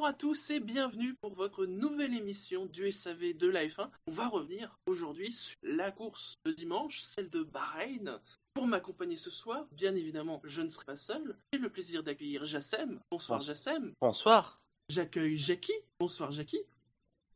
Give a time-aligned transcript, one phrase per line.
[0.00, 3.90] Bonjour à tous et bienvenue pour votre nouvelle émission du SAV de la F1.
[4.06, 8.18] On va revenir aujourd'hui sur la course de dimanche, celle de Bahreïn.
[8.54, 11.36] Pour m'accompagner ce soir, bien évidemment, je ne serai pas seul.
[11.52, 12.98] J'ai le plaisir d'accueillir Jassem.
[13.10, 13.40] Bonsoir Bonsoir.
[13.54, 13.92] Jassem.
[14.00, 14.62] Bonsoir.
[14.88, 15.74] J'accueille Jackie.
[15.98, 16.62] Bonsoir Jackie.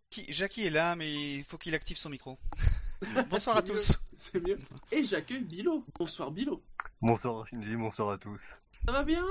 [0.08, 2.38] Qui- Jackie est là, mais il faut qu'il active son micro.
[3.28, 3.92] Bonsoir à mieux, tous.
[4.14, 4.58] C'est mieux.
[4.90, 5.84] Et j'accueille Bilo.
[5.98, 6.62] Bonsoir Bilo.
[7.02, 8.40] Bonsoir Shinji, bonsoir à tous.
[8.86, 9.26] Ça va bien?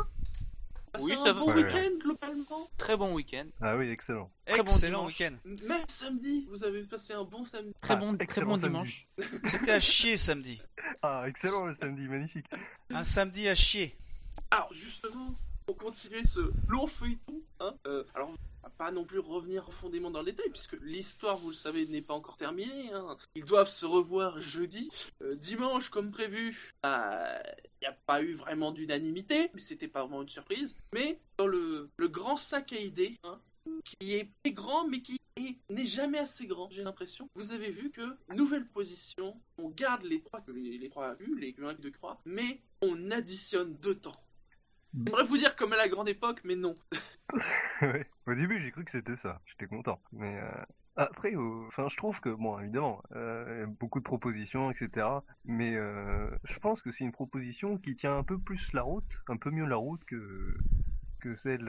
[1.00, 2.70] Oui, un ça bon week-end globalement.
[2.78, 3.46] Très bon week-end.
[3.62, 4.30] Ah oui, excellent.
[4.46, 5.20] Très bon Excellent dimanche.
[5.20, 5.66] week-end.
[5.68, 7.74] Même samedi, vous avez passé un bon samedi.
[7.82, 8.68] Très Ah, bon, très bon samedi.
[8.68, 9.08] dimanche.
[9.46, 10.62] C'était à chier samedi.
[11.02, 12.46] Ah, excellent le samedi, magnifique.
[12.92, 13.96] Un samedi à chier.
[14.52, 15.34] Alors justement,
[15.66, 18.32] pour continuer ce long feuilleton, hein, euh, alors
[18.70, 22.14] pas non plus revenir profondément dans le détail, puisque l'histoire, vous le savez, n'est pas
[22.14, 22.92] encore terminée.
[22.94, 23.18] hein.
[23.36, 24.90] Ils doivent se revoir jeudi.
[25.22, 26.90] Euh, dimanche, comme prévu, il
[27.82, 30.76] n'y a pas eu vraiment d'unanimité, mais c'était pas vraiment une surprise.
[30.94, 33.40] Mais dans le, grand sac à idées, hein,
[34.00, 37.28] qui est grand, mais qui est- n'est jamais assez grand, j'ai l'impression.
[37.36, 41.54] Vous avez vu que, nouvelle position, on garde les trois les, les trois U, les
[41.54, 44.12] Q1 et Q2 croix, mais on additionne deux temps.
[44.94, 46.78] J'aimerais vous dire comme à la grande époque, mais non.
[48.28, 49.42] Au début, j'ai cru que c'était ça.
[49.46, 50.00] J'étais content.
[50.12, 50.64] Mais euh,
[50.96, 55.08] après, enfin, je trouve que, bon, évidemment, euh, beaucoup de propositions, etc.
[55.46, 59.20] Mais euh, je pense que c'est une proposition qui tient un peu plus la route,
[59.28, 60.56] un peu mieux la route que
[61.24, 61.66] que celle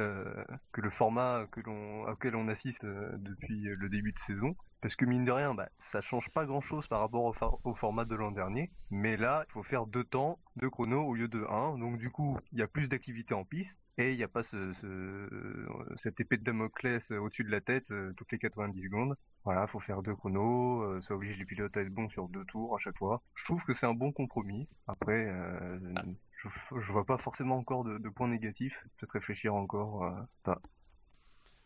[0.73, 4.57] que le format que l'on auquel on assiste euh, depuis le début de saison.
[4.81, 8.05] Parce que mine de rien, bah, ça change pas grand chose par rapport au, format
[8.05, 8.71] de l'an dernier.
[8.91, 11.79] Mais là, il faut faire deux temps, deux chronos au lieu de un.
[11.79, 14.43] Donc du coup, il y a plus d'activité en piste et il n'y a pas
[14.43, 19.17] ce, euh, cette épée de Damoclès euh, au-dessus de la tête toutes les 90 secondes.
[19.45, 22.75] Voilà, faut faire deux chronos, ça oblige les pilotes à être bons sur deux tours
[22.75, 23.23] à chaque fois.
[23.37, 24.69] Je trouve que c'est un bon compromis.
[24.87, 25.31] Après,
[26.71, 28.77] je, je vois pas forcément encore de, de points négatifs.
[28.99, 30.05] Peut-être réfléchir encore.
[30.05, 30.55] euh,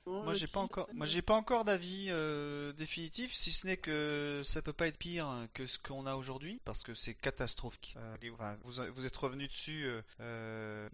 [0.07, 4.41] Moi, j'ai pas encore, moi, j'ai pas encore d'avis euh, définitif, si ce n'est que
[4.43, 7.95] ça peut pas être pire que ce qu'on a aujourd'hui, parce que c'est catastrophique.
[7.99, 9.87] Euh, enfin, vous, vous êtes revenu dessus
[10.21, 10.89] euh,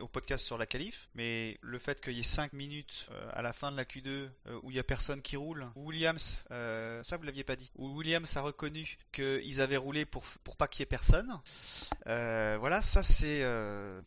[0.00, 3.42] au podcast sur la qualif, mais le fait qu'il y ait 5 minutes euh, à
[3.42, 4.30] la fin de la Q2 euh,
[4.62, 7.70] où il y a personne qui roule, où Williams, euh, ça vous l'aviez pas dit,
[7.76, 11.40] où Williams a reconnu qu'ils avaient roulé pour pour pas qu'il y ait personne.
[12.06, 13.44] Voilà, ça c'est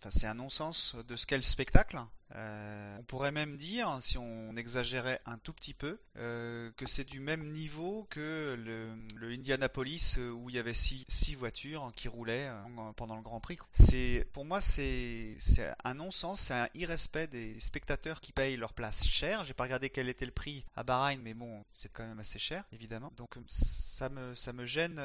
[0.09, 1.99] c'est un non-sens de ce qu'est le spectacle.
[2.35, 7.05] Euh, on pourrait même dire, si on exagérait un tout petit peu, euh, que c'est
[7.05, 11.05] du même niveau que le, Indianapolis euh, où il y avait six,
[11.35, 12.49] voitures qui roulaient
[12.95, 13.57] pendant le Grand Prix.
[13.73, 15.35] C'est, pour moi, c'est,
[15.83, 19.45] un non-sens, c'est un irrespect des spectateurs qui payent leur place cher.
[19.45, 22.39] J'ai pas regardé quel était le prix à Bahreïn, mais bon, c'est quand même assez
[22.39, 23.11] cher, évidemment.
[23.17, 25.01] Donc ça me, ça me gêne,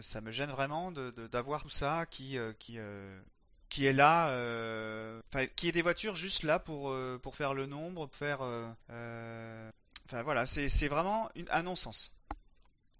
[0.00, 2.78] ça me gêne vraiment de, de- d'avoir tout ça qui, qui
[3.68, 5.20] qui est là, euh,
[5.56, 8.66] qui est des voitures juste là pour euh, pour faire le nombre, pour faire, euh,
[8.90, 9.70] euh,
[10.06, 12.12] enfin voilà, c'est vraiment une, un non-sens.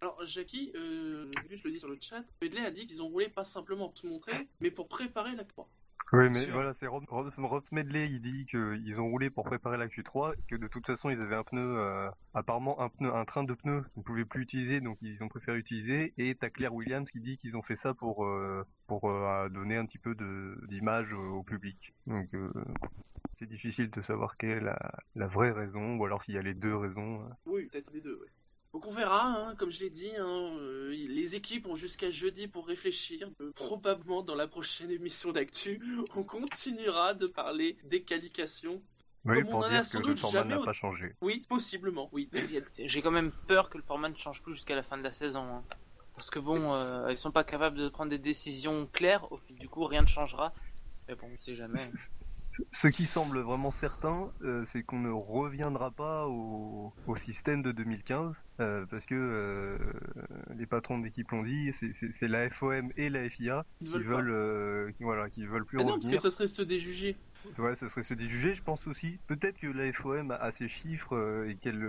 [0.02, 3.28] Alors, Jackie, euh, je le dis sur le chat, Medley a dit qu'ils ont roulé
[3.28, 5.68] pas simplement pour se montrer, mais pour préparer la croix.
[6.12, 9.76] Oui, mais voilà, c'est Rob, Rob- Rob Smedley, il dit qu'ils ont roulé pour préparer
[9.76, 13.24] la Q3, que de toute façon ils avaient un pneu, euh, apparemment un pneu, un
[13.24, 16.14] train de pneus qu'ils ne pouvaient plus utiliser, donc ils ont préféré utiliser.
[16.18, 19.76] Et t'as Claire Williams qui dit qu'ils ont fait ça pour euh, pour euh, donner
[19.76, 21.94] un petit peu de d'image au, au public.
[22.06, 22.52] Donc euh,
[23.38, 24.78] c'est difficile de savoir quelle est la,
[25.14, 27.28] la vraie raison, ou alors s'il y a les deux raisons.
[27.46, 28.28] Oui, peut-être les deux, ouais.
[28.76, 32.46] Donc on verra, hein, comme je l'ai dit, hein, euh, les équipes ont jusqu'à jeudi
[32.46, 33.26] pour réfléchir.
[33.40, 35.80] Euh, probablement dans la prochaine émission d'actu,
[36.14, 38.82] on continuera de parler des qualifications.
[39.24, 41.16] Oui, Comme on pour en a dire sans que le doute format n'a pas changé.
[41.22, 42.28] Oui, possiblement, oui.
[42.78, 45.14] J'ai quand même peur que le format ne change plus jusqu'à la fin de la
[45.14, 45.40] saison.
[45.40, 45.64] hein.
[46.14, 49.32] Parce que bon, euh, ils sont pas capables de prendre des décisions claires.
[49.32, 50.52] Au fil du coup, rien ne changera.
[51.08, 51.90] Mais bon, on sait jamais.
[52.72, 57.72] Ce qui semble vraiment certain, euh, c'est qu'on ne reviendra pas au, au système de
[57.72, 59.78] 2015, euh, parce que euh,
[60.56, 65.02] les patrons d'équipe l'ont dit, c'est- la FOM et la FIA qui veulent euh, qui,
[65.04, 66.20] voilà, qui veulent plus Mais non, parce que revenir.
[66.20, 67.16] ça serait se déjuger.
[67.58, 69.18] Ouais, ça serait se déjuger, je pense aussi.
[69.28, 71.86] Peut-être que la FOM a, a ses chiffres et qu'elle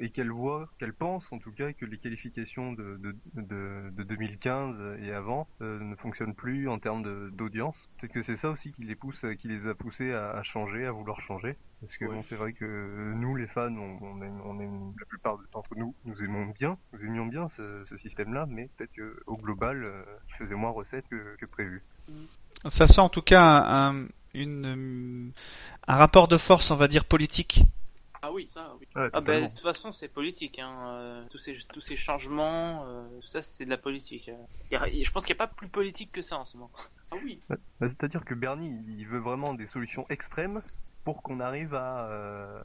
[0.00, 4.02] et qu'elle voit, qu'elle pense en tout cas que les qualifications de, de, de, de
[4.02, 7.76] 2015 et avant ne fonctionnent plus en termes d'audience.
[8.00, 10.86] Peut-être que c'est ça aussi qui les pousse, qui les a poussés à, à changer,
[10.86, 11.56] à vouloir changer.
[11.80, 12.14] Parce que Ouais.
[12.14, 15.74] bon, c'est vrai que nous, les fans, on, on aime, on aime la plupart d'entre
[15.76, 20.34] nous, nous aimons bien, nous aimions bien ce, système-là, mais peut-être qu'au global, euh, il
[20.36, 21.82] faisait moins recettes que, prévu.
[22.68, 25.32] Ça sent en tout cas un, une,
[25.86, 27.62] un rapport de force, on va dire, politique
[28.26, 28.86] ah oui, ça, oui.
[28.94, 30.58] ah ben, de toute façon, c'est politique.
[30.58, 30.74] Hein.
[30.88, 34.28] Euh, tous, ces, tous ces changements, euh, tout ça, c'est de la politique.
[34.72, 36.72] je pense qu'il n'y a pas plus politique que ça en ce moment.
[37.12, 37.40] Ah oui.
[37.48, 40.60] Bah, c'est-à-dire que Bernie, il veut vraiment des solutions extrêmes
[41.06, 42.60] pour qu'on arrive à, euh,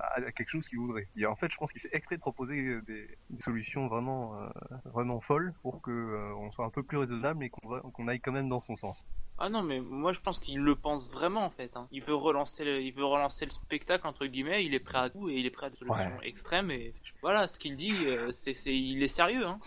[0.00, 1.08] à, quelque chose qu'il voudrait.
[1.14, 3.06] Et en fait, je pense qu'il fait exprès de proposer des,
[3.40, 4.48] solutions vraiment, euh,
[4.86, 8.32] vraiment folles pour qu'on euh, on soit un peu plus raisonnable et qu'on aille quand
[8.32, 9.04] même dans son sens.
[9.36, 11.76] Ah non, mais moi je pense qu'il le pense vraiment en fait.
[11.76, 11.86] Hein.
[11.90, 14.64] Il veut relancer, le, il veut relancer le spectacle entre guillemets.
[14.64, 16.70] Il est prêt à tout et il est prêt à des solutions extrêmes.
[16.70, 17.94] Et voilà, ce qu'il dit,
[18.30, 19.46] c'est, il est sérieux.
[19.46, 19.58] Hein.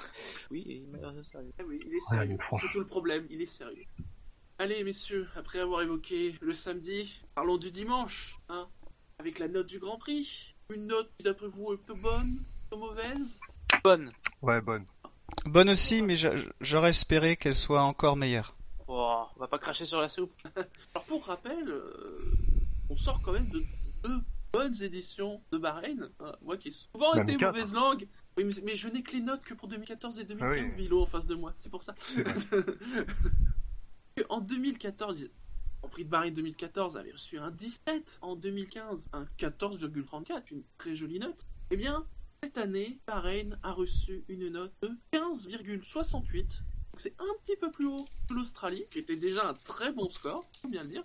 [0.49, 1.11] Oui, il, ah
[1.67, 2.37] oui, il est sérieux.
[2.53, 3.27] c'est tout le problème.
[3.29, 3.85] Il est sérieux.
[4.57, 8.69] Allez, messieurs, après avoir évoqué le samedi, parlons du dimanche, hein,
[9.19, 10.55] avec la note du Grand Prix.
[10.73, 13.37] Une note qui, d'après vous, est plutôt bonne, plutôt mauvaise?
[13.83, 14.13] Bonne.
[14.41, 14.85] Ouais, bonne.
[15.45, 16.15] Bonne aussi, mais
[16.61, 18.55] j'aurais espéré qu'elle soit encore meilleure.
[18.87, 20.31] Oh, on va pas cracher sur la soupe.
[20.95, 22.31] Alors, pour rappel, euh,
[22.89, 23.61] on sort quand même de
[24.05, 24.21] deux
[24.53, 26.09] bonnes éditions de Bahreïn.
[26.21, 28.07] Hein, moi qui ai souvent été mauvaise langue.
[28.37, 31.05] Oui, mais, je n'ai que les notes que pour 2014 et 2015, ah Milo, en
[31.05, 31.51] face de moi.
[31.55, 31.93] C'est pour ça.
[34.29, 35.29] En 2014,
[35.81, 40.95] en prix de Bahreïn 2014 avait reçu un 17, en 2015 un 14,34, une très
[40.95, 41.45] jolie note.
[41.69, 42.07] Eh bien,
[42.41, 46.61] cette année, Bahreïn a reçu une note de 15,68.
[46.95, 50.47] C'est un petit peu plus haut que l'Australie, qui était déjà un très bon score,
[50.61, 51.03] faut bien le dire.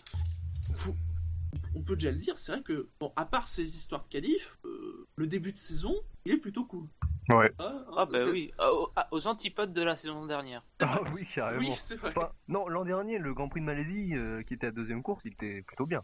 [1.74, 4.58] On peut déjà le dire, c'est vrai que, bon, à part ces histoires de qualif,
[4.64, 5.94] euh, le début de saison,
[6.24, 6.86] il est plutôt cool.
[7.28, 7.52] Ouais.
[7.58, 10.64] Ah, ah bah oui, ah, ah, aux, antipodes de la saison dernière.
[10.80, 11.60] Ah oui, carrément.
[11.60, 12.12] Oui, c'est vrai.
[12.48, 15.32] non, l'an dernier, le Grand Prix de Malaisie, euh, qui était à deuxième course, il
[15.32, 16.02] était plutôt bien.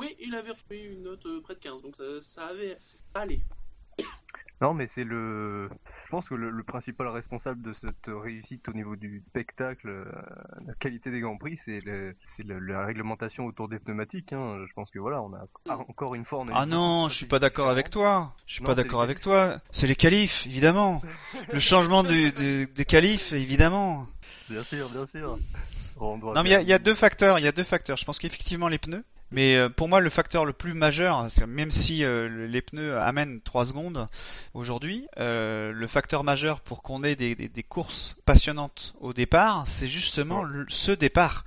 [0.00, 2.76] Oui, il avait reçu une note euh, près de 15, donc ça, ça avait
[3.14, 3.42] allé.
[4.62, 5.68] Non, mais c'est le.
[6.04, 10.04] Je pense que le, principal responsable de cette réussite au niveau du spectacle, euh,
[10.66, 14.32] la qualité des grands prix, c'est la réglementation autour des pneumatiques.
[14.32, 14.64] Hein.
[14.66, 16.44] Je pense que voilà, on a encore une fois.
[16.54, 18.32] ah non, je suis pas d'accord avec toi.
[18.46, 19.58] Je suis pas d'accord avec toi.
[19.72, 21.02] C'est les qualifs, évidemment.
[21.52, 24.06] le changement des qualifs, évidemment.
[24.48, 25.38] Bien sûr, bien sûr.
[26.00, 27.38] non, mais il y, a deux facteurs.
[27.38, 27.96] Il y a deux facteurs.
[27.96, 29.04] Je pense qu'effectivement les pneus.
[29.30, 33.40] Mais euh, pour moi, le facteur le plus majeur, même si euh, les pneus amènent
[33.40, 34.06] 3 secondes
[34.54, 39.88] aujourd'hui, euh, le facteur majeur pour qu'on ait des, des, courses passionnantes au départ, c'est
[39.88, 41.44] justement ce départ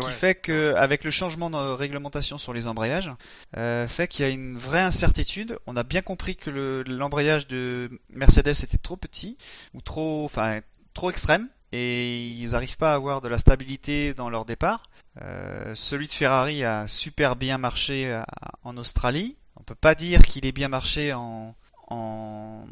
[0.00, 3.12] qui fait que, avec le changement de réglementation sur les embrayages,
[3.54, 5.58] fait qu'il y a une vraie incertitude.
[5.66, 9.36] On a bien compris que l'embrayage de Mercedes était trop petit
[9.74, 10.60] ou trop, enfin,
[10.94, 14.88] trop extrême et ils n'arrivent pas à avoir de la stabilité dans leur départ.
[15.22, 18.22] Euh, celui de Ferrari a super bien marché euh,
[18.64, 19.36] en Australie.
[19.56, 21.54] On peut pas dire qu'il ait bien marché en,
[21.88, 22.64] en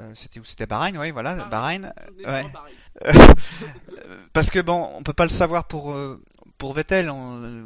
[0.00, 0.44] euh, c'était où?
[0.44, 1.92] C'était Bahreïn oui voilà Bahreïn
[2.24, 2.44] ouais.
[4.32, 5.94] parce que bon on peut pas le savoir pour
[6.62, 7.10] pour Vettel,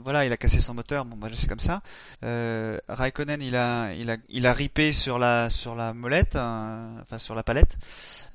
[0.03, 1.83] voilà, il a cassé son moteur, bon bah c'est comme ça.
[2.25, 6.95] Euh, Raikkonen, il a, il a, il a ripé sur la, sur la molette, hein,
[7.03, 7.77] enfin sur la palette,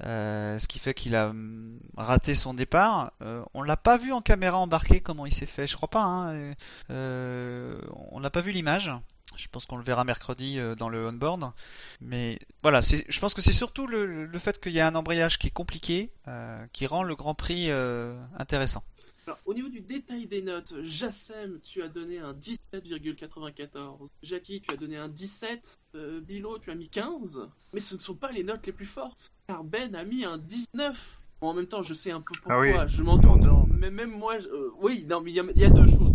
[0.04, 3.12] euh, ce qui fait qu'il a hum, raté son départ.
[3.24, 6.04] Euh, on l'a pas vu en caméra embarquée comment il s'est fait, je crois pas.
[6.04, 6.54] Hein,
[6.92, 7.82] euh,
[8.12, 8.92] on n'a pas vu l'image.
[9.36, 11.52] Je pense qu'on le verra mercredi euh, dans le on-board.
[12.02, 15.48] Mais voilà, je pense que c'est surtout le, fait qu'il y a un embrayage qui
[15.48, 18.84] est compliqué euh, qui rend le Grand Prix euh, intéressant.
[19.32, 24.10] Alors, au niveau du détail des notes, Jassem, tu as donné un 17,94.
[24.22, 25.80] Jackie, tu as donné un 17.
[25.96, 27.48] Euh, Bilo, tu as mis 15.
[27.72, 29.32] Mais ce ne sont pas les notes les plus fortes.
[29.48, 31.22] Car Ben a mis un 19.
[31.40, 32.82] Bon, en même temps, je sais un peu pourquoi.
[32.82, 33.66] Ah je m'entends.
[33.70, 36.12] Mais même moi, euh, oui, non, mais il y, a deux choses.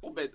[0.00, 0.30] Bon, Ben.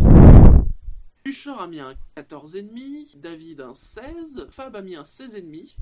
[1.24, 3.16] Bouchard a mis un 14,5.
[3.16, 4.48] David un 16.
[4.50, 5.76] Fab a mis un 16,5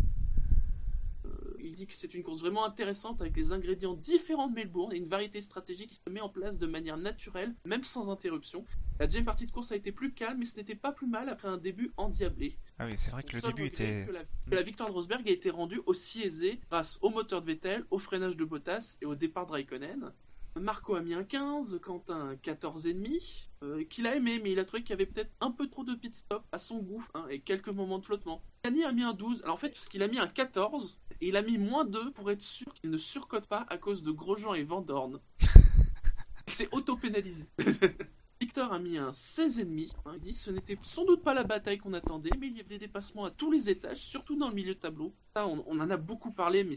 [1.68, 4.96] il dit que c'est une course vraiment intéressante avec des ingrédients différents de Melbourne et
[4.96, 8.64] une variété stratégique qui se met en place de manière naturelle, même sans interruption.
[8.98, 11.28] La deuxième partie de course a été plus calme, mais ce n'était pas plus mal
[11.28, 12.56] après un début endiablé.
[12.78, 14.06] Ah oui, c'est vrai que le début était.
[14.06, 17.84] Que la, victoire de Rosberg a été rendue aussi aisée grâce au moteur de Vettel,
[17.90, 20.12] au freinage de Bottas et au départ de Raikkonen.
[20.58, 24.64] Marco a mis un 15, Quentin un 14,5, euh, qu'il a aimé, mais il a
[24.64, 27.26] trouvé qu'il y avait peut-être un peu trop de pit stop à son goût, hein,
[27.30, 28.42] et quelques moments de flottement.
[28.62, 31.28] Kanye a mis un 12, alors en fait, parce qu'il a mis un 14, et
[31.28, 34.10] il a mis moins 2 pour être sûr qu'il ne surcote pas à cause de
[34.10, 35.20] Grosjean et Vandorn.
[36.46, 37.46] il s'est auto-pénalisé.
[38.40, 39.90] Victor a mis un 16,5.
[40.04, 42.60] Hein, il dit ce n'était sans doute pas la bataille qu'on attendait, mais il y
[42.60, 45.12] avait des dépassements à tous les étages, surtout dans le milieu tableau.
[45.34, 46.76] Ça, on, en a beaucoup parlé, mais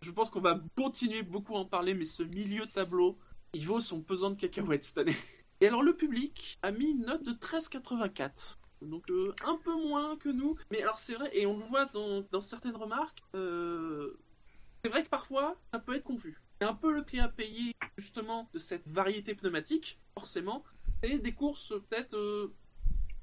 [0.00, 3.18] je pense qu'on va continuer beaucoup à en parler, mais ce milieu tableau,
[3.52, 5.16] il vaut son pesant de cacahuètes cette année.
[5.60, 8.56] Et alors le public a mis une note de 13,84.
[8.80, 9.04] donc
[9.44, 10.56] un peu moins que nous.
[10.70, 15.08] Mais alors c'est vrai, et on le voit dans, dans certaines remarques, c'est vrai que
[15.10, 16.40] parfois ça peut être confus.
[16.60, 20.64] C'est un peu le prix à payer justement de cette variété pneumatique, forcément,
[21.02, 22.16] et des courses peut-être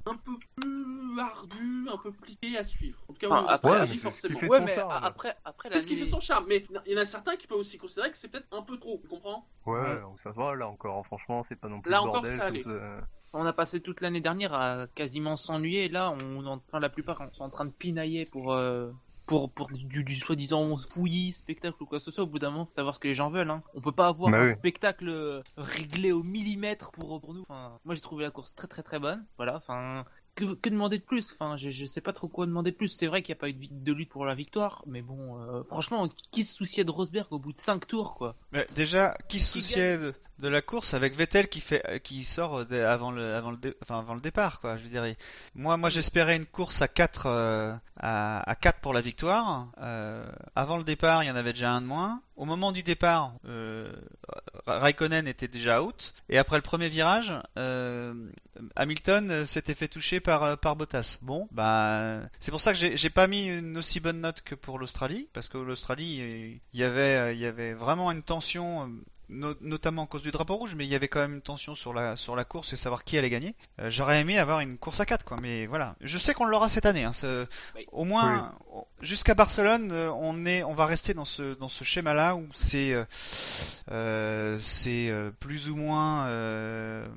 [0.05, 2.97] un peu plus ardu, un peu compliqué à suivre.
[3.07, 4.39] En tout cas, enfin, après, ouais, forcément.
[4.39, 7.35] Ouais, mais après, après Qu'est-ce qui fait son charme Mais il y en a certains
[7.35, 9.47] qui peuvent aussi considérer que c'est peut-être un peu trop, tu comprends?
[9.65, 12.45] Ouais, ouais, ça va, là encore, franchement, c'est pas non plus Là bordel, encore, ça
[12.45, 12.63] allait.
[12.63, 12.99] tout, euh...
[13.33, 15.87] On a passé toute l'année dernière à quasiment s'ennuyer.
[15.87, 18.91] Là, on entend la plupart sont en train de pinailler pour euh,
[19.29, 22.49] pour, pour du, du soi-disant fouillis, spectacle ou quoi que ce soit, au bout d'un
[22.49, 23.51] moment, savoir ce que les gens veulent.
[23.51, 23.61] Hein.
[23.75, 24.53] On peut pas avoir Bah un oui.
[24.53, 27.41] spectacle euh, réglé au millimètre pour, pour nous.
[27.43, 29.23] Enfin, moi, j'ai trouvé la course très très très bonne.
[29.37, 31.31] Voilà, enfin, que, que demander de plus?
[31.33, 32.87] Enfin, je, je sais pas trop quoi demander de plus.
[32.87, 35.61] C'est vrai qu'il n'y a pas eu de, lutte pour la victoire, mais bon, euh,
[35.61, 38.35] franchement, qui se souciait de Rosberg au bout de 5 tours, quoi?
[38.51, 42.23] Mais déjà, qui se souciait de, de la course avec Vettel qui fait, euh, qui
[42.23, 44.77] sort de- avant le, avant le, enfin avant le départ, quoi.
[44.77, 45.13] Je
[45.55, 47.27] moi, moi, j'espérais une course à 4
[48.01, 49.67] à, à 4 pour la victoire.
[49.81, 52.21] Euh, avant le départ, il y en avait déjà un de moins.
[52.37, 53.91] Au moment du départ, euh,
[54.65, 56.13] Raikkonen était déjà out.
[56.29, 58.13] Et après le premier virage, euh,
[58.77, 61.17] Hamilton euh, s'était fait toucher par, euh, par Bottas.
[61.21, 64.79] Bon, bah, c'est pour ça que j'ai pas mis une aussi bonne note que pour
[64.79, 68.89] l'Australie, parce que l'Australie, euh, il y avait, euh, il y avait vraiment une tension.
[69.29, 71.75] No- notamment à cause du drapeau rouge, mais il y avait quand même une tension
[71.75, 73.55] sur la sur la course et savoir qui allait gagner.
[73.79, 75.95] Euh, J'aurais aimé avoir une course à 4 quoi, mais voilà.
[76.01, 77.03] Je sais qu'on l'aura cette année.
[77.03, 77.45] Hein, ce-
[77.75, 77.85] Oui.
[77.91, 78.53] Au moins
[79.01, 82.47] jusqu'à Barcelone, euh, on est on va rester dans ce dans ce schéma là où
[82.53, 83.05] c'est euh,
[83.91, 87.07] euh, c'est plus ou moins euh,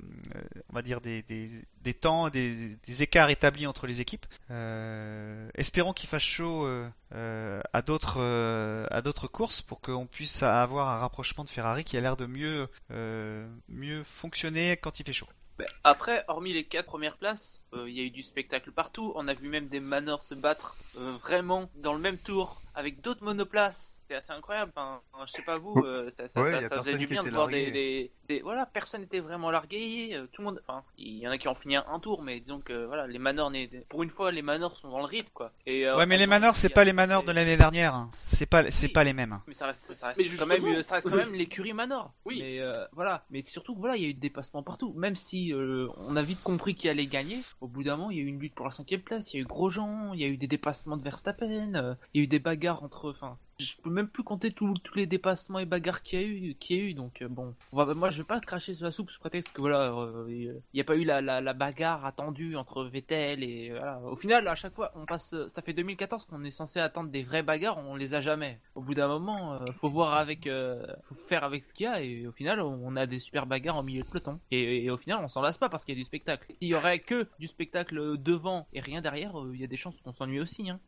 [0.71, 1.51] on va dire des des,
[1.83, 4.27] des temps, des, des écarts établis entre les équipes.
[4.51, 6.67] Euh, espérons qu'il fasse chaud
[7.13, 11.97] à d'autres euh, à d'autres courses pour qu'on puisse avoir un rapprochement de Ferrari qui
[11.97, 15.29] a l'air de mieux euh, mieux fonctionner quand il fait chaud.
[15.59, 19.13] Ben, Après, hormis les quatre premières places, euh, il y a eu du spectacle partout.
[19.17, 23.01] On a vu même des manors se battre euh, vraiment dans le même tour avec
[23.01, 23.99] d'autres monoplaces.
[24.03, 24.73] C'était assez incroyable.
[24.77, 27.07] Enfin, je sais pas vous, euh, ça, ça, Ouais, ça- y a ça faisait du
[27.07, 27.71] bien de voir des, largué.
[27.73, 30.11] des, des- Voilà, personne n'était vraiment largué.
[30.15, 30.63] euh, tout le monde.
[30.67, 33.19] Enfin, il y en a qui ont fini un, tour, mais disons que voilà, les
[33.19, 33.53] manors,
[33.89, 35.53] pour une fois, les manors sont dans le rythme, quoi.
[35.67, 37.95] Et, euh, Ouais, mais les manors, c'est pas les manors de l'année dernière.
[37.95, 38.11] hein.
[38.13, 38.93] C'est pas c'est Oui.
[38.93, 39.39] pas les mêmes.
[39.47, 42.13] Mais ça reste, ça reste Mais quand même, ça reste quand même l'écurie Manor.
[42.25, 42.39] Oui.
[42.41, 43.25] Mais euh, voilà.
[43.31, 44.93] Mais surtout, voilà, il y a eu des dépassements partout.
[44.97, 48.17] Même si euh, on a vite compris qui allait gagner, au bout d'un moment, il
[48.19, 49.33] y a eu une lutte pour la cinquième place.
[49.33, 52.19] Il y a eu Grosjean, il y a eu des dépassements de Verstappen, euh, il
[52.19, 52.39] y a eu des
[52.71, 53.11] entre.
[53.11, 56.55] Enfin, je peux même plus compter tous les dépassements et bagarres qu'il y a eu,
[56.55, 56.95] qu'il y a eu.
[56.95, 59.93] Donc euh, bon, moi, je vais pas cracher sur la soupe sous prétexte que voilà,
[59.93, 64.01] euh, il n'y a pas eu la, la, bagarre attendue entre Vettel et euh, voilà.
[64.01, 65.35] Au final, à chaque fois, on passe.
[65.49, 68.59] Ça fait 2014 qu'on est censé attendre des vraies bagarres, on les a jamais.
[68.75, 71.87] Au bout d'un moment, euh, faut voir avec, euh, faut faire avec ce qu'il y
[71.87, 74.39] a et au final, on a des super bagarres au milieu de peloton.
[74.51, 76.53] Et, au final, on s'en lasse pas parce qu'il y a du spectacle.
[76.61, 79.77] S'il y aurait que du spectacle devant et rien derrière, euh, il y a des
[79.77, 80.71] chances qu'on s'ennuie aussi.
[80.71, 80.81] Hein.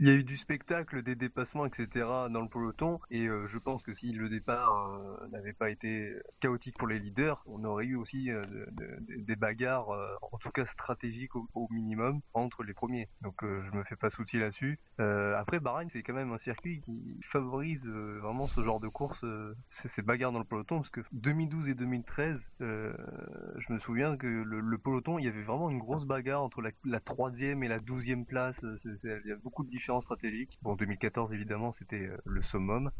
[0.00, 1.88] Il y a eu du spectacle, des dépassements, etc.
[2.30, 6.12] dans le peloton, et euh, je pense que si le départ euh, n'avait pas été
[6.40, 9.88] chaotique pour les leaders, on aurait eu aussi euh, de- de- des bagarres,
[10.32, 13.08] en tout cas stratégiques au, minimum, entre les premiers.
[13.22, 14.78] Donc je me fais pas souci là-dessus.
[14.98, 19.24] Après, Bahreïn, c'est quand même un circuit qui favorise vraiment ce genre de course,
[19.70, 22.92] ces, bagarres dans le peloton, parce que 2012 et 2013, euh,
[23.58, 26.70] je me souviens que le, peloton, il y avait vraiment une grosse bagarre entre la,
[26.84, 28.58] la troisième et la douzième place.
[28.84, 30.58] il y a beaucoup de différences stratégiques.
[30.62, 32.90] Bon, 2014 évidemment, c'était euh, le summum.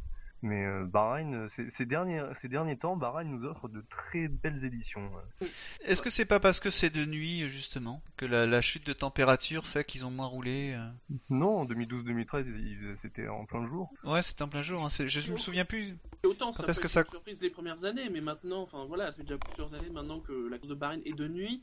[0.43, 4.29] Mais euh, Bahreïn, euh, ces, ces derniers, ces derniers temps, Bahreïn nous offre de très
[4.29, 5.11] belles éditions.
[5.43, 5.47] euh.
[5.87, 8.93] Est-ce que c'est pas parce que c'est de nuit justement que la, la chute de
[8.93, 11.17] température fait qu'ils ont moins roulé euh?
[11.31, 13.91] Non, en 2012-2013, il- c'était en plein jour.
[14.05, 14.85] Ouais, c'était en plein jour.
[14.85, 14.89] hein.
[14.91, 15.97] Je me souviens plus.
[16.25, 18.63] Et autant Quand ça peut que être ça- une surprise les premières années, mais maintenant,
[18.63, 21.63] enfin voilà, c'est déjà plusieurs années maintenant que la course de Bahreïn est de nuit.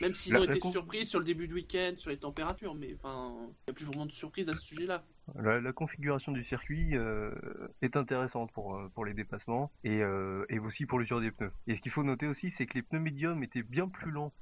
[0.00, 2.74] Même s'ils La- ont été con- surpris sur le début de week-end, sur les températures,
[2.74, 5.04] mais enfin, il n'y a plus vraiment de surprise à ce sujet-là.
[5.36, 7.30] La, la configuration du circuit euh,
[7.82, 11.52] est intéressante pour, euh, pour les dépassements et, euh, et aussi pour l'usure des pneus.
[11.68, 14.32] Et ce qu'il faut noter aussi, c'est que les pneus médiums étaient bien plus lents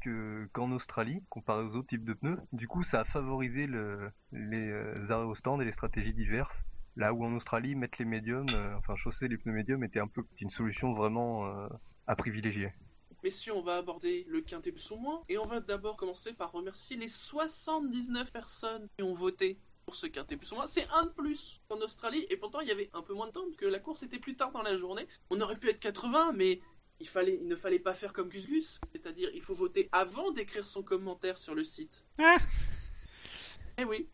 [0.00, 2.38] que- qu'en Australie, comparé aux autres types de pneus.
[2.52, 4.72] Du coup, ça a favorisé le, les
[5.10, 6.64] arrêts au stand et les stratégies diverses.
[6.96, 10.08] Là où en Australie, mettre les médiums, euh, enfin chausser les pneus médiums était un
[10.08, 11.68] peu une solution vraiment euh,
[12.06, 12.72] à privilégier.
[13.22, 16.52] Messieurs, on va aborder le quintet plus ou moins, et on va d'abord commencer par
[16.52, 20.66] remercier les 79 personnes qui ont voté pour ce quintet plus ou moins.
[20.66, 23.32] C'est un de plus qu'en Australie, et pourtant il y avait un peu moins de
[23.32, 25.06] temps, parce que la course était plus tard dans la journée.
[25.30, 26.60] On aurait pu être 80, mais
[26.98, 30.30] il, fallait, il ne fallait pas faire comme Gus Gus, c'est-à-dire il faut voter avant
[30.30, 32.06] d'écrire son commentaire sur le site.
[32.18, 32.36] Ah
[33.78, 34.08] Eh oui,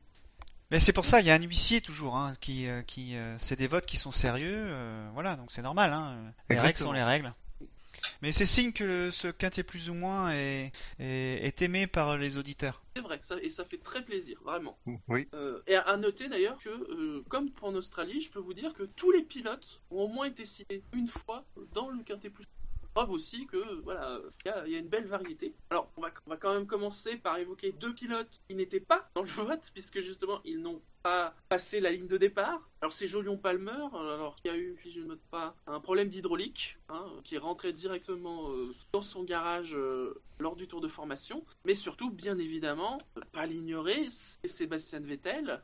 [0.70, 3.36] Mais c'est pour ça, il y a un huissier toujours, hein, qui, euh, qui, euh,
[3.38, 6.32] c'est des votes qui sont sérieux, euh, voilà, donc c'est normal, hein.
[6.50, 7.32] Les règles sont les règles.
[8.22, 12.82] Mais c'est signe que ce quintet plus ou moins est, est, aimé par les auditeurs.
[12.94, 14.78] C'est vrai, ça, et ça fait très plaisir, vraiment.
[15.08, 15.28] Oui.
[15.34, 18.72] Euh, et à noter d'ailleurs que, euh, comme pour en Australie, je peux vous dire
[18.72, 22.46] que tous les pilotes ont au moins été cités une fois dans le quintet plus
[22.96, 24.18] preuve aussi que voilà,
[24.66, 25.54] il y, a une belle variété.
[25.68, 29.10] Alors, on va, on va quand même commencer par évoquer deux pilotes qui n'étaient pas
[29.14, 32.66] dans le vote, puisque justement, ils n'ont pas passé la ligne de départ.
[32.80, 36.08] Alors, c'est Jolion Palmer, alors qui a eu, si je ne note pas, un problème
[36.08, 40.88] d'hydraulique, hein, qui est rentré directement euh, dans son garage euh, lors du tour de
[40.88, 41.44] formation.
[41.66, 42.96] Mais surtout, bien évidemment,
[43.32, 45.60] pas l'ignorer, c'est Sébastien Vettel,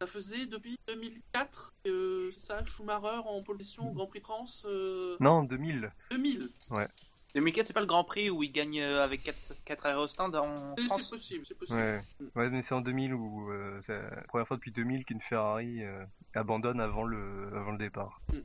[0.00, 5.16] ça faisait depuis 2004 que ça, Schumacher en position au Grand Prix de France euh...
[5.20, 5.90] Non, 2000.
[6.10, 6.88] 2000 Ouais.
[7.34, 10.74] 2004, c'est pas le Grand Prix où il gagne euh, avec 4, 4 aérostands en
[10.88, 11.78] France C'est possible, c'est possible.
[11.78, 12.02] Ouais.
[12.34, 15.82] ouais, mais c'est en 2000 où euh, c'est la première fois depuis 2000 qu'une Ferrari
[15.84, 18.20] euh, abandonne avant le, avant le départ.
[18.32, 18.38] Mm.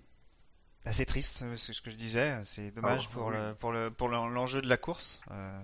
[0.84, 2.38] Bah, c'est triste, c'est ce que je disais.
[2.44, 3.36] C'est dommage Oh, pour, oui.
[3.38, 5.22] le, pour, le, pour l'enjeu de la course.
[5.32, 5.62] Euh,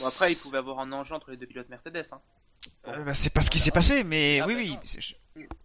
[0.00, 2.04] Bon, après, il pouvait avoir un enjeu entre les deux pilotes Mercedes.
[2.12, 2.20] Hein.
[2.88, 5.16] euh, bah, c'est pas ce qui s'est passé, mais Ah, oui, bah oui.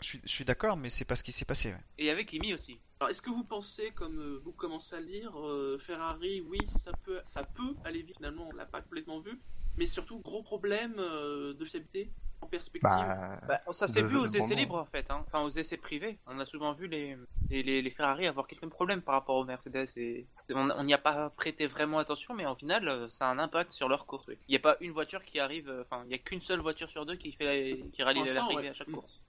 [0.02, 1.70] Je, suis, je suis d'accord, mais c'est pas ce qui s'est passé.
[1.70, 1.80] ouais.
[1.98, 2.80] Et avait Kimi aussi.
[3.00, 6.60] Alors, est-ce que vous pensez, comme euh, vous commencez à le dire, euh, Ferrari, oui,
[6.68, 9.40] ça peut, ça peut aller vite, finalement, on l'a pas complètement vu,
[9.78, 12.12] mais surtout, gros problème euh, de fiabilité
[12.42, 12.90] en perspective.
[12.90, 15.24] Bah, Bah, ça s'est vu aux essais libres en fait, hein.
[15.28, 16.18] enfin aux essais privés.
[16.28, 17.16] On a souvent vu les,
[17.52, 19.88] les, les, les Ferrari avoir quelques problèmes par rapport aux Mercedes.
[19.96, 23.38] Et on n'y a pas prêté vraiment attention, mais en final, euh, ça a un
[23.40, 24.26] impact sur leur course.
[24.28, 24.38] oui.
[24.48, 26.90] Il n'y a pas une voiture qui arrive, enfin, il n'y a qu'une seule voiture
[26.90, 28.68] sur deux qui, fait la- qui rallie ouais.
[28.70, 28.94] à chaque Mm.
[28.96, 29.22] course.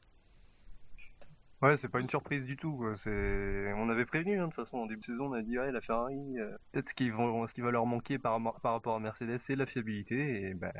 [1.63, 2.85] Ouais, c'est pas une surprise du tout.
[3.07, 5.71] on avait prévenu hein, de toute façon en début de saison, on a dit ouais
[5.71, 7.11] la Ferrari, euh, peut-être ce qui
[7.61, 10.73] va leur manquer par, rapport à Mercedes, c'est la fiabilité et ben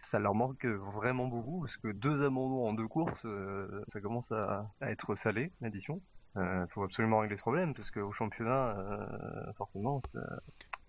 [0.00, 4.32] ça leur manque vraiment beaucoup parce que deux abandons en deux courses, euh, ça commence
[4.32, 6.00] à, à être salé l'addition.
[6.36, 10.18] Euh, faut absolument régler ce problème parce qu'au championnat, euh, forcément, c'est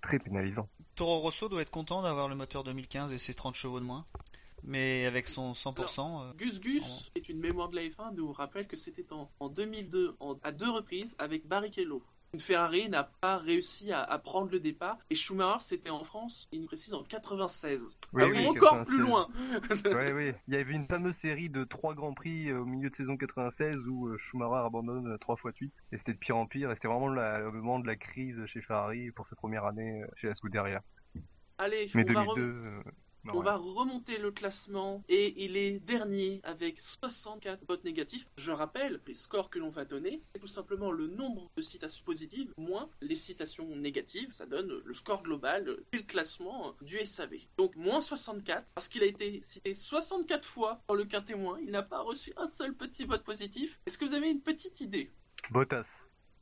[0.02, 0.70] très pénalisant.
[0.96, 4.06] Toro Rosso doit être content d'avoir le moteur 2015 et ses 30 chevaux de moins.
[4.66, 8.68] Mais avec son 100%, euh, Gus Gus est une mémoire de la F1 nous rappelle
[8.68, 12.02] que c'était en, en 2002, en- à deux reprises, avec Barrichello.
[12.34, 16.48] Une Ferrari n'a pas réussi à, à prendre le départ, et Schumacher, c'était en France,
[16.52, 18.00] il nous précise, en 96.
[18.14, 18.86] Oui, Ah oui, encore 96.
[18.88, 19.28] plus loin
[20.16, 20.32] oui.
[20.48, 23.18] Il y avait une fameuse série de trois grands prix euh, au milieu de saison
[23.18, 25.74] 96 où euh, Schumacher abandonne trois fois de suite.
[25.92, 26.72] Et c'était de pire en pire.
[26.72, 30.02] Et c'était vraiment la- le moment de la crise chez Ferrari pour sa première année
[30.16, 30.82] chez la Scuderia.
[31.60, 32.42] Allez, Mais on va, 2002.
[32.42, 32.82] re- euh,
[33.24, 33.46] non, on ouais.
[33.46, 38.26] va remonter le classement, et il est dernier avec 64 votes négatifs.
[38.38, 42.04] Je rappelle, les scores que l'on va donner, c'est tout simplement le nombre de citations
[42.04, 44.32] positives moins les citations négatives.
[44.32, 47.36] Ça donne le score global et le classement du SAV.
[47.58, 51.72] Donc moins 64, parce qu'il a été cité 64 fois dans le quintet moins, il
[51.72, 53.80] n'a pas reçu un seul petit vote positif.
[53.86, 55.12] Est-ce que vous avez une petite idée?
[55.50, 55.88] Bottas.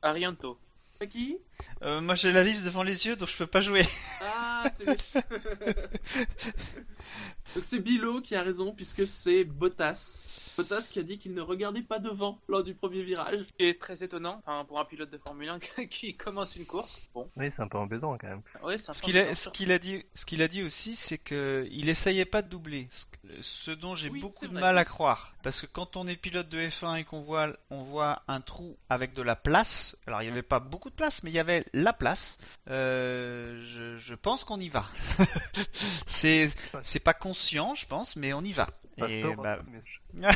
[0.02, 0.58] Arianto.
[1.06, 1.38] Qui?
[1.82, 3.86] Euh, moi j'ai la liste devant les yeux donc je peux pas jouer.
[4.20, 4.96] Ah, c'est lui.
[7.54, 10.24] Donc c'est Bilo qui a raison puisque c'est Bottas.
[10.56, 13.44] Bottas qui a dit qu'il ne regardait pas devant lors du premier virage.
[13.58, 15.58] Est très étonnant enfin, pour un pilote de Formule 1
[15.90, 16.98] qui commence une course.
[17.12, 18.42] Bon, Oui, c'est un peu embêtant quand même.
[18.62, 20.96] ouais, c'est un Ce qu'il a, ce qu'il a dit, ce qu'il a dit aussi,
[20.96, 22.88] c'est que il essayait pas de doubler.
[23.40, 26.48] Ce, dont j'ai Oui, beaucoup de mal à croire, parce que quand on est pilote
[26.48, 29.96] de F1 et qu'on voit, on voit un trou avec de la place.
[30.06, 32.38] Alors il y avait pas beaucoup de place, mais il y avait la place.
[32.68, 34.86] euh, je, je pense qu'on y va.
[36.06, 36.48] c'est,
[36.82, 38.68] c'est pas conscient, je pense, mais on y va.
[39.08, 39.60] Et bah,
[40.12, 40.28] mais-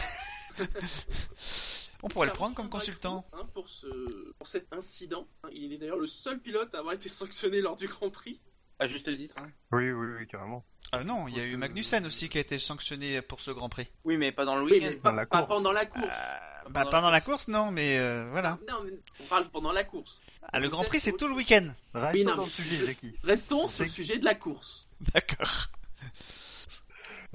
[2.02, 3.26] on pourrait le prendre comme consultant.
[3.32, 5.28] hein, pour, ce, pour cet incident.
[5.44, 8.40] Hein, Il est d'ailleurs le seul pilote à avoir été sanctionné lors du Grand Prix.
[8.78, 9.36] À juste titre.
[9.38, 9.50] hein.
[9.72, 10.64] Oui, oui, oui, carrément.
[10.92, 13.68] Ah non, il y a eu Magnussen aussi qui a été sanctionné pour ce Grand
[13.68, 13.88] Prix.
[14.04, 14.92] Oui, mais pas dans le week-end.
[15.02, 15.48] pas, pas course.
[15.48, 16.04] pendant la course.
[16.06, 18.58] Euh, bah, pas dans la course, non, mais euh, voilà.
[18.68, 20.20] Non, mais on parle pendant la course.
[20.52, 21.68] Ah, le Grand Prix, c'est tout le week-end.
[22.14, 22.96] Oui, non, le sujet.
[23.24, 24.88] Restons On sur le sujet de la course.
[25.12, 25.68] D'accord.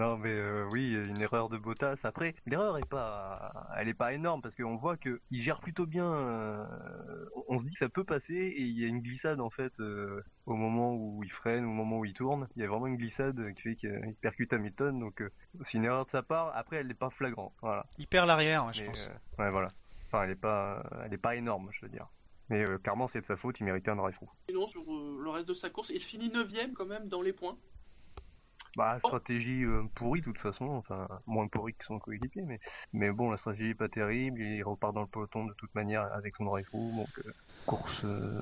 [0.01, 1.99] Non, mais euh, oui, une erreur de Bottas.
[2.03, 5.85] Après, l'erreur est pas, elle est pas énorme parce qu'on voit que il gère plutôt
[5.85, 6.11] bien.
[6.11, 6.65] euh,
[7.47, 9.71] On se dit que ça peut passer et il y a une glissade en fait
[9.79, 12.47] euh, au moment où il freine, au moment où il tourne.
[12.55, 14.99] Il y a vraiment une glissade qui fait qu'il percute Hamilton.
[14.99, 15.29] Donc euh,
[15.65, 16.51] c'est une erreur de sa part.
[16.55, 17.53] Après, elle n'est pas flagrante.
[17.61, 17.85] Voilà.
[17.99, 19.07] Il perd l'arrière, ouais, je Mais, pense.
[19.39, 19.67] euh, ouais, voilà.
[20.07, 22.07] Enfin, elle est pas, elle est pas énorme, je veux dire.
[22.49, 23.59] Mais euh, clairement, c'est de sa faute.
[23.61, 24.27] Il méritait un drive through.
[24.49, 27.31] Sinon, sur euh, le reste de sa course, il finit 9ème quand même dans les
[27.31, 27.55] points.
[28.77, 32.59] Bah, stratégie euh, pourrie de toute façon, enfin moins pourrie que son coéquipier, mais
[32.93, 36.03] mais bon, la stratégie est pas terrible, il repart dans le peloton de toute manière
[36.13, 37.33] avec son drive donc euh,
[37.65, 38.41] course euh,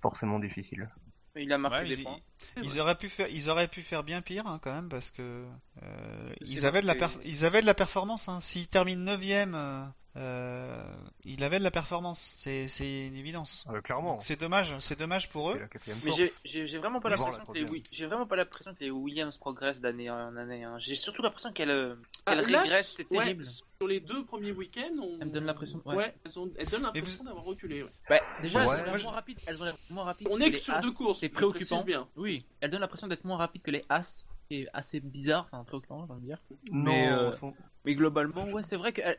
[0.00, 0.88] forcément difficile.
[1.36, 2.18] Il a marqué Ouais, des ils, points.
[2.62, 5.44] ils auraient pu faire, ils auraient pu faire bien pire hein, quand même parce que
[5.82, 8.28] euh, ils avaient de la ils avaient de la performance.
[8.28, 8.40] Hein.
[8.40, 9.20] S'ils terminent 9
[9.54, 9.84] euh,
[10.16, 10.82] euh,
[11.24, 12.32] il avait de la performance.
[12.36, 12.66] C'est
[13.06, 13.64] une évidence.
[13.68, 14.18] Ah, clairement.
[14.20, 15.60] C'est dommage, c'est dommage pour eux.
[16.04, 19.36] Mais j'ai vraiment pas l'impression que les oui, j'ai vraiment pas l'impression que les Williams
[19.36, 20.64] progressent d'année en année.
[20.64, 20.76] Hein.
[20.78, 21.94] J'ai surtout l'impression qu'elles euh,
[22.26, 23.44] ah, régressent, c'est terrible.
[23.44, 25.18] Sur les deux premiers week-ends, on...
[25.20, 25.80] elles me donnent l'impression.
[25.84, 26.14] Ouais.
[26.24, 27.84] elles, donnent l'impression d'avoir reculé.
[28.08, 29.38] Bah, déjà, elles sont moins rapides.
[29.46, 30.28] Elles ont moins rapides.
[30.30, 31.20] On est que sur deux courses.
[31.20, 31.82] C'est préoccupant.
[31.84, 32.08] Bien.
[32.16, 36.06] Oui, elles donnent l'impression d'être moins rapides que les As est assez bizarre, enfin préoccupant,
[36.08, 36.38] je dire.
[36.70, 37.32] Mais, euh,
[37.84, 39.18] mais globalement, ouais, c'est vrai qu'elles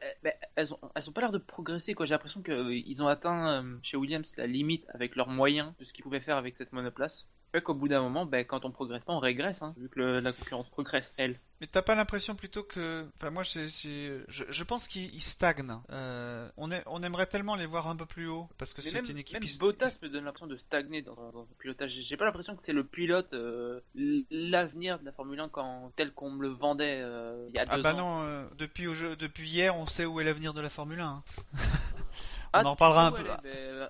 [0.55, 2.05] elles ont, elles ont pas l'air de progresser, quoi.
[2.05, 5.93] J'ai l'impression qu'ils ont atteint euh, chez Williams la limite avec leurs moyens de ce
[5.93, 7.29] qu'ils pouvaient faire avec cette monoplace.
[7.51, 9.99] Fait qu'au bout d'un moment, ben, quand on progresse pas, on régresse, hein, vu que
[9.99, 11.39] la concurrence progresse, elle.
[11.61, 15.79] Mais t'as pas l'impression plutôt que, enfin moi, je, je pense qu'ils stagnent.
[15.89, 19.09] Euh, on, est, on aimerait tellement les voir un peu plus haut parce que c'est
[19.09, 19.41] une équipe.
[19.41, 21.91] Même Bottas me donne l'impression de stagner dans, dans, le pilotage.
[21.91, 23.81] J'ai pas l'impression que c'est le pilote euh,
[24.29, 27.65] l'avenir de la Formule 1 quand tel qu'on me le vendait euh, il y a
[27.67, 28.21] ah deux bah ans.
[28.21, 31.23] Ah bah non, depuis, depuis hier, on sait où est l'avenir de la Formule 1.
[32.53, 33.23] On en parlera un peu.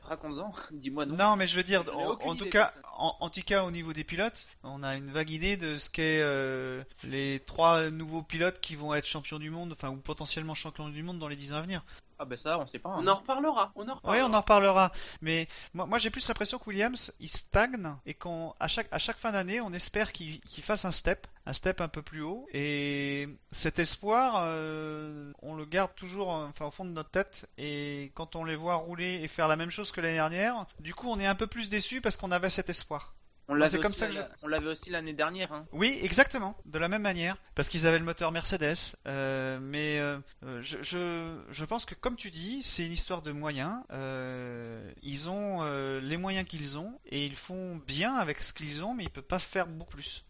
[0.04, 1.16] Raconte-en, dis-moi non.
[1.16, 1.84] Non, mais je veux dire,
[2.24, 5.58] en, tout cas, en, tout cas, au niveau des pilotes, on a une vague idée
[5.58, 9.90] de ce qu'est euh, les trois nouveaux pilotes qui vont être champions du monde, enfin
[9.90, 11.84] ou potentiellement champions du monde dans les 10 ans à venir.
[12.22, 12.90] Ah ben ça, on sait pas.
[12.90, 13.08] On hein.
[13.08, 13.72] en reparlera.
[13.76, 14.26] On en reparlera.
[14.26, 14.92] Oui, on en reparlera.
[15.22, 19.18] Mais moi, moi j'ai plus l'impression que Williams, il stagne et qu'à chaque, à chaque
[19.18, 22.46] fin d'année, on espère qu'il fasse un step, un step un peu plus haut.
[22.54, 27.50] Et cet espoir, euh, on le garde toujours enfin, au fond de notre tête.
[27.58, 30.94] Et quand on les voit rouler et faire la même chose que l'année dernière, du
[30.94, 33.14] coup, on est un peu plus déçu parce qu'on avait cet espoir.
[33.52, 34.08] On l'avait comme ça
[34.44, 35.52] on l'avait aussi l'année dernière.
[35.52, 35.66] Hein.
[35.72, 38.96] Oui, exactement, de la même manière, parce qu'ils avaient le moteur Mercedes.
[39.08, 40.20] Euh, mais euh,
[40.62, 43.82] je, je, je, pense que comme tu dis, c'est une histoire de moyens.
[43.92, 45.64] Euh, ils ont
[46.00, 49.24] les moyens qu'ils ont et ils font bien avec ce qu'ils ont, mais ils peuvent
[49.24, 50.26] pas faire beaucoup plus.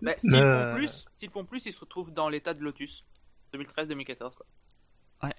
[0.00, 3.04] Bah, s'ils font plus, s'ils font plus, ils se retrouvent dans l'état de Lotus
[3.52, 4.32] 2013-2014.
[5.22, 5.30] Ouais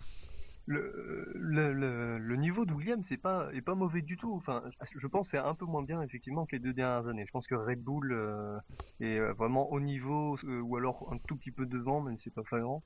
[0.72, 4.34] le, niveau de Williams c'est pas est pas mauvais du tout.
[4.36, 4.64] Enfin,
[4.96, 7.26] je pense c'est un peu moins bien effectivement que les deux dernières années.
[7.26, 8.58] Je pense que Red Bull euh,
[9.00, 12.26] est euh, vraiment au niveau euh, ou alors un tout petit peu devant, même si
[12.26, 12.84] c'est pas flagrant.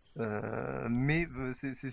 [0.90, 1.28] mais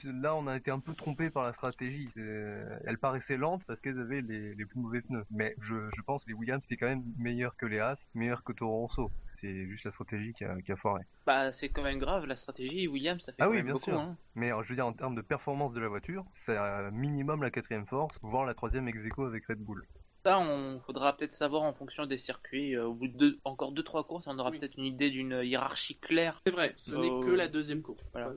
[0.04, 2.08] là on a été un peu trompé par la stratégie.
[2.16, 5.24] elle paraissait lente parce qu'elles avaient les, plus mauvais pneus.
[5.30, 8.42] Mais je, je pense que les Williams étaient quand même meilleurs que les Haas, meilleurs
[8.44, 9.10] que Toro Rosso
[9.42, 11.02] c'est juste la stratégie qui a, qui a, foiré.
[11.26, 13.90] Bah, c'est quand même grave, la stratégie, Williams, ça fait ah oui, bien beaucoup.
[13.90, 14.00] Sûr.
[14.00, 14.16] Hein.
[14.34, 16.56] Mais je veux dire, en termes de performance de la voiture, c'est
[16.92, 19.84] minimum la quatrième force, voire la troisième ex avec Red Bull.
[20.24, 22.76] Ça, on faudra peut-être savoir en fonction des circuits.
[22.76, 26.40] Euh, au bout de encore 2-3 courses, on aura peut-être une idée d'une hiérarchie claire.
[26.46, 28.04] C'est vrai, ce n'est que la deuxième course.
[28.12, 28.32] Voilà.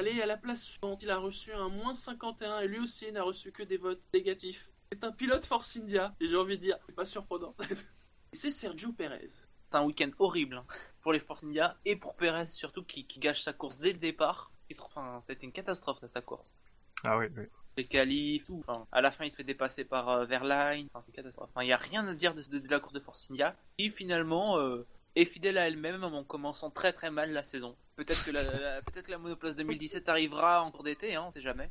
[0.00, 3.22] Allez, à la place suivante, il a reçu un moins 51 et lui aussi n'a
[3.22, 4.70] reçu que des votes négatifs.
[4.90, 7.54] C'est un pilote Force India, et j'ai envie de dire, c'est pas surprenant.
[8.32, 9.28] c'est Sergio Perez.
[9.70, 10.64] C'est un week-end horrible hein,
[11.00, 14.50] pour les Force India et pour Perez surtout qui, gâche sa course dès le départ.
[14.82, 16.54] Enfin, ça a été une catastrophe ça, sa course.
[17.04, 17.44] Ah oui, oui.
[17.76, 18.58] Les qualifs, tout.
[18.58, 20.88] Enfin, à la fin, il se fait dépasser par euh, Verline.
[20.92, 21.50] Enfin, c'est une catastrophe.
[21.50, 23.56] Enfin, il n'y a rien à dire de, la course de Force India.
[23.78, 27.76] Et finalement, euh, est fidèle à elle-même en commençant très très mal la saison.
[27.96, 31.70] Peut-être que la, peut-être la monoplace 2017 arrivera en cours d'été, hein, on sait jamais.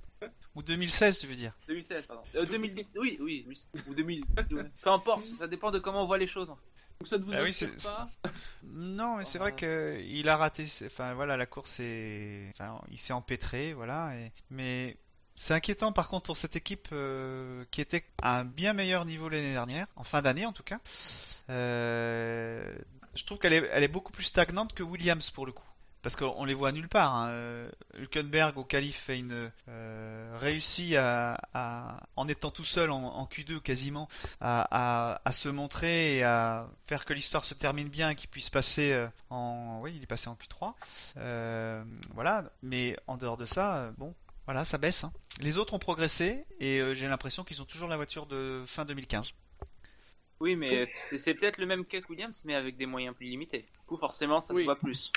[0.56, 2.24] Ou 2016, tu veux dire 2016, pardon.
[2.34, 3.68] 2010, euh, oui, oui, oui.
[3.88, 4.26] Ou 2000.
[4.82, 6.54] Peu importe, ça dépend de comment on voit les choses.
[7.00, 8.30] Donc ça ne vous ah pas
[8.64, 10.66] Non, mais c'est vrai que il a raté.
[10.86, 12.52] Enfin voilà, la course est.
[12.52, 14.14] Enfin, il s'est empêtré, voilà.
[14.18, 14.34] Et...
[14.50, 14.98] Mais
[15.34, 19.30] c'est inquiétant par contre pour cette équipe euh, qui était à un bien meilleur niveau
[19.30, 20.80] l'année dernière, en fin d'année en tout cas.
[21.50, 22.78] Euh...
[23.16, 25.69] Je trouve qu'elle est, elle est beaucoup plus stagnante que Williams pour le coup
[26.02, 27.16] parce qu'on les voit nulle part.
[27.16, 27.68] Hein.
[27.98, 34.08] Hülkenberg au qualif fait une euh, réussit à, en étant tout seul en, Q2 quasiment
[34.42, 39.08] à, se montrer et à faire que l'histoire se termine bien qu'il puisse passer euh,
[39.30, 40.74] en oui il est passé en Q3
[41.18, 41.84] euh,
[42.14, 44.14] voilà mais en dehors de ça bon
[44.46, 45.12] voilà ça baisse hein.
[45.42, 49.34] les autres ont progressé et j'ai l'impression qu'ils ont toujours la voiture de fin 2015
[50.42, 53.64] oui, mais c'est peut-être le même cas que Williams, mais avec des moyens plus limités.
[53.74, 55.12] Du coup, forcément, ça se voit plus.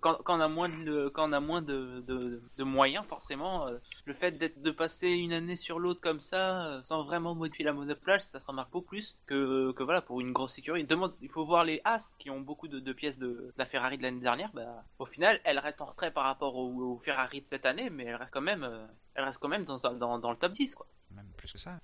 [0.00, 4.14] quand, on a moins de, quand on a moins de, de, moyens, forcément, euh, le
[4.14, 7.72] fait d'être de passer une année sur l'autre comme ça, euh, sans vraiment modifier la
[7.72, 10.86] monoplace, ça se remarque beaucoup plus que, que voilà pour une grosse sécurité.
[10.86, 14.02] Demande, il faut voir les As qui ont beaucoup de, pièces de, la Ferrari de
[14.04, 14.52] l'année dernière.
[14.52, 18.04] Bah, au final, elle reste en retrait par rapport au, Ferrari de cette année, mais
[18.04, 20.76] elle reste quand même, euh, elle reste quand même dans, dans, dans le top 10,
[20.76, 20.86] quoi.
[21.10, 21.80] Même plus que ça.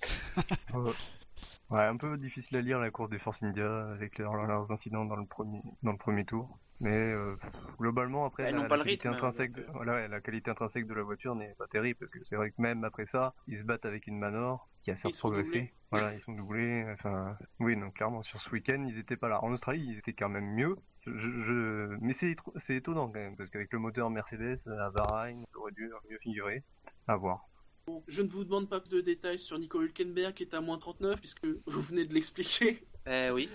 [1.70, 5.16] Ouais, un peu difficile à lire la course des Force India avec leurs, incidents dans
[5.16, 6.58] le premier dans le premier tour.
[6.80, 7.36] Mais euh,
[7.78, 11.66] globalement après la, qualité intrinsèque de, voilà, la qualité intrinsèque de la voiture n'est pas
[11.66, 14.68] terrible parce que c'est vrai que même après ça, ils se battent avec une Manor
[14.82, 15.74] qui a certes progressé.
[15.90, 16.86] Voilà, ils sont doublés.
[16.92, 19.42] Enfin, oui, donc clairement sur ce week-end, ils étaient pas là.
[19.44, 20.76] En Australie, ils étaient quand même mieux
[21.06, 21.96] Je, je...
[22.00, 25.72] Mais c'est c'est étonnant quand même, parce qu'avec le moteur Mercedes à Bahreïn, ça aurait
[25.72, 26.62] dû mieux figurer.
[27.08, 27.44] À voir.
[27.88, 30.60] Bon, je ne vous demande pas plus de détails sur Nico Hülkenberg qui est à
[30.60, 32.86] moins 39 puisque vous venez de l'expliquer.
[33.06, 33.48] Eh oui.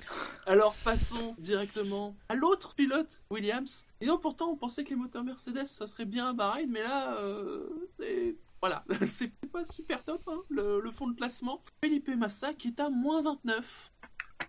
[0.48, 3.86] Alors passons directement à l'autre pilote, Williams.
[4.02, 6.82] Et donc pourtant on pensait que les moteurs Mercedes ça serait bien à Bahreïn, mais
[6.82, 7.69] là euh,
[8.00, 11.63] c'est voilà, c'est pas super top hein, le, le, fond de classement.
[11.84, 13.91] Felipe Massa qui est à moins 29.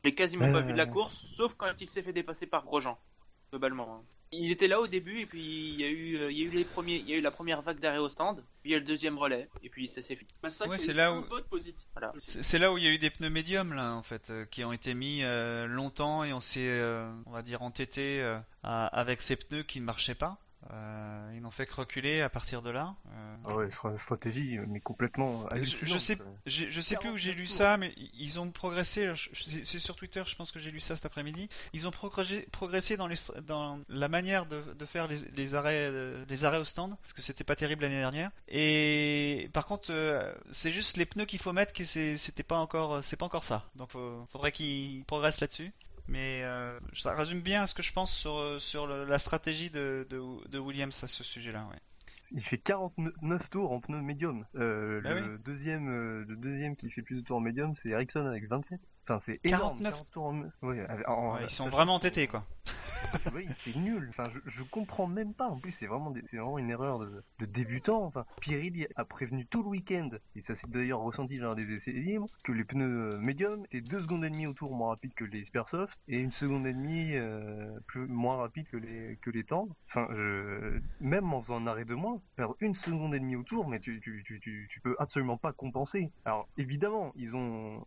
[0.03, 2.97] J'ai quasiment pas vu de la course, sauf quand il s'est fait dépasser par Grosjean,
[3.51, 3.97] globalement.
[3.97, 4.03] Hein.
[4.37, 6.51] Il était là au début et puis il y a eu, il y a eu
[6.51, 8.75] les premiers, il y a eu la première vague d'arrêt au stand, puis il y
[8.75, 10.29] a le deuxième relais et puis ça s'est fini.
[10.69, 11.87] Ouais, qui c'est là où- vote positif.
[11.95, 12.13] Voilà.
[12.19, 14.45] C'est c'est là où il y a eu des pneus médiums là en fait, euh,
[14.47, 18.39] qui ont été mis euh, longtemps et on s'est, euh, on va dire, entêté euh,
[18.63, 20.39] à- avec ces pneus qui ne marchaient pas.
[20.71, 22.95] Euh, ils n'ont fait que reculer à partir de là.
[23.13, 25.89] Euh, Ah ouais, stra- stratégie, mais complètement je, hallucinante.
[25.93, 29.13] je sais, j'ai- je sais plus où j'ai lu ça, mais ils ont progressé.
[29.65, 31.49] C'est sur Twitter, je pense que j'ai lu ça cet après-midi.
[31.75, 35.55] Ils ont progressé, progressé dans, les, stra- dans la manière de, de faire les, les
[35.55, 38.31] arrêts, euh, les arrêts au stand, parce que c'était pas terrible l'année dernière.
[38.49, 43.05] Et par contre, euh, c'est juste les pneus qu'il faut mettre, que c'était pas encore,
[43.05, 43.69] c'est pas encore ça.
[43.77, 43.91] Donc,
[44.33, 45.73] faudrait qu'ils progressent là-dessus.
[46.07, 49.71] Mais euh, ça résume bien ce que je pense sur, euh, sur le- la stratégie
[49.71, 51.67] de, de, de Williams à ce sujet-là.
[51.71, 51.79] Ouais.
[52.33, 54.45] Il fait 49 tours en pneu médium.
[54.57, 57.91] Euh, Bah le, deuxième, euh, le deuxième qui fait plus de tours en médium, c'est
[57.91, 58.81] Ericsson avec 27.
[59.07, 59.79] Enfin, c'est énorme.
[59.83, 59.93] 49.
[59.93, 60.67] 40 tours en...
[60.67, 62.45] ouais, avec- en- Ouais, ils sont vraiment entêtés, quoi.
[63.35, 64.07] oui, c'est nul.
[64.11, 65.49] Enfin, je, comprends même pas.
[65.49, 68.05] En plus, c'est vraiment, des- vraiment une erreur de, débutant.
[68.05, 71.93] Enfin, Pirelli a prévenu tout le week-end, et ça s'est d'ailleurs ressenti lors des essais
[71.93, 75.15] libres, que les pneus euh, médiums étaient 2 secondes et demie au tour moins rapides
[75.15, 79.31] que les Supersoft, et une seconde et demie euh, plus, moins rapide que les, que
[79.31, 79.75] les tendres.
[79.89, 80.09] Enfin,
[81.01, 83.81] même en faisant un arrêt de moins, perdre une seconde et demie au tour, mais
[83.81, 84.01] tu,
[84.83, 86.11] peux absolument pas compenser.
[86.25, 87.83] Alors, évidemment, ils ont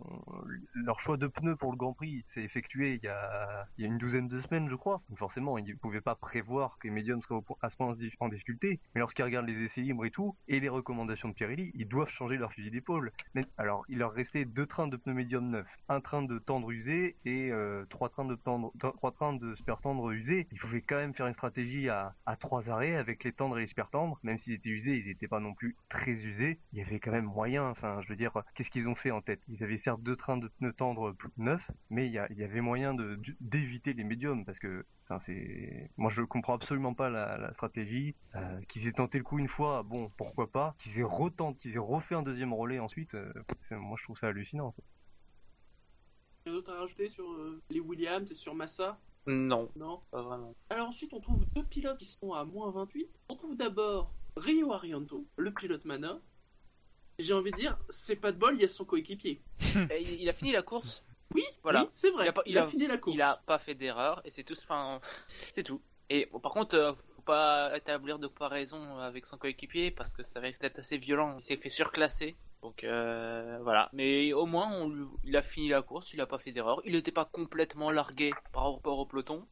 [0.74, 4.28] leur choix de pneus pour le Grand Prix s'est effectué il y a une douzaine
[4.28, 5.02] de semaines, je crois.
[5.10, 8.30] Donc forcément, ils ne pouvaient pas prévoir que les médiums point- à ce point en
[8.30, 8.80] difficulté.
[8.94, 12.10] Mais lorsqu'ils regardent les essais libres et tout, et les recommandations de Pirelli, ils doivent
[12.10, 13.12] changer leur fusil d'épaule.
[13.58, 17.16] Alors, il leur restait deux trains de pneus médium neufs, un train de tendre usé
[17.26, 20.48] et euh, trois trains de tendre, trois trains de super tendre usés.
[20.52, 23.68] Il pouvait quand même faire une stratégie à, trois arrêts avec les tendres et les
[23.68, 26.60] super tendres, même s'ils étaient usés, ils n'étaient pas non plus très usés.
[26.74, 27.70] Il y avait quand même moyen.
[27.70, 29.42] Enfin, je veux dire, qu'est-ce qu'ils ont fait en tête?
[29.48, 32.96] Ils avaient certes deux trains de pneus tendres neufs, mais il y, y avait moyen
[33.40, 38.14] d'éviter les médiums parce que Enfin, c'est, moi je comprends absolument pas la, la stratégie.
[38.36, 40.76] Euh, qu'ils aient tenté le coup une fois, bon, pourquoi pas.
[40.80, 43.32] Qu'ils aient retenté, qu'ils aient refait un deuxième relais ensuite, euh,
[43.62, 44.68] c'est- moi je trouve ça hallucinant.
[44.68, 44.84] en fait.
[46.46, 49.00] Rien d'autre à rajouter sur euh, les Williams et sur Massa?
[49.28, 50.02] Non, Non?
[50.12, 50.56] Pas vraiment.
[50.70, 53.10] Alors ensuite, on trouve deux pilotes qui sont à moins 28.
[53.30, 56.20] On trouve d'abord Rio Arianto, le pilote Mana.
[57.20, 59.42] J'ai envie de dire, c'est pas de bol, il y a son coéquipier.
[60.00, 61.04] Il il a fini la course.
[61.36, 61.84] Oui, Voilà.
[61.84, 62.26] oui, c'est vrai.
[62.26, 63.16] Il a pas- il, il a, a- fini la course.
[63.16, 64.56] Il a pas fait d'erreur et c'est tout.
[64.62, 65.00] Enfin,
[65.52, 65.82] c'est tout.
[66.10, 70.24] Et bon, par contre, euh, faut pas établir de comparaison avec son coéquipier parce que
[70.24, 71.36] ça risque d'être assez violent.
[71.38, 72.38] Il s'est fait surclasser.
[72.62, 73.90] Donc euh, voilà.
[73.94, 76.82] Mais au moins, on il a fini la course, il a pas fait d'erreur.
[76.86, 79.46] Il n'était pas complètement largué par rapport au peloton.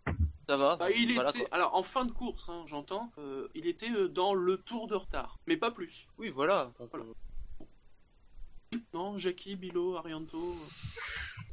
[0.48, 0.76] Ça va.
[0.78, 1.48] Bah, il voilà, était, quoi.
[1.52, 4.96] alors en fin de course, hein, j'entends, euh, il était euh, dans le tour de
[4.96, 6.08] retard, mais pas plus.
[6.20, 6.72] Oui, voilà.
[6.80, 7.06] Donc, Voilà.
[8.96, 10.56] Non, Jackie, Bilo, Arianto.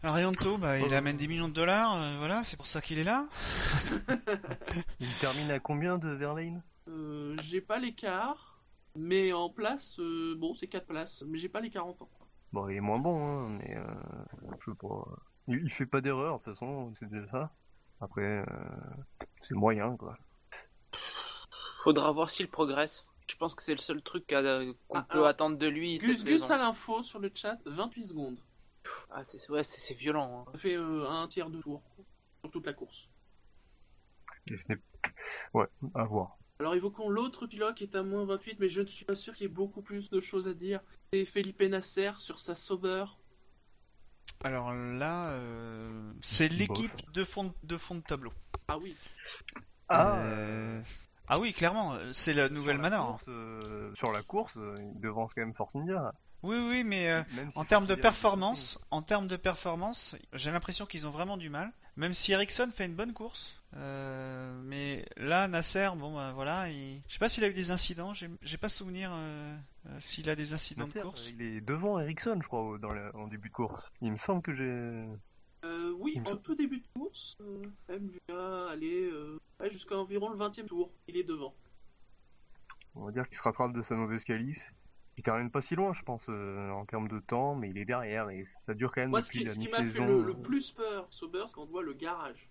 [0.04, 3.04] Arianto, bah, il amène 10 millions de dollars, euh, voilà, c'est pour ça qu'il est
[3.04, 3.26] là.
[5.00, 6.62] Il termine à combien de Verlaine?
[6.86, 8.62] Euh, j'ai pas l'écart,
[8.94, 12.10] mais en place, euh, bon, c'est 4 places, mais j'ai pas les 40 ans.
[12.52, 13.84] Bon, il est moins bon, hein, mais euh,
[14.60, 15.04] je sais pas.
[15.48, 17.50] Il, il fait pas d'erreur, de toute façon, c'est déjà ça.
[18.00, 18.44] Après, euh,
[19.48, 20.16] c'est moyen, quoi.
[21.82, 23.04] faudra voir s'il progresse.
[23.28, 24.34] Je pense que c'est le seul truc qu'on
[24.98, 26.54] Ah, peut alors, attendre de lui cette Gus, saison.
[26.54, 28.38] a l'info sur le chat, 28 secondes.
[29.10, 30.44] Ah, c'est ouais, c'est c'est violent.
[30.46, 30.50] hein.
[30.52, 31.82] Ça fait euh, un tiers de tour
[32.40, 33.08] sur toute la course.
[34.48, 34.56] Et.
[35.54, 36.36] Ouais, à voir.
[36.58, 39.34] Alors évoquons l'autre pilote qui est à moins 28, mais je ne suis pas sûr
[39.34, 40.80] qu'il y ait beaucoup plus de choses à dire.
[41.12, 43.04] C'est Felipe Nasser sur sa Sauber.
[44.44, 48.32] Alors là, euh, c'est l'équipe de fond, de fond de tableau.
[48.68, 48.96] Ah oui,
[49.92, 50.80] Euh,
[51.28, 53.08] ah oui, clairement, c'est la nouvelle sur la Manor.
[53.12, 56.12] course, euh, sur la course, euh, il devance quand même Force India.
[56.42, 60.86] Oui, oui, mais euh, si en termes de performance, en termes de performance, j'ai l'impression
[60.86, 61.70] qu'ils ont vraiment du mal.
[61.96, 67.02] Même si Ericsson fait une bonne course, euh, mais là Nasser, bon, ben, voilà, il...
[67.06, 68.12] je sais pas s'il a eu des incidents.
[68.14, 69.54] J'ai pas souvenir euh,
[69.88, 71.28] euh, s'il a des incidents Nasser, de course.
[71.28, 73.84] Il est devant Ericsson, je crois, dans le- en début de course.
[74.00, 75.04] Il me semble que j'ai.
[76.02, 80.30] Euh, oui, en tout début de course, euh, même jusqu'à aller euh, ouais, jusqu'à environ
[80.30, 81.54] le 20 e tour, il est devant.
[82.94, 84.60] On va dire qu'il se rattrape de sa mauvaise qualif.
[85.16, 87.78] Il quand même pas si loin, je pense, euh, en termes de temps, mais il
[87.78, 90.06] est derrière et ça dure quand même Moi, ce qui, la ce qui m'a fait
[90.06, 92.48] le, le plus peur, Sauber, c'est quand on voit le garage.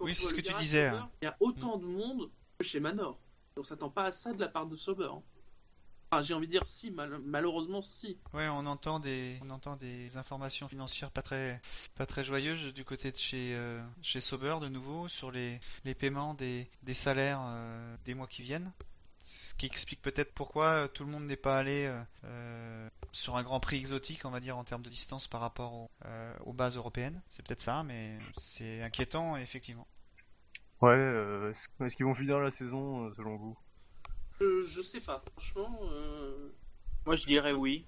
[0.00, 0.86] oui, c'est ce que tu disais.
[0.86, 1.10] Hein.
[1.20, 3.18] il y a autant de monde que chez Manor.
[3.54, 5.08] Donc, on s'attend pas à ça de la part de Sauber.
[5.12, 5.22] Hein.
[6.10, 8.18] Enfin, j'ai envie de dire si, malheureusement si.
[8.32, 11.60] Ouais, on entend des, on entend des informations financières pas très,
[11.96, 15.94] pas très joyeuses du côté de chez, euh, chez Sauber de nouveau sur les, les
[15.94, 18.72] paiements des, des salaires euh, des mois qui viennent.
[19.20, 21.92] Ce qui explique peut-être pourquoi euh, tout le monde n'est pas allé
[23.12, 25.90] sur un Grand Prix exotique, on va dire, en termes de distance par rapport
[26.46, 27.20] aux bases européennes.
[27.28, 29.86] C'est peut-être ça, mais c'est inquiétant, effectivement.
[30.80, 30.96] Ouais,
[31.80, 33.58] est-ce qu'ils vont finir la saison, selon vous?
[34.40, 35.78] Je, sais pas, franchement.
[35.92, 36.48] Euh,
[37.06, 37.86] Moi, je dirais oui.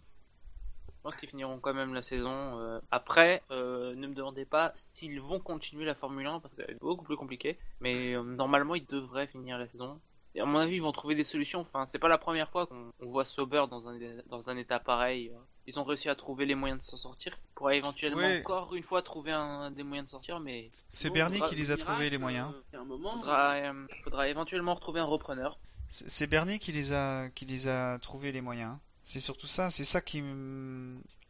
[0.88, 2.58] Je pense qu'ils finiront quand même la saison.
[2.58, 2.78] Euh.
[2.90, 6.78] Après, euh, ne me demandez pas s'ils vont continuer la Formule 1 parce que c'est
[6.78, 7.58] beaucoup plus compliqué.
[7.80, 10.00] Mais normalement, ils devraient finir la saison.
[10.34, 11.60] Et à mon avis, ils vont trouver des solutions.
[11.60, 15.32] Enfin, c'est pas la première fois qu'on voit Sauber dans un, dans un état pareil.
[15.66, 17.36] Ils ont réussi à trouver les moyens de s'en sortir.
[17.54, 20.70] Pour éventuellement encore une fois trouver un, des moyens de sortir, mais.
[20.88, 22.52] C'est Bernie qui les a trouvés les moyens.
[22.72, 23.14] Il un moment.
[23.14, 23.56] Faudra,
[24.04, 25.58] faudra éventuellement retrouver un repreneur.
[25.90, 28.76] C'est Bernier qui les a qui les a trouvé les moyens.
[29.02, 30.22] C'est surtout ça, c'est ça qui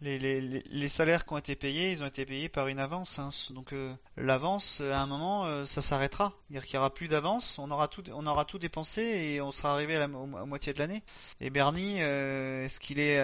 [0.00, 3.18] les, salaires qui ont été payés, ils ont été payés par une avance.
[3.18, 3.30] Hein.
[3.50, 6.32] Donc euh, l'avance, à un moment, euh, ça s'arrêtera.
[6.48, 10.00] C'est-à-dire qu'il n'y aura plus d'avance, on aura tout, dépensé et on sera arrivé à
[10.00, 11.02] la moitié de l'année.
[11.40, 13.22] Et Bernie, euh, est-ce qu'il est,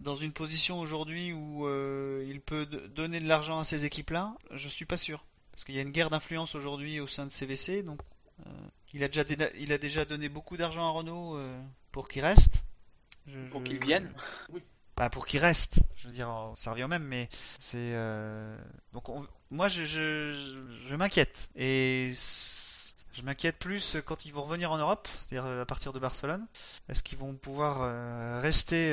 [0.00, 4.34] dans une position aujourd'hui où il peut donner de l'argent à ces équipes-là?
[4.52, 7.32] Je suis pas sûr, parce qu'il y a une guerre d'influence aujourd'hui au sein de
[7.32, 8.00] CVC, donc
[8.94, 9.24] il a déjà,
[9.58, 11.60] il a déjà donné beaucoup d'argent à Renault euh,
[11.92, 12.62] pour qu'il reste.
[13.50, 14.10] pour qu'il vienne
[14.96, 15.80] bah, pour qu'il reste.
[15.96, 17.28] Je veux dire, ça revient au même, mais
[17.60, 17.76] c'est.
[17.76, 18.56] Euh,
[18.92, 19.08] donc,
[19.50, 21.48] moi, je, je, m'inquiète.
[21.54, 22.12] Et
[23.12, 26.46] je m'inquiète plus quand ils vont revenir en Europe, c'est-à-dire euh, à partir de Barcelone.
[26.88, 28.92] Est-ce qu'ils vont pouvoir rester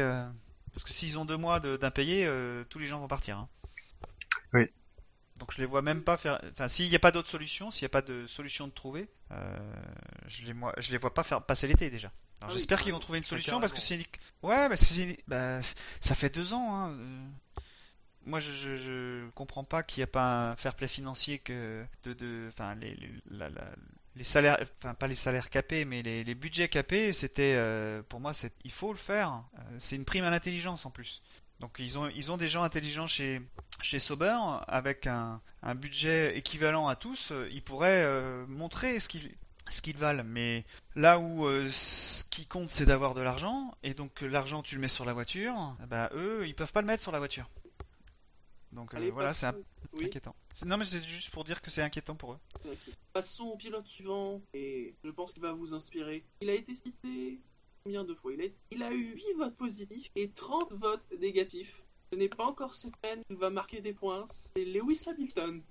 [0.74, 2.30] Parce que s'ils ont deux mois d'impayés,
[2.70, 3.38] tous les gens vont partir.
[3.38, 3.50] Hein.
[5.40, 6.40] Donc je les vois même pas faire.
[6.52, 9.10] Enfin, s'il n'y a pas d'autre solution, s'il n'y a pas de solution de trouver,
[9.32, 9.58] euh,
[10.28, 12.12] je les moi, je les vois pas faire passer l'été déjà.
[12.40, 14.00] Alors ah j'espère qu'ils vont trouver une solution parce que c'est
[14.44, 15.60] ouais, que c'est bah,
[16.00, 16.74] ça fait deux ans.
[16.74, 16.92] Hein.
[16.92, 17.26] Euh.
[18.28, 21.86] Moi, je, je, je, comprends pas qu'il n'y a pas un fair play financier que
[22.04, 23.70] de, de, enfin les, les, la, la,
[24.16, 28.20] les salaires, enfin pas les salaires capés, mais les, les budgets capés, c'était euh, pour
[28.20, 29.44] moi, c'est il faut le faire.
[29.78, 31.22] c'est une prime à l'intelligence en plus.
[31.60, 33.42] Donc ils ont, ils ont des gens intelligents chez,
[33.82, 34.38] chez Sauber
[34.68, 37.32] avec un, un budget équivalent à tous.
[37.52, 39.36] Ils pourraient euh, montrer ce qu'ils
[39.70, 40.24] ce qu'ils valent.
[40.26, 40.66] Mais
[40.96, 44.82] là où euh, ce qui compte c'est d'avoir de l'argent et donc l'argent tu le
[44.82, 47.50] mets sur la voiture, bah eux ils peuvent pas le mettre sur la voiture.
[48.72, 49.48] Donc euh, voilà, c'est
[49.94, 50.36] inquiétant.
[50.66, 52.40] Non mais c'est juste pour dire que c'est inquiétant pour eux.
[53.14, 56.26] Passons au pilote suivant et je pense qu'il va vous inspirer.
[56.42, 57.40] Il a été cité
[57.86, 61.82] combien de fois il a, il a eu 8 votes positifs et 30 votes négatifs.
[62.12, 65.62] Ce n'est pas encore cette peine qu'il va marquer des points, c'est Lewis Hamilton.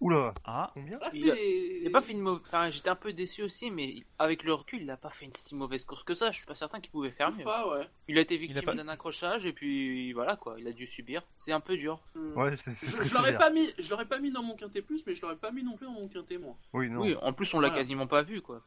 [0.00, 2.42] Oula Ah Combien ah, il, a, pas fait une mauvaise...
[2.46, 5.32] Enfin, j'étais un peu déçu aussi, mais avec le recul, il a pas fait une
[5.34, 6.30] si mauvaise course que ça.
[6.30, 7.44] Je suis pas certain qu'il pouvait faire mieux.
[7.44, 7.88] Pas, ouais.
[8.06, 11.22] Il a été victime d'un accrochage et puis voilà quoi, il a dû subir.
[11.36, 12.00] C'est un peu dur.
[12.14, 12.38] Hmm.
[12.38, 15.22] Ouais, je, l'aurais pas mis, je l'aurais pas mis dans mon quintet plus, mais je
[15.22, 16.56] l'aurais pas mis non plus dans mon quintet moins.
[16.74, 17.00] Oui, non.
[17.00, 18.62] Oui, en plus on l'a quasiment pas vu quoi.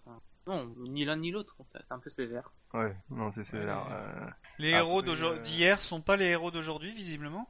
[0.47, 1.55] Non, ni l'un ni l'autre.
[1.71, 2.51] C'est un peu sévère.
[2.73, 3.87] Ouais, non, c'est sévère.
[3.91, 7.47] Euh, les héros euh, d'hier sont pas les héros d'aujourd'hui visiblement.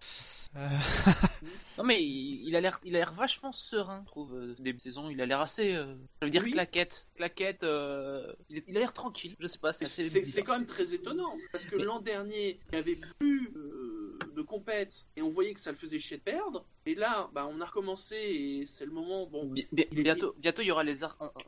[0.58, 0.68] Euh.
[1.78, 4.36] non mais il, a l'air, il a l'air vachement serein, je trouve.
[4.36, 7.64] Euh, des saisons, il a l'air assez, euh, je veux dire claquette, claquette.
[7.64, 9.36] il, a l'air tranquille.
[9.40, 12.80] Je sais pas, c'est, c'est, quand même très étonnant parce que l'an dernier, il y
[12.80, 13.54] avait plus
[14.34, 16.66] de compète et on voyait que ça le faisait chier de perdre.
[16.86, 19.28] Et là, bah, on a recommencé et c'est le moment.
[19.28, 19.54] Bon,
[19.92, 21.04] bientôt, bientôt, il y aura les.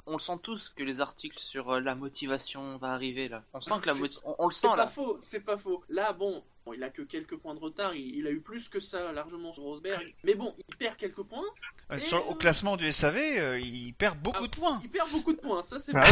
[0.05, 3.43] On, le sent tous que les articles sur la motivation va arriver là.
[3.53, 4.35] On sent que la motivation.
[4.37, 4.73] On, le sent là.
[4.73, 5.83] C'est pas faux, c'est pas faux.
[5.89, 8.79] Là, bon, Bon, il a que quelques points de retard, il, a eu plus que
[8.79, 11.43] ça largement sur Rosberg, mais bon, il perd quelques points.
[11.91, 14.79] Euh, sur, Au classement du SAV, euh, il perd beaucoup ah, de points.
[14.81, 16.05] Il perd beaucoup de points, ça c'est ah,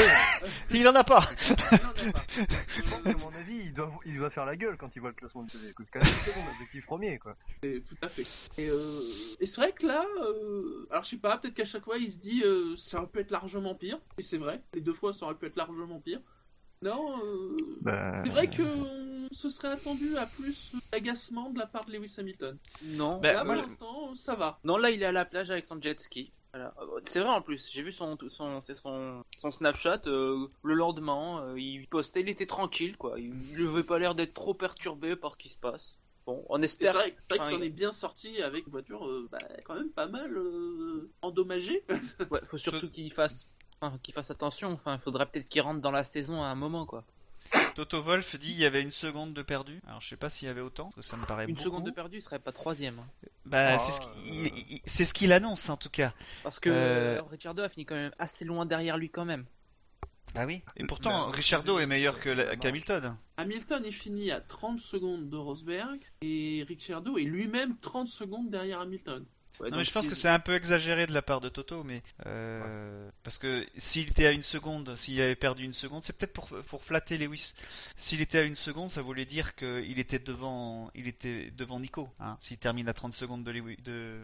[0.70, 1.20] il en a pas.
[3.06, 5.44] à mon avis, il doit, il doit faire la gueule quand il voit le classement
[5.44, 7.38] du SAV, parce que c'est mon objectif premier, quoi.
[7.62, 8.26] tout à fait.
[8.58, 9.02] Et, euh,
[9.40, 10.06] et c'est vrai que là,
[10.90, 12.44] alors je sais pas, peut-être qu'à chaque fois il se dit
[12.78, 15.46] ça aurait pu être largement pire, et c'est vrai, les deux fois ça aurait pu
[15.46, 16.20] être largement pire.
[16.82, 17.20] Non,
[17.82, 18.64] bah, c'est vrai que
[19.32, 22.58] se serait attendu à plus d'agacement de la part de Lewis Hamilton.
[22.84, 24.60] Non, bah, là, pour l'instant, ça va.
[24.64, 26.32] Non, là, il est à la plage avec son jet ski.
[27.06, 31.60] C'est vrai en plus, j'ai vu son, son, son, son Snapchat euh, le lendemain, euh,
[31.60, 35.38] il postait, il était tranquille quoi, il n'avait pas l'air d'être trop perturbé par ce
[35.38, 35.98] qui se passe.
[36.26, 36.92] Bon, on espère.
[36.92, 40.08] C'est vrai, que s'en est bien sorti avec une voiture euh, bah, quand même pas
[40.08, 40.38] mal
[41.22, 41.86] endommagée.
[42.32, 43.48] ouais, faut surtout qu'il fasse,
[44.04, 46.86] qu'il fasse attention, enfin, il faudrait peut-être qu'il rentre dans la saison à un moment
[46.86, 47.04] quoi.
[47.76, 49.82] Toto Wolf dit il y avait une seconde de perdu.
[49.88, 51.64] Alors je sais pas s'il y avait autant, ça me paraît Une beaucoup.
[51.64, 53.00] seconde de perdu, il serait pas troisième.
[53.00, 53.28] hein.
[53.46, 56.14] Bah, Ah, c'est ce qu'il il- c'est ce qu'il annonce en tout cas.
[56.44, 59.46] Parce que Euh, euh, Ricciardo a fini quand même assez loin derrière lui quand même.
[60.34, 60.62] Bah oui.
[60.78, 63.18] Et pourtant, bah, Richardo est meilleur que la- qu'Hamilton.
[63.36, 68.80] Hamilton est fini à 30 secondes de Rosberg et Ricciardo est lui-même 30 secondes derrière
[68.80, 69.26] Hamilton.
[69.62, 71.50] Ouais, Non donc mais je pense que c'est un peu exagéré de la part de
[71.50, 76.04] Toto, mais euh, parce que s'il était à une seconde, s'il avait perdu une seconde,
[76.04, 77.54] c'est peut-être pour pour flatter Lewis.
[77.98, 82.10] S'il était à une seconde, ça voulait dire qu'il était devant, il était devant Nico.
[82.20, 84.20] Hein, s'il termine à 30 secondes de,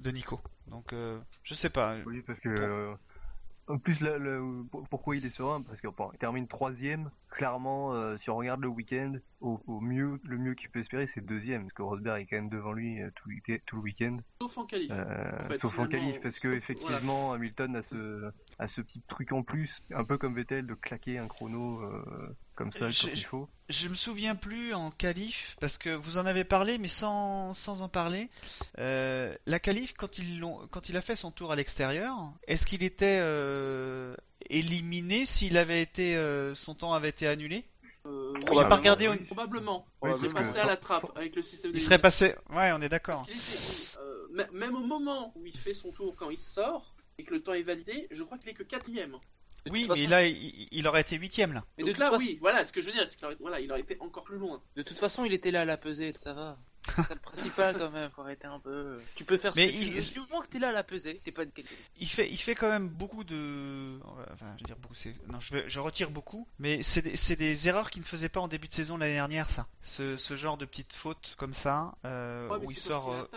[0.00, 0.40] de Nico.
[0.66, 1.96] Donc euh, je sais pas.
[2.06, 2.48] Oui, parce que.
[2.48, 2.94] euh,
[3.70, 4.18] en plus, là,
[4.70, 5.62] pour- pourquoi il est serein?
[5.62, 7.10] Parce qu'il termine troisième.
[7.30, 11.06] Clairement, euh, si on regarde le week-end, au, au mieux, le mieux qu'il peut espérer,
[11.06, 11.62] c'est deuxième.
[11.62, 14.18] Parce que Rosberg est quand même devant lui euh, tout, le tout le week-end.
[14.42, 14.90] Sauf en qualif.
[14.90, 18.80] Euh, En fait, sauf en qualif, parce que sauf- effectivement, Hamilton a ce, a ce
[18.80, 21.80] petit truc en plus, un peu comme Vettel, de claquer un chrono
[22.62, 23.48] comme ça Je- quand il je- faut.
[23.68, 27.82] Je me souviens plus en qualif parce que vous en avez parlé, mais sans, sans
[27.82, 28.28] en parler.
[28.78, 32.16] Euh, la qualif quand ils l'ont, quand il a fait son tour à l'extérieur,
[32.48, 34.14] est-ce qu'il était euh,
[34.48, 37.64] éliminé s'il avait été, euh, son temps avait été annulé?
[38.06, 39.08] Euh, J'ai Probablement, pas regardé.
[39.08, 39.16] oui.
[39.26, 39.86] Probablement.
[40.04, 42.34] Il serait passé à la trappe avec le système Il serait passé.
[42.50, 43.26] Ouais, on est d'accord.
[43.98, 47.42] euh, même au moment où il fait son tour, quand il sort et que le
[47.42, 49.16] temps est validé, je crois qu'il est que quatrième.
[49.70, 51.64] Oui, mais là, il, il aurait été huitième là.
[51.76, 53.26] mais de Donc toute là, façon- oui, voilà, ce que je veux dire, c'est qu'il
[53.26, 54.62] aurait, voilà, il aurait été encore plus loin.
[54.76, 56.58] De toute façon, il était là à la pesée, ça va.
[56.96, 58.98] C'est le principal quand même, faut arrêter un peu.
[59.14, 60.12] Tu peux faire ce Mais que tu il- veux.
[60.12, 61.74] Du moment que t'es là à la pesée, t'es pas de qualité.
[62.00, 63.98] Il fait, il fait quand même beaucoup de.
[64.32, 64.94] Enfin, je veux dire beaucoup.
[64.94, 66.48] c'est- Non, je, vais, je retire beaucoup.
[66.58, 69.12] Mais c'est des, c'est des erreurs qu'il ne faisait pas en début de saison l'année
[69.14, 69.68] dernière, ça.
[69.82, 73.28] Ce, ce genre de petites fautes comme ça, euh, Ouais, où il sort.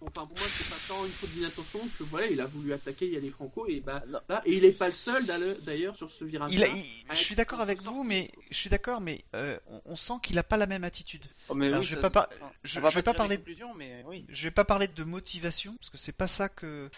[0.00, 3.08] Enfin, pour moi, c'est pas tant une faute d'inattention que voilà, il a voulu attaquer
[3.10, 4.18] Yannick Franco et bah Non.
[4.28, 5.26] là, et il est pas le seul
[5.62, 6.52] d'ailleurs sur ce virage.
[6.54, 9.82] il a- il- je suis d'accord avec vous, mais je suis d'accord, mais euh, on,
[9.84, 11.22] on sent qu'il a pas la même attitude.
[11.50, 13.02] Oh, mais Alors, oui, je vais ça- pas par- enfin, je- on va je vais
[13.02, 14.24] pas parler des conclusions, mais oui.
[14.28, 16.88] Je vais pas parler de motivation parce que c'est pas ça que.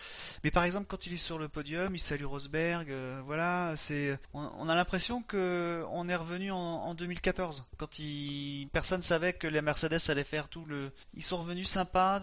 [0.45, 2.91] Mais par exemple, quand il est sur le podium, il salue Rosberg.
[2.91, 4.19] euh, voilà, c'est.
[4.33, 9.33] On, on a l'impression que on est revenu en, en 2014 quand il personne savait
[9.33, 10.93] que les Mercedes allaient faire tout le.
[11.15, 12.23] Ils sont revenus sympas.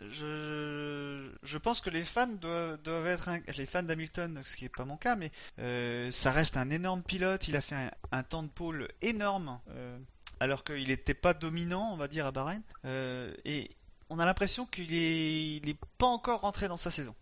[0.00, 4.96] Je, pense que les fans doivent, être les fans d'Hamilton, ce qui est pas mon
[4.96, 7.48] cas, mais euh, ça reste un énorme pilote.
[7.48, 9.98] Il a fait un, temps de pôle énorme, euh,
[10.40, 12.62] alors qu'il n'était pas dominant, on va dire à Bahreïn.
[12.84, 13.70] Euh, et
[14.08, 17.14] on a l'impression qu'il est, il est pas encore rentré dans sa saison.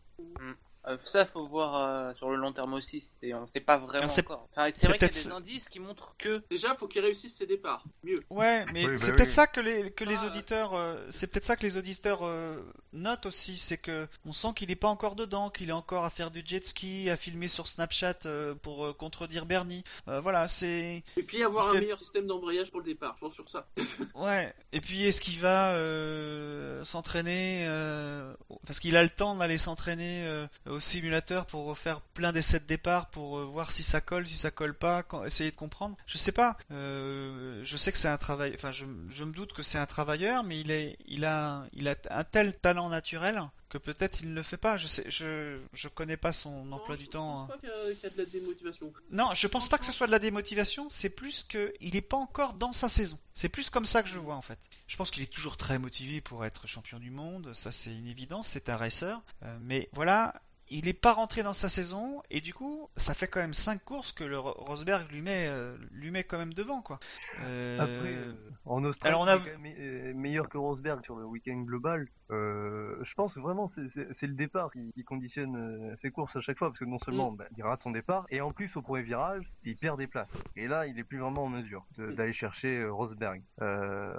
[0.88, 3.00] Euh, ça, faut voir euh, sur le long terme aussi.
[3.00, 4.46] C'est, on sait pas vraiment c'est- encore.
[4.52, 6.42] Enfin, c'est c'est vrai qu'il y a des indices qui montrent que.
[6.50, 7.84] Déjà, faut qu'il réussisse ses départs.
[8.04, 8.20] Mieux.
[8.30, 9.16] Ouais, mais Oui, bah c'est oui.
[9.16, 10.26] peut-être ça que les que les Ah.
[10.26, 12.62] auditeurs, euh, c'est peut-être ça que les auditeurs euh,
[12.92, 16.10] notent aussi, c'est que on sent qu'il est pas encore dedans, qu'il est encore à
[16.10, 19.82] faire du jet ski, à filmer sur Snapchat euh, pour euh, contredire Bernie.
[20.08, 23.14] Euh, voilà, c'est Et puis avoir Il un fait- meilleur système d'embrayage pour le départ.
[23.16, 23.66] Je pense sur ça.
[24.14, 24.54] ouais.
[24.72, 28.32] Et puis est-ce qu'il va euh, s'entraîner euh,
[28.66, 32.64] parce qu'il a le temps d'aller s'entraîner euh, au simulateur pour faire plein d'essais de
[32.66, 35.96] départ pour euh, voir si ça colle, si ça colle pas, quand- essayer de comprendre.
[36.06, 36.56] Je sais pas.
[36.70, 38.52] Euh, je sais que c'est un travail.
[38.54, 41.88] Enfin, je, je me doute que c'est un travailleur, mais il est, il a, il
[41.88, 44.76] a un tel talent naturel que peut-être il ne le fait pas.
[44.76, 47.46] Je sais, je, je connais pas son emploi Non, du je- temps.
[47.48, 47.56] Je hein.
[47.56, 48.92] pense pas qu'il y a- qu'il y a de la démotivation.
[49.10, 52.00] Non, je pense pas que ce soit de la démotivation, c'est plus que il est
[52.00, 53.18] pas encore dans sa saison.
[53.34, 54.58] C'est plus comme ça que je le vois en fait.
[54.86, 58.06] Je pense qu'il est toujours très motivé pour être champion du monde, ça c'est une
[58.06, 59.20] évidence, c'est un racer.
[59.42, 63.28] Euh, mais voilà, il est pas rentré dans sa saison et du coup, ça fait
[63.28, 66.54] quand même 5 courses que le Ro- Rosberg lui met euh, lui met quand même
[66.54, 66.98] devant quoi.
[67.42, 68.32] Euh, Après, euh,
[68.64, 71.24] en Australie, alors on a- il est quand même me- meilleur que Rosberg sur le
[71.24, 72.08] week-end global.
[72.32, 76.58] Euh, je pense vraiment c'est le départ qui, qui conditionne euh, ses courses à chaque
[76.58, 77.36] fois parce que non seulement Mm.
[77.36, 80.28] bah, il rate son départ et en plus au premier virage il perd des places
[80.56, 83.42] et là il est plus vraiment en mesure de- d'aller chercher euh, Rosberg.
[83.62, 84.12] Euh,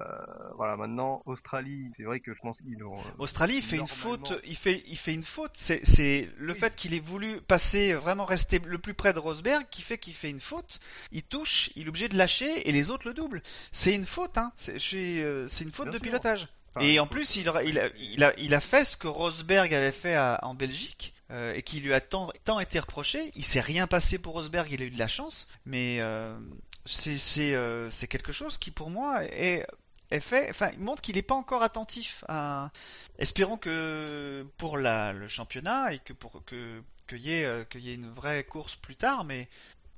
[0.55, 3.87] voilà maintenant Australie c'est vrai que je pense qu'ils ont euh, Australie, il fait une
[3.87, 4.33] faute.
[4.45, 5.51] Il fait, il fait une faute.
[5.55, 6.59] C'est, c'est le Oui.
[6.59, 10.13] fait qu'il ait voulu passer, vraiment rester le plus près de Rosberg, qui fait qu'il
[10.13, 10.79] fait une faute.
[11.11, 13.41] Il touche, il est obligé de lâcher, et les autres le doublent.
[13.71, 14.51] C'est une faute, hein.
[14.55, 14.77] C'est,
[15.21, 16.01] euh, une faute Bien de sûr.
[16.03, 16.47] pilotage.
[16.81, 19.91] Et en plus, il, il, a, il, a, il a fait ce que Rosberg avait
[19.91, 21.13] fait à- en Belgique.
[21.29, 23.31] euh, et qui lui a tant, tant été reproché.
[23.35, 26.37] Il s'est rien passé pour Rosberg, il a eu de la chance, mais euh,
[26.85, 29.67] c'est euh, quelque chose qui pour moi est,
[30.09, 30.49] est fait.
[30.49, 32.71] Enfin, il montre qu'il n'est pas encore attentif à.
[33.19, 37.81] Espérons que pour la, le championnat et que pour que qu'il y ait euh, qu'il
[37.81, 39.49] y ait une vraie course plus tard, mais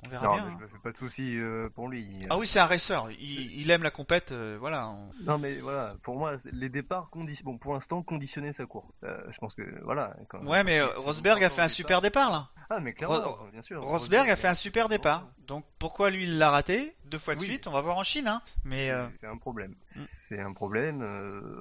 [0.06, 0.46] on verra non, bien.
[0.46, 0.58] mais hein.
[0.60, 2.08] je me fais pas de soucis euh, pour lui.
[2.30, 3.08] Ah oui, c'est un racer.
[3.12, 4.88] Il, il aime la compète, euh, voilà.
[4.90, 8.88] on- Non mais voilà, pour moi les départs condi- bon pour l'instant conditionnaient sa course.
[9.04, 10.16] Euh, je pense que voilà.
[10.30, 12.50] quand- Ouais, mais Rosberg a fait un super départ là.
[12.72, 13.82] Ah mais clairement, Ro- bien sûr.
[13.84, 15.28] Rosberg a fait un super départ.
[15.48, 16.96] Donc pourquoi lui il l'a raté?
[17.06, 17.48] Deux fois de Oui.
[17.48, 18.42] suite, on va voir en Chine, hein.
[18.64, 19.74] Mais C'est un problème.
[19.96, 20.02] Mm.
[20.28, 21.04] C'est un problème.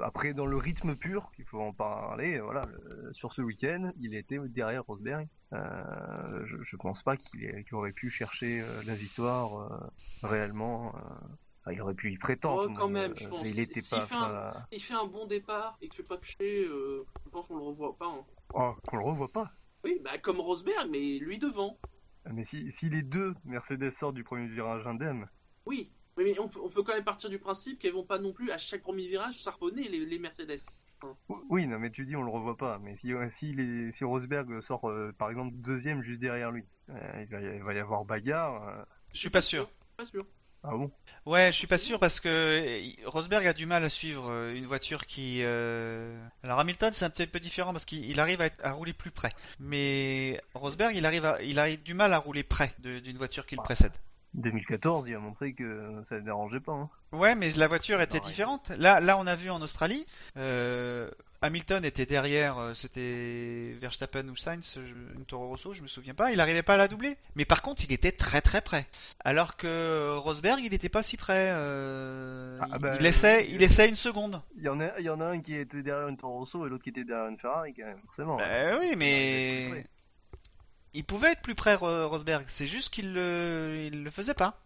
[0.05, 2.39] après, dans le rythme pur, il faut en parler.
[2.41, 2.67] Voilà,
[3.13, 5.27] sur ce week-end, il était derrière Rosberg.
[5.53, 9.79] Euh, je, je pense pas qu'il ait- qu'il aurait pu chercher euh, la victoire euh,
[10.23, 10.95] réellement.
[11.71, 12.67] il aurait pu y prétendre.
[12.71, 13.43] Oh, quand mais, même, euh, je pense.
[13.43, 14.01] mais il était pas.
[14.03, 17.31] fait un- Il fait un bon départ et que tu fais pas toucher, euh, je
[17.31, 18.07] pense qu'on le revoit pas.
[18.07, 18.25] hein.
[18.55, 19.51] Oh, qu'on le revoit pas.
[19.85, 21.79] Oui, bah comme Rosberg, mais lui devant.
[22.31, 25.29] Mais si, si les deux Mercedes sortent du premier virage indemne,
[25.67, 28.33] Oui, mais, on, peut, on peut quand même partir du principe qu'elles vont pas non
[28.33, 30.59] plus à chaque premier virage sarponner les, les Mercedes.
[31.49, 32.79] Oui, non, mais tu dis on le revoit pas.
[32.83, 36.65] Mais si, euh, si, les, si Rosberg sort euh, par exemple deuxième juste derrière lui,
[36.91, 38.69] euh, il, va y, il va y avoir bagarre.
[38.69, 38.85] euh.
[39.13, 39.71] je suis pas sûr.
[39.97, 40.27] Pas sûr.
[40.65, 40.91] Ah bon?
[41.25, 44.67] Ouais, je suis pas sûr parce que euh, Rosberg a du mal à suivre une
[44.67, 45.41] voiture qui.
[45.45, 48.73] euh, Alors Hamilton, c'est un petit peu différent parce qu'il il arrive à, être- à
[48.73, 49.31] rouler plus près.
[49.61, 53.55] Mais Rosberg, il arrive, à, il a du mal à rouler près d'une voiture qui
[53.55, 53.65] le Bah.
[53.65, 53.93] précède.
[54.35, 56.73] 2014, il a montré que ça ne dérangeait pas.
[56.73, 56.91] Hein.
[57.13, 58.71] Ouais, mais la voiture était différente.
[58.79, 60.07] Là, là, on a vu en Australie,
[60.37, 61.11] euh,
[61.41, 64.77] Hamilton était derrière, euh, c'était Verstappen ou Sainz,
[65.17, 66.33] une Toro Rosso, je me souviens pas.
[66.33, 68.87] Il arrivait pas à la doubler, mais par contre, il était très très près.
[69.25, 71.51] Alors que Rosberg, il était pas si près.
[71.53, 74.43] euh, Ah, il- bah, il essaie une seconde.
[74.57, 76.67] Il y en a, il y en a un qui était derrière une Toro Rosso
[76.67, 78.37] et l'autre qui était derrière une Ferrari, quand même, forcément.
[78.37, 79.85] Bah oui, mais
[80.99, 82.45] il pouvait être plus près, Ro- Rosberg.
[82.49, 84.61] C'est juste qu'il le, il le faisait pas.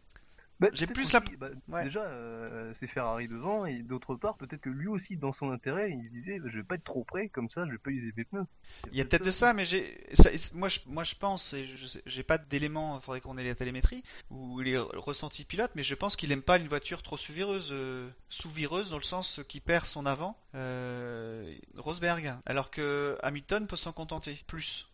[0.60, 1.84] Bah, j'ai plus la- bah, Ouais.
[1.84, 5.90] Déjà, euh, c'est Ferrari devant, et d'autre part, peut-être que lui aussi, dans son intérêt,
[5.90, 8.22] il disait, je vais pas être trop près, comme ça, je vais pas user mes
[8.24, 8.46] pneus.
[8.92, 10.06] Il y a peut-être de ça, mais j'ai,
[10.54, 11.66] moi, je, moi, je pense, et
[12.06, 15.96] j'ai pas d'éléments, il faudrait qu'on ait la télémétrie ou les ressentis pilote, mais je
[15.96, 19.84] pense qu'il aime pas une voiture trop sous-vireuse, euh, sous-vireuse dans le sens qui perd
[19.84, 24.86] son avant, euh, Rosberg, alors que Hamilton peut s'en contenter plus.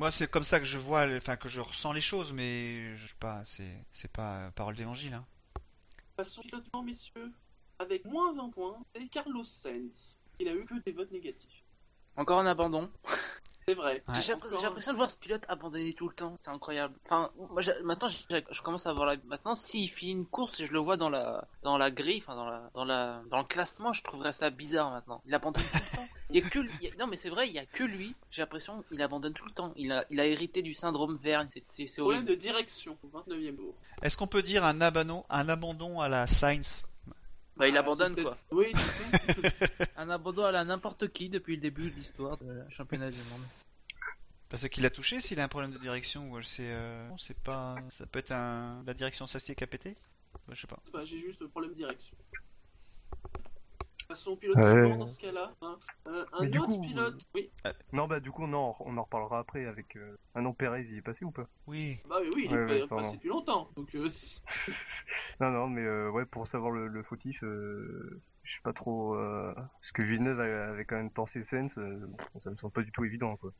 [0.00, 3.06] Moi, c'est comme ça que je vois, enfin que je ressens les choses, mais je
[3.06, 5.12] sais pas, c'est, c'est pas euh, parole d'évangile.
[5.12, 5.26] Hein.
[6.16, 7.30] Passons pilotement, messieurs.
[7.78, 10.16] Avec moins 20 points, c'est Carlos Sainz.
[10.38, 11.62] Il a eu que des votes négatifs.
[12.16, 12.90] Encore un abandon.
[13.68, 14.02] C'est vrai.
[14.08, 14.14] Ouais.
[14.20, 16.94] J'ai l'impression de voir ce pilote abandonner tout le temps, c'est incroyable.
[17.06, 19.16] Enfin, moi, maintenant, je commence à voir la.
[19.26, 22.46] Maintenant, s'il finit une course, je le vois dans la dans la grille, enfin dans
[22.46, 25.22] la dans la dans le classement, je trouverais ça bizarre maintenant.
[25.26, 26.08] Il abandonne tout le temps.
[26.30, 27.66] Il y a que lui- il y a- non mais c'est vrai, il y a
[27.66, 28.14] que lui.
[28.30, 29.72] J'ai l'impression qu'il abandonne tout le temps.
[29.76, 31.48] Il a il a hérité du syndrome Verne.
[31.64, 33.74] C'est Problème de direction, au 29e tour.
[34.02, 36.86] Est-ce qu'on peut dire un abandon, un abandon à la Sainz
[37.60, 38.38] Bah, il Ah, abandonne quoi.
[38.50, 39.42] Oui, du coup.
[39.96, 43.42] Un abandon à la n'importe qui depuis le début de l'histoire du championnat du monde.
[44.48, 47.38] Parce qu'il a touché s'il a un problème de direction ou c'est euh, non, c'est
[47.38, 49.94] pas ça peut être un la direction s'assied qui a pété?
[50.48, 50.80] Bah, je sais pas.
[50.84, 52.16] C'est pas, j'ai juste le problème de direction.
[54.10, 54.70] Passons au pilote Ouais.
[54.72, 55.52] suivant dans ce cas-là.
[55.62, 55.78] hein.
[56.08, 57.22] Euh, un Mais autre coup, pilote.
[57.32, 57.48] Oui,
[57.92, 59.94] Non, bah, du coup, non, on en reparlera après avec.
[59.94, 60.16] Euh...
[60.34, 61.46] Ah non, Perez, il est passé ou pas?
[61.68, 62.00] Oui.
[62.08, 63.04] bah oui, oui, il est ouais, pas- pardon.
[63.04, 63.70] passé depuis longtemps.
[63.76, 64.10] Donc, euh,
[65.40, 69.14] Non, non, mais euh, ouais, pour savoir le, le fautif, euh, je sais pas trop.
[69.14, 69.54] Euh...
[69.54, 72.04] Parce que Villeneuve avait quand même pensé Sens, euh,
[72.40, 73.52] ça me semble pas du tout évident, quoi.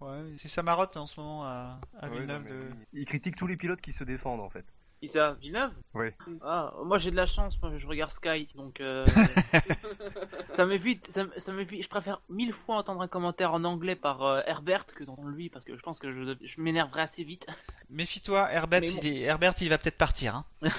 [0.00, 3.36] Ouais, c'est sa marotte en ce moment à, à Ouais, Villeneuve non, de- il critique
[3.36, 4.66] tous les pilotes qui se défendent, en fait.
[5.02, 6.14] Qui ça Villeneuve Ouais.
[6.42, 9.04] Ah, moi j'ai de la chance, moi je regarde Sky, donc euh,
[10.54, 11.82] ça m'évite, ça, m'évite.
[11.82, 15.48] Je préfère mille fois entendre un commentaire en anglais par euh, Herbert que d'entendre lui,
[15.48, 17.48] parce que je pense que je, je m'énerverai assez vite.
[17.90, 18.86] Méfie-toi, Herbert, bon.
[19.02, 19.20] il est...
[19.22, 20.36] Herbert, il va peut-être partir.
[20.36, 20.46] Hein.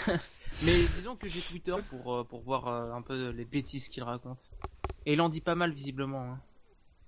[0.63, 4.03] Mais disons que j'ai Twitter pour, euh, pour voir euh, un peu les bêtises qu'il
[4.03, 4.39] raconte.
[5.05, 6.21] Et il en dit pas mal visiblement.
[6.31, 6.39] hein.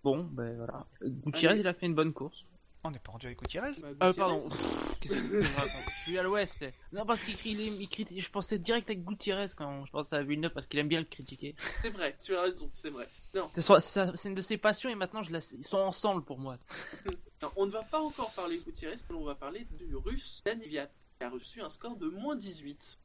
[0.03, 0.86] Bon, ben voilà.
[1.01, 2.45] Gutiérrez, il a fait une bonne course.
[2.86, 3.71] On n'est pas rendu avec Gutiérrez.
[3.99, 4.47] Ah pardon.
[4.47, 6.65] Pff, Qu'est-ce que je raconte Je suis à l'ouest.
[6.91, 10.51] Non parce qu'il crie, il, je pensais direct avec Gutiérrez quand je pensais à Villeneuve
[10.53, 11.55] parce qu'il aime bien le critiquer.
[11.81, 13.07] C'est vrai, tu as raison, c'est vrai.
[13.33, 16.57] Non, C'est une de ses passions et maintenant je la, ils sont ensemble pour moi.
[17.41, 20.43] non, on ne va pas encore parler de Gutiérrez, mais on va parler du russe
[20.45, 22.99] Daniviat, qui a reçu un score de moins 18.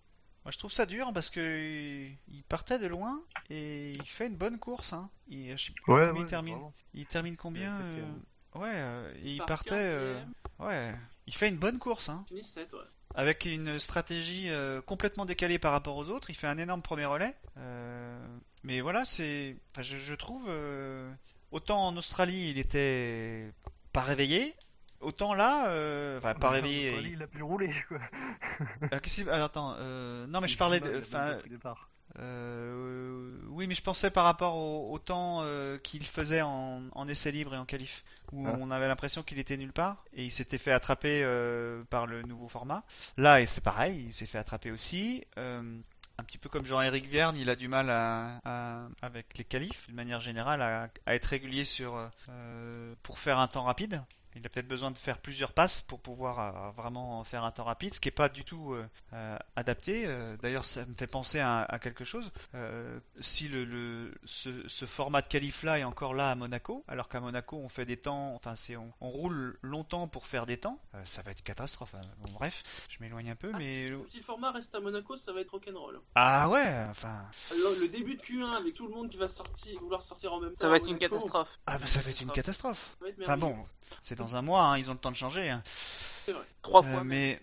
[0.45, 4.37] Moi, je trouve ça dur parce que il partait de loin et il fait une
[4.37, 4.93] bonne course.
[4.93, 5.11] Hein.
[5.29, 6.55] Il, je sais plus combien il termine.
[6.55, 6.75] vraiment.
[6.95, 8.13] Il termine combien Ouais, euh.
[8.55, 9.71] Ouais, euh, et il Par partait.
[9.75, 10.21] euh,
[10.61, 10.95] 15e, Ouais,
[11.27, 12.09] il fait une bonne course.
[12.09, 12.25] Hein.
[12.29, 12.79] Fini 7, ouais.
[13.15, 16.31] avec une stratégie euh, complètement décalée par rapport aux autres.
[16.31, 17.35] Il fait un énorme premier relais.
[17.59, 18.27] Euh,
[18.65, 21.11] mais voilà, c'est, enfin, je, je trouve, euh,
[21.53, 23.53] autant en Australie, il était
[23.93, 24.55] pas réveillé,
[25.01, 26.91] autant là, euh, enfin, pas réveillé.
[26.91, 27.99] Australie, Il a pu rouler, quoi.
[28.93, 31.39] Euh, qu'est-ce qu'il- ah, attends, euh, non mais je parlais de, enfin.
[32.19, 37.09] Euh, oui, mais je pensais par rapport au, au temps euh, qu'il faisait en, en
[37.09, 38.57] essai libre et en qualif, où Ah.
[38.61, 42.23] on avait l'impression qu'il était nulle part et il s'était fait attraper euh, par le
[42.23, 42.83] nouveau format.
[43.17, 45.25] Là, et c'est pareil, il s'est fait attraper aussi.
[45.37, 49.87] Un petit peu comme Jean-Éric Vierne, il a du mal à, à- avec les qualifs,
[49.87, 52.11] d'une manière générale, à, à être régulier sur
[53.03, 54.03] pour faire un temps rapide.
[54.37, 57.65] Il a peut-être besoin de faire plusieurs passes pour pouvoir euh, vraiment faire un temps
[57.65, 60.07] rapide, ce qui n'est pas du tout euh, euh, adapté.
[60.41, 62.31] D'ailleurs, ça me fait penser à, quelque chose.
[63.21, 67.69] si le, ce, format de qualif-là est encore là à Monaco, alors qu'à Monaco on
[67.69, 71.43] fait des temps, enfin c'est on, roule longtemps pour faire des temps, ça va être
[71.43, 71.95] catastrophe.
[71.95, 72.01] Hein.
[72.35, 75.41] bref, je m'éloigne un peu, ah, mais si, le format reste à Monaco, ça va
[75.41, 76.01] être rock'n'roll.
[76.15, 77.27] Ah ouais, enfin.
[77.51, 80.53] Le, début de Q1 avec tout le monde qui va sortir, vouloir sortir en même
[80.53, 80.61] temps.
[80.61, 81.59] Ça va être une catastrophe.
[81.67, 82.97] Ah bah ça va être une catastrophe.
[83.21, 83.57] Enfin bon,
[84.01, 85.49] c'est dans un mois, hein, ils ont le temps de changer.
[85.49, 85.63] Hein.
[85.65, 86.45] C'est vrai.
[86.63, 87.01] Trois fois.
[87.01, 87.41] Euh, mais.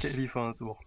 [0.00, 0.78] Qualif un tour.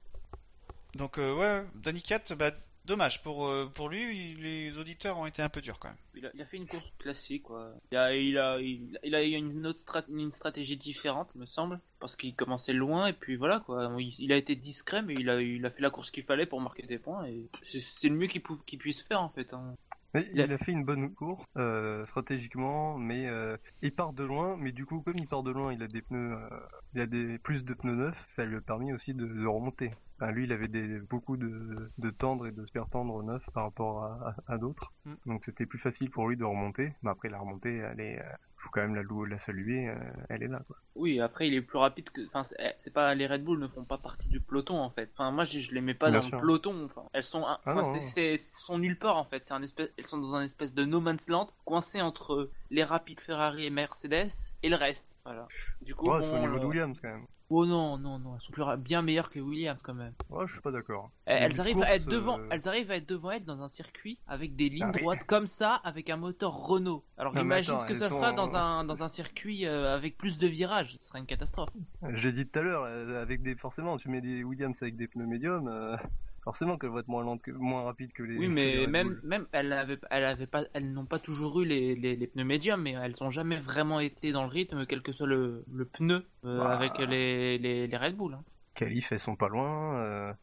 [0.96, 2.52] Donc, euh, ouais, Danny Cat, bah,
[2.86, 3.24] dommage.
[3.24, 5.98] Pour, euh, pour lui, les auditeurs ont été un peu durs quand même.
[6.16, 7.72] Il a, fait une course classique, quoi.
[7.92, 11.80] Il a, il a, il, a eu une autre une stratégie différente, il me semble.
[12.00, 13.96] Parce qu'il commençait loin, et puis voilà, quoi.
[14.00, 16.60] Il, a été discret, mais il a, il a fait la course qu'il fallait pour
[16.60, 17.26] marquer des points.
[17.26, 19.54] Et c'est le mieux qu'il puisse faire, en fait.
[19.54, 19.76] Hein
[20.16, 24.58] il a fait une bonne course euh, stratégiquement, mais euh, il part de loin.
[24.58, 26.60] Mais du coup, comme il part de loin, il a des pneus, euh,
[26.94, 28.18] il a des plus de pneus neufs.
[28.36, 29.92] Ça lui a permis aussi de, remonter.
[30.28, 34.04] Lui, il avait des, beaucoup de, de tendre et de super tendre neufs par rapport
[34.48, 34.92] à, d'autres.
[35.06, 35.14] Mm.
[35.26, 36.94] Donc c'était plus facile pour lui de remonter.
[37.04, 38.22] Mais après, la remontée, elle est,
[38.60, 39.96] faut quand même la, la saluer, euh,
[40.30, 40.62] elle est là.
[40.68, 40.76] Quoi.
[40.96, 42.22] Oui, après il est plus rapide que.
[42.28, 42.44] Enfin,
[42.78, 45.10] c'est pas les Red Bull ne font pas partie du peloton en fait.
[45.14, 46.86] Enfin, moi je, les mets pas dans le peloton.
[46.86, 49.46] Enfin, elles sont, ah enfin, c'est, sont nulle part en fait.
[49.46, 52.84] C'est un espèce, elles sont dans un espèce de no man's land, coincées entre les
[52.84, 55.20] rapides Ferrari et Mercedes et le reste.
[55.24, 55.48] Voilà.
[55.82, 57.26] Du coup, ouais, bon, au niveau de Williams quand même.
[57.52, 60.14] Oh non, non, non, elles sont plus bien meilleures que Williams quand même.
[60.30, 61.10] Ouais, je suis pas d'accord.
[61.26, 64.20] Elles, arrivent à être devant, euh, elles arrivent à être devant elle dans un circuit
[64.28, 67.04] avec des lignes ah droites comme ça, avec un moteur Renault.
[67.18, 70.46] Alors imagine ce que ça fera dans un dans un circuit euh, avec plus de
[70.46, 71.70] virages, ce serait une catastrophe.
[72.14, 75.08] J'ai dit tout à l'heure, euh, avec des forcément, tu mets des Williams avec des
[75.08, 75.98] pneus médiums
[76.44, 78.38] forcément qu'elle va être moins lente que, moins rapide que les.
[78.38, 81.96] Oui, mais même, même, elles avait, elle avait pas, elles n'ont pas toujours eu les,
[81.96, 85.28] les, pneus médiums, mais elles ont jamais vraiment été dans le rythme, quel que soit
[85.28, 86.76] le, le pneu euh, bah.
[86.76, 88.34] avec les, les, les, Red Bull.
[88.34, 88.44] Hein.
[88.76, 89.98] Calif, elles sont pas loin.
[89.98, 90.34] Euh,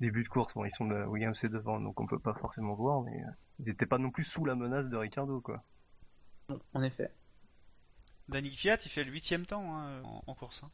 [0.00, 2.74] début de course, bon, ils sont de Williams et devant, donc on peut pas forcément
[2.74, 3.30] voir, mais euh,
[3.60, 5.62] ils n'étaient pas non plus sous la menace de Ricardo, quoi.
[6.74, 7.10] en effet.
[8.28, 10.62] Danny Fiat, il fait le huitième temps hein, en, course.
[10.62, 10.70] Hein.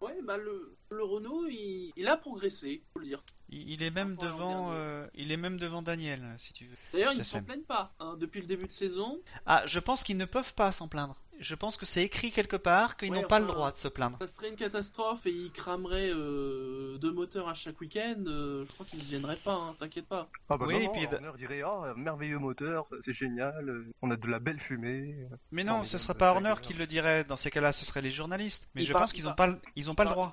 [0.00, 3.22] Ouais, bah le, le Renault, il, a progressé, faut le dire.
[3.48, 6.76] Il, est même devant, euh, il est même devant Daniel, si tu veux.
[6.92, 9.20] D'ailleurs, ils ne s'en plaignent pas hein, depuis le début de saison.
[9.46, 12.56] Ah, je pense qu'ils ne peuvent pas s'en plaindre je pense que c'est écrit quelque
[12.56, 14.18] part qu'ils n'ont pas le droit de se plaindre.
[14.20, 18.24] Ça serait une catastrophe et ils crameraient euh, deux moteurs à chaque week-end.
[18.26, 20.28] Euh, je crois qu'ils ne viendraient pas, hein, t'inquiète pas.
[20.48, 24.28] Ah bah oui, et puis Horner dirait oh, merveilleux moteur, c'est génial, on a de
[24.28, 25.16] la belle fumée.
[25.50, 27.24] Mais non, ce serait pas Horner qui le dirait.
[27.24, 28.68] Dans ces cas-là, ce seraient les journalistes.
[28.74, 30.32] Mais je pense qu'ils n'ont pas, ils ont pas le droit.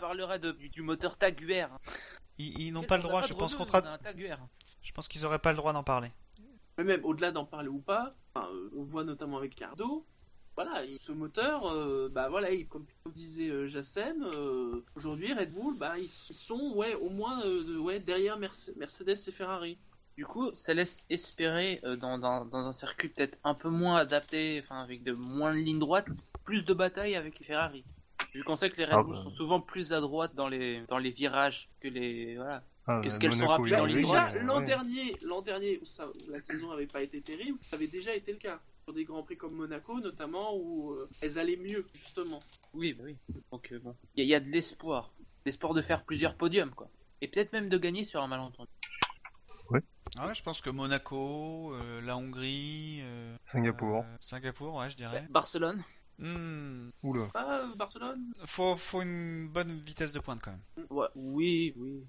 [0.52, 1.68] Du moteur Taguer.
[2.38, 3.84] Ils, n'ont pas le droit, je pense, contre.
[4.82, 6.12] Je pense qu'ils n'auraient pas le droit d'en parler.
[6.78, 10.06] Mais même au-delà d'en parler ou pas, on voit notamment avec Cardo,
[10.56, 15.98] voilà, ce moteur, euh, bah voilà, comme disait euh, Jassem, euh, aujourd'hui Red Bull, bah
[15.98, 17.44] ils sont ouais au moins
[17.80, 19.80] ouais derrière Mercedes et Ferrari.
[20.16, 24.84] Du coup, ça laisse espérer dans, dans, un circuit peut-être un peu moins adapté, enfin
[24.84, 26.06] avec de moins de lignes droites,
[26.44, 27.84] plus de batailles avec les Ferrari.
[28.34, 29.22] Vu qu'on sait que les Red ah Bull bah.
[29.22, 32.64] sont souvent plus à droite dans les dans les virages que les voilà.
[32.86, 36.32] Ah, ce qu'elles sont rapides dans les Déjà l'an dernier, l'an dernier où, ça, où
[36.32, 39.24] la saison n'avait pas été terrible, ça avait déjà été le cas sur des grands
[39.24, 42.40] prix comme Monaco notamment où euh, elles allaient mieux justement.
[42.74, 43.16] Oui, bah oui.
[43.52, 45.14] Donc euh, bon, il y, a de l'espoir,
[45.46, 46.90] l'espoir de faire plusieurs podiums quoi,
[47.22, 48.70] et peut-être même de gagner sur un malentendu.
[49.70, 49.80] Ouais.
[50.18, 53.02] Ah ouais, je pense que Monaco, euh, la Hongrie,
[53.46, 55.26] Singapour, Singapour, ouais, je dirais.
[55.30, 55.84] Barcelone.
[56.20, 56.90] Hmm.
[57.04, 57.30] Oula.
[57.34, 58.34] Ah, Barcelone.
[58.46, 60.88] Faut, faut une bonne vitesse de pointe quand même.
[60.90, 62.04] Ouais, oui, oui.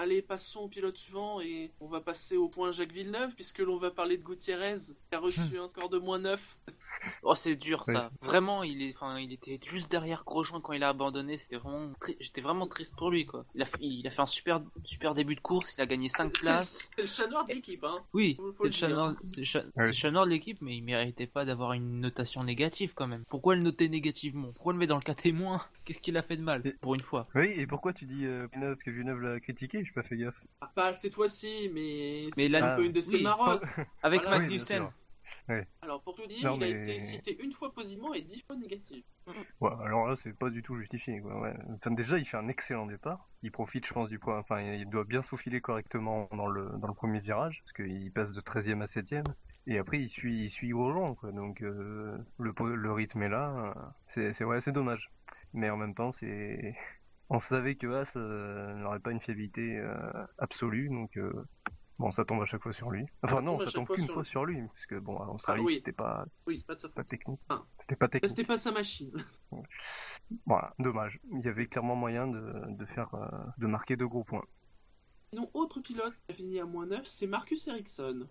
[0.00, 3.78] Allez, passons au pilote suivant et on va passer au point Jacques Villeneuve puisque l'on
[3.78, 4.76] va parler de Gutiérrez
[5.10, 5.64] qui a reçu hmm.
[5.64, 6.58] un score de moins 9.
[7.22, 8.10] Oh, c'est dur ça.
[8.22, 11.38] Vraiment, il est, enfin, il était juste derrière Grosjean quand il a abandonné.
[11.38, 13.44] C'était vraiment, j'étais vraiment triste pour lui quoi.
[13.54, 15.74] Il a, fait, il a fait un super, super début de course.
[15.76, 16.90] Il a gagné 5 places.
[16.96, 17.98] C'est le chat noir de l'équipe, hein.
[18.12, 19.40] Oui, c'est le, chat noir, c'est
[19.76, 23.24] le chat noir de l'équipe, mais il méritait pas d'avoir une notation négative quand même.
[23.28, 24.52] Pourquoi le noter négativement?
[24.52, 27.02] Pourquoi le mettre dans le cas témoin Qu'est-ce qu'il a fait de mal pour une
[27.02, 27.28] fois?
[27.34, 30.44] Oui, et pourquoi tu dis euh, que Villeneuve l'a critiqué J'ai pas fait gaffe.
[30.60, 33.62] Ah, pas cette fois-ci, mais mais là, un peu une de ses marottes.
[34.02, 34.88] Avec Magnussen.
[35.80, 39.02] Alors pour tout dire, il a été cité une fois positivement et dix fois négatif.
[39.60, 41.20] Ouais, alors là, c'est pas du tout justifié.
[41.20, 41.40] Quoi.
[41.40, 41.54] Ouais.
[41.96, 43.28] déjà, il fait un excellent départ.
[43.42, 44.38] Il profite, je pense, du point.
[44.38, 48.32] Enfin, il doit bien s'aufiler correctement dans le, dans le premier virage, parce qu'il passe
[48.32, 49.24] de 13e à 7e.
[49.66, 51.32] Et après, il suit, il suit Grosjean, quoi.
[51.32, 53.74] Donc, euh, le, le rythme est là.
[54.04, 55.10] C'est ouais, dommage.
[55.54, 56.74] Mais en même temps, c'est.
[57.30, 59.96] On savait que As euh, n'aurait pas une fiabilité euh,
[60.38, 61.18] absolue, donc
[61.98, 63.04] Bon, ça tombe à chaque fois sur lui.
[63.24, 64.28] Enfin, Ça non, ça chaque tombe fois qu'une sur fois lui.
[64.30, 65.74] sur lui, parce que bon, en Australie, Ah oui.
[65.74, 67.08] c'était pas, Oui, pas de sa pas faute.
[67.10, 67.40] technique.
[67.48, 67.62] Ah.
[67.80, 68.30] C'était pas technique.
[68.30, 69.10] C'était pas sa machine.
[70.46, 71.18] Voilà, dommage.
[71.32, 73.26] Il y avait clairement moyen de, de faire, euh,
[73.58, 74.44] de marquer de gros points.
[75.30, 78.28] Sinon, autre pilote qui a fini à moins 9, c'est Marcus Ericsson.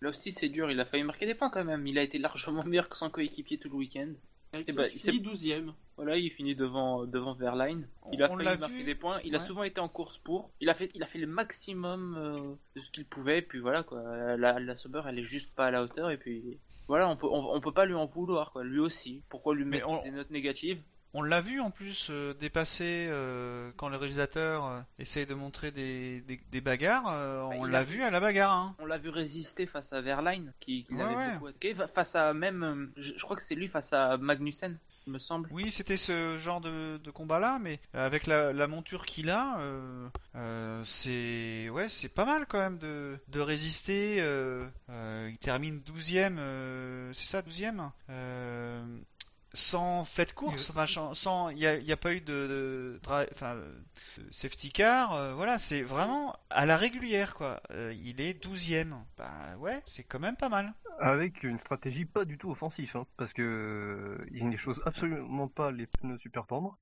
[0.00, 0.70] Là aussi, c'est dur.
[0.70, 1.84] Il a failli marquer des points quand même.
[1.86, 4.12] Il a été largement meilleur que son coéquipier tout le week-end.
[4.52, 5.72] Ericsson bah, qui c'est- finit 12ème.
[5.96, 7.88] Voilà, il finit devant, devant Verline.
[8.12, 8.84] Il a On failli l'a marquer vu.
[8.84, 9.20] des points.
[9.24, 10.50] Il a souvent été en course pour.
[10.60, 13.42] Il a fait, il a fait le maximum euh, de ce qu'il pouvait.
[13.42, 14.00] Puis voilà, quoi.
[14.36, 16.10] La, la Sauber, elle est juste pas à la hauteur.
[16.12, 18.62] Et puis voilà, on peut, on, on peut pas lui en vouloir, quoi.
[18.62, 19.22] Lui aussi.
[19.28, 20.80] Pourquoi lui mettre on- des notes négatives?
[21.14, 25.70] On l'a vu en plus euh, dépasser euh, quand le réalisateur euh, essaye de montrer
[25.70, 27.04] des, des, des bagarres.
[27.04, 28.52] Bah, on l'a vu à la bagarre.
[28.52, 28.76] Hein.
[28.78, 31.32] On l'a vu résister face à Verline, qui, qui Ouais, l'avait ouais.
[31.34, 31.74] beaucoup attaqué.
[31.74, 35.18] Fa- Face à même, je, je crois que c'est lui face à Magnussen, il me
[35.18, 35.48] semble.
[35.50, 40.08] Oui, c'était ce genre de, de combat-là, mais avec la, la monture qu'il a, euh,
[40.36, 44.16] euh, c'est ouais, c'est pas mal quand même de, de résister.
[44.20, 44.66] euh,
[45.30, 48.84] il termine 12ème, euh, c'est ça, 12ème euh,
[49.54, 52.20] sans fait de course, enfin, sans- sans, il n'y a, il y a pas eu
[52.20, 57.60] de, de dra- enfin, de safety car, euh, voilà, c'est vraiment à la régulière, quoi.
[57.70, 60.74] Euh, il est 12ème, bah ouais, c'est quand même pas mal.
[61.00, 65.48] Avec une stratégie pas du tout offensive, hein, parce que euh, il ne chose absolument
[65.48, 66.78] pas les pneus super tendres.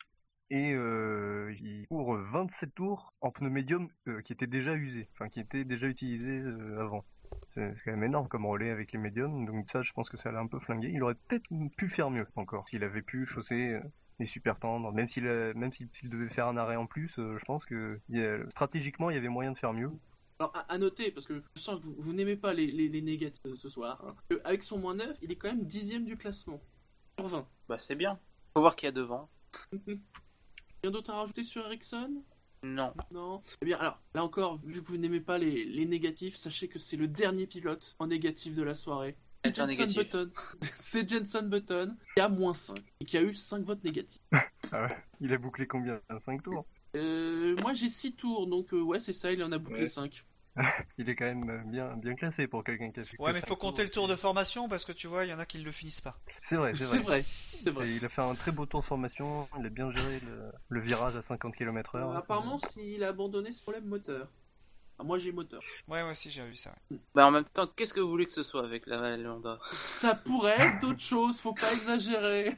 [0.49, 5.29] Et euh, il court 27 tours en pneus médium euh, qui étaient déjà usés, enfin
[5.29, 7.05] qui étaient déjà utilisés euh, avant.
[7.51, 10.31] C'est quand même énorme comme relais avec les médiums, donc ça je pense que ça
[10.33, 10.91] l'a un peu flingué.
[10.93, 11.45] Il aurait peut-être
[11.77, 13.81] pu faire mieux encore, s'il avait pu chausser euh,
[14.19, 17.13] les super tendres, même s'il a- même s'il s'il devait faire un arrêt en plus,
[17.19, 19.91] euh, je pense que il y a- stratégiquement il y avait moyen de faire mieux.
[20.39, 22.89] Alors, à, à noter, parce que je sens que vous, vous n'aimez pas les, les,
[22.89, 25.65] les négatifs euh, ce soir, hein, que avec son moins 9, il est quand même
[25.65, 26.61] dixième du classement.
[27.19, 27.49] Sur 20.
[27.69, 28.19] Bah c'est bien.
[28.55, 29.31] Faut voir qui y a devant.
[30.83, 32.23] Rien d'autre à rajouter sur Ericsson?
[32.67, 32.93] Non.
[33.13, 33.43] Non.
[33.63, 36.79] Eh bien, alors, là encore, vu que vous n'aimez pas les, les négatifs, sachez que
[36.79, 39.17] c'est le dernier pilote en négatif de la soirée.
[39.45, 39.87] C'est Jenson.
[39.95, 40.31] Button.
[40.75, 44.23] c'est Jenson Button qui a moins 5 et qui a eu 5 votes négatifs.
[45.21, 46.01] Il a bouclé combien?
[46.25, 46.67] 5 tours?
[46.97, 49.87] Euh, moi j'ai 6 tours, donc euh, ouais, c'est ça, il en a bouclé Ouais.
[49.87, 50.25] 5.
[50.99, 53.21] Il est quand même euh, bien, bien classé pour quelqu'un qui a fait.
[53.21, 55.39] Ouais, mais faut compter le tour de formation parce que tu vois, il y en
[55.39, 56.19] a qui ne le finissent pas.
[56.43, 57.21] C'est vrai, C'est c'est vrai.
[57.21, 57.25] vrai,
[57.65, 57.89] c'est vrai.
[57.89, 60.51] Et il a fait un très beau tour de formation, il a bien géré le,
[60.69, 61.99] le virage à 50 km/h.
[61.99, 64.29] Euh, apparemment, s'il a abandonné ce problème moteur.
[64.99, 65.61] Ah, moi j'ai moteur.
[65.89, 66.75] Ouais, ouais, si, j'ai vu ça.
[66.91, 66.97] ouais.
[67.15, 69.59] Bah en même temps, qu'est-ce que vous voulez que ce soit avec la la Honda
[69.85, 72.57] Ça pourrait être d'autres choses, faut pas exagérer.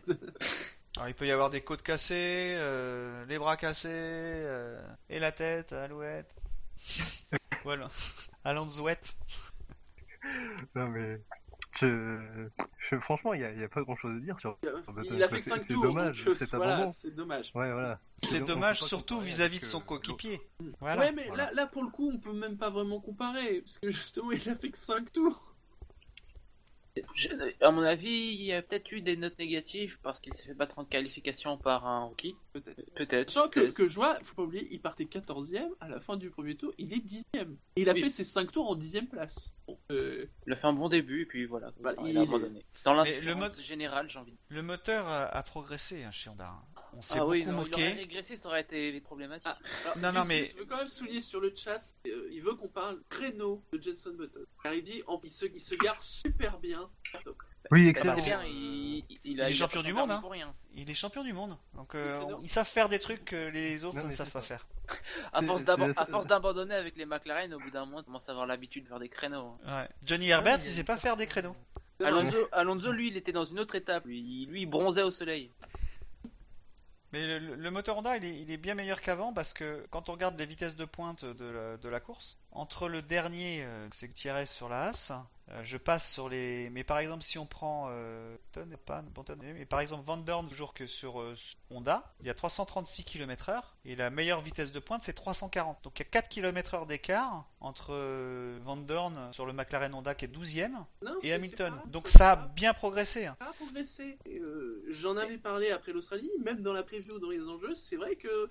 [0.97, 4.81] Alors, il peut y avoir des côtes cassées, euh, les bras cassés, euh,
[5.11, 6.33] et la tête, alouette.
[7.65, 7.89] Voilà.
[8.45, 9.17] Alonzouette.
[10.75, 11.21] Non mais.
[11.81, 12.49] Je...
[12.91, 14.59] je- Franchement, il n'y a, il y a pas grand chose à dire sur.
[15.13, 17.53] Il a fait que C'est- 5 c'est tours, dommage, donc euh, voilà, c'est dommage.
[17.55, 18.01] Ouais, voilà.
[18.25, 20.41] C'est dommage surtout vis-à-vis de son euh, coéquipier.
[20.81, 21.03] Voilà.
[21.03, 21.45] ouais, mais voilà.
[21.47, 24.49] là, là pour le coup, on peut même pas vraiment comparer, parce que justement, il
[24.51, 25.48] a fait que 5 tours.
[27.15, 27.29] Je-
[27.65, 30.55] À mon avis, il y a peut-être eu des notes négatives parce qu'il s'est fait
[30.55, 32.35] battre en qualification par un rookie.
[32.53, 32.95] Peut-être.
[32.95, 33.31] Peut-être.
[33.31, 36.31] Sachant que, que je vois, faut pas oublier, il partait 14ème, à la fin du
[36.31, 37.57] premier tour, il est 10ème.
[37.77, 38.03] Et il a Oui.
[38.03, 39.51] fait ses 5 tours en 10ème place.
[39.67, 41.73] Bon, euh, Il a fait un bon début et puis voilà.
[41.81, 42.65] Bah, il, il a abandonné.
[42.85, 44.47] Dans le mode- générale, j'ai envie de dire.
[44.49, 46.53] Le moteur a, a progressé hein, chez Honda.
[46.97, 47.89] On s'est Ah beaucoup oui, non, il aurait moqué.
[47.89, 49.47] régressé, ça aurait été problématique.
[49.51, 52.29] Ah, alors, Non, non, juste, mais- Je veux quand même souligner sur le chat, euh,
[52.33, 54.45] il veut qu'on parle créneau de Jenson Button.
[54.63, 56.89] Car il dit, en, il, se, il se gare super bien.
[57.25, 57.37] top.
[57.71, 60.11] Oui, Bah, c'est bien, il, il, il Il a est il a champion du monde,
[60.11, 60.21] hein.
[60.21, 60.55] pour rien.
[60.75, 61.59] Il est champion du monde.
[61.75, 64.67] Donc euh, ils savent faire des trucs que les autres Non, ne savent pas faire.
[65.33, 68.85] À force d'abandonner avec les McLaren, au bout d'un moment, on commence à avoir l'habitude
[68.85, 69.59] de faire des créneaux.
[69.67, 69.83] hein.
[69.83, 69.89] Ouais.
[70.03, 71.55] Johnny Herbert, mais il sait pas faire des créneaux.
[72.03, 74.07] Alonso, Alonso, lui, il était dans une autre étape.
[74.07, 75.51] Lui, lui il bronzait au soleil.
[77.13, 80.45] Mais le, moteur Honda, il est, bien meilleur qu'avant parce que quand on regarde les
[80.45, 85.13] vitesses de pointe de la, course, entre le dernier, euh, c'est Thierry sur la Haas,
[85.51, 86.69] euh, je passe sur les.
[86.71, 88.37] Mais par exemple, si on prend euh,
[88.85, 89.03] pas
[89.55, 91.35] mais par exemple Van Dorn, toujours que sur euh,
[91.71, 95.83] Honda, il y a 336 km/h et la meilleure vitesse de pointe c'est 340.
[95.85, 97.95] Donc il y a 4 km/h d'écart entre
[98.65, 100.73] Van Dorn sur le McLaren Honda qui est 12ème
[101.05, 101.75] Non, et Hamilton.
[101.83, 103.27] pas- Donc ça a bien progressé.
[103.27, 103.37] hein.
[103.41, 104.19] a progressé.
[104.89, 107.75] J'en avais parlé après l'Australie, même dans la preview, dans les enjeux.
[107.75, 108.49] C'est vrai que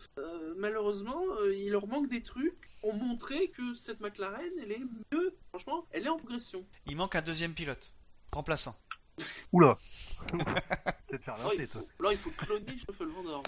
[0.56, 1.22] malheureusement,
[1.54, 2.70] il leur manque des trucs.
[2.90, 4.80] On montrait que cette McLaren, elle est
[5.12, 5.36] mieux.
[5.50, 6.66] Franchement, elle est en progression.
[6.86, 7.94] Il manque un deuxième pilote
[8.32, 8.76] remplaçant.
[9.52, 9.78] Oula
[10.32, 11.84] Peut-être faire l'inté, toi.
[12.00, 13.44] Alors il faut cloner Stoffel Van.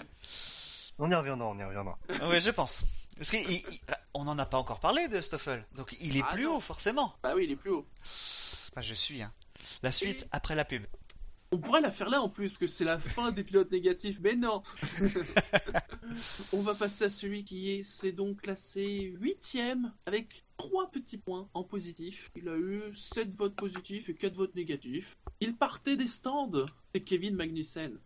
[0.98, 1.98] On y reviendra, on y reviendra.
[2.28, 2.84] Oui, je pense.
[3.16, 5.64] Parce qu'on n'en a pas encore parlé de Stoffel.
[5.76, 6.56] Donc il est Ah plus non.
[6.56, 7.14] haut, forcément.
[7.22, 7.86] Bah oui, il est plus haut.
[8.72, 9.22] Enfin, je suis.
[9.22, 9.32] Hein.
[9.82, 10.84] La suite Et- après la pub.
[11.52, 14.18] On pourrait la faire là en plus, parce que c'est la fin des pilotes négatifs,
[14.22, 14.62] mais non
[16.52, 21.48] On va passer à celui qui est, c'est donc classé 8ème, avec trois petits points
[21.54, 22.30] en positif.
[22.36, 25.18] Il a eu 7 votes positifs et 4 votes négatifs.
[25.40, 26.66] Il partait des stands.
[26.94, 27.98] C'est Kevin Magnussen.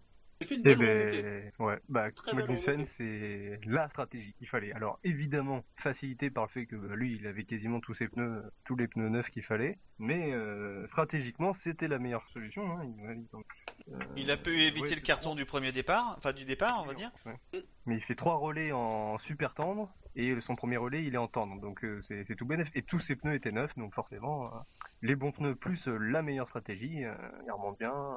[0.44, 4.72] Il fait une Eh belle ben, ouais, bah, Magnussen, c'est la stratégie qu'il fallait.
[4.72, 8.42] Alors, évidemment, facilité par le fait que bah, lui, il avait quasiment tous ses pneus,
[8.64, 9.78] tous les pneus neufs qu'il fallait.
[9.98, 12.70] Mais euh, stratégiquement, c'était la meilleure solution.
[12.78, 12.84] Hein.
[12.84, 16.80] Il, euh, Il a pu éviter ouais, le carton du premier départ, enfin du départ,
[16.82, 17.10] on va dire.
[17.26, 17.62] Ouais.
[17.86, 21.26] Mais il fait trois relais en super tendre et son premier relais il est en
[21.26, 22.68] tendre, donc euh, c'est tout bénef.
[22.74, 24.58] Et tous ses pneus étaient neufs, donc forcément euh,
[25.02, 27.14] les bons pneus plus euh, la meilleure stratégie, euh,
[27.46, 27.92] il remonte bien.
[27.94, 28.16] euh.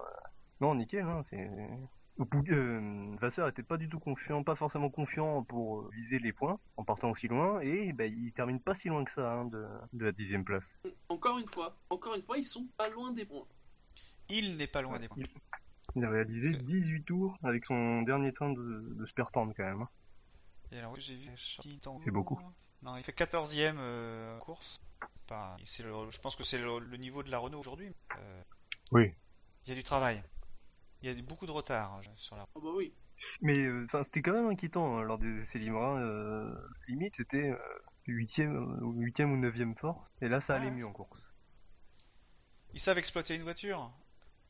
[0.61, 1.47] Non, nickel, hein, c'est.
[2.20, 6.59] Euh, Vasseur était pas du tout confiant, pas forcément confiant pour euh, viser les points
[6.76, 9.68] en partant aussi loin, et bah, il termine pas si loin que ça hein, de,
[9.93, 10.78] de la dixième place.
[11.09, 13.45] Encore une fois, encore une fois, ils sont pas loin des points.
[14.30, 15.18] Il n'est pas loin des points.
[15.20, 15.28] Il,
[15.95, 19.82] il a réalisé 18 tours avec son dernier train de, de super tendre quand même.
[19.84, 19.89] hein.
[20.72, 21.30] Et alors, j'ai vu.
[21.38, 22.39] C'est beaucoup.
[22.82, 24.82] Non, il fait 14ème euh, course.
[25.30, 27.89] Le- je pense que c'est le, le niveau de la Renault aujourd'hui.
[28.18, 28.41] Euh,
[28.91, 29.13] Oui.
[29.65, 30.24] Il y a du travail.
[31.01, 32.43] Il y a beaucoup de retard hein, sur la.
[32.43, 32.93] Ah bah oui.
[33.41, 35.81] Mais euh, enfin, c'était quand même inquiétant hein, lors des essais libres.
[35.83, 36.55] hein, euh,
[36.87, 37.57] limite, c'était euh,
[38.07, 40.05] huitième, ou huitième ou neuvième force.
[40.21, 40.71] Et là, ça allait Ouais.
[40.71, 41.19] mieux en course.
[42.73, 43.91] Ils savent exploiter une voiture.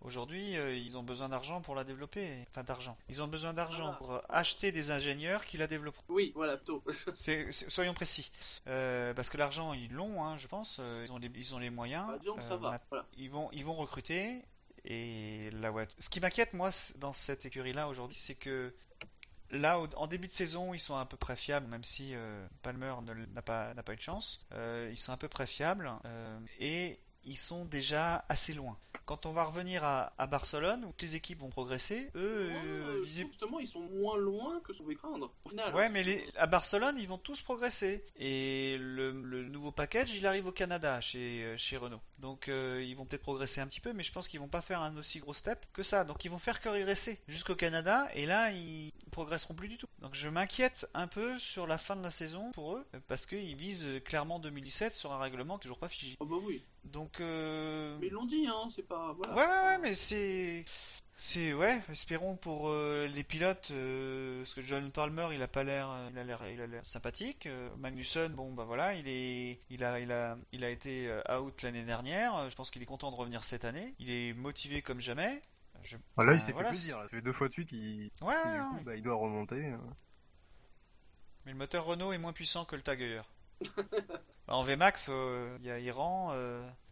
[0.02, 2.46] Aujourd'hui, euh, ils ont besoin d'argent pour la développer.
[2.52, 2.98] Enfin, d'argent.
[3.10, 4.20] Ils ont besoin d'argent Voilà.
[4.22, 6.04] pour acheter des ingénieurs qui la développeront.
[6.10, 6.84] Oui, voilà, plutôt.
[7.16, 8.32] C'est- c'est- soyons précis.
[8.68, 10.80] Euh, parce que l'argent, ils l'ont, hein, je pense.
[11.04, 12.06] Ils ont les, ils ont les moyens.
[12.08, 12.72] Bah, disons que ça Euh, va.
[12.72, 13.06] mat- Voilà.
[13.18, 14.44] ils vont, ils vont recruter.
[14.90, 15.96] Et la voiture.
[16.00, 18.74] Ce qui m'inquiète, moi, dans cette écurie-là aujourd'hui, c'est que
[19.52, 22.94] là, en début de saison, ils sont à peu près fiables, même si euh, Palmer
[23.34, 24.46] n'a pas, pas eu de chance.
[24.54, 25.92] Euh, ils sont à peu près fiables.
[26.06, 28.78] euh, et ils sont déjà assez loin.
[29.06, 33.06] Quand on va revenir à, à Barcelone, où toutes les équipes vont progresser, eux, Ouais,
[33.06, 35.34] visib- justement, ils sont moins loin que ce qu'on pouvait craindre.
[35.44, 38.06] Au final, Ouais, hein, mais les- à Barcelone, ils vont tous progresser.
[38.16, 42.02] Et le, le nouveau package, il arrive au Canada chez, chez Renault.
[42.20, 44.62] Donc euh, ils vont peut-être progresser un petit peu, mais je pense qu'ils vont pas
[44.62, 46.04] faire un aussi gros step que ça.
[46.04, 49.88] Donc ils vont faire que régresser jusqu'au Canada, et là ils progresseront plus du tout.
[50.00, 53.56] Donc je m'inquiète un peu sur la fin de la saison pour eux, parce qu'ils
[53.56, 56.18] visent clairement 2017 sur un règlement toujours pas figé.
[56.20, 56.64] Ah bah oui.
[56.84, 57.98] Donc euh...
[58.00, 59.14] Mais ils l'ont dit, hein, c'est pas.
[59.18, 59.36] Voilà.
[59.36, 60.66] Ouais, ouais, ouais, mais c'est.
[61.20, 61.52] C'est.
[61.54, 65.90] Ouais, espérons pour euh, les pilotes, euh, parce que John Palmer, il a pas l'air.
[65.90, 67.48] euh, Il a l'air il a l'air sympathique.
[67.48, 69.60] Euh, Magnussen, bon, bah voilà, il est.
[69.70, 72.50] Il a, il a, il a été euh, out l'année dernière.
[72.52, 73.96] Je pense qu'il est content de revenir cette année.
[74.00, 75.42] Il est motivé comme jamais.
[75.84, 75.98] Je...
[76.18, 77.00] Ah, là, il s'est voilà, fait plaisir.
[77.04, 79.56] Ça fait deux fois de suite, il, Ouais, du coup, bah, il doit remonter.
[79.56, 79.78] euh.
[81.46, 83.22] Mais le moteur Renault est moins puissant que le Tiger.
[84.48, 85.10] en VMAX,
[85.60, 86.32] il y a Iran.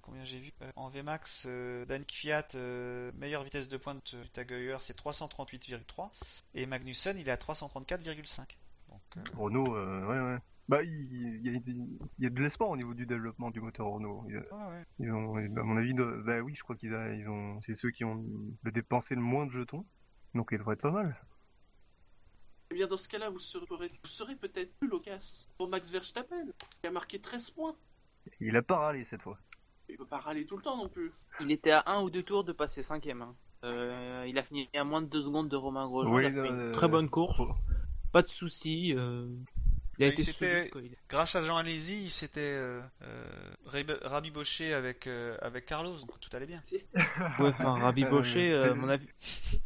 [0.05, 4.29] Combien j'ai vu Euh, En VMAX, euh, Danik Fiat, euh, meilleure vitesse de pointe du
[4.29, 6.11] Tiger, c'est 338,3.
[6.53, 8.57] Et Magnussen, il est à 334,5.
[8.89, 10.39] Donc, euh, Renault, euh, ouais, ouais.
[10.67, 13.87] Bah, il, y a, il y a de l'espoir au niveau du développement du moteur
[13.87, 14.25] Renault.
[14.29, 14.83] Ils, ouais, ouais.
[14.99, 17.75] ils ont, à mon avis, de- bah oui, je crois qu'ils a- ils ont, c'est
[17.75, 18.25] ceux qui ont
[18.63, 19.85] le dépensé le moins de jetons.
[20.33, 21.15] Donc, il devrait être pas mal.
[22.71, 26.47] Eh bien, dans ce cas-là, vous serez, vous serez peut-être plus loquace pour Max Verstappen,
[26.81, 27.75] qui a marqué 13 points.
[28.39, 29.37] Il a pas râlé cette fois.
[29.89, 31.11] Il peut pas râler tout le temps non plus.
[31.39, 33.21] Il était à un ou deux tours de passer cinquième.
[33.21, 33.35] hein.
[33.63, 36.13] Euh, il a fini à moins de deux secondes de Romain Grosjean.
[36.13, 37.41] Oui, il a fait euh, une très bonne course.
[38.11, 38.93] Pas de soucis.
[38.95, 39.27] euh,
[39.97, 43.25] Il a été solide, quoi, il- Grâce à Jean Alési, il s'était euh, euh,
[43.65, 46.61] rab- rabiboché avec, euh, avec Carlos, donc tout allait bien.
[47.39, 49.07] Ouais, enfin, rabiboché, à mon avis.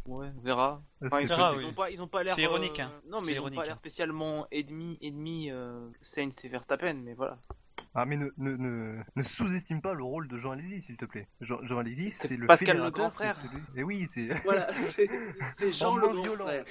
[0.06, 0.82] Ouais, on verra.
[1.04, 2.36] Enfin, ils, ont pas, ils ont pas l'air.
[2.36, 2.92] C'est ironique, euh, hein.
[3.08, 3.78] Non, mais ils ont pas l'air hein.
[3.78, 7.38] spécialement ennemis, ennemis euh, Sainz et Verstappen, mais voilà.
[7.96, 11.06] Ah, mais ne, ne, ne, ne sous-estime pas le rôle de Jean Alési, s'il te
[11.06, 11.28] plaît.
[11.42, 13.36] Jean, Jean Alési, C'est c'est le Pascal le grand frère.
[13.42, 15.10] celui- Et oui, c'est Voilà, c'est
[15.54, 16.46] c'est Jean Oh, le moins grand violent.
[16.46, 16.66] frère.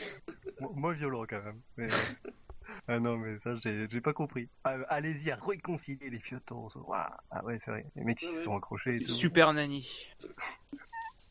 [0.75, 1.61] Moins violent quand même.
[1.77, 1.87] Mais...
[2.89, 4.49] ah non, mais ça, j'ai j'ai pas compris.
[4.63, 6.71] Ah, Allez-y à réconcilier les Fiotos.
[6.87, 7.17] Ouah.
[7.33, 7.85] Ah ouais, c'est vrai.
[7.97, 9.11] Les mecs, ils se sont accrochés et tout.
[9.13, 10.09] Super Nani.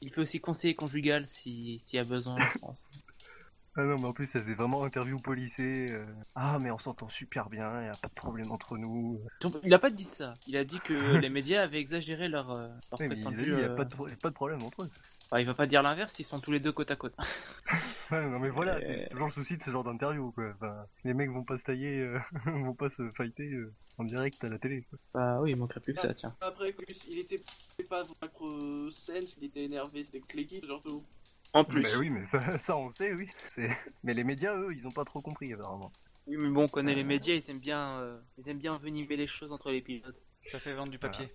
[0.01, 2.89] Il fait aussi conseiller conjugal si- s'il y a besoin, je pense.
[3.79, 5.87] Ah non, mais en plus, ça faisait vraiment interview policée.
[5.91, 6.05] euh,
[6.35, 9.21] Ah, mais on s'entend super bien, y a pas de problème entre nous.
[9.63, 10.33] Il a pas dit ça.
[10.47, 10.93] Il a dit que
[11.27, 13.75] les médias avaient exagéré leur, euh, leur mais il, a dit, prétendu, y a euh,
[13.75, 14.89] pas de, pro- y a pas de problème entre eux.
[15.25, 17.15] enfin, il va pas dire l'inverse, ils sont tous les deux côte à côte.
[18.09, 18.79] Ouais, non, mais voilà, Euh.
[19.03, 20.53] c'est toujours le souci de ce genre d'interview, quoi.
[20.55, 24.41] Enfin, les mecs vont pas se tailler, euh, vont pas se fighter euh, en direct
[24.45, 24.83] à la télé.
[24.89, 24.97] quoi.
[25.13, 26.33] Bah oui, il manquerait plus que ça, tiens.
[26.39, 26.73] Après,
[27.09, 27.43] il était
[27.89, 31.03] pas contre euh, Sens, il était énervé, c'était contre l'équipe surtout.
[31.53, 31.81] En plus.
[31.81, 33.29] Mais oui, mais ça, ça on sait, oui.
[34.03, 35.91] Mais les médias, eux, ils ont pas trop compris, apparemment.
[36.27, 39.15] Oui, mais bon, on connaît les médias, ils aiment bien, euh, ils aiment bien venimer
[39.15, 40.21] les choses entre les pilotes.
[40.51, 41.29] Ça fait vendre du papier.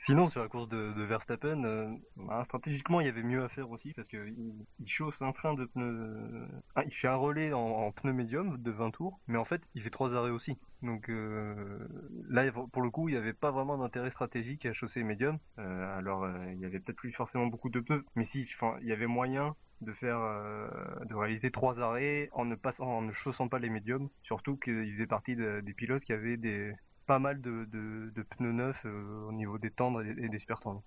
[0.00, 3.70] Sinon, sur la course de, Verstappen, euh, bah, stratégiquement, il y avait mieux à faire
[3.70, 6.46] aussi parce que il, chausse un train de pneus.
[6.74, 9.62] Ah, il fait un relais en, en pneu médium de 20 tours, mais en fait,
[9.74, 10.58] il fait trois arrêts aussi.
[10.82, 11.88] Donc euh,
[12.28, 15.38] là, pour le coup, il n'y avait pas vraiment d'intérêt stratégique à chausser médium.
[15.58, 18.46] Euh, alors, euh, il y avait peut-être plus forcément beaucoup de pneus, mais si,
[18.82, 20.68] il y avait moyen de faire, euh,
[21.04, 24.08] de réaliser trois arrêts en ne passant, ne chaussant pas les médiums.
[24.22, 26.72] Surtout qu'il faisait partie de- des pilotes qui avaient des
[27.06, 30.82] pas mal de, pneus neufs euh, au niveau des tendres et, des super tendres.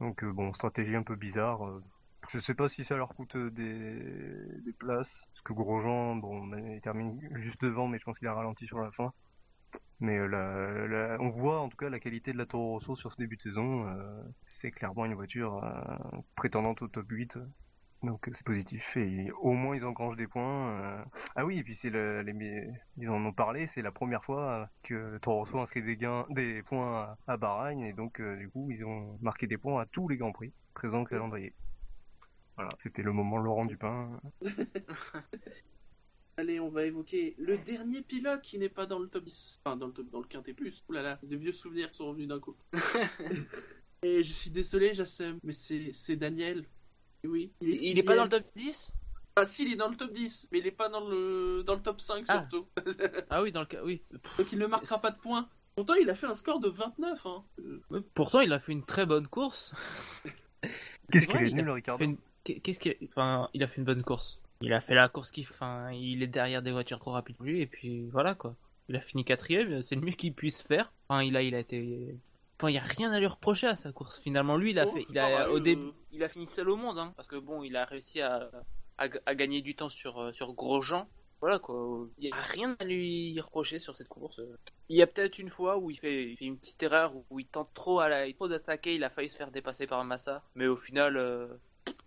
[0.00, 1.66] Donc euh, bon, stratégie un peu bizarre.
[1.66, 1.82] euh.
[2.32, 7.20] Je sais pas si ça leur coûte des, places, parce que Grosjean, bon, il termine
[7.36, 9.12] juste devant, mais je pense qu'il a ralenti sur la fin.
[10.00, 13.18] Mais la- on voit en tout cas la qualité de la Toro Rosso sur ce
[13.18, 13.86] début de saison.
[14.46, 15.62] c'est clairement une voiture
[16.34, 17.38] prétendante au top 8.
[18.04, 20.70] Donc euh, c'est positif et au moins ils engrangent des points.
[20.80, 21.04] euh.
[21.36, 24.68] Ah oui, et puis c'est le, les, ils en ont parlé, c'est la première fois
[24.82, 28.70] que Toro Rosso inscrit des gains, des points à, Bahreïn et donc euh, du coup
[28.70, 31.54] ils ont marqué des points à tous les grands prix présents au calendrier.
[32.56, 34.20] Voilà, c'était le moment Laurent Dupin.
[36.36, 39.60] Allez, on va évoquer le dernier pilote qui n'est pas dans le top 10.
[39.64, 40.84] Enfin, dans le top, dans le quintet plus.
[40.88, 42.56] Ouh là là, des vieux souvenirs sont revenus d'un coup.
[44.02, 46.64] Et je suis désolé, Jassem, mais c'est Daniel.
[47.24, 47.50] Oui.
[47.60, 48.92] Il, est pas dans le top 10
[49.36, 51.74] Ah si, il est dans le top 10, mais il est pas dans le, dans
[51.74, 52.46] le top 5 Ah.
[52.50, 52.66] surtout.
[53.30, 54.02] Ah oui, dans le cas, oui.
[54.38, 55.48] Donc il ne marquera pas de points.
[55.76, 57.26] Pourtant, il a fait un score de 29.
[57.26, 57.44] Hein.
[57.92, 59.72] Euh, Pourtant, il a fait une très bonne course.
[61.10, 63.68] Qu'est-ce qu'il est il a nul, Ricardo fait une- qu'est- Qu'est-ce qu'il, enfin, il a
[63.68, 64.40] fait une bonne course.
[64.60, 67.60] Il a fait la course qu'il, enfin, il est derrière des voitures trop rapides lui
[67.60, 68.54] et puis voilà quoi.
[68.88, 70.92] Il a fini quatrième, c'est le mieux qu'il puisse faire.
[71.08, 72.14] Enfin, il a, il a été,
[72.64, 74.18] enfin, il y a rien à lui reprocher à sa course.
[74.20, 75.60] Finalement, lui, il a Oh, fait, il a, au euh.
[75.60, 78.50] début, il a fini seul au monde, hein, parce que bon, il a réussi à,
[78.98, 81.06] à, à gagner du temps sur, euh, sur Grosjean.
[81.40, 82.06] Voilà quoi.
[82.16, 84.40] Il y a rien à lui reprocher sur cette course.
[84.88, 87.38] Il y a peut-être une fois où il fait, il fait une petite erreur, où
[87.38, 90.42] il tente trop à la, trop d'attaquer, il a failli se faire dépasser par Massa,
[90.54, 91.48] mais au final, euh,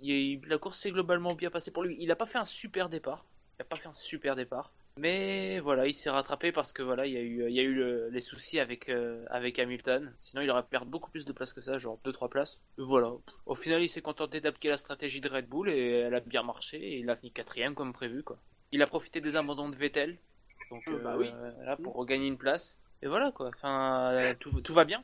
[0.01, 1.95] il- la course s'est globalement bien passée pour lui.
[1.99, 3.25] Il a pas fait un super départ,
[3.59, 7.05] il a pas fait un super départ, mais voilà, il s'est rattrapé parce que voilà,
[7.05, 10.13] il y a eu, il y a eu le- les soucis avec euh, avec Hamilton.
[10.19, 12.59] Sinon, il aurait perdu beaucoup plus de place que ça, genre 2-3 places.
[12.77, 13.11] Et voilà.
[13.45, 16.43] Au final, il s'est contenté d'appliquer la stratégie de Red Bull et elle a bien
[16.43, 18.37] marché et il a fini quatrième comme prévu quoi.
[18.71, 20.17] Il a profité des abandons de Vettel,
[20.71, 21.29] donc Euh, bah euh, oui.
[21.65, 22.79] là pour regagner une place.
[23.01, 23.49] Et voilà quoi.
[23.55, 25.03] Enfin, euh, tout, tout va bien.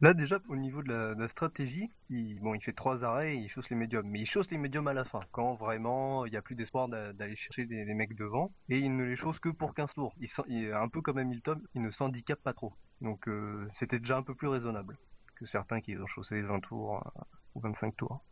[0.00, 3.48] Là déjà au niveau de la, stratégie, il, bon il fait trois arrêts et il
[3.48, 6.36] chausse les médiums, mais il chausse les médiums à la fin, quand vraiment il n'y
[6.36, 9.38] a plus d'espoir d'a- d'aller chercher des, des mecs devant, et il ne les chausse
[9.40, 10.14] que pour 15 tours.
[10.48, 12.74] Il, un peu comme Hamilton, il ne s'handicape pas trop.
[13.00, 14.98] Donc euh, c'était déjà un peu plus raisonnable
[15.36, 17.20] que certains qui ont chaussé 20 tours euh,
[17.54, 18.22] ou 25 tours.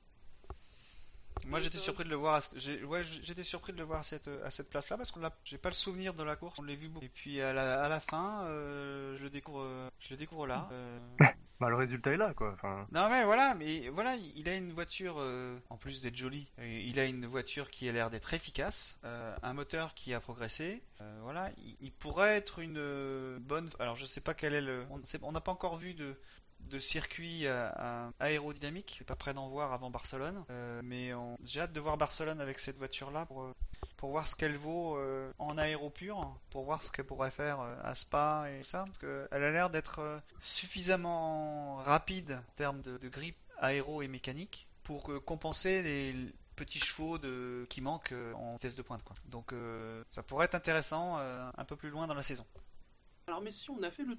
[1.44, 2.34] Moi j'étais surpris de le voir.
[2.36, 2.40] À...
[2.40, 5.20] ce- j'ai- Ouais, j'étais surpris de le voir à cette à cette place-là parce qu'on
[5.20, 5.32] l'a.
[5.44, 6.58] J'ai pas le souvenir de la course.
[6.58, 7.04] On l'a vu beaucoup.
[7.04, 9.60] Et puis à la, à la fin, euh, je le découvre.
[9.62, 10.68] euh, Je le découvre là.
[10.72, 10.98] euh,
[11.58, 12.52] Bah le résultat est là quoi.
[12.52, 16.46] Enfin, Non mais voilà, mais voilà, il a une voiture euh, en plus d'être jolie.
[16.58, 20.82] Il a une voiture qui a l'air d'être efficace, euh, un moteur qui a progressé.
[21.00, 23.70] euh, voilà, il, il pourrait être une bonne.
[23.78, 24.84] Alors je sais pas quel est le.
[25.22, 26.14] On n'a pas encore vu de
[26.68, 27.68] de circuit à-
[28.08, 28.88] à- aérodynamique.
[28.90, 31.12] Je suis pas prêt d'en voir avant Barcelone, euh, mais
[31.44, 33.52] j'ai hâte de voir Barcelone avec cette voiture-là pour euh,
[33.96, 37.60] pour voir ce qu'elle vaut euh, en aéro pur, pour voir ce qu'elle pourrait faire
[37.60, 42.52] euh, à Spa et tout ça, parce qu'elle a l'air d'être euh, suffisamment rapide en
[42.56, 46.14] termes de, de grippe aéro et mécanique pour euh, compenser les
[46.56, 47.18] petits chevaux
[47.68, 49.02] qui manquent euh, en test de pointe.
[49.02, 49.16] Quoi.
[49.26, 52.44] Donc euh, ça pourrait être intéressant euh, un peu plus loin dans la saison.
[53.28, 54.16] Alors, mais si on a fait le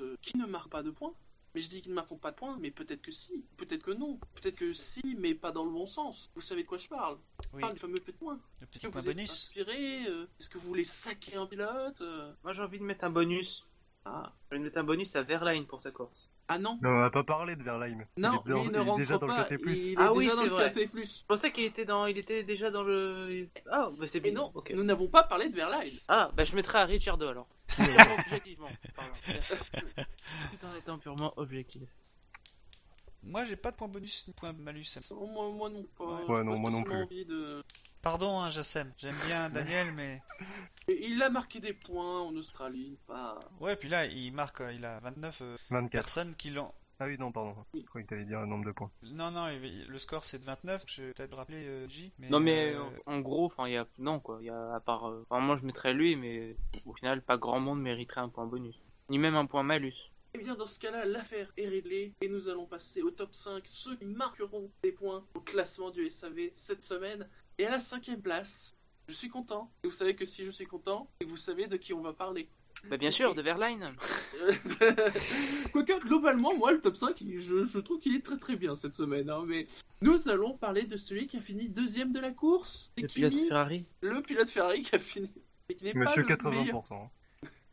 [0.00, 1.14] euh, qui ne marquent pas de points,
[1.54, 3.90] mais je dis qu'ils ne marquent pas de points, mais peut-être que si, peut-être que
[3.90, 6.30] non, peut-être que si, mais pas dans le bon sens.
[6.34, 8.38] Vous savez de quoi je parle Je Oui, parle du fameux petit point.
[8.60, 9.30] le petit Est-ce que point bonus.
[9.30, 13.04] inspiré euh, Est-ce que vous voulez saquer un pilote euh Moi, j'ai envie de mettre
[13.04, 13.66] un bonus.
[14.04, 14.32] ah.
[14.50, 16.30] J'ai envie de mettre un bonus à Verlaine pour sa course.
[16.48, 18.06] ah non non, on n'a pas parlé de Verlaine.
[18.16, 19.46] Non, il est, lui, il ne il est rentre déjà dans pas.
[19.50, 19.62] le KT+.
[19.66, 20.72] Il est Ah oui, déjà dans c'est le vrai.
[20.72, 20.90] KT+.
[21.20, 23.48] Je pensais qu'il était dans, il était déjà dans le.
[23.70, 24.40] Ah, bah c'est Mais bien.
[24.40, 24.72] non, Ok.
[24.74, 25.94] nous n'avons pas parlé de Verlaine.
[26.08, 27.48] Ah, bah je mettrai à Richard 2 alors.
[28.18, 28.68] Objectivement.
[28.94, 29.14] pardon.
[30.60, 31.82] Tout en étant purement objectif.
[33.22, 34.98] Moi j'ai pas de point bonus ni point malus.
[35.10, 36.04] Oh, moi, moi non pas.
[36.24, 37.16] Ouais, J'ai non, pas moi non spécialement plus.
[37.16, 37.64] envie de...
[38.02, 38.92] Pardon, hein, Jassem.
[38.96, 40.22] J'aime bien Daniel, mais
[40.88, 42.98] Il a marqué des points en Australie.
[43.06, 43.38] Pas...
[43.60, 43.76] ouais.
[43.76, 45.90] Puis là, il marque, euh, il a 29 euh, 24.
[45.90, 46.72] personnes qui l'ont.
[47.02, 47.56] Ah oui non pardon.
[47.74, 48.90] Je croyais que t'allais dire un nombre de points.
[49.02, 50.84] Non, non, le score c'est de 29.
[50.86, 52.12] Je vais peut-être rappeler euh, J.
[52.18, 54.74] Mais, Non mais euh, en gros, enfin il y a non quoi, il y a
[54.74, 58.20] à part euh, enfin, moi je mettrais lui mais au final pas grand monde mériterait
[58.20, 58.78] un point bonus,
[59.08, 60.10] ni même un point malus.
[60.34, 63.66] Eh bien, dans ce cas-là, l'affaire est réglée et nous allons passer au top 5,
[63.66, 67.28] ceux qui marqueront des points au classement du SAV cette semaine.
[67.58, 68.72] Et à la cinquième place,
[69.08, 69.72] je suis content.
[69.82, 72.00] Et vous savez que si je suis content, c'est que vous savez de qui on
[72.00, 72.48] va parler.
[72.88, 73.92] Bah, bien sûr, de Verline.
[75.72, 78.94] Quoique, globalement, moi, le top 5, je, je trouve qu'il est très très bien cette
[78.94, 79.28] semaine.
[79.30, 79.66] hein, mais
[80.02, 82.90] nous allons parler de celui qui a fini deuxième de la course.
[82.96, 83.84] C'est Le pilote Ferrari.
[84.00, 85.30] Le pilote Ferrari qui a fini.
[85.76, 86.82] Qui n'est pas Monsieur le meilleur.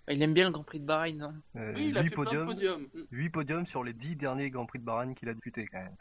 [0.07, 0.09] 80%.
[0.09, 2.09] Bah, Il aime bien le Grand Prix de Bahreïn, non Euh, Oui, il a 8
[2.09, 2.87] fait plein de podiums, podiums.
[3.11, 5.95] 8 podiums sur les 10 derniers Grands Prix de Bahreïn qu'il a disputés quand même.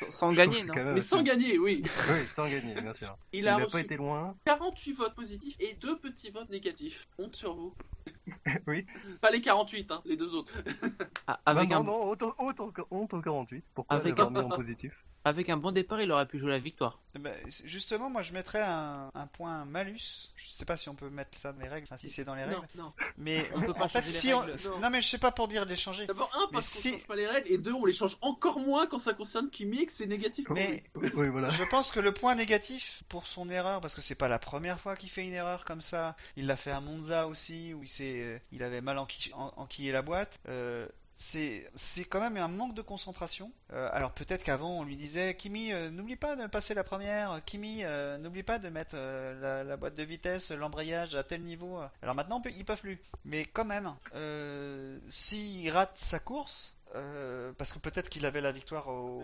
[0.08, 1.82] Sans gagner, non quand même Mais sans gagner, oui.
[2.10, 3.16] Oui, sans gagner, bien sûr.
[3.32, 4.36] Il Il a reçu pas été loin.
[4.44, 7.06] 48 votes positifs et deux petits votes négatifs.
[7.18, 7.74] Honte sur vous.
[8.66, 8.86] Oui.
[9.20, 10.52] Pas les 48, hein, les deux autres.
[11.26, 13.64] Ah, Avec, non, un, non, non, honte, au- honte, au- honte au 48.
[13.74, 14.92] Pourquoi Avec un- mis en positif?
[15.24, 16.98] Avec un bon départ, il aurait pu jouer la victoire.
[17.14, 20.30] Eh ben, justement, moi je mettrais un, un point malus.
[20.36, 22.34] Je sais pas si on peut mettre ça dans les règles, enfin si c'est dans
[22.34, 22.60] les règles.
[22.76, 22.92] Non, non.
[23.16, 24.42] Mais On peut pas en fait, si on...
[24.44, 24.78] Non.
[24.82, 26.06] Non mais je sais pas pour dire de les changer.
[26.06, 28.58] D'abord, un, parce qu'on si- change pas les règles, et deux, on les change encore
[28.60, 30.44] moins quand ça concerne Kimi que c'est négatif.
[30.46, 30.84] pour Mais.
[30.94, 31.48] Oui, voilà.
[31.50, 34.78] je pense que le point négatif pour son erreur, parce que c'est pas la première
[34.80, 37.88] fois qu'il fait une erreur comme ça, il l'a fait à Monza aussi, où il,
[37.88, 40.40] s'est, euh, il avait mal enqui- en- enquillé la boîte.
[40.48, 40.86] euh,
[41.16, 43.52] c'est, c'est quand même un manque de concentration.
[43.72, 47.40] Euh, alors peut-être qu'avant on lui disait Kimi, euh, n'oublie pas de passer la première.
[47.44, 51.78] Kimi, euh, n'oublie pas de mettre la, la boîte de vitesse, l'embrayage à tel niveau.
[52.02, 53.00] Alors maintenant on peut- ils peuvent plus.
[53.24, 53.94] Mais quand même,
[55.08, 56.74] s'il rate sa course,
[57.58, 59.22] parce que peut-être qu'il avait la victoire au,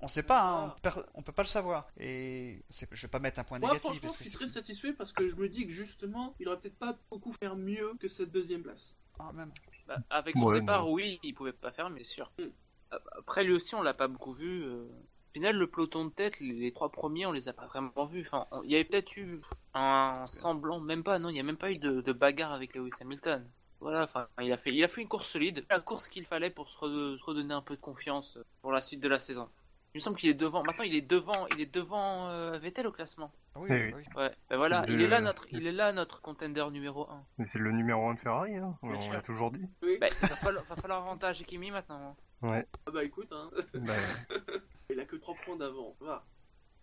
[0.00, 1.88] on sait pas, hein, per- on peut pas le savoir.
[1.98, 2.62] Et
[2.92, 3.90] je vais pas mettre un point Moi, négatif.
[3.90, 6.34] franchement, parce je que suis c'est- très satisfait parce que je me dis que justement,
[6.38, 8.94] il aurait peut-être pas beaucoup faire mieux que cette deuxième place.
[9.18, 9.52] Ah, même.
[9.86, 10.90] Bah, avec son Ouais, départ, non.
[10.90, 12.32] oui, il pouvait pas faire, mais c'est sûr.
[12.40, 14.64] Euh, Après, lui aussi, on l'a pas beaucoup vu.
[14.64, 14.84] euh.
[14.86, 18.04] Au final, le peloton de tête, les, les trois premiers, on les a pas vraiment
[18.04, 18.22] vus.
[18.26, 19.40] Enfin, on- il y avait peut-être eu
[19.74, 22.74] un semblant, même pas, non, il y a même pas eu de, de bagarre avec
[22.74, 23.48] Lewis Hamilton.
[23.80, 26.50] Voilà, enfin, il a fait, il a fait une course solide, la course qu'il fallait
[26.50, 29.48] pour se, re- se redonner un peu de confiance pour la suite de la saison.
[29.94, 30.62] Il me semble qu'il est devant.
[30.62, 33.32] Maintenant, il est devant, il est devant euh, Vettel au classement.
[33.54, 33.92] Ah oui, oui.
[34.16, 37.24] Ouais, ben voilà, Le- il est là notre, il est là notre contender numéro 1.
[37.38, 38.76] Mais c'est le numéro 1 de Ferrari, hein.
[38.82, 39.66] on l'a toujours dit.
[39.82, 39.96] Oui.
[40.00, 42.16] Ben, il va falloir, va falloir avantager Kimi maintenant.
[42.42, 42.48] hein.
[42.48, 42.66] Ouais.
[42.86, 43.50] Ah bah écoute, hein.
[43.74, 43.94] Bah,
[44.90, 45.96] il a que 3 points d'avant.
[46.00, 46.24] Va.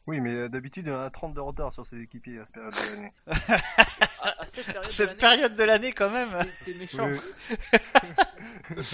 [0.08, 2.56] oui, mais euh, d'habitude, il en a 30 de retard sur ses équipiers à cette
[2.56, 3.14] période de l'année.
[4.26, 6.30] À, à cette période de Cette l'année, période de l'année, quand même.
[6.66, 7.08] t'es- t'es méchant.
[7.08, 8.78] Oui.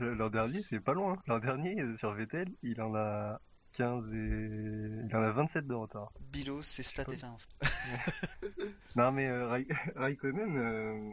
[0.00, 1.16] Euh, L'an dernier, c'est pas loin.
[1.26, 3.40] L'an dernier, euh, sur Vettel, il en a
[3.74, 5.06] 15 et...
[5.08, 6.12] Il en a 27 de retard.
[6.32, 7.16] Bilo, c'est stat Oui.
[7.16, 7.26] F1.
[7.26, 7.48] en fait.
[8.96, 11.12] Non, mais euh, Rai- Raikkonen, euh,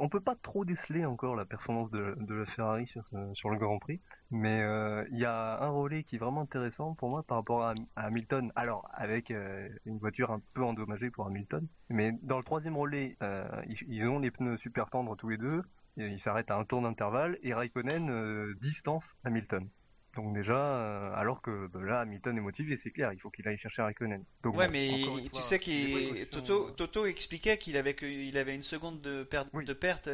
[0.00, 3.50] on peut pas trop déceler encore la performance de, de la Ferrari sur, ce- sur
[3.50, 4.00] le Grand Prix.
[4.32, 7.62] Mais euh, il y a un relais qui est vraiment intéressant pour moi par rapport
[7.64, 8.50] à, à Hamilton.
[8.56, 11.68] Alors, avec euh, une voiture un peu endommagée pour Hamilton.
[11.88, 15.38] Mais dans le troisième relais, euh, ils, ils ont les pneus super tendres tous les
[15.38, 15.62] deux.
[15.96, 17.38] Et ils s'arrêtent à un tour d'intervalle.
[17.42, 19.68] Et Raikkonen euh, distance Hamilton.
[20.16, 23.46] Donc déjà, euh, alors que bah, là, Hamilton est motivé, c'est clair, il faut qu'il
[23.46, 24.24] aille chercher Raikkonen.
[24.42, 28.36] Donc Ouais, bon, mais tu sais qu'il Toto, euh, Toto expliquait qu'il avait que- il
[28.36, 29.64] avait une seconde de perte Oui.
[29.64, 30.08] de perte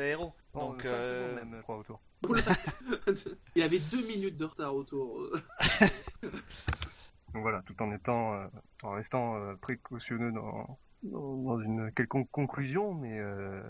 [0.53, 2.01] Donc euh, même, je crois, autour.
[2.29, 2.43] Oula.
[3.55, 5.31] il avait 2 minutes de retard autour.
[6.22, 8.47] Donc voilà, tout en étant, euh,
[8.83, 10.79] en restant euh, précautionneux dans,
[11.11, 13.61] dans, une quelconque conclusion, mais euh,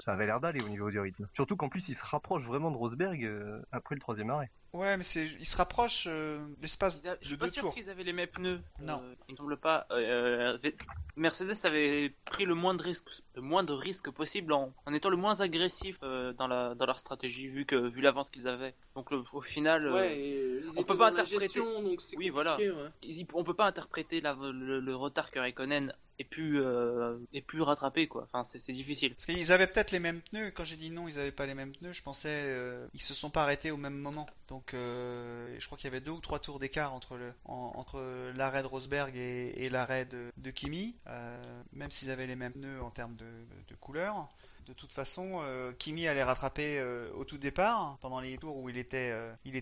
[0.00, 1.26] ça avait l'air d'aller au niveau du rythme.
[1.34, 4.50] Surtout qu'en plus, il se rapproche vraiment de Rosberg euh, après le troisième arrêt.
[4.72, 7.52] Ouais, mais c'est il se rapproche euh, l'espace Ils a- Je de suis pas deux
[7.52, 7.74] sûr tours.
[7.74, 8.60] qu'ils avaient les mêmes pneus.
[8.80, 9.00] Non.
[9.04, 9.86] Euh, il semble pas.
[9.90, 10.70] Euh, euh,
[11.16, 15.10] Mercedes avait pris le moins de risques, le moins de risques possible en, en étant
[15.10, 18.74] le moins agressif euh, dans la dans leur stratégie vu que vu l'avance qu'ils avaient.
[18.94, 21.40] Donc le- au final, euh, Ouais, et ils on peut pas interpréter.
[21.40, 22.56] gestion, donc c'est Oui, voilà.
[22.56, 22.72] ouais.
[23.02, 27.40] ils- on peut pas interpréter la- le, le retard que Raikkonen ait pu euh, ait
[27.40, 28.22] pu rattraper quoi.
[28.24, 29.14] Enfin c'est c'est difficile.
[29.14, 30.50] Parce qu'ils avaient peut-être les mêmes pneus.
[30.52, 31.92] Quand j'ai dit non, ils avaient pas les mêmes pneus.
[31.92, 34.26] Je pensais euh, ils se sont pas arrêtés au même moment.
[34.48, 38.00] Donc euh, je crois qu'il y avait deux ou trois tours d'écart entre
[38.34, 40.96] l'arrêt de Rosberg et, l'arrêt de, Kimi.
[41.06, 43.26] Euh, même s'ils avaient les mêmes pneus en termes de,
[43.68, 44.28] de couleur.
[44.66, 46.80] De toute façon, euh, Kimi allait rattraper
[47.14, 49.12] au tout départ, pendant les tours où il était,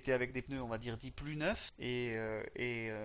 [0.08, 2.18] avec des pneus, on va dire, dits plus neufs, et,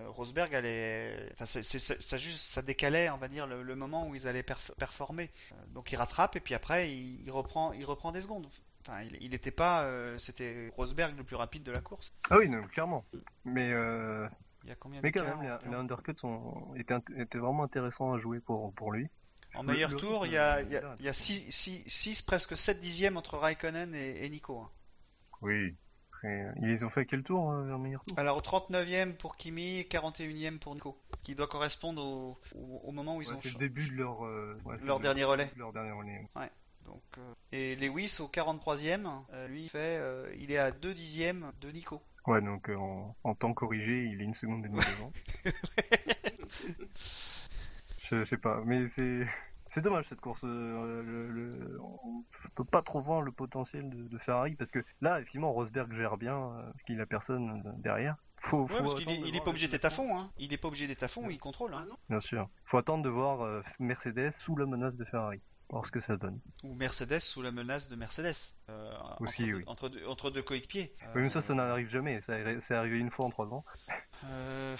[0.07, 5.29] Rosberg allait, enfin, ça, décalait, on va dire, le, moment où ils allaient perf- performer.
[5.69, 7.71] Donc il rattrape et puis après il reprend
[8.11, 8.47] des secondes.
[8.85, 12.11] Enfin, il, il était pas, euh, c'était Rosberg le plus rapide de la course.
[12.29, 13.05] Ah oui, non, clairement.
[13.45, 14.27] Mais, euh,
[14.63, 18.19] Il y a combien mais quand même, les, les undercuts sont, étaient, vraiment intéressants à
[18.19, 19.07] jouer pour, pour lui.
[19.55, 21.09] En Le- meilleur le tour, il y a, euh, il y a, là, il y
[21.09, 24.59] a 6, presque 7 dixièmes entre Raikkonen et, et Nico.
[24.59, 24.69] hein.
[25.41, 25.75] Oui.
[26.61, 28.17] Ils ont fait quel tour, euh, leur meilleur tour?
[28.17, 32.91] Alors au 39e pour Kimi et 41e pour Nico, qui doit correspondre au, au, au
[32.93, 35.25] moment où ils Ouais, ont C'est le début de leur, euh, ouais, leur le- dernier
[35.25, 35.51] relais.
[35.57, 36.25] Leur dernier relais.
[36.85, 40.93] Donc, euh, et Lewis au 43e, euh, lui il fait, euh, il est à 2
[40.93, 42.01] dixièmes de Nico.
[42.27, 45.11] Ouais, donc euh, en, en temps corrigé, il est une seconde et demie devant.
[48.09, 49.25] je, je sais pas, mais c'est
[49.73, 50.41] C'est dommage cette course.
[50.43, 52.23] euh, le, le- on
[52.55, 56.17] peut pas trop voir le potentiel de, de Ferrari parce que là, effectivement, Rosberg gère
[56.17, 58.15] bien euh, parce qu'il a personne derrière.
[58.37, 60.17] Faut, Ouais, faut parce qu'il est, attendre de il est pas obligé d'être à fond,
[60.17, 60.29] hein.
[60.37, 61.73] Il est pas obligé d'être à fond, il contrôle.
[61.73, 61.87] hein.
[62.09, 62.49] Bien sûr.
[62.65, 65.39] Faut attendre de voir euh, Mercedes sous la menace de Ferrari.
[65.73, 66.39] Voir ce que ça donne.
[66.63, 68.35] Ou Mercedes sous la menace de Mercedes.
[68.69, 69.63] Euh, Aussi, entre, deux- oui.
[69.65, 70.95] entre, deux, entre deux coéquipiers.
[71.15, 72.21] Oui, mais ça, ça Euh, n'arrive jamais.
[72.21, 73.65] Ça C'est arrivé une fois en trois ans.
[74.25, 74.77] euh,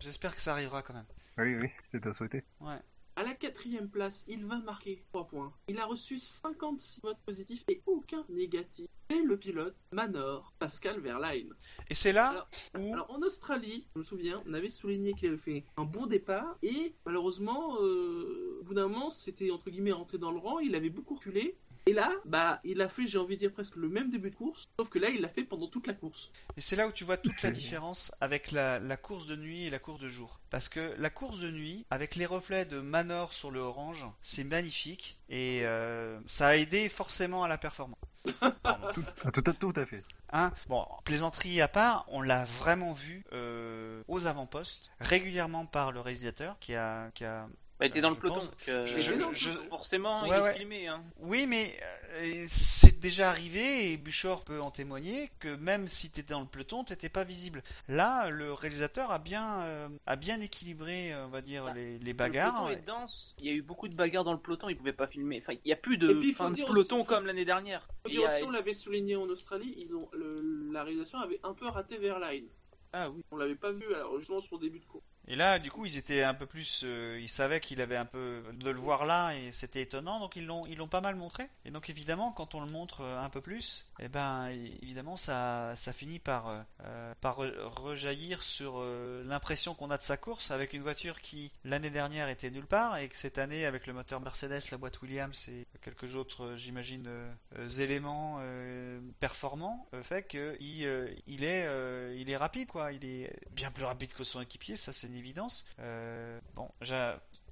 [0.00, 1.06] J'espère que ça arrivera quand même.
[1.38, 2.44] Oui, oui, c'est à souhaiter.
[2.60, 2.76] Ouais.
[3.16, 5.52] À la quatrième place, il va marquer 3 points.
[5.68, 8.88] Il a reçu 56 votes positifs et aucun négatif.
[9.10, 11.52] Et le pilote Manor, Pascal Verlaine.
[11.88, 12.48] Et c'est là Alors-
[12.80, 12.92] où.
[12.92, 16.56] Alors en Australie, je me souviens, on avait souligné qu'il avait fait un bon départ
[16.62, 20.74] et malheureusement, euh, au bout d'un moment, c'était entre guillemets rentré dans le rang, il
[20.74, 21.56] avait beaucoup reculé.
[21.86, 24.34] Et là, bah, il a fait, j'ai envie de dire presque le même début de
[24.34, 26.30] course, sauf que là, il l'a fait pendant toute la course.
[26.56, 29.66] Et c'est là où tu vois toute la différence avec la, la course de nuit
[29.66, 30.40] et la course de jour.
[30.48, 34.44] Parce que la course de nuit, avec les reflets de Manor sur le orange, c'est
[34.44, 37.98] magnifique et euh, ça a aidé forcément à la performance.
[38.62, 38.86] Pardon.
[38.94, 40.02] Tout, ah, tout, à- tout à fait.
[40.32, 40.52] Hein?
[40.68, 46.56] Bon, plaisanterie à part, on l'a vraiment vu euh, aux avant-postes, régulièrement par le réalisateur
[46.60, 47.46] qui a, qui a
[47.80, 50.34] Bah, il était dans le peloton, pense- donc, euh, je- je- je- forcément, Ouais, il
[50.34, 50.54] est ouais.
[50.54, 50.86] filmé.
[50.86, 51.02] Hein.
[51.18, 51.76] Oui, mais
[52.12, 56.40] euh, c'est déjà arrivé, et Buchor peut en témoigner, que même si tu étais dans
[56.40, 57.62] le peloton, t'étais pas visible.
[57.88, 62.12] Là, le réalisateur a bien, euh, a bien équilibré, on va dire, Bah, les, les
[62.12, 62.66] Le bagarres.
[62.66, 63.34] peloton est dense.
[63.40, 64.68] Il y a eu beaucoup de bagarres dans le peloton.
[64.68, 65.42] Il pouvait pas filmer.
[65.42, 67.80] Enfin, il y a plus de puis, fin de peloton aussi- comme l'année dernière.
[68.06, 71.18] Dire il y a- aussi, on l'avait souligné en Australie, ils ont, le- la réalisation
[71.18, 72.44] avait un peu raté Verlaine.
[72.92, 73.24] Ah oui.
[73.32, 75.04] On l'avait pas vu, alors justement sur le début de course.
[75.26, 78.04] Et là, du coup, ils étaient un peu plus, euh, ils savaient qu'il avait un
[78.04, 81.16] peu de le voir là, et c'était étonnant, donc ils l'ont, ils l'ont pas mal
[81.16, 81.48] montré.
[81.64, 84.48] Et donc évidemment, quand on le montre euh, un peu plus, eh ben,
[84.82, 90.02] évidemment, ça, ça finit par, euh, par re- rejaillir sur euh, l'impression qu'on a de
[90.02, 93.66] sa course avec une voiture qui l'année dernière était nulle part, et que cette année,
[93.66, 97.08] avec le moteur Mercedes, la boîte Williams et quelques autres, euh, j'imagine,
[97.78, 98.40] éléments
[99.20, 101.66] performants, fait qu'il il est,
[102.28, 102.92] est rapide, quoi.
[102.92, 105.66] Il est bien plus rapide que son équipier, ça c'est une évidence.
[106.54, 106.68] Bon,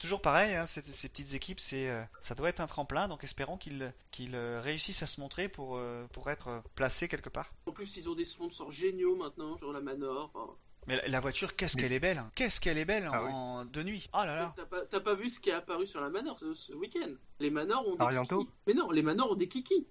[0.03, 3.93] toujours pareil, hein, ces, petites équipes, euh, ça doit être un tremplin, donc espérons qu'ils
[4.35, 7.53] euh, réussissent à se montrer pour, euh, être placés quelque part.
[7.67, 10.59] En plus, ils ont des sponsors géniaux maintenant sur la Manor.
[10.89, 12.31] Mais la, voiture, qu'est-ce qu'elle est belle hein.
[12.35, 13.71] Qu'est-ce qu'elle est belle en, Ah oui.
[13.71, 14.55] de nuit Oh là là
[14.91, 17.11] T'as pas, vu ce qui est apparu sur la Manor ce, ce week-end?
[17.39, 18.53] Les Manor ont des Arianto kikis.
[18.67, 19.87] Mais non, les Manor ont des kikis.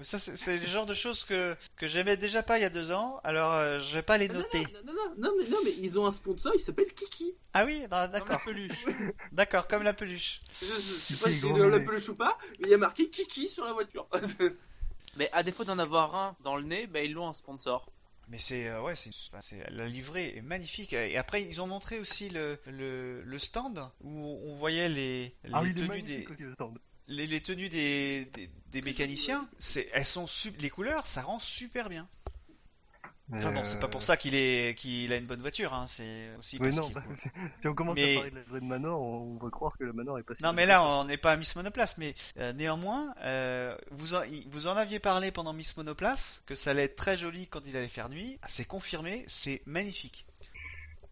[0.00, 2.92] Ça, c'est le genre de choses que, que j'aimais déjà pas il y a deux
[2.92, 4.62] ans, alors euh, je vais pas les non, noter.
[4.62, 7.34] Non, non, non, non, mais, non, mais ils ont un sponsor, il s'appelle Kiki.
[7.52, 8.84] Ah oui, non, Comme la d'accord, peluche.
[9.32, 10.40] d'accord, comme la peluche.
[10.62, 12.78] Je, je, je sais pas si c'est la peluche ou pas, mais il y a
[12.78, 14.08] marqué Kiki sur la voiture.
[15.16, 17.90] Mais à défaut d'en avoir un dans le nez, bah, ils l'ont un sponsor.
[18.30, 20.92] Mais c'est euh, ouais, c'est enfin, la livrée est magnifique.
[20.92, 25.50] Et après, ils ont montré aussi le, le, le stand où on voyait les, les
[25.52, 26.26] Ah est tenues des
[27.08, 29.48] les, les tenues des, des, des mécaniciens.
[29.58, 30.26] C'est elles sont
[30.60, 32.08] les couleurs, ça rend super bien.
[33.32, 35.72] Enfin bon, c'est pas pour ça qu'il est qu'il a une bonne voiture.
[35.74, 35.86] Hein.
[35.86, 37.30] C'est aussi Oui, parce non, qu'il- bah, c'est-
[37.60, 39.84] si on commence Mais- à parler de la livrée de Manor, on va croire que
[39.84, 42.14] le Manor est pas si Non mais là on n'est pas à Miss Monoplace mais
[42.38, 46.84] euh, néanmoins euh, vous, en, vous en aviez parlé pendant Miss Monoplace que ça allait
[46.84, 48.38] être très joli quand il allait faire nuit.
[48.42, 50.26] Ah, c'est confirmé, c'est magnifique.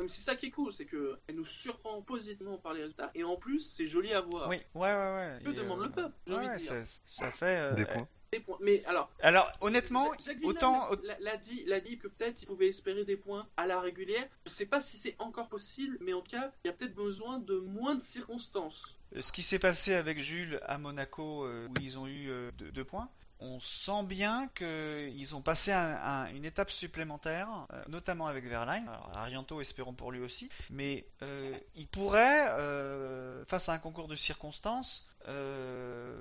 [0.00, 3.10] Mais c'est ça qui est cool, c'est que elle nous surprend positivement par les résultats,
[3.16, 4.48] et en plus, c'est joli à voir.
[4.48, 5.38] Oui, ouais ouais ouais.
[5.44, 6.68] Que demande euh, le peuple, j'ai envie de ouais, dire.
[6.86, 8.06] ça, ça fait euh, Des points.
[8.32, 8.58] Des points.
[8.60, 13.04] Mais alors, Alors honnêtement, autant l'a- l'a dit, l'a dit que peut-être il pouvait espérer
[13.06, 14.26] des points à la régulière.
[14.46, 16.94] Je sais pas si c'est encore possible, mais en tout cas, il y a peut-être
[16.94, 18.98] besoin de moins de circonstances.
[19.18, 22.70] ce qui s'est passé avec Jules à Monaco euh, où ils ont eu euh, deux,
[22.70, 23.08] deux points,
[23.40, 28.88] on sent bien qu'ils ont passé un- un- une étape supplémentaire, euh, notamment avec Verlaine.
[28.88, 30.48] Alors, Arianto, espérons pour lui aussi.
[30.70, 35.04] Mais euh, il pourrait, euh, face à un concours de circonstances,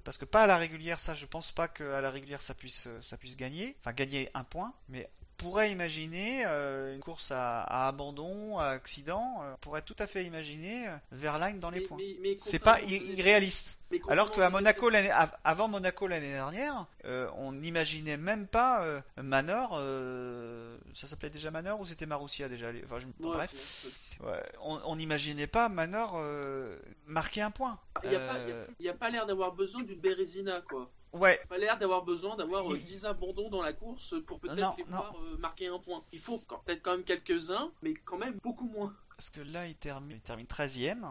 [0.04, 2.88] parce que pas à la régulière, ça je pense pas qu'à la régulière ça puisse,
[3.02, 7.88] ça puisse gagner, enfin gagner un point, mais pourrait imaginer euh, une course à, à
[7.88, 11.98] abandon, à accident, euh, pourrait tout à fait imaginer euh, Verlaine dans les Mais- points.
[12.40, 13.80] C'est pas irréaliste.
[14.10, 14.90] Alors qu'à Monaco
[15.46, 18.84] avant Monaco l'année dernière, euh, on n'imaginait même pas
[19.16, 19.80] Manor.
[20.94, 23.86] ça s'appelait déjà Manor ou c'était Marussia déjà enfin, je- bon, Ouais, Bref,
[24.24, 26.22] ouais, on n'imaginait pas Manor
[27.06, 27.80] marquer un point.
[28.04, 28.10] Il
[28.82, 30.90] n'y a pas l'air d'avoir besoin d'une Bérésina, quoi.
[31.14, 34.56] Ouais, Pas l'air d'avoir besoin d'avoir euh, Il- 10 abandons dans la course pour peut-être
[34.60, 34.90] Non, les non.
[34.98, 36.04] voir euh, marquer un point.
[36.12, 38.96] Il faut peut-être quand même quelques-uns, mais quand même beaucoup moins.
[39.16, 41.06] parce que là il termine, il termine 13ème.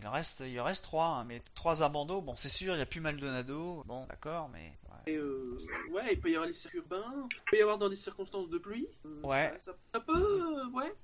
[0.00, 2.82] Il en reste, il en reste 3, mais 3 abandons, bon c'est sûr, il n'y
[2.82, 4.78] a plus Maldonado, bon d'accord, mais...
[4.84, 5.12] ouais.
[5.12, 5.56] Et euh,
[5.90, 8.48] ouais, il peut y avoir les circuits urbains, il peut y avoir dans des circonstances
[8.48, 8.86] de pluie.
[9.06, 9.52] Euh, Ouais.
[9.58, 10.94] Ça, ça- ça peut, ouais,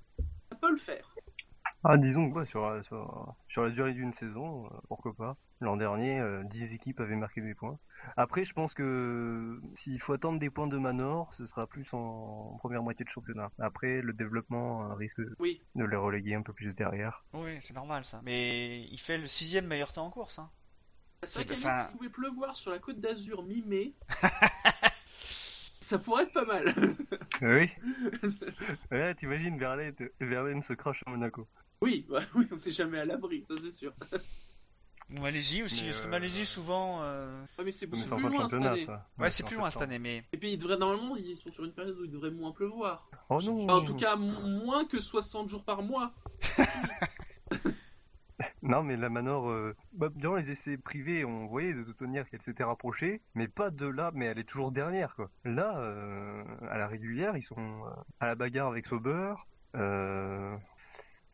[0.50, 1.12] ça peut le faire.
[1.86, 5.36] Ah, disons que sur, la- sur, sur la durée d'une saison, euh, pourquoi pas.
[5.60, 7.78] L'an dernier, euh, 10 équipes avaient marqué des points.
[8.16, 11.98] Après, je pense que s'il faut attendre des points de Manor, ce sera plus en,
[12.54, 13.50] en première moitié de championnat.
[13.58, 15.62] Après, le développement euh, risque Oui.
[15.74, 17.24] de les reléguer un peu plus derrière.
[17.34, 18.20] Oui, c'est normal ça.
[18.24, 20.38] Mais il fait le sixième meilleur temps en course.
[20.38, 20.50] Hein.
[21.22, 23.92] C'est vrai qu'à enfin- s'il pouvait pleuvoir sur la côte d'Azur mi-mai,
[25.80, 26.72] ça pourrait être pas mal.
[27.42, 27.70] Oui.
[28.90, 31.46] Ouais, t'imagines Verlaine, Verlaine se crache à Monaco.
[31.80, 33.92] Oui, bah oui, on n'est jamais à l'abri, ça c'est sûr.
[35.10, 37.00] Ou Malaisie aussi, Mais, parce que euh, Malaisie souvent.
[37.02, 38.86] euh, Ouais, mais c'est beaucoup plus loin cette année.
[39.18, 40.24] Ouais, c'est plus loin cette année, mais.
[40.32, 43.08] Et puis ils devraient normalement, ils sont sur une période où il devrait moins pleuvoir.
[43.28, 46.12] Oh non Enfin, en tout cas, mo- moins que 60 jours par mois.
[48.62, 52.28] Non, mais la Manor, euh, bah, durant les essais privés, on voyait de toute manière
[52.28, 55.30] qu'elle s'était rapprochée, mais pas de là, mais elle est toujours dernière, quoi.
[55.44, 57.90] Là, euh, à la régulière, ils sont euh,
[58.20, 59.34] à la bagarre avec Sauber.
[59.76, 60.56] Euh...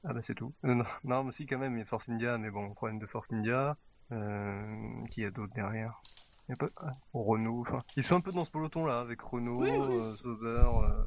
[0.05, 0.53] Ah bah c'est tout.
[0.65, 2.99] Euh, non, non, mais si quand même, il y a Force India, mais bon, problème
[2.99, 3.77] de Force India.
[4.13, 5.05] Euh...
[5.11, 6.01] Qui y a d'autres derrière?
[6.49, 6.69] Il y a pas...
[6.79, 7.85] ah, Renault, enfin...
[7.97, 9.97] Ils sont un peu dans ce peloton-là, avec Renault, Oui, oui.
[9.97, 10.65] euh, Sauber...
[10.67, 11.05] euh,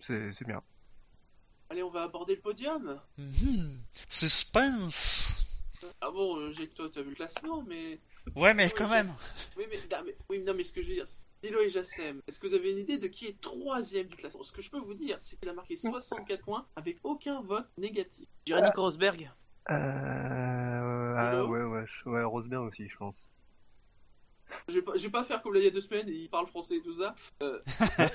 [0.00, 0.62] C'est c'est bien.
[1.68, 3.00] Allez, on va aborder le podium.
[3.18, 3.80] Mhm.
[4.08, 5.34] Suspense
[6.00, 7.98] Ah bon, j'ai que toi, t'as vu le classement, mais.
[8.36, 9.10] Ouais, mais quand même.
[9.56, 11.06] Oui, mais, non, mais, oui, non, mais ce que je veux dire,
[11.42, 14.42] et Jassem, est-ce que vous avez une idée de qui est troisième du classement?
[14.42, 17.66] Ce que je peux vous dire, c'est qu'il a marqué 64 points avec aucun vote
[17.78, 18.28] négatif.
[18.48, 19.30] Nico Rosberg.
[19.70, 21.14] Euh...
[21.18, 23.22] Ah ouais, ouais, ouais, Rosberg aussi, je pense.
[24.68, 26.28] Je vais pas, je vais pas faire comme là il y a deux semaines, il
[26.28, 27.14] parle français et tout ça.
[27.42, 27.60] Euh,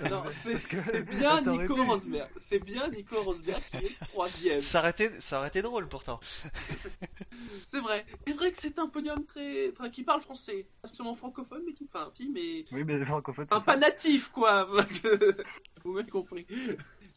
[0.10, 1.76] non, c'est bien Nico.
[1.84, 2.30] Rosberg.
[2.36, 4.60] C'est bien Nico Rosberg qui est troisième.
[4.60, 6.20] ça aurait, été, ça aurait été drôle pourtant.
[7.66, 8.06] C'est vrai.
[8.28, 11.74] C'est vrai que c'est un podium très, enfin, qui parle français, pas seulement francophone, mais
[11.74, 14.66] qui, enfin, si, mais Oui, mais francophone, un c'est pas natif quoi.
[15.84, 16.46] Vous m'avez compris.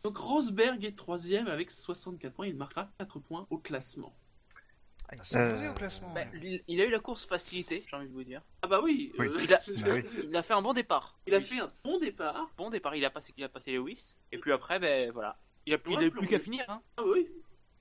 [0.02, 2.46] Donc Rosberg est troisième avec 64 points.
[2.46, 4.14] Il marquera 4 points au classement.
[5.08, 6.10] Ah, il s'est imposé Euh, au classement.
[6.14, 6.62] Bah, ouais.
[6.66, 8.40] il a eu la course facilité, j'ai envie de vous dire.
[8.62, 9.12] Ah bah oui.
[9.18, 9.26] Oui.
[9.28, 10.04] euh, Il a, Bah oui.
[10.24, 11.18] il a fait un bon départ.
[11.26, 12.50] il a fait un bon départ.
[12.56, 14.14] bon départ, il a passé, il a passé Lewis.
[14.32, 15.38] Et puis après, ben voilà.
[15.66, 16.64] Il a, Ouais, plus plus qu'à on- finir.
[16.68, 16.82] Hein.
[16.96, 17.28] Ah oui.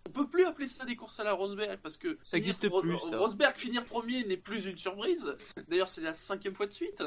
[0.05, 2.93] On peut plus appeler ça des courses à la Rosberg parce que Ça existe plus,
[2.95, 3.17] Ro- ça.
[3.17, 5.35] Rosberg finir premier n'est plus une surprise.
[5.69, 7.01] D'ailleurs, c'est la cinquième fois de suite.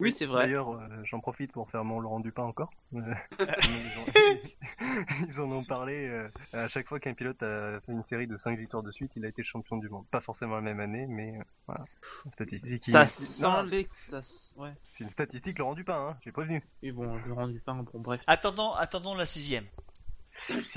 [0.00, 0.44] Oui, c'est vrai.
[0.44, 2.70] D'ailleurs, euh, j'en profite pour faire mon Laurent Dupin encore.
[2.94, 6.06] Euh, ils, ont- ils en ont parlé.
[6.08, 9.10] euh, à chaque fois qu'un pilote a fait une série de 5 victoires de suite,
[9.16, 10.06] il a été champion du monde.
[10.10, 11.84] Pas forcément la même année, mais euh, voilà.
[12.32, 12.84] Statistique.
[12.92, 13.88] Ça il- sent Non, les...
[13.92, 14.18] Ça...
[14.18, 14.72] s- Ouais.
[14.92, 16.62] C'est une statistique Laurent Dupin, hein, j'ai prévenu.
[16.82, 18.22] Et bon, le rendu pain, bon bref.
[18.26, 19.64] Attendons, attendons la sixième.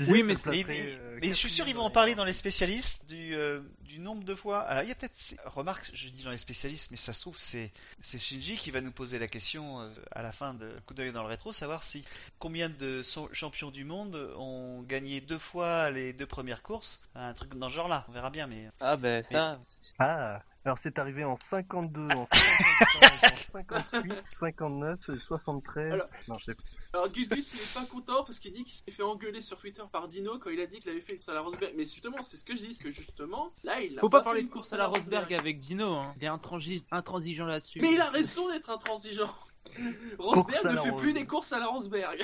[0.00, 2.24] Oui, mais Mais, mais- euh, mais je suis sûr qu'ils vont en quatrième, parler dans
[2.24, 4.60] les spécialistes du, euh, du nombre de fois.
[4.60, 7.20] Alors il y a peut-être, c'est- remarque, je dis dans les spécialistes, mais ça se
[7.20, 7.70] trouve c'est
[8.00, 11.12] c'est Shinji qui va nous poser la question euh, à la fin de coup d'œil
[11.12, 12.04] dans le rétro, savoir si
[12.38, 13.02] combien de
[13.32, 17.74] champions du monde ont gagné deux fois les deux premières courses, un truc dans ce
[17.74, 18.04] genre-là.
[18.08, 19.58] On verra bien, mais Ah ben ça...
[19.80, 25.92] c'est- Ah, alors c'est arrivé en 52, en 55, en 58, 59, et 73.
[25.92, 26.62] Alors- Non, je sais pas.
[26.94, 29.56] Alors Gus Gus, il est pas content parce qu'il dit qu'il s'est fait engueuler sur
[29.58, 31.72] Twitter par Dino quand il a dit qu'il avait fait une course à la Rosberg.
[31.76, 34.18] Mais justement, c'est ce que je dis, parce que justement, là, il a Faut pas
[34.20, 36.14] fait parler une de course à la Rosberg avec Dino, hein.
[36.18, 37.80] Il est intransi- intransigeant là-dessus.
[37.80, 39.34] Mais il a raison d'être intransigeant.
[40.18, 42.20] Rosberg ne fait plus des courses à la Rosberg.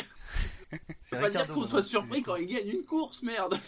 [0.70, 0.78] C'est
[1.10, 3.58] Faut pas dire qu'on soit surpris quand il gagne une course, merde.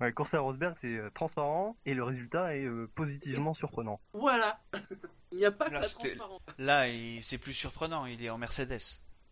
[0.00, 4.00] Ouais, course à Rosberg, c'est euh, transparent et le résultat est euh, positivement surprenant.
[4.12, 4.60] Voilà.
[5.32, 6.40] Il n'y a pas que Là, la transparence.
[6.58, 8.06] là il- c'est plus surprenant.
[8.06, 8.78] Il est en Mercedes.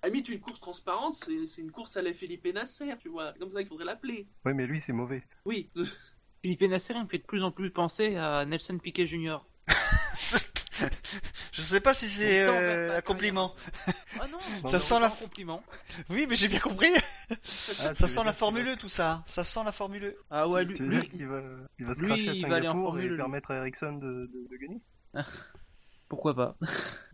[0.05, 3.33] Limite, une course transparente, c'est c'est une course à la Felipe Nasser, tu vois.
[3.33, 4.29] C'est comme ça qu'il faudrait l'appeler.
[4.45, 5.23] Oui, mais lui, c'est mauvais.
[5.45, 5.71] Oui.
[6.43, 9.39] Philippe Nasser, il me fait de plus en plus penser à Nelson Piquet Jr.
[11.57, 13.55] je sais pas si c'est euh, un compliment.
[14.21, 14.39] Ah non,
[14.71, 15.63] Ça c'est sent la- un compliment.
[16.11, 16.89] Oui, mais j'ai bien compris.
[17.81, 19.25] Ah, Ça tu sent la Formule qu'il 1 tout ça.
[19.27, 20.11] Ça sent la Formule 1.
[20.31, 21.41] Ah ouais, lui, lui- qu'il va,
[21.81, 23.95] il va se lui, cracher à il va aller en Formule et permettre à Ericsson
[23.95, 24.81] de, de, de gagner?
[26.09, 26.57] pourquoi pas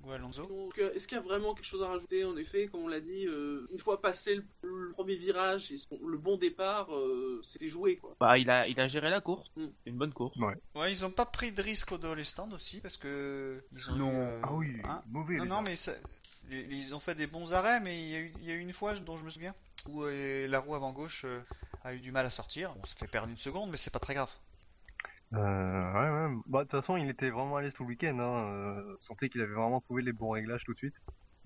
[0.04, 0.46] Ou Alonso.
[0.46, 2.88] Donc, euh, est-ce qu'il y a vraiment quelque chose à rajouter En effet, comme on
[2.88, 6.92] l'a dit, euh, une fois passé le, le premier virage et son- le bon départ,
[6.94, 8.16] euh, c'était joué, quoi.
[8.18, 9.48] Bah, il a, il a géré la course.
[9.56, 9.66] Mm.
[9.86, 10.36] Une bonne course.
[10.38, 10.56] Ouais.
[10.74, 13.90] Ouais, ils ont pas pris de risque au dans les stands aussi parce que ils
[13.90, 14.10] ont Non.
[14.12, 15.36] eu, euh, Ah oui, hein mauvais.
[15.36, 15.94] non, mais ça-
[16.50, 18.58] ils ont fait des bons arrêts, mais il y a eu, il y a eu
[18.60, 19.54] une fois dont je me souviens
[19.88, 21.40] où euh, la roue avant gauche euh,
[21.84, 22.74] a eu du mal à sortir.
[22.74, 24.30] Bon, ça fait perdre une seconde, mais c'est pas très grave.
[25.34, 26.40] Euh, ouais, ouais.
[26.46, 28.18] Bah, de toute façon, il était vraiment à l'aise tout le week-end.
[28.18, 28.48] Hein.
[28.52, 30.94] Euh, sentait qu'il avait vraiment trouvé les bons réglages tout de suite.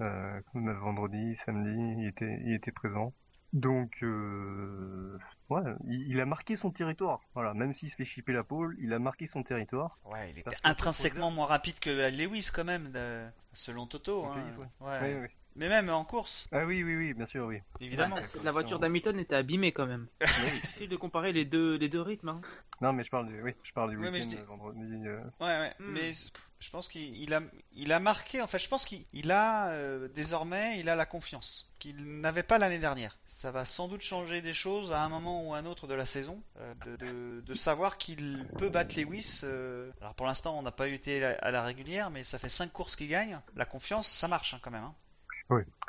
[0.00, 3.12] Euh, vendredi, samedi, il était, il était présent.
[3.52, 5.16] Donc, euh,
[5.48, 7.20] ouais, il, il a marqué son territoire.
[7.34, 9.98] Voilà, même s'il se fait chipper la pole, il a marqué son territoire.
[10.04, 14.26] Ouais, il était intrinsèquement moins rapide que Lewis quand même, de- selon Toto.
[14.26, 14.44] Hein.
[14.80, 15.30] Ouais, ouais.
[15.56, 17.60] Mais même en course, Ah oui, oui, oui, bien sûr, oui.
[17.80, 18.16] évidemment.
[18.18, 20.06] Ah, la voiture d'Hamilton était abîmée quand même.
[20.24, 22.28] C'est difficile de comparer les deux, les deux rythmes.
[22.28, 22.40] Hein.
[22.82, 24.80] Non, mais je parle du, oui, je parle du week-end vendredi.
[25.06, 25.74] euh, Ouais, ouais.
[25.78, 25.92] Hmm.
[25.92, 26.12] Mais
[26.58, 27.40] je pense qu'il il a,
[27.72, 28.42] il a marqué.
[28.42, 32.42] En fait, je pense qu'il il a euh, désormais, il a la confiance qu'il n'avait
[32.42, 33.18] pas l'année dernière.
[33.26, 35.92] Ça va sans doute changer des choses à un moment ou à un autre de
[35.94, 39.40] la saison, euh, de, de, de savoir qu'il peut battre Lewis.
[39.44, 42.48] euh, Alors pour l'instant, on n'a pas été à à la régulière, mais ça fait
[42.50, 43.38] cinq courses qu'il gagne.
[43.54, 44.84] La confiance, ça marche hein, quand même.
[44.84, 44.94] hein.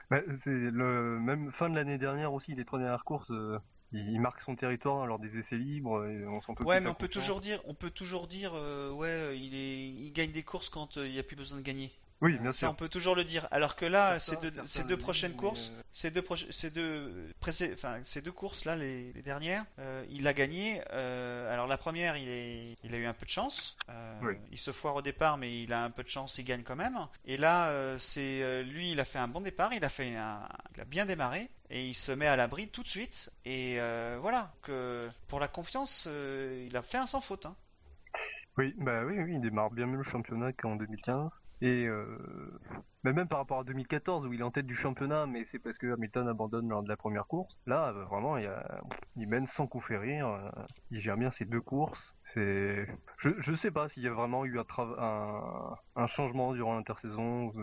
[0.09, 3.59] Bah, c'est le même fin de l'année dernière aussi, les trois dernières courses, euh,
[3.91, 7.07] il, marque son territoire lors des essais libres et on de Ouais, mais on peut
[7.07, 10.97] toujours dire, on peut toujours dire, euh, ouais, il est, il gagne des courses quand
[10.97, 11.91] euh, il n'y a plus besoin de gagner.
[12.19, 12.77] Oui, bien Ça, on sûr.
[12.77, 13.47] peut toujours le dire.
[13.51, 17.71] Alors que là, ces deux, ces prochaines courses, euh, ces deux, proche- ces deux, précé-
[17.75, 20.81] enfin, ces deux courses là, les, les dernières, euh, il a gagné.
[20.93, 23.77] euh, alors la première, il, est, il a eu un peu de chance.
[23.89, 24.33] euh, Oui.
[24.51, 26.75] Il se foire au départ, mais il a un peu de chance, il gagne quand
[26.75, 26.97] même.
[27.25, 30.15] Et là, euh, c'est euh, lui, il a fait un bon départ, il a fait,
[30.15, 30.39] un,
[30.75, 31.49] il a bien démarré.
[31.69, 33.29] Et il se met à l'abri tout de suite.
[33.45, 37.45] Et euh, voilà, que pour la confiance, euh, il a fait un sans faute.
[37.45, 37.55] hein.
[38.57, 41.29] Oui, bah oui, oui, il démarre bien mieux le championnat qu'en 2015.
[41.61, 42.05] Et euh,
[43.03, 45.59] bah, même par rapport à 2014 où il est en tête du championnat, mais c'est
[45.59, 47.57] parce que Hamilton abandonne lors de la première course.
[47.65, 48.81] Là, euh, vraiment, il, y a...
[49.15, 50.27] il mène sans coup férir.
[50.27, 50.49] euh,
[50.91, 52.13] il gère bien ses deux courses.
[52.33, 56.53] C'est, je, je sais pas s'il y a vraiment eu un, tra- un, un changement
[56.53, 57.53] durant l'intersaison,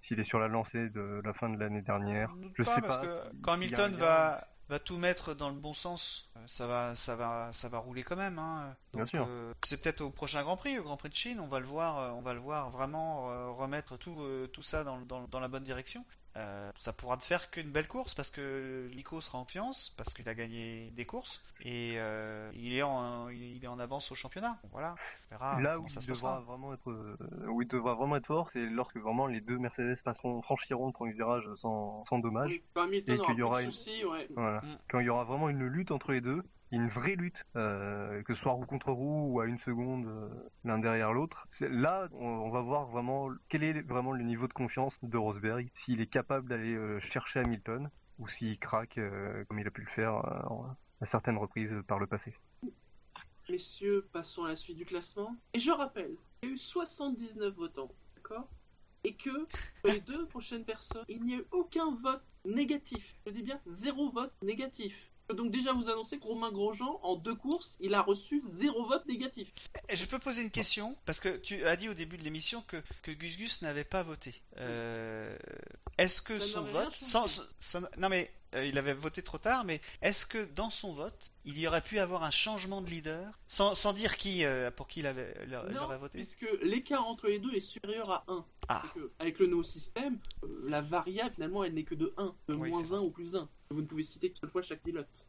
[0.00, 2.34] s'il est sur la lancée de la fin de l'année dernière.
[2.54, 5.74] Je sais parce pas que si- quand Hamilton va, va tout mettre dans le bon
[5.74, 8.38] sens, euh, ça va, ça va, ça va rouler quand même.
[8.38, 8.74] Hein.
[8.94, 9.26] Bien sûr.
[9.28, 11.66] euh, c'est peut-être au prochain Grand Prix, au Grand Prix de Chine, on va le
[11.66, 13.26] voir, euh, on va le voir vraiment
[13.56, 14.16] remettre tout,
[14.52, 16.04] tout ça dans, dans, dans la bonne direction.
[16.40, 20.14] Euh, ça pourra ne faire qu'une belle course parce que Lico sera en confiance, parce
[20.14, 24.14] qu'il a gagné des courses et euh, il est en, il est en avance au
[24.14, 24.58] championnat.
[24.72, 24.94] Voilà,
[25.30, 26.40] on verra Là où ça il se devra passera.
[26.40, 27.16] vraiment être, euh,
[27.48, 30.92] où il devra vraiment être fort, c'est lorsque vraiment les deux Mercedes passeront, franchiront le
[30.92, 32.48] premier virage sans, sans dommage.
[32.50, 32.62] Oui,
[32.98, 34.26] Et qu'il y plus aura de une- soucis, ouais.
[34.34, 34.60] Voilà.
[34.62, 34.78] Mm.
[34.90, 38.34] Quand il y aura vraiment une lutte entre les deux, une vraie lutte, euh, que
[38.34, 40.28] ce soit roue contre roue ou à une seconde euh,
[40.64, 44.96] l'un derrière l'autre, là on, va voir vraiment quel est vraiment le niveau de confiance
[45.02, 49.00] de Rosberg, s'il est capable d'aller euh, chercher Hamilton ou s'il craque
[49.48, 50.14] comme il a pu le faire
[51.00, 52.34] à certaines reprises par le passé.
[53.48, 55.34] Messieurs, passons à la suite du classement.
[55.54, 58.46] Et je rappelle, il y a eu 79 votants, d'accord?
[59.04, 59.46] Et que,
[59.84, 63.16] les deux prochaines personnes, il n'y a eu aucun vote négatif.
[63.26, 65.09] Je dis bien zéro vote négatif.
[65.32, 69.06] Donc déjà vous annoncer que Romain Grosjean, en deux courses, il a reçu zéro vote
[69.06, 69.52] négatif.
[69.88, 72.62] Et Je peux poser une question parce que tu as dit au début de l'émission
[72.68, 74.34] que, que Gus Gus n'avait pas voté.
[74.58, 75.36] Euh,
[75.98, 77.10] est-ce que Ça son vote, changé.
[77.10, 80.92] sans, sans- non mais euh, il avait voté trop tard, mais est-ce que dans son
[80.92, 84.70] vote il y aurait pu avoir un changement de leader sans, sans dire qui euh,
[84.72, 87.52] pour qui il avait il aurait- il non, aurait voté puisque l'écart entre les deux
[87.52, 88.44] est supérieur à 1.
[88.68, 88.82] Ah.
[88.94, 90.18] Que, Avec le nouveau système,
[90.64, 93.34] la variable, finalement, elle n'est que de 1, de Oui, moins c'est 1 ou plus
[93.36, 93.48] 1.
[93.70, 95.28] Vous ne pouvez citer qu'une seule fois chaque pilote.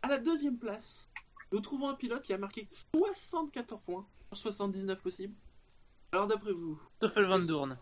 [0.00, 1.10] À la deuxième place,
[1.52, 5.34] nous trouvons un pilote qui a marqué 74 points sur 79 possibles.
[6.12, 7.78] Alors d'après vous, Stoffel Van Doorn.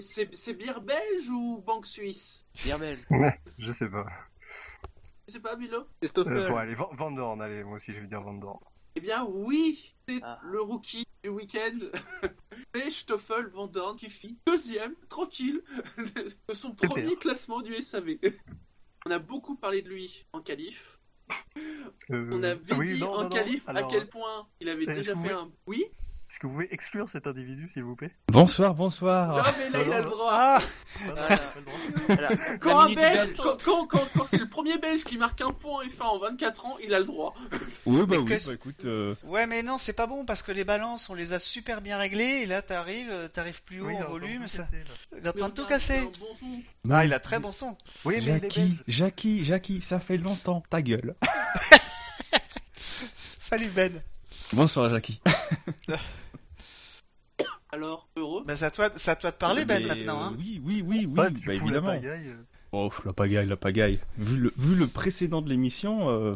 [0.00, 2.44] c'est- bière belge ou banque suisse?
[2.64, 3.06] Bien belge.
[3.58, 4.06] Je sais pas.
[5.28, 6.38] Je sais pas, Bilo C'est Stoffel.
[6.38, 8.58] Euh, bon allez, Van Van Dorn, allez, moi aussi je vais dire Van Dorn.
[8.96, 10.40] Eh bien oui, c'est Ah.
[10.42, 11.78] le rookie du week-end.
[12.74, 15.62] c'est Stoffel Van Dorn qui fit deuxième, tranquille,
[16.48, 16.90] de son Super.
[16.90, 18.18] premier classement du SAV.
[19.06, 20.98] On a beaucoup parlé de lui en qualif.
[22.10, 24.48] Euh, On a vite oui, dit non, en non, non, qualif alors, à quel point
[24.60, 25.50] il avait euh, déjà fait un...
[25.66, 25.84] Oui
[26.30, 28.10] Est-ce que vous pouvez exclure cet individu s'il vous plaît?
[28.30, 29.54] Bonsoir, Non bonsoir.
[29.58, 30.60] mais là il a le droit Ah.
[32.60, 35.84] Quand un belge, quand, quand, quand- quand c'est le premier belge qui marque un point
[35.84, 37.34] en F1 en 24 ans, il a le droit.
[37.86, 40.64] Oui, bah oui, bah écoute, euh, Ouais, mais non, c'est pas bon parce que les
[40.64, 44.04] balances, on les a super bien réglées et là, t'arrives, euh, t'arrives plus haut en
[44.04, 44.44] volume.
[45.12, 46.08] Il est en train de tout casser.
[46.90, 47.76] Ah, il a très bon son.
[48.04, 48.82] Oui, mais il est Jackie, belge.
[48.86, 51.14] Jackie, Jackie, ça fait longtemps, ta gueule.
[53.38, 54.02] Salut Ben.
[54.52, 55.20] Bonsoir, Jackie.
[57.70, 60.22] Alors, heureux Bah, c'est à toi, c'est à toi de parler Ben Mais, maintenant.
[60.22, 60.34] euh, Hein.
[60.38, 62.00] Oui, oui, oui, oui, tu bah évidemment.
[62.72, 63.98] Oh, la pagaille, la pagaille.
[64.18, 66.34] Vu le, vu le précédent de l'émission, euh,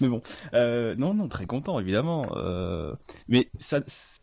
[0.00, 0.22] mais bon,
[0.54, 2.26] euh, non, non, très content évidemment.
[2.36, 2.94] Euh,
[3.28, 3.80] mais sa,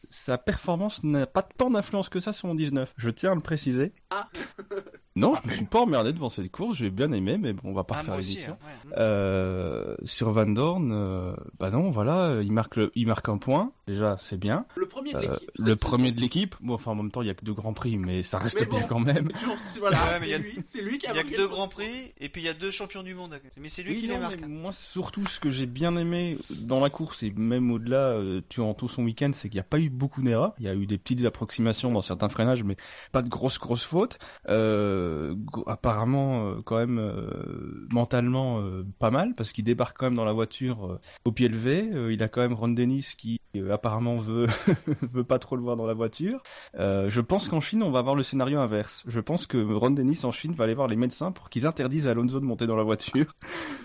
[0.09, 2.93] sa performance n'a pas tant d'influence que ça sur mon 19.
[2.97, 3.93] Je tiens à le préciser.
[4.09, 4.29] Ah
[5.15, 7.73] Non, je me suis pas emmerdé devant cette course, j'ai bien aimé, mais bon, on
[7.73, 8.29] va pas Ah, aussi.
[8.31, 8.53] l'émission.
[8.59, 8.95] hein, ouais.
[8.97, 13.71] Euh, sur Van Dorn, euh, bah non, voilà, il marque le, il marque un point.
[13.85, 14.65] Déjà, c'est bien.
[14.75, 15.51] Le premier de Euh, l'équipe.
[15.59, 16.15] le premier saison.
[16.15, 16.55] de l'équipe.
[16.61, 18.59] Bon, enfin, en même temps, il y a que deux grands prix, mais ça reste
[18.61, 19.27] Mais bien quand même.
[19.39, 21.67] Toujours, c'est- voilà, Ouais, mais c'est lui, c'est lui qui a a marqué deux grands
[21.67, 23.39] prix et puis il y a deux champions du monde.
[23.57, 24.37] Mais c'est lui Oui, qui les non, marque.
[24.37, 24.49] mais hein.
[24.49, 28.73] moi, surtout, ce que j'ai bien aimé dans la course et même au-delà, euh, durant
[28.73, 30.53] tout son week-end, c'est qu'il n'y a pas eu beaucoup d'erreurs.
[30.59, 32.77] Il y a eu des petites approximations dans certains freinages, mais
[33.11, 34.19] pas de grosses grosses fautes.
[34.47, 35.35] Euh,
[35.67, 38.63] apparemment, euh, quand même euh, mentalement
[38.99, 41.89] pas mal parce qu'il débarque quand même dans la voiture au pied levé.
[42.11, 43.39] Il a quand même Ron Dennis qui
[43.71, 44.47] apparemment veut
[45.13, 46.41] veut pas trop le voir dans la voiture.
[46.77, 49.03] Je pense qu'en Chine, on va avoir le scénario inverse.
[49.07, 52.07] Je pense que Ron Dennis en Chine va aller voir les médecins pour qu'ils interdisent
[52.07, 53.25] à Alonso de monter dans la voiture.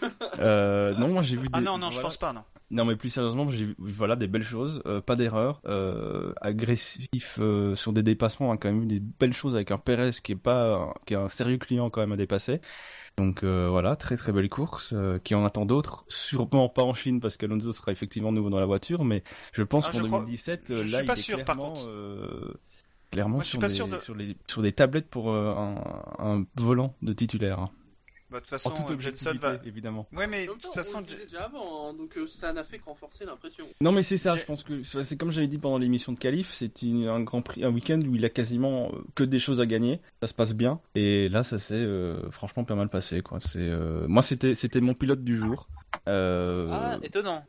[0.41, 1.49] Euh, non, moi j'ai vu des...
[1.53, 2.43] Ah non, non, je pense pas, non.
[2.71, 7.39] Non, mais plus sérieusement, j'ai vu voilà, des belles choses, euh, pas d'erreur, euh, agressif
[7.41, 10.37] euh, sur des dépassements, a quand même des belles choses avec un Perez qui est
[10.37, 12.61] pas, qui est un sérieux client quand même à dépasser.
[13.17, 16.95] Donc euh, voilà, très très belle course, euh, qui en attend d'autres, sûrement pas en
[16.95, 20.05] Chine parce qu'Alonso sera effectivement nouveau dans la voiture, mais je pense Ah, qu'en je
[20.07, 21.89] crois- 2017, je euh, suis là, pas il est sûr, par clairement, contre.
[23.11, 25.83] Clairement Moi, sur, pas les, sûr de- sur les sur des tablettes pour euh, un,
[26.19, 27.69] un volant de titulaire.
[28.31, 29.59] Bah, de toute En façon, toute euh, objectivité, va.
[29.65, 30.07] évidemment.
[30.15, 32.77] Ouais, mais de toute on façon, le déjà avant, hein, donc euh, ça n'a fait
[32.79, 33.65] que renforcer l'impression.
[33.81, 36.53] Non mais c'est ça, je pense que c'est comme j'avais dit pendant l'émission de Calif,
[36.53, 40.03] c'est un grand prix, un week-end où il a quasiment que des choses à gagner,
[40.21, 43.41] ça se passe bien et là ça s'est euh, franchement pas mal passé quoi.
[43.41, 45.67] C'est euh, moi c'était c'était mon pilote du jour.
[46.09, 47.45] Euh, Ah, étonnant.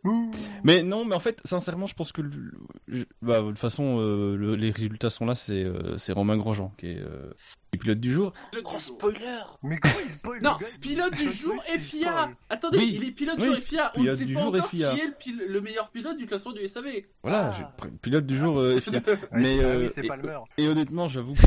[0.64, 2.52] Mais non, mais en fait sincèrement je pense que le-
[2.88, 6.38] je- bah, de toute façon euh, le- les résultats sont là, c'est euh, c'est Romain
[6.38, 7.32] Grosjean qui est euh,
[7.74, 8.34] le pilote du jour.
[8.54, 8.80] Du jour.
[8.80, 9.20] spoiler
[9.64, 12.30] Mais comment il spoil Non, le pilote du jour FIA.
[12.50, 14.40] Attendez, Oui, il est pilote du oui, jour FIA, on ne pilote sait du pas
[14.42, 14.92] jour encore FIA.
[14.94, 16.86] qui est le, pil- le meilleur pilote du classement du SAV.
[17.24, 17.88] Voilà, Ah.
[18.02, 19.00] pilote du jour euh, FIA.
[19.34, 20.40] Mais, ah euh, oui, c'est et- Palmer.
[20.58, 21.42] Et honnêtement, j'avoue que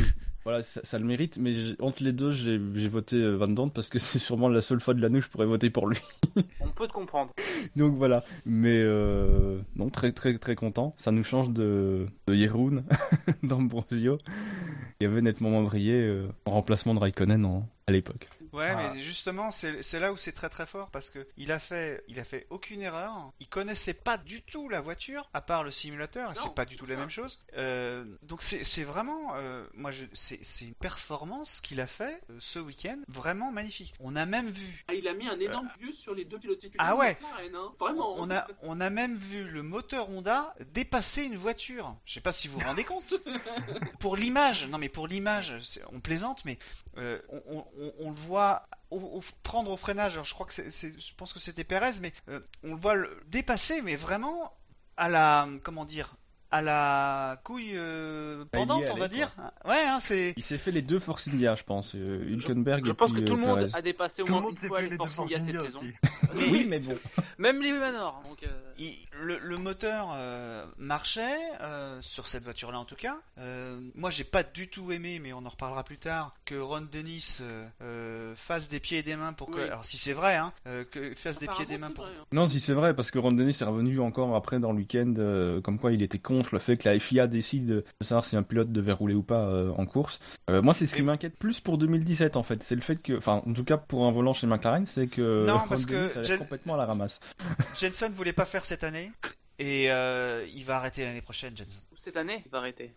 [0.45, 2.59] voilà, ça, ça le mérite, mais entre les deux, j'ai
[2.89, 5.29] voté euh, Van Dorn parce que c'est sûrement la seule fois de l'année où je
[5.29, 5.99] pourrais voter pour lui.
[6.61, 7.31] On peut te comprendre.
[7.77, 10.95] Donc voilà, mais euh, non, très très très content.
[10.99, 12.85] Ça nous change de, de Jeroen
[13.43, 14.19] d'Ambrosio,
[14.99, 18.29] qui avait nettement moins brillé euh, en remplacement de Raikkonen en- à l'époque.
[18.53, 22.05] Ouais, mais justement, c'est là où c'est très très fort parce que il a fait,
[22.09, 23.33] il a fait aucune erreur.
[23.41, 26.33] Il connaissait pas du tout la voiture, à part le simulateur.
[26.37, 27.39] C'est pas du tout la même chose.
[27.57, 32.37] Euh, donc c'est c'est vraiment, euh, moi, c'est c'est une performance qu'il a fait euh,
[32.41, 33.95] ce week-end, vraiment magnifique.
[34.01, 34.85] On a même vu.
[34.89, 36.87] Ah, il a mis un énorme vieux sur les deux pilotes titulaires.
[36.91, 37.17] Ah ouais.
[37.55, 37.73] hein.
[37.81, 38.15] Vraiment.
[38.19, 41.97] On a, on a même vu le moteur Honda dépasser une voiture.
[42.05, 43.15] Je sais pas si vous vous rendez compte.
[44.01, 45.55] pour l'image, non mais pour l'image,
[45.93, 46.59] on plaisante, mais
[46.99, 48.42] euh, on, on- on- on le voit
[49.43, 50.15] prendre au freinage.
[50.15, 50.71] Alors, je crois que c'est-
[51.01, 54.53] je pense que c'était Perez, mais euh, on le voit le dépasser, mais vraiment
[54.97, 56.15] à la, comment dire,
[56.53, 59.35] à la couille euh, Bah, pendante, on va dire.
[59.65, 60.35] Ouais, hein, c'est.
[60.37, 63.23] Il s'est fait les deux Force India, je pense, euh, Hülkenberg Je et pense puis,
[63.23, 63.71] que tout euh, le monde Perez.
[63.75, 65.19] a dépassé au Tout le moins monde une s'est fois fait les les deux Force
[65.21, 65.81] India cette saison.
[66.37, 66.97] Oui, mais bon.
[67.39, 68.23] Même les Manor.
[68.29, 68.47] Donc, euh,
[68.79, 73.17] Il- le, le moteur euh, marchait euh, sur cette voiture-là en tout cas.
[73.39, 76.87] Euh, moi, j'ai pas du tout aimé, mais on en reparlera plus tard, que Ron
[76.93, 79.57] Dennis euh, euh, fasse des pieds et des mains pour que.
[79.57, 79.63] Oui.
[79.63, 82.05] Alors, si c'est vrai, hein, euh, que fasse des pieds et des mains pour.
[82.05, 82.25] vrai, hein.
[82.33, 85.15] Non, si c'est vrai, parce que Ron Dennis est revenu encore après dans le week-end,
[85.19, 88.37] euh, comme quoi il était contre le fait que la FIA décide de savoir si
[88.37, 90.19] un pilote devait rouler ou pas euh, en course.
[90.51, 92.63] Euh, moi, c'est ce qui m'inquiète plus pour 2017 en fait.
[92.63, 95.47] C'est le fait que, enfin, en tout cas pour un volant chez McLaren, c'est que
[95.47, 97.21] Non, Ron parce que Dennis a l'air Jen- complètement à la ramasse.
[97.81, 99.13] Jenson voulait pas faire cette année.
[99.59, 101.81] Et euh, il va arrêter l'année prochaine, Jenson.
[101.97, 102.93] cette année, il va arrêter.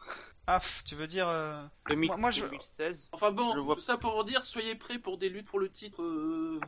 [0.48, 1.28] Ah, tu veux dire.
[1.28, 3.10] euh, 2000 Moi- moi, je- 2016.
[3.12, 5.70] Enfin Je bon, vois- tout ça pour dire, soyez prêts pour des luttes pour le
[5.70, 6.60] titre euh,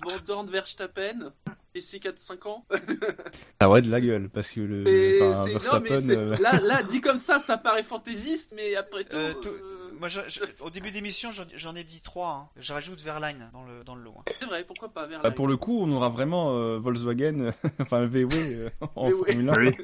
[0.52, 1.34] Verstappen
[1.74, 2.66] d'ici 4-5 ans.
[3.60, 6.38] Ah ouais, de la gueule, parce que le, Et enfin, c'est- non, Verstappen, mais euh,
[6.38, 9.16] là, là, dit comme ça, ça paraît fantaisiste, mais après tout.
[9.16, 12.30] euh, tout- euh, Moi, je- je- au début d'émission, j'en ai dit trois.
[12.30, 12.50] hein.
[12.58, 14.16] Je rajoute Verline dans le, dans le lot.
[14.20, 14.24] hein.
[14.40, 18.06] C'est vrai, pourquoi pas vers bah, pour le coup, on aura vraiment euh, Volkswagen, enfin
[18.06, 19.16] VW euh, en VW.
[19.26, 19.54] Formule 1.
[19.58, 19.78] Oui.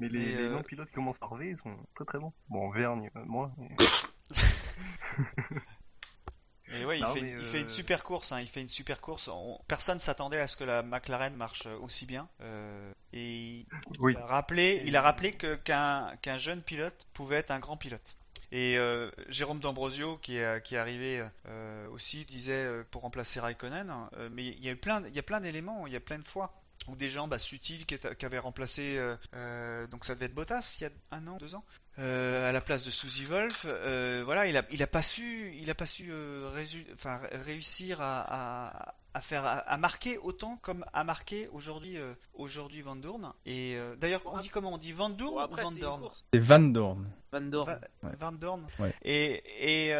[0.00, 2.32] Mais les, les euh, non-pilotes qui commencent à arriver, ils sont très très bons.
[2.48, 3.50] Bon, Vergne, euh, moi.
[3.58, 3.76] mais-
[6.70, 8.30] Et ouais, il, fait, mais, il fait une euh, super course.
[8.30, 9.28] Hein, il fait une super course.
[9.28, 12.28] On- personne s'attendait à ce que la McLaren marche aussi bien.
[12.42, 13.64] Euh, et
[14.00, 14.12] Oui.
[14.14, 17.78] il a rappelé, il a rappelé que qu'un qu'un jeune pilote pouvait être un grand
[17.78, 18.17] pilote.
[18.50, 23.92] Et euh, Jérôme D'Ambrosio, qui est, qui arrivé euh, aussi, disait euh, pour remplacer Raikkonen.
[24.16, 26.26] euh, mais il y a eu plein, il plein d'éléments, il y a plein de
[26.26, 26.54] fois
[26.86, 28.98] où des gens, bah, Sutil qui, avait remplacé,
[29.90, 31.64] donc ça devait être Bottas il y a un an, deux ans,
[31.98, 33.66] à la place de Suzy Wolf.
[34.24, 36.12] voilà, il a, il a pas su, il a pas su
[36.94, 41.96] enfin, réussir à, à faire à, marquer autant comme a marqué aujourd'hui
[42.34, 44.74] aujourd'hui Van Dorn et d'ailleurs on dit comment?
[44.74, 46.08] On dit Van Dorn ou Van Dorn?
[46.32, 47.10] c'est Van Dorn.
[47.32, 47.80] Van Dorn.
[48.02, 48.66] Van Dorn.
[49.02, 49.94] Et et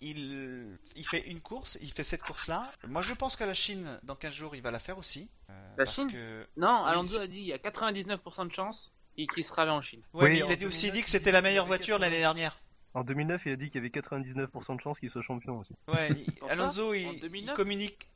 [0.00, 3.54] il il fait une course il fait cette course là moi je pense qu'à la
[3.54, 5.30] Chine dans 15 jours il va la faire aussi.
[5.76, 6.10] La Chine?
[6.10, 6.46] que...
[6.56, 10.02] non Alonso a dit il y a 99% de chance qu'il sera là en Chine
[10.14, 12.58] oui, il a dit aussi dit que c'était la meilleure voiture l'année dernière
[12.94, 15.72] en 2009, il a dit qu'il y avait 99% de chances qu'il soit champion aussi.
[15.88, 16.10] Ouais,
[16.48, 17.20] Alonso, il,
[17.54, 18.08] communique.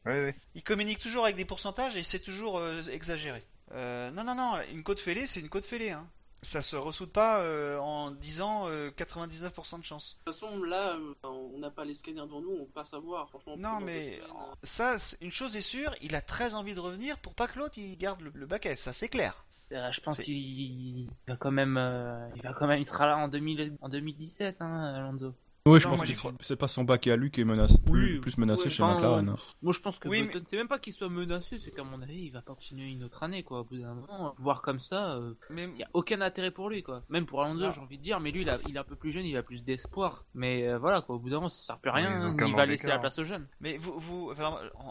[0.54, 3.42] Il communique toujours avec des pourcentages et c'est toujours euh, exagéré.
[3.72, 5.90] Euh, non, non, non, une côte fêlée, c'est une côte fêlée.
[5.90, 6.06] Hein.
[6.42, 10.18] Ça se ressoude pas euh, en disant 99% de chance.
[10.26, 13.30] De toute façon, là, on n'a pas les scanners devant nous, on peut pas savoir.
[13.30, 14.20] Franchement, non, mais
[14.62, 17.78] ça, une chose est sûre, il a très envie de revenir pour pas que l'autre
[17.78, 19.46] il garde le, le baquet, ça c'est clair.
[19.72, 23.16] Euh, je pense qu'il va quand même, euh, il va quand même, il sera là
[23.16, 25.34] en, 2000, en 2017, hein, Alonso.
[25.66, 28.38] Oui, je pense que c'est pas son bac à lui qui est menacé, plus, plus
[28.38, 29.28] menacé chez McLaren.
[29.28, 29.34] Hein.
[29.62, 32.26] Moi, je pense que oui, c'est même pas qu'il soit menacé, c'est qu'à mon avis,
[32.26, 33.60] il va continuer une autre année, quoi.
[33.60, 36.84] Au bout d'un moment, voir comme ça, euh, il y a aucun intérêt pour lui,
[36.84, 37.02] quoi.
[37.08, 37.72] Même pour Alonso, ah.
[37.72, 39.36] j'ai envie de dire, mais lui, il, a, il, est un peu plus jeune, il
[39.36, 40.24] a plus d'espoir.
[40.34, 41.16] Mais euh, voilà, quoi.
[41.16, 42.10] Au bout d'un moment, ça sert plus à rien.
[42.10, 43.48] Hein, il va laisser la place aux jeunes.
[43.60, 44.32] Mais vous, vous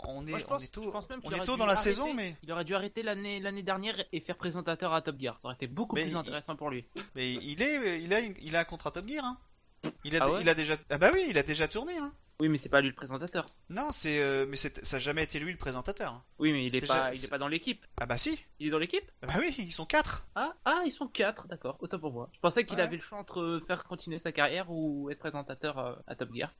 [0.07, 0.93] on est, on est tôt,
[1.23, 4.19] on est tôt dans la saison, mais il aurait dû arrêter l'année l'année dernière et
[4.19, 5.39] faire présentateur à Top Gear.
[5.39, 6.85] Ça aurait été beaucoup plus intéressant pour lui.
[7.15, 9.37] Mais il est, il a, il a un contrat Top Gear, hein.
[10.03, 10.75] Il a, ah il a déjà.
[10.89, 11.97] Ah bah oui, il a déjà tourné.
[11.97, 12.11] Hein.
[12.39, 13.45] Oui, mais c'est pas lui le présentateur.
[13.69, 16.21] Non, c'est euh, mais ça a jamais été lui le présentateur.
[16.37, 17.85] Oui, mais il est pas, il est pas dans l'équipe.
[17.97, 18.43] Ah bah si.
[18.59, 19.09] Il est dans l'équipe?
[19.21, 20.27] Ah Bah oui, ils sont quatre.
[20.35, 21.77] Ah, ah, ils sont quatre, d'accord.
[21.79, 22.29] Autant pour moi.
[22.33, 25.93] Je pensais qu'il avait le choix entre faire continuer sa carrière ou être présentateur euh,
[26.07, 26.53] à Top Gear.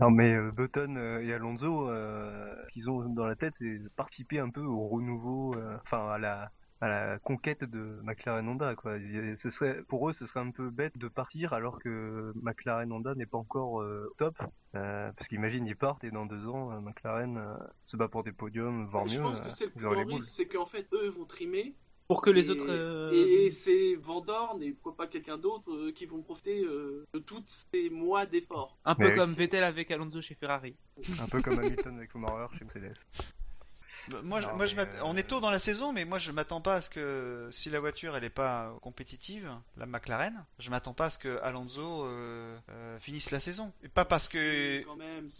[0.00, 4.50] Non mais euh, Button et Alonso, ce qu'ils ont dans la tête, c'est participer un
[4.50, 5.54] peu au renouveau,
[5.84, 8.98] enfin à la à la conquête de McLaren Honda quoi.
[9.36, 13.14] Ce serait pour eux ce serait un peu bête de partir alors que McLaren Honda
[13.14, 14.36] n'est pas encore euh, top
[14.74, 18.32] euh, parce qu'imagine ils partent et dans deux ans euh, McLaren se bat pour des
[18.32, 19.10] podiums voire mieux.
[19.10, 21.74] Je pense que c'est le plus c'est qu'en fait eux vont trimer
[22.06, 26.62] pour que les autres et, c'est Vandorn et pourquoi pas quelqu'un d'autre qui vont profiter
[26.62, 28.76] de tous ces mois d'efforts.
[28.84, 30.76] Un peu comme Vettel avec Alonso chez Ferrari.
[31.18, 32.98] Un peu comme Hamilton avec Schumacher chez Mercedes.
[34.08, 36.76] Bah, moi, moi je on est tôt dans la saison, mais moi je m'attends pas
[36.76, 41.06] à ce que si la voiture elle est pas compétitive, la McLaren, je m'attends pas
[41.06, 43.72] à ce que Alonso euh, euh, finisse la saison.
[43.82, 44.84] Et pas parce que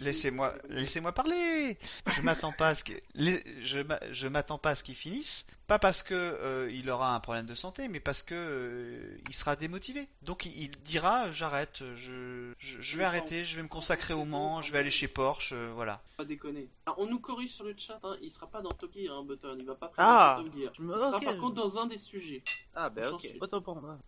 [0.01, 1.79] laissez-moi laissez-moi parler.
[2.07, 3.83] Je m'attends pas à ce que je
[4.13, 7.47] je m'attends pas à ce qu'il finisse, pas parce que euh, il aura un problème
[7.47, 10.09] de santé, mais parce que euh, il sera démotivé.
[10.23, 14.73] Donc il, dira j'arrête, je, je, vais arrêter, je vais me consacrer au Mans, je
[14.73, 16.03] vais aller chez Porsche, euh, voilà.
[16.17, 16.69] Pas déconner.
[16.99, 19.57] on nous corrige sur le chat, hein, il sera pas dans Top Gear, hein, Button,
[19.59, 20.73] il va pas ah, Top Gear.
[20.79, 22.43] Il sera par contre dans un des sujets.
[22.75, 23.99] Ah ben ok, autant pour moi.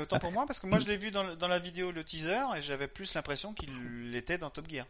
[0.00, 2.42] autant pour moi parce que moi je l'ai vu dans, dans, la vidéo le teaser
[2.56, 4.86] et j'avais plus l'impression qu'il était dans Top Gear.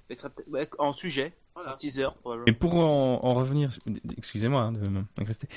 [0.79, 1.75] en sujet, voilà.
[1.75, 2.09] teaser.
[2.47, 3.71] Et pour en, revenir,
[4.17, 5.49] excusez-moi hein, de rester,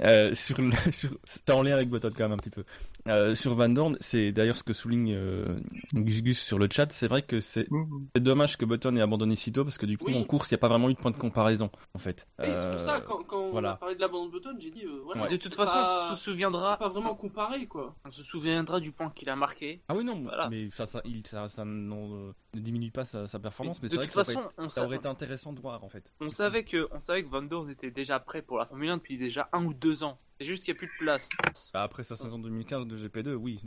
[0.00, 1.10] euh, sur, le, sur
[1.50, 2.64] en lien avec Button quand même un petit peu.
[3.08, 5.56] Euh, sur Van Dorn, c'est d'ailleurs ce que souligne euh,
[5.94, 6.90] Gus Gus sur le chat.
[6.90, 8.08] C'est vrai que c'est mmh.
[8.16, 10.56] dommage que Button ait abandonné si tôt parce que du coup en course il n'y
[10.56, 12.26] a pas vraiment eu de point de comparaison en fait.
[12.42, 14.84] Et c'est pour ça quand, quand on a parlé de l'abandon de Button, j'ai dit
[15.04, 15.28] voilà.
[15.28, 15.76] De toute façon,
[16.10, 16.76] on se souviendra.
[16.76, 17.94] Pas vraiment comparé quoi.
[18.04, 19.80] On se souviendra du point qu'il a marqué.
[19.88, 23.88] Ah oui non, mais ça, ça, il, ça, ça ne diminue pas sa, performance, mais,
[23.88, 25.35] c'est vrai que façon, ça, aurait été intéressant
[25.82, 26.12] en fait.
[26.20, 28.96] On savait que, on savait que Van Dorn était déjà prêt pour la Formule 1
[28.98, 30.18] depuis déjà un ou deux ans.
[30.38, 31.30] C'est juste qu'il n'y a plus de place.
[31.72, 33.62] Bah, après sa saison 2015 de GP2, oui.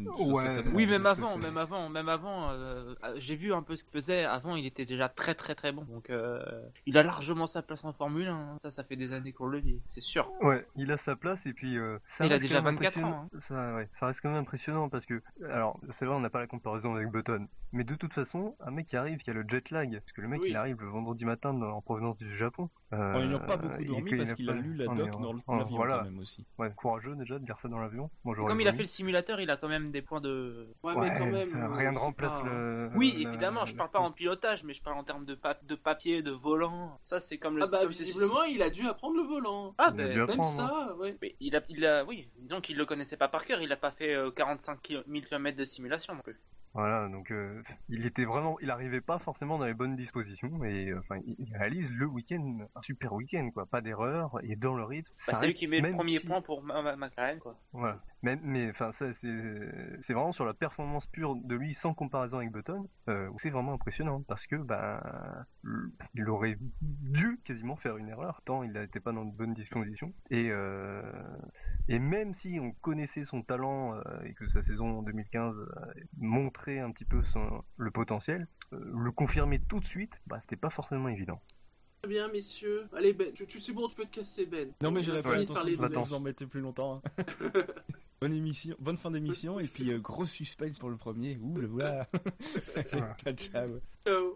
[0.73, 2.51] Oui, même avant, même avant, même avant.
[2.51, 4.23] Euh, j'ai vu un peu ce qu'il faisait.
[4.23, 5.83] Avant, il était déjà très très très bon.
[5.85, 6.39] Donc, euh,
[6.85, 8.33] il a largement sa place en Formule 1.
[8.35, 8.57] Hein.
[8.59, 10.31] Ça, ça fait des années qu'on le dit, c'est sûr.
[10.41, 11.75] Ouais, il a sa place et puis.
[11.77, 13.27] Euh, il a déjà 24 ans.
[13.33, 13.39] Hein.
[13.39, 16.39] Ça, ouais, ça reste quand même impressionnant parce que, alors, c'est vrai, on n'a pas
[16.39, 19.43] la comparaison avec Button, mais de toute façon, un mec qui arrive, qui a le
[19.47, 22.69] jet lag, parce que le mec il arrive le vendredi matin en provenance du Japon.
[22.91, 25.09] il n'a pas beaucoup dormi parce qu'il a lu la doc
[25.47, 26.45] dans l'avion quand même aussi.
[26.59, 28.09] Ouais, courageux déjà de dire ça dans l'avion.
[28.23, 30.67] Comme il a fait le simulateur, il a quand même des points de.
[30.83, 31.73] Ouais, mais quand même.
[31.73, 32.91] rien ne remplace le.
[32.95, 36.21] Oui, évidemment, je parle pas en pilotage, mais je parle en termes de, de papier,
[36.21, 36.97] de volant.
[37.01, 37.63] Ça, c'est comme le.
[37.63, 39.73] Ah bah, visiblement, il a dû apprendre le volant.
[39.77, 41.17] Ah, ben, même ça, ouais.
[41.21, 43.77] Mais il a, il a, oui, disons qu'il le connaissait pas par cœur, il a
[43.77, 46.39] pas fait 45 000 km de simulation non plus.
[46.73, 50.89] Voilà, donc euh, il était vraiment, il arrivait pas forcément dans les bonnes dispositions et
[50.89, 54.83] euh, enfin il réalise le week-end un super week-end quoi, pas d'erreur et dans le
[54.83, 55.11] rythme.
[55.27, 57.55] Bah, c'est lui qui met le premier point pour McLaren quoi.
[57.73, 57.99] Voilà.
[58.21, 62.37] Mais, mais enfin, ça, c'est c'est vraiment sur la performance pure de lui, sans comparaison
[62.37, 65.01] avec Button, euh, où c'est vraiment impressionnant, parce que ben,
[66.15, 70.13] il aurait dû quasiment faire une erreur, tant il n'était pas dans de bonnes dispositions.
[70.31, 71.01] Et, euh,
[71.87, 75.65] et même si on connaissait son talent euh, et que sa saison 2015 euh,
[76.17, 80.55] montrait un petit peu son, le potentiel, euh, le confirmer tout de suite, bah, c'était
[80.57, 81.41] pas forcément évident.
[82.01, 82.87] Très bien, messieurs.
[82.95, 84.71] Allez, Ben, tu, tu c'est bon, tu peux te casser, Ben.
[84.81, 86.01] Non mais fin, de parler attention, de vous Attends.
[86.03, 87.01] vous en mettez plus longtemps.
[87.17, 87.23] hein.
[88.21, 91.37] bonne émission, bonne fin d'émission et puis euh, gros suspense pour le premier.
[91.41, 92.07] Ouh le voilà.
[93.35, 93.79] ciao.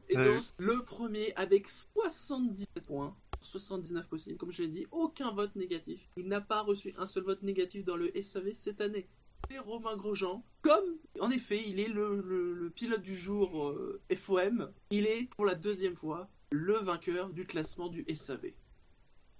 [0.10, 0.36] Et Salut.
[0.36, 3.16] donc, le premier avec 77 points.
[3.42, 6.00] 79 possibles, comme je l'ai dit, aucun vote négatif.
[6.16, 9.06] Il n'a pas reçu un seul vote négatif dans le SAV cette année.
[9.52, 10.46] C'est Romain Grosjean.
[10.62, 15.28] Comme, en effet, il est le, le- le pilote du jour euh, FOM, il est
[15.36, 18.54] pour la deuxième fois le vainqueur du classement du SAV.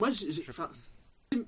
[0.02, 0.32] Moi, j'ai,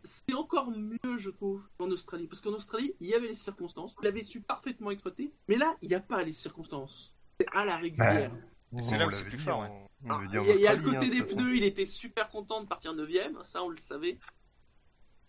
[0.03, 2.27] c'est- encore mieux, je trouve, qu'en Australie.
[2.27, 3.95] Parce qu'en Australie, il y avait les circonstances.
[4.01, 5.31] Il avait su parfaitement exploiter.
[5.47, 7.15] Mais là, il n'y a pas les circonstances.
[7.39, 8.31] C'est à la régulière.
[8.79, 9.87] C'est là On où c'est l'avait plus dit fort, en- ouais.
[10.09, 11.25] Ah, Il en y, a- il y a le Australie, côté hein, des de toute
[11.29, 11.37] façon.
[11.37, 14.19] pneus, il était super content de partir 9ème, ça on le savait.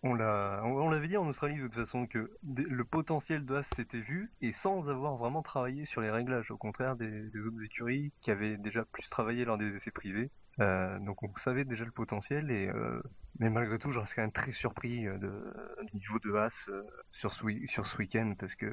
[0.03, 3.67] On l'a, on, l'avait dit en Australie de toute façon que le potentiel de Haas
[3.75, 7.63] s'était vu et sans avoir vraiment travaillé sur les réglages, au contraire des, des autres
[7.63, 10.29] écuries qui avaient déjà plus travaillé lors des essais privés.
[10.59, 12.99] Euh, donc on savait déjà le potentiel et euh,
[13.39, 15.53] mais malgré tout je reste quand même très surpris euh, de,
[15.83, 16.81] du niveau de Haas euh,
[17.11, 18.65] sur ce, week- sur ce week-end parce que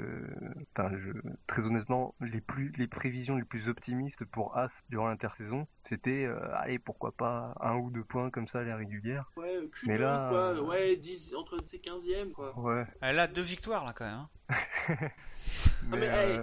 [0.78, 1.10] je,
[1.46, 6.38] très honnêtement les plus les prévisions les plus optimistes pour Haas durant l'intersaison c'était euh,
[6.56, 9.30] allez pourquoi pas un ou deux points comme ça à la régulière.
[9.36, 12.58] Ouais, Q2, Mais là, quoi, ouais, 10, entre ces 15ème, quoi.
[12.58, 12.86] Ouais.
[13.02, 14.14] Elle a deux victoires là quand même.
[14.14, 14.28] hein.
[15.90, 16.40] mais, Mais, hey.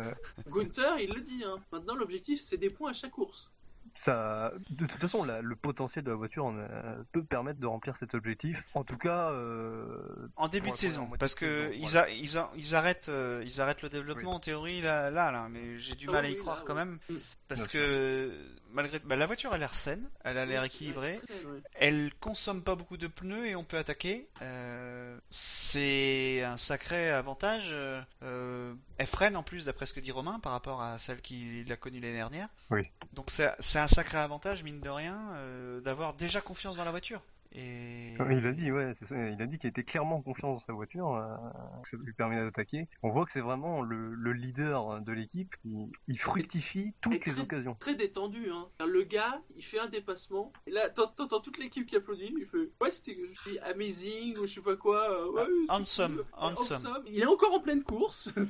[0.48, 1.58] Gunther, il le dit, hein.
[1.72, 3.52] maintenant l'objectif c'est des points à chaque course.
[4.04, 7.96] Ça, de toute façon, la- le potentiel de la voiture euh, peut permettre de remplir
[7.98, 8.64] cet objectif.
[8.74, 12.08] En tout cas, euh, En début de saison, parce que saison, ils, voilà.
[12.08, 14.36] a- ils, a- ils arrêtent, euh, ils arrêtent le développement Oui.
[14.36, 16.64] en théorie là, là, là, mais j'ai du Ah mal à oui, y croire là,
[16.66, 16.86] quand ouais.
[16.86, 17.16] même, Mm.
[17.48, 18.32] parce Bien que
[18.72, 21.20] malgré, bah, la voiture a l'air saine, elle a l'air équilibrée,
[21.76, 24.28] elle consomme pas beaucoup de pneus et on peut attaquer.
[24.42, 27.74] Euh, c'est un sacré avantage.
[28.22, 31.76] elle freine en plus, d'après ce que dit Romain, par rapport à celle qu'il a
[31.76, 32.48] connue l'année dernière.
[32.70, 32.82] Oui.
[33.14, 36.92] Donc c'est c'est un sacré avantage, mine de rien, euh, d'avoir déjà confiance dans la
[36.92, 37.22] voiture.
[37.54, 40.62] Et il a dit, ouais, c'est ça, il a dit qu'il était clairement en confiance
[40.62, 41.36] dans sa voiture, euh,
[41.84, 42.88] que ça lui permet d'attaquer.
[43.04, 45.54] On voit que c'est vraiment le, le leader de l'équipe.
[45.66, 47.76] Il, il fructifie toutes les occasions.
[47.78, 48.70] Très détendu, hein.
[48.88, 52.46] Le gars, il fait un dépassement, et là, t'ent- t'entends toute l'équipe qui applaudit, il
[52.46, 53.18] fait Ouais, c'était
[53.64, 55.12] amazing, ou je sais pas quoi.
[55.12, 56.78] euh, ouais, Handsome, handsome.
[56.78, 57.04] Handsome.
[57.08, 58.32] Il est encore en pleine course.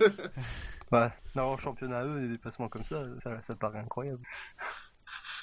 [0.91, 4.19] Ouais, d'avoir le championnat à eux, des dépassements comme ça, ça, ça paraît incroyable.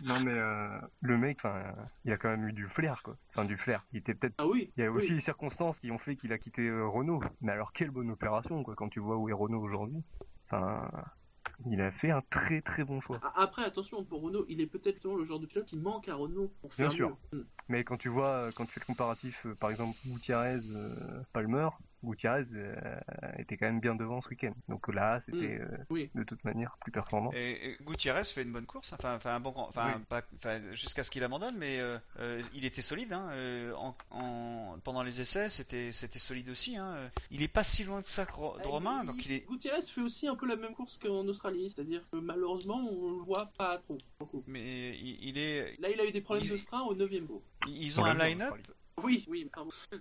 [0.04, 1.72] Non mais euh, le mec, enfin, euh,
[2.04, 3.16] il a quand même eu du flair quoi.
[3.30, 3.84] Enfin du flair.
[3.92, 4.72] Il était peut-être ah oui.
[4.76, 5.14] Il y a aussi oui.
[5.16, 7.22] les circonstances qui ont fait qu'il a quitté euh, Renault.
[7.40, 10.02] Mais alors quelle bonne opération quoi quand tu vois où est Renault aujourd'hui.
[10.46, 10.88] Enfin,
[11.68, 13.18] il a fait un très très bon choix.
[13.22, 16.14] A- Après, attention, pour Renault, il est peut-être le genre de pilote qui manque à
[16.14, 17.16] Renault pour faire Bien sûr.
[17.32, 17.40] mieux.
[17.40, 17.44] Mm.
[17.68, 20.60] Mais quand tu vois, euh, quand tu fais le comparatif, par exemple Gutiérrez,
[21.32, 21.68] Palmer,
[22.04, 22.76] Gutiérrez euh,
[23.38, 24.52] était quand même bien devant ce week-end.
[24.68, 26.10] Donc là, c'était euh, Oui.
[26.14, 27.32] de toute manière plus performant.
[27.34, 30.02] Et, et Gutiérrez fait une bonne course, enfin, enfin un bon, grand- enfin, Oui.
[30.08, 33.12] pas, enfin, jusqu'à ce qu'il abandonne, mais euh, euh, il était solide.
[33.12, 36.76] Hein, euh, en, en- pendant les essais, c'était, c'était solide aussi.
[36.76, 37.10] Hein.
[37.30, 39.32] Il est pas si loin de ça de Ro- de Ah, Romain, il- donc il
[39.32, 39.46] est.
[39.48, 43.24] Gutiérrez fait aussi un peu la même course qu'en Australie, c'est-à-dire que malheureusement, on le
[43.24, 43.98] voit pas trop.
[44.20, 44.44] beaucoup.
[44.46, 45.76] Mais il, il est.
[45.80, 47.42] Là, il a eu des problèmes Il- de frein au 9ème bout.
[47.66, 48.54] Ils ont On un line-up.
[49.02, 49.70] Oui, oui, pardon.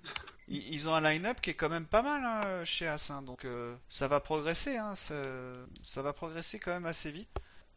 [0.48, 3.22] Ils ils ont un line-up qui est quand même pas mal hein, chez As, hein,
[3.22, 5.22] donc euh, ça va progresser, hein, ça,
[5.84, 7.30] ça va progresser quand même assez vite.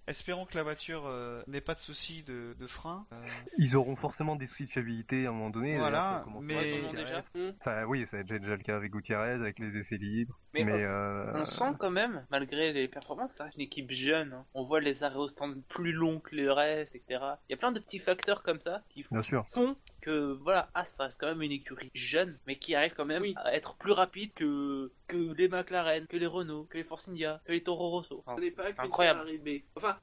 [0.07, 3.07] Espérons que la voiture euh, n'ait pas de soucis de, de frein.
[3.13, 3.17] euh,
[3.59, 5.77] Ils auront forcément des soucis de fiabilité à un moment donné.
[5.79, 7.05] Voilà, ça mais- avec Comment Gutiérrez.
[7.05, 7.53] déjà Mm.
[7.61, 10.39] Ça, oui, ça être déjà le cas avec Gutiérrez, avec les essais libres.
[10.55, 13.91] Mais, Mais, on- euh, On sent quand même, malgré les performances, ça reste une équipe
[13.93, 14.33] jeune.
[14.33, 14.45] hein.
[14.55, 17.21] On voit les arrêts au stand plus longs que le reste, etc.
[17.49, 19.47] Il y a plein de petits facteurs comme ça qui bien sûr.
[19.51, 23.05] font que, voilà, ah, ça reste quand même une écurie jeune, mais qui arrive quand
[23.05, 23.35] même Oui.
[23.37, 27.41] à être plus rapide que, que les McLaren, que les Renault, que les Force India,
[27.45, 28.23] que les Toro Rosso.
[28.27, 29.21] Enfin, Ce n'est pas incroyable.
[29.21, 29.39] Ferrari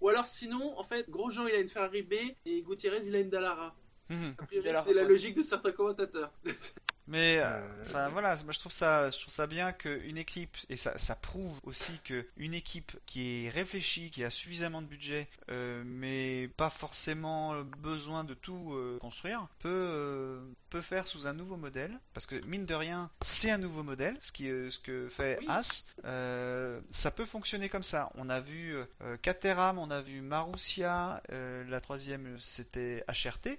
[0.01, 2.13] Ou alors sinon, en fait, Grosjean il a une Ferrari B
[2.45, 3.75] et Gutiérrez il a une Dallara.
[4.09, 4.35] mhm.
[4.37, 6.31] A priori, Dallara, C'est la logique de certains commentateurs.
[7.07, 10.55] Mais euh, Euh, enfin voilà, moi je trouve ça, je trouve ça bien qu'une équipe
[10.69, 14.87] et ça, ça prouve aussi que une équipe qui est réfléchie, qui a suffisamment de
[14.87, 20.39] budget, euh, mais pas forcément besoin de tout euh, construire, peut euh,
[20.69, 21.97] peut faire sous un nouveau modèle.
[22.13, 25.37] Parce que mine de rien, c'est un nouveau modèle, ce qui euh, ce que fait
[25.41, 25.45] Oui.
[25.49, 25.83] As.
[26.05, 28.11] Euh, ça peut fonctionner comme ça.
[28.15, 33.57] On a vu euh, Caterham, on a vu Marussia, euh, la troisième c'était HRT.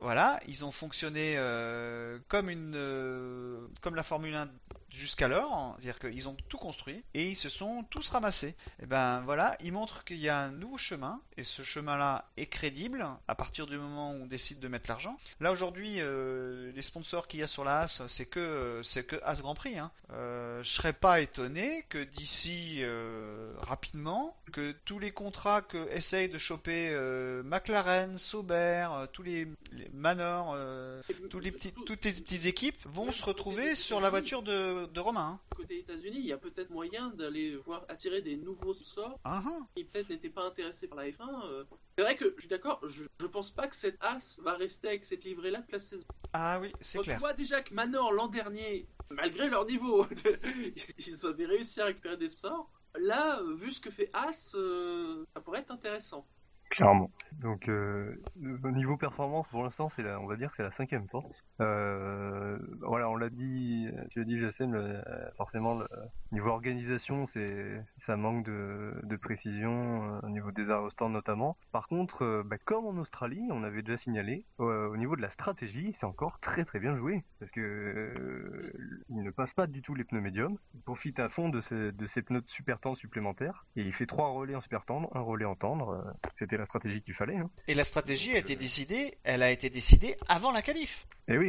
[0.00, 4.48] Voilà, ils ont fonctionné euh, comme une euh, comme la Formule 1
[4.94, 8.54] jusqu'alors, c'est-à-dire qu'ils ont tout construit et ils se sont tous ramassés.
[8.82, 12.46] Et ben voilà, ils montrent qu'il y a un nouveau chemin et ce chemin-là est
[12.46, 15.18] crédible à partir du moment où on décide de mettre l'argent.
[15.40, 19.16] Là aujourd'hui, euh, les sponsors qu'il y a sur la As, c'est que c'est que
[19.24, 19.78] As Grand Prix.
[19.78, 19.90] Hein.
[20.12, 26.28] Euh, je serais pas étonné que d'ici euh, rapidement, que tous les contrats que essayent
[26.28, 32.04] de choper euh, McLaren, Sauber, euh, tous les, les Manor, euh, tous les petits, toutes
[32.04, 35.32] les petites équipes vont se retrouver sur la voiture de, de Romain.
[35.34, 35.40] hein.
[35.56, 39.58] Côté États-Unis, il y a peut-être moyen d'aller voir attirer des nouveaux sorts Ah, ah.
[39.76, 41.46] qui peut-être n'étaient pas intéressés par la F1.
[41.46, 41.64] euh.
[41.96, 44.88] C'est vrai que je suis d'accord, je, je pense pas que cette As va rester
[44.88, 46.04] avec cette livrée-là toute la saison.
[46.32, 47.16] Ah oui, c'est clair.
[47.16, 50.06] Tu vois déjà que Manor l'an dernier, malgré leur niveau,
[50.98, 52.70] ils avaient réussi à récupérer des sorts.
[52.98, 56.26] Là, vu ce que fait As, euh, ça pourrait être intéressant.
[56.70, 57.10] Clairement.
[57.40, 58.16] Donc, euh,
[58.64, 61.44] au niveau performance, pour l'instant, c'est la, on va dire que c'est la cinquième force.
[61.60, 65.00] Euh, voilà, on l'a dit, tu l'as dit, Jacen, le-
[65.36, 65.86] forcément, le
[66.32, 71.56] niveau organisation, c'est, ça manque de, de précision euh, au niveau des aérostans notamment.
[71.72, 75.30] Par contre, euh, bah, comme en Australie, on avait déjà signalé, au niveau de la
[75.30, 78.72] stratégie, c'est encore très très bien joué parce que
[79.08, 80.56] il ne passe pas du tout les pneus médiums.
[80.74, 83.92] Il profite à fond de ces, de ces pneus de super tendre supplémentaires et il
[83.92, 86.04] fait trois relais en super tendre, un relais en tendre.
[86.34, 87.36] C'était la stratégie qu'il fallait.
[87.36, 87.50] Hein.
[87.68, 91.06] Et la stratégie a été décidée, elle a été décidée avant la qualif.
[91.28, 91.43] Et oui,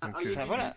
[0.00, 0.76] Ah, Donc, ah, il y a enfin, des voilà.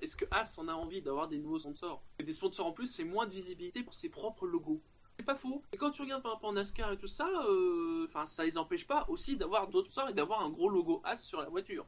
[0.00, 2.86] Est-ce que As en a envie d'avoir des nouveaux sponsors Et Des sponsors en plus,
[2.86, 4.80] c'est moins de visibilité pour ses propres logos.
[5.18, 5.62] C'est pas faux.
[5.72, 8.86] Et quand tu regardes par rapport à NASCAR et tout ça, euh, ça les empêche
[8.86, 11.86] pas aussi d'avoir d'autres sorts et d'avoir un gros logo As sur la voiture.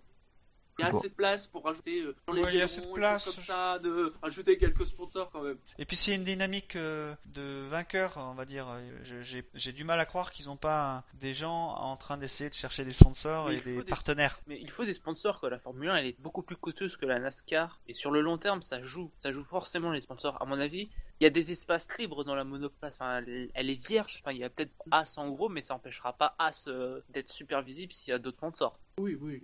[0.79, 0.99] Il y a Bon.
[0.99, 3.25] assez de place pour rajouter euh, dans les Ouais, il y a assez de place.
[3.25, 5.57] comme ça, de rajouter quelques sponsors quand même.
[5.79, 8.67] Et puis c'est une dynamique euh, de vainqueur, on va dire.
[9.03, 12.55] Je- J'ai du mal à croire qu'ils n'ont pas des gens en train d'essayer de
[12.55, 14.41] chercher des sponsors Mais et des des- partenaires.
[14.47, 15.49] Mais il faut des sponsors, quoi.
[15.51, 17.81] La Formule 1, elle est beaucoup plus coûteuse que la NASCAR.
[17.87, 19.11] Et sur le long terme, ça joue.
[19.17, 20.41] Ça joue forcément les sponsors.
[20.43, 20.89] À mon avis,
[21.21, 22.95] il y a des espaces libres dans la monoplace.
[22.95, 24.19] Enfin, elle, elle est vierge.
[24.21, 27.31] Enfin, il y a peut-être As en gros, mais ça empêchera pas As euh, d'être
[27.31, 28.79] super visible s'il y a d'autres sponsors.
[28.99, 29.43] Oui, oui.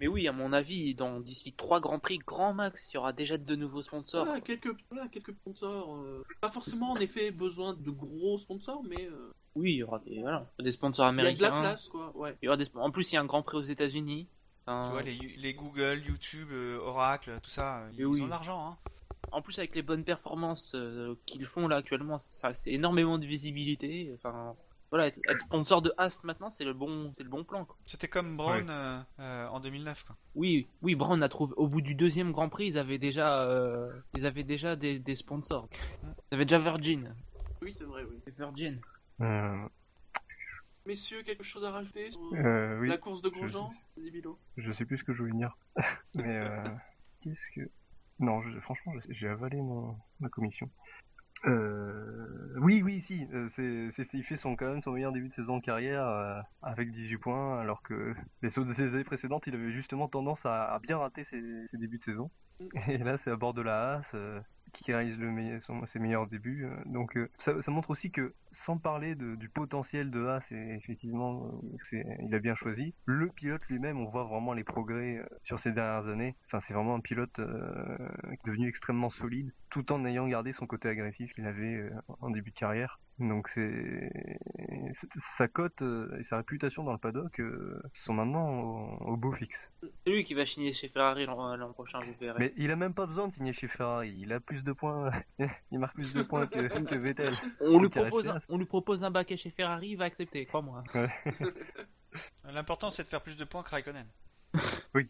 [0.00, 3.12] Mais oui, à mon avis, dans d'ici trois grands prix, grand max, il y aura
[3.12, 4.24] déjà de nouveaux sponsors.
[4.24, 5.96] Voilà, quelques, voilà, quelques sponsors.
[5.96, 9.98] euh, Pas forcément en effet besoin de gros sponsors, mais euh, Oui, il y aura
[10.00, 11.60] des, voilà, des sponsors il y a de la américains.
[11.60, 12.16] place quoi.
[12.16, 12.36] Ouais.
[12.42, 14.28] Il y aura des En plus, il y a un grand prix aux États-Unis.
[14.66, 18.20] Enfin, Tu vois, les, les Google, YouTube, euh, Oracle, tout ça, Et ils oui.
[18.20, 18.68] ont de l'argent.
[18.70, 18.76] Hein.
[19.32, 23.26] En plus, avec les bonnes performances euh, qu'ils font là actuellement, ça c'est énormément de
[23.26, 24.12] visibilité.
[24.14, 24.54] Enfin,
[24.90, 27.66] voilà, être, être sponsor de Ast maintenant, c'est le bon, c'est le bon plan.
[27.86, 30.04] C'était comme Brown euh, euh, en 2009.
[30.04, 30.16] Quoi.
[30.34, 31.52] Oui, oui, Brown a trouvé.
[31.56, 35.14] Au bout du deuxième Grand Prix, ils avaient déjà, euh, ils avaient déjà des, des
[35.16, 35.68] sponsors.
[36.30, 37.14] Ils avaient déjà Virgin.
[37.62, 38.16] Oui, c'est vrai, oui.
[38.36, 38.80] Virgin.
[39.20, 39.66] euh,
[40.86, 42.88] Messieurs, quelque chose à rajouter sur euh, oui.
[42.88, 43.70] la course de Grosjean.
[44.56, 45.54] Je sais plus ce que je voulais dire.
[46.14, 46.64] Mais euh,
[47.20, 47.70] qu'est-ce que.
[48.20, 50.70] Non, je- franchement, j'ai avalé mon, ma commission.
[51.46, 53.26] Euh, oui, oui, si.
[53.32, 56.40] euh, c'est, il fait son, quand même son meilleur début de saison de carrière euh,
[56.62, 61.24] avec 18 points, alors que les saisons précédentes, il avait justement tendance à, bien rater
[61.24, 61.40] ses,
[61.74, 62.30] débuts de saison.
[62.88, 64.40] Et là, c'est à bord de la Haas euh,
[64.72, 66.66] qui réalise le meilleur- ses meilleurs débuts.
[66.86, 71.50] donc, ça montre aussi que, sans parler de- du potentiel de Haas, et effectivement,
[71.92, 72.94] euh, il a bien choisi.
[73.04, 76.36] Le pilote lui-même, on voit vraiment les progrès euh, sur ces dernières années.
[76.46, 77.98] Enfin, c'est vraiment un pilote euh,
[78.44, 82.50] devenu extrêmement solide, tout en ayant gardé son côté agressif qu'il avait euh, en début
[82.50, 83.00] de carrière.
[83.18, 84.10] Donc, c'est,
[84.94, 85.82] sa cote
[86.18, 87.42] et sa réputation dans le paddock
[87.92, 89.68] sont maintenant au, au beau fixe.
[89.82, 92.38] C'est lui qui va signer chez Ferrari l'an prochain, vous verrez.
[92.38, 94.14] Mais il a même pas besoin de signer chez Ferrari.
[94.18, 95.10] Il a plus de points.
[95.72, 97.32] il marque plus de points que, que Vettel.
[97.60, 100.82] On lui propose, un, on lui propose un baquet chez Ferrari, il va accepter, crois-moi.
[102.44, 104.06] L'important, c'est de faire plus de points que Raikkonen.
[104.94, 105.08] Oui.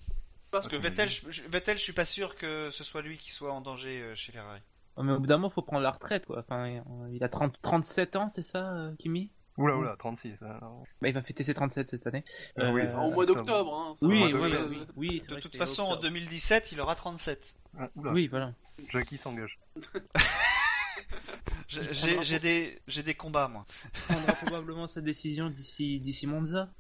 [0.51, 3.31] Parce que Vettel, je, je- Vettel, je suis pas sûr que ce soit lui qui
[3.31, 4.61] soit en danger euh, chez Ferrari.
[4.97, 6.39] Ouais, Mais au bout d'un moment, faut prendre la retraite, quoi.
[6.41, 6.83] Enfin,
[7.13, 9.31] il a 30, 37 ans, c'est ça, euh, Kimi?
[9.59, 10.33] Oula, oula, 36.
[10.43, 10.85] hein, non.
[11.03, 12.25] bah, Il va fêter ses 37 cette année.
[12.59, 13.75] Ah oui, Euh, Enfin, au mois d'octobre.
[13.75, 15.65] Hein, ça Oui, va, oui, oui, euh, oui, oui, c'est De vrai toute que c'est
[15.65, 16.03] façon, en octobre.
[16.05, 17.55] 2017, il aura 37.
[17.79, 18.53] Ah, oula, Oui, voilà.
[18.91, 19.59] Jackie s'engage.
[21.69, 23.67] J'ai- des, combats, moi.
[23.95, 26.71] Il prendra probablement sa décision d'ici d'ici Monza.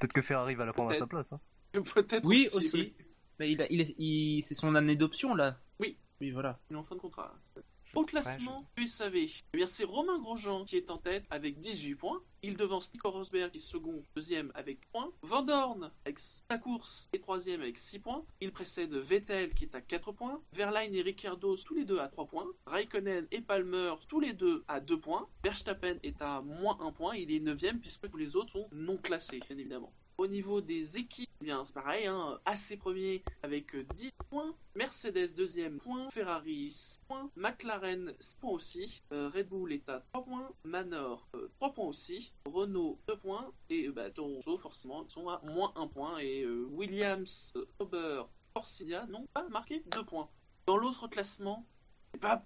[0.00, 1.26] Peut-être que Ferrari va la prendre à sa place.
[1.32, 1.40] Hein.
[1.94, 2.56] Peut-être Oui, aussi.
[2.56, 2.76] aussi.
[2.76, 2.94] oui.
[3.38, 5.58] Mais il a, il est- il- c'est son année d'option, là.
[5.78, 5.96] Oui.
[6.20, 6.58] Oui, voilà.
[6.70, 7.34] Il est en fin de contrat.
[7.42, 7.62] c'est-
[7.94, 11.94] Au classement du SAV, eh bien c'est Romain Grosjean qui est en tête avec 18
[11.94, 12.22] points.
[12.42, 15.10] Il devance Nico Rosberg qui est second, deuxième avec points.
[15.22, 18.24] Van Dorn avec sa course est troisième avec 6 points.
[18.40, 20.40] Il précède Vettel qui est à 4 points.
[20.52, 22.46] Verlaine et Ricciardo tous les deux à 3 points.
[22.66, 25.26] Raikkonen et Palmer tous les deux à 2 points.
[25.42, 27.16] Verstappen est à moins 1 point.
[27.16, 29.92] Il est 9 puisque tous les autres sont non classés, bien évidemment.
[30.18, 34.52] Au niveau des équipes, eh bien c'est pareil, hein, AC premier avec euh, 10 points,
[34.74, 40.00] Mercedes deuxième point, Ferrari 6 points, McLaren 6 points aussi, euh, Red Bull est à
[40.12, 45.08] 3 points, Manor euh, 3 points aussi, Renault 2 points, et euh, bah, Toro forcément
[45.08, 48.24] sont à moins 1 point, et euh, Williams, euh, Sauber,
[48.54, 50.28] Forcidia n'ont pas marqué 2 points.
[50.66, 51.64] Dans l'autre classement,
[52.12, 52.42] c'est pas,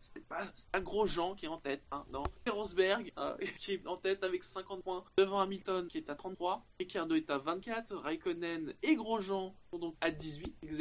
[0.52, 1.82] c'est pas, Grosjean qui est en tête.
[1.90, 2.24] Hein, non.
[2.44, 6.14] C'est Rosberg euh, qui est en tête avec 50 points devant Hamilton qui est à
[6.14, 6.64] 33.
[6.78, 7.96] Ricciardo est à 24.
[7.96, 10.78] Raikkonen et Grosjean sont donc à 18 ex.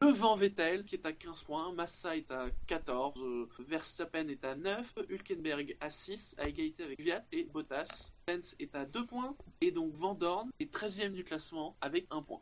[0.00, 1.72] Devant Vettel qui est à 15 points.
[1.72, 3.14] Massa est à 14.
[3.18, 4.94] euh, Verstappen est à 9.
[5.08, 8.12] Hülkenberg à 6 à égalité avec Viat et Bottas.
[8.28, 9.36] Sainz est à 2 points.
[9.60, 12.40] Et donc Van Dorn est 13e du classement avec 1 point.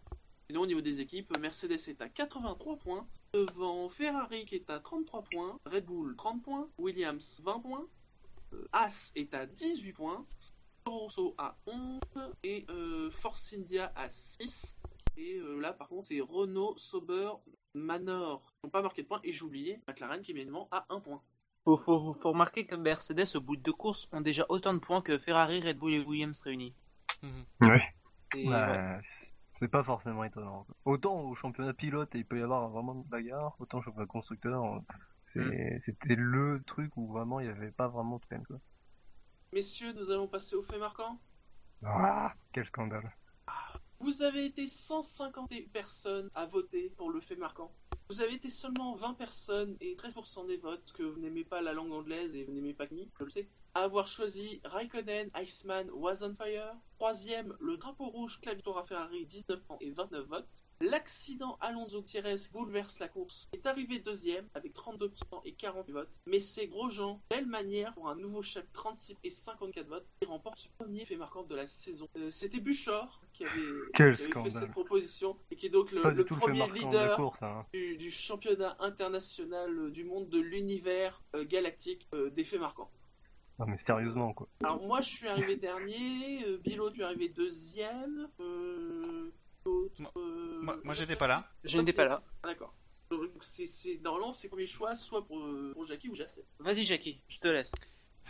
[0.51, 4.81] Sinon, au niveau des équipes, Mercedes est à 83 points, devant Ferrari qui est à
[4.81, 7.86] 33 points, Red Bull 30 points, Williams 20 points,
[8.55, 10.27] euh, As est à 18 points,
[10.85, 12.01] Toro Rosso à 11
[12.43, 14.74] et euh, Force India à 6.
[15.16, 17.31] Et euh, là, par contre, c'est Renault, Sauber,
[17.74, 20.98] Manor qui n'ont pas marqué de points et j'oubliais McLaren qui est évidemment à 1
[20.98, 21.22] point.
[21.64, 24.81] Faut, faut, faut remarquer que Mercedes, au bout de deux courses, ont déjà autant de
[24.81, 26.74] points que Ferrari, Red Bull et Williams réunis.
[27.60, 27.94] Ouais.
[28.35, 29.01] Et, ouais.
[29.60, 30.66] C'est pas forcément étonnant.
[30.84, 34.64] Autant au championnat pilote, il peut y avoir vraiment de bagarre, autant au championnat constructeur,
[34.64, 34.80] euh,
[35.34, 38.44] c'est- c'était le truc où vraiment il y avait pas vraiment de peine.
[38.46, 38.58] Quoi.
[39.52, 41.18] Messieurs, nous allons passer au fait marquant.
[41.84, 43.12] Ah, quel scandale.
[44.00, 47.70] Vous avez été 150 personnes à voter pour le fait marquant.
[48.08, 51.74] Vous avez été seulement 20 personnes et 13% des votes que vous n'aimez pas la
[51.74, 56.22] langue anglaise et vous n'aimez pas Kimi, je le sais, avoir choisi Raikkonen, Iceman, Was
[56.22, 56.74] on Fire.
[56.98, 60.64] Troisième, le drapeau rouge, la victoire à Ferrari, 19 ans et 29 votes.
[60.82, 63.48] L'accident Alonso Thierry bouleverse la course.
[63.52, 65.10] Est arrivé deuxième avec 32%
[65.44, 66.20] et 48 votes.
[66.26, 70.59] Mais c'est Grosjean, belle manière pour un nouveau chapitre 36 et 54 votes, qui remporte
[70.59, 72.06] ce premier fait marquant de la saison.
[72.16, 73.52] Euh, C'était Buchor qui avait,
[73.94, 77.42] Quel qui avait fait cette proposition et qui est donc le, premier leader course.
[77.42, 77.64] Hein.
[77.72, 82.90] du, du championnat international euh, du monde de l'univers euh, galactique euh, des faits marquants.
[83.60, 84.48] Non mais sérieusement quoi.
[84.64, 89.30] Alors moi je suis arrivé dernier, euh, Bilo tu es arrivé deuxième, euh,
[89.66, 91.46] euh, Moi, moi, j'étais pas là.
[91.64, 92.22] Je n'étais pas là.
[92.42, 92.74] Ah, D'accord.
[93.10, 96.44] Donc c'est normalement c'est premier choix soit pour, euh, pour Jackie ou Jacet.
[96.58, 97.72] Vas-y, Jackie, je te laisse.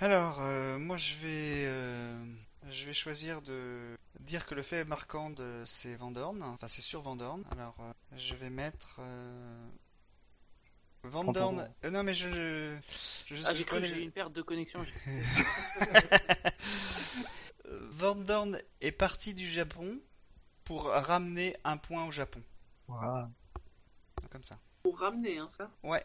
[0.01, 2.25] Alors, euh, moi je vais, euh,
[2.69, 6.83] je vais choisir de dire que le fait marquant de c'est Van Dorn, enfin c'est
[6.83, 7.45] sur Van Dorn.
[7.53, 9.69] Alors, euh, je vais mettre euh,
[11.05, 11.67] Van Dorn.
[11.85, 12.29] euh, non mais je,
[13.27, 14.85] je, je Ah, j'ai cru que j'ai eu une perte de connexion.
[17.69, 19.99] Van Dorn est parti du Japon
[20.65, 22.43] pour ramener un point au Japon,
[22.89, 23.29] Voilà.
[24.31, 24.59] comme ça.
[24.83, 25.71] Pour ramener hein ça?
[25.83, 26.03] Ouais,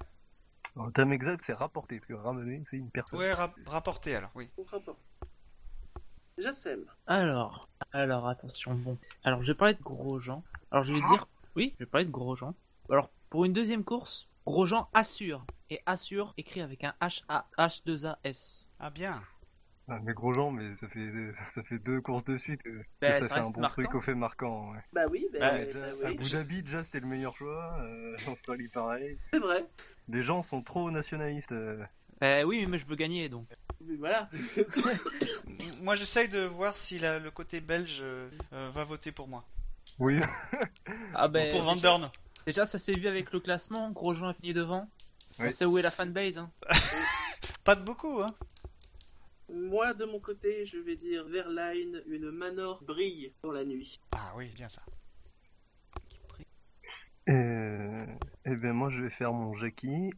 [0.75, 3.19] Le thème exact c'est rapporter, parce que ramener c'est une personne.
[3.19, 4.47] ouais, rap- rapporté alors, oui.
[4.55, 4.97] Pour rapport.
[6.37, 6.85] Jacem.
[7.07, 8.97] Alors, alors attention, bon.
[9.23, 10.43] Alors, je vais parler de Grosjean.
[10.71, 12.53] Alors, je vais dire, oui, je vais parler de Grosjean.
[12.89, 15.45] Alors, pour une deuxième course, Grosjean assure.
[15.69, 18.67] Et assure écrit avec un H A H 2 A S.
[18.79, 19.21] Ah bien.
[19.87, 21.11] Ah, mais Grosjean, mais ça fait
[21.53, 22.61] ça fait deux courses de suite.
[23.01, 23.81] Ben, que ça ça fait un bon marquant.
[23.83, 24.71] truc au fait marquant.
[24.71, 24.79] Ouais.
[24.93, 26.05] Bah oui, bah, Bah, bah Déjà, oui.
[26.13, 27.75] Abu Dhabi déjà c'était le meilleur choix.
[27.81, 29.17] Euh, Australie pareil.
[29.33, 29.65] C'est vrai.
[30.09, 31.51] Les gens sont trop nationalistes.
[31.51, 31.83] euh.
[32.23, 33.47] Euh, oui, mais je veux gagner donc.
[33.81, 34.29] Mais voilà.
[35.81, 39.43] Moi j'essaye de voir si la- le côté belge euh, va voter pour moi.
[39.99, 40.19] Oui.
[41.13, 42.09] Ah ben, pour Van déjà, Dorn.
[42.45, 43.91] Déjà, ça s'est vu avec le classement.
[43.91, 44.89] Grosjean a fini devant.
[45.39, 45.47] Oui.
[45.47, 46.37] On sait où est la fanbase.
[46.37, 46.51] Hein.
[47.63, 48.33] Pas de beaucoup, hein.
[49.53, 53.99] Moi de mon côté je vais dire Verline, une manor brille dans la nuit.
[54.11, 54.81] Ah oui, bien ça.
[57.29, 58.05] Euh...
[58.45, 60.11] Eh ben moi je vais faire mon Jackie.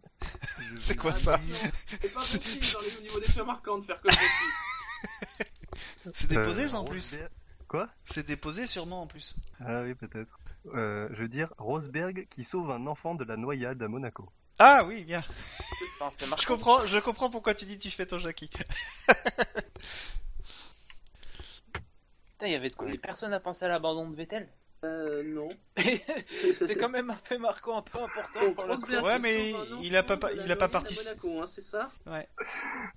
[0.60, 1.56] Je C'est quoi ça Attention,
[2.02, 5.52] C'est pas C'est- possible dans les, au niveau des faits marquants de faire comme Jackie.
[6.14, 7.18] C'est déposé Euh, ça en plus.
[7.68, 7.90] Quoi?
[8.06, 9.36] C'est déposé sûrement en plus.
[9.60, 10.40] Ah oui peut-être.
[10.74, 14.30] Euh, je veux dire Rosberg qui sauve un enfant de la noyade à Monaco.
[14.60, 15.24] Ah oui, bien.
[16.40, 18.50] Je comprends, je comprends pourquoi tu dis tu fais ton Jackie.
[21.74, 22.88] Putain, il y avait de quoi.
[23.02, 24.48] Personne n'a pensé à l'abandon de Vettel.
[24.84, 25.50] Euh non.
[25.78, 29.52] c'est quand même un fait marquant un peu important Donc, pour Rosberg Ouais, qui mais
[29.52, 31.10] sauve un il a pas- enfant de la il a pas noyade à participé.
[31.10, 31.92] Monaco, hein, c'est ça?
[32.06, 32.28] Ouais.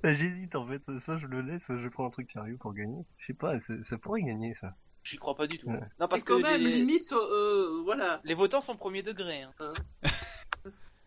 [0.05, 3.03] J'hésite en fait, soit je le laisse, soit je prends un truc sérieux pour gagner.
[3.19, 4.75] Je sais pas, ça, ça pourrait gagner ça.
[5.03, 5.69] J'y crois pas du tout.
[5.69, 5.81] Ouais.
[5.99, 6.77] Non, parce Et quand que même, les...
[6.77, 8.21] limite, euh, voilà.
[8.25, 9.43] les votants sont premier degré.
[9.43, 9.53] Hein.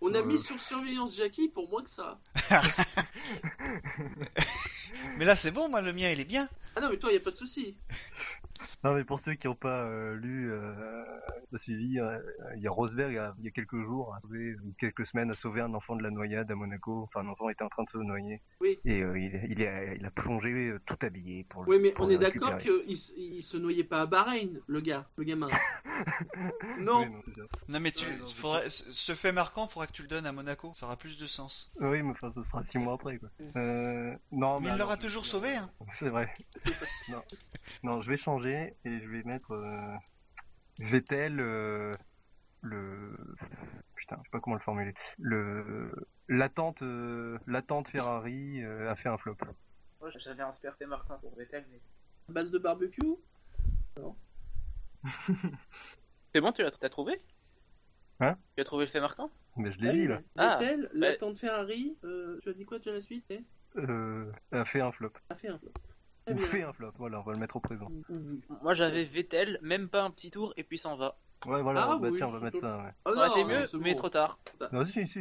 [0.02, 0.24] On a Euh.
[0.26, 2.20] mis sur surveillance Jackie pour moins que ça.
[5.18, 6.50] Mais là c'est bon, moi le mien il est bien.
[6.76, 7.78] Ah non, mais toi, y a pas de souci.
[8.84, 11.04] Non, mais pour ceux qui n'ont pas euh, lu, euh,
[11.52, 12.20] pas suivi, euh,
[12.56, 14.74] il y a Rosberg, il y a, il y a quelques jours, a sauvé, ou
[14.80, 17.04] quelques semaines, a sauvé un enfant de la noyade à Monaco.
[17.04, 18.42] Enfin, un enfant était en train de se noyer.
[18.60, 18.80] Oui.
[18.86, 21.92] Et euh, il, il, a, il a plongé euh, tout habillé pour le Oui, mais
[21.92, 25.50] pour on est d'accord qu'il il se noyait pas à Bahreïn, le gars, le gamin.
[26.80, 27.02] Non.
[27.02, 27.44] Oui.
[27.68, 30.26] Non mais tu, Ouais, non, c'est faudrait, ce fait marquant, faudra que tu le donnes
[30.26, 30.72] à Monaco.
[30.76, 31.72] Ça aura plus de sens.
[31.80, 33.30] Oui, mais enfin, ce sera six mois après, quoi.
[33.56, 35.56] Euh, non, Mais il l'aura toujours sauvé.
[35.56, 35.70] Hein.
[36.00, 36.34] C'est vrai.
[37.10, 37.22] non.
[37.84, 39.96] non, je vais changer et je vais mettre euh,
[40.80, 41.92] Vettel euh,
[42.62, 43.16] le
[43.96, 44.94] putain, je sais pas comment le formuler.
[45.18, 45.92] Le
[46.28, 49.38] l'attente euh, l'attente Ferrari euh, a fait un flop.
[50.00, 51.80] Moi, j'avais un super fait marquant pour Vettel, mais.
[52.30, 53.16] Base de barbecue
[56.34, 57.22] C'est bon, tu l'as t'as trouvé?
[58.22, 58.38] Hein?
[58.56, 60.22] Tu as trouvé le fait marquant Mais je l'ai dit là.
[60.38, 63.44] Ah, Vettel, l'attente Ferrari, euh, tu as dit quoi déjà la suite eh
[63.76, 65.12] Euh, a fait un flop.
[65.30, 65.74] A fait un flop.
[66.30, 66.48] Ou bien.
[66.48, 66.92] fait un flop.
[66.98, 67.88] Voilà, on va le mettre au présent.
[68.62, 71.18] Moi j'avais Vettel, même pas un petit tour, et puis s'en va.
[71.46, 71.90] Ouais, voilà.
[71.92, 72.78] Ah bah oui, tiens, on va mettre ça.
[72.78, 72.94] Ouais.
[73.06, 73.98] Oh Ça aurait été non, mieux, mais bon.
[73.98, 74.40] trop tard.
[74.72, 75.20] Non, si, si.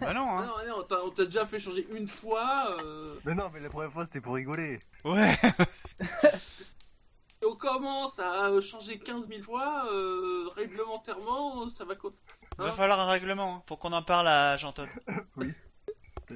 [0.00, 0.46] Bah non, Ah hein.
[0.46, 2.76] non, ah non, on t'a- déjà fait changer une fois.
[2.82, 4.80] euh, Mais non, mais la première fois c'était pour rigoler.
[5.04, 5.36] Ouais.
[7.46, 9.86] on commence à changer 15 000 fois.
[9.92, 12.10] euh, réglementairement, ça va quoi?
[12.58, 12.72] Va Hein?
[12.72, 13.56] falloir un règlement.
[13.56, 13.62] hein.
[13.68, 14.88] Faut qu'on en parle à Jean-Todt.
[15.36, 15.54] D'ailleurs,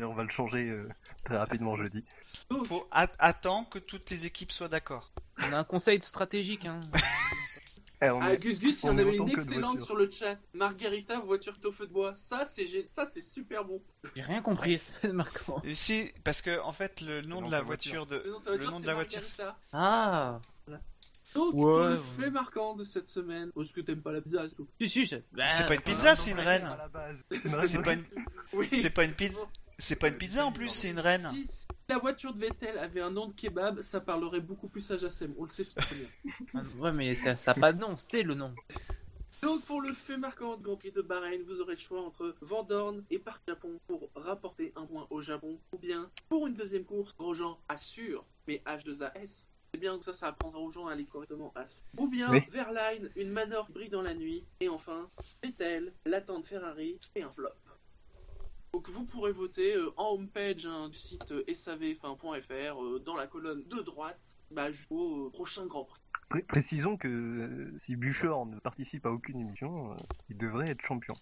[0.05, 0.89] on va le changer euh,
[1.25, 2.05] très rapidement jeudi.
[2.67, 5.11] Faut at- attendre que toutes les équipes soient d'accord.
[5.39, 6.81] On a un conseil stratégique, hein.
[8.03, 10.37] Eh, on Ah, est- Gus Gus, il y en avait une excellente sur le chat.
[10.53, 12.15] Margarita, voiture au feu de bois.
[12.15, 13.81] Ça, c'est gé- ça, c'est super bon.
[14.15, 14.79] J'ai rien compris.
[15.65, 18.05] Et si, parce que en fait, le nom de la voiture.
[18.05, 19.23] voiture de, Le nom de sa le voiture, nom de la voiture.
[19.73, 20.41] Ah
[21.35, 22.01] Donc, Ouais, pour le ouais.
[22.19, 23.51] fait marquant de cette semaine.
[23.59, 24.43] Est-ce que t'aimes pas la pizza
[24.79, 26.67] Si, si, c'est bah, C'est pas une pizza, c'est une reine.
[26.67, 27.17] À la base.
[27.31, 27.67] C'est une reine.
[27.67, 28.05] C'est pas une,
[28.53, 28.69] Oui.
[28.79, 29.41] c'est pas une pizza.
[29.79, 31.27] C'est pas une pizza en plus, c'est une reine.
[31.33, 34.91] Si, si la voiture de Vettel avait un nom de kebab, ça parlerait beaucoup plus
[34.91, 35.35] à Jassem.
[35.39, 36.63] On le sait très bien.
[36.79, 38.55] Ouais, mais ça ça a pas de nom, c'est le nom.
[39.43, 42.35] Donc pour le fait marquant du Grand Prix de Bahreïn, vous aurez le choix entre
[42.41, 46.55] Van Dorn et Parc Japon pour rapporter un point au Japon, ou bien pour une
[46.55, 49.49] deuxième course, Grosjean assure, mais H2AS.
[49.75, 51.85] C'est bien que ça, ça apprendra aux gens à aller correctement As.
[51.99, 52.41] Ou bien Oui.
[52.51, 54.47] Verline, une manœuvre brille dans la nuit.
[54.61, 55.11] Et enfin,
[55.43, 57.51] Vettel, l'attente Ferrari et un flop.
[58.77, 63.27] Donc vous pourrez voter euh, en homepage hein, du site euh, savf1.fr euh, dans la
[63.27, 66.03] colonne de droite bah, jusqu'au euh, prochain Grand Prix.
[66.29, 69.97] Pré- précisons que si Buchor ne participe à aucune émission,
[70.29, 71.15] il devrait être champion.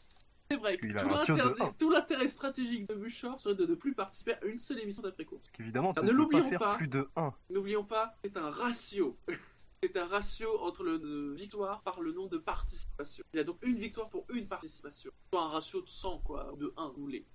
[0.50, 1.72] C'est vrai que tout de l'intérêt- un.
[1.78, 5.42] tout l'intérêt stratégique de Bouchard serait de ne plus participer à une seule émission d'après-course.
[5.44, 6.74] Parce qu'évidemment, tu Ah, ne pas l'oublions faire pas.
[6.76, 7.32] plus de 1.
[7.50, 9.16] N'oublions pas, c'est un ratio.
[9.82, 13.22] C'est un ratio entre le de victoire par le nombre de participations.
[13.34, 15.10] Il y a donc une victoire pour une participation.
[15.30, 17.26] Soit un ratio de 100, quoi, de 1 ou les.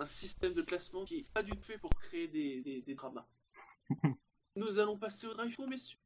[0.00, 2.94] Un système de classement qui est pas du tout fait pour créer des, des, des
[2.94, 3.26] dramas.
[4.56, 5.98] Nous allons passer au drive messieurs.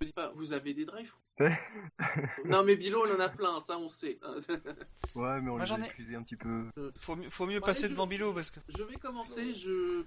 [0.00, 1.58] Je dis pas, vous avez des drive Ouais.
[2.44, 4.18] Non, mais Bilo, on en a plein, ça on sait.
[5.14, 6.66] Ouais, mais on Moi, les a ai- un petit peu.
[6.98, 8.60] Faut, mieux- faut mieux passer je- devant Bilo parce que.
[8.68, 9.54] Je vais commencer.
[9.54, 10.04] Je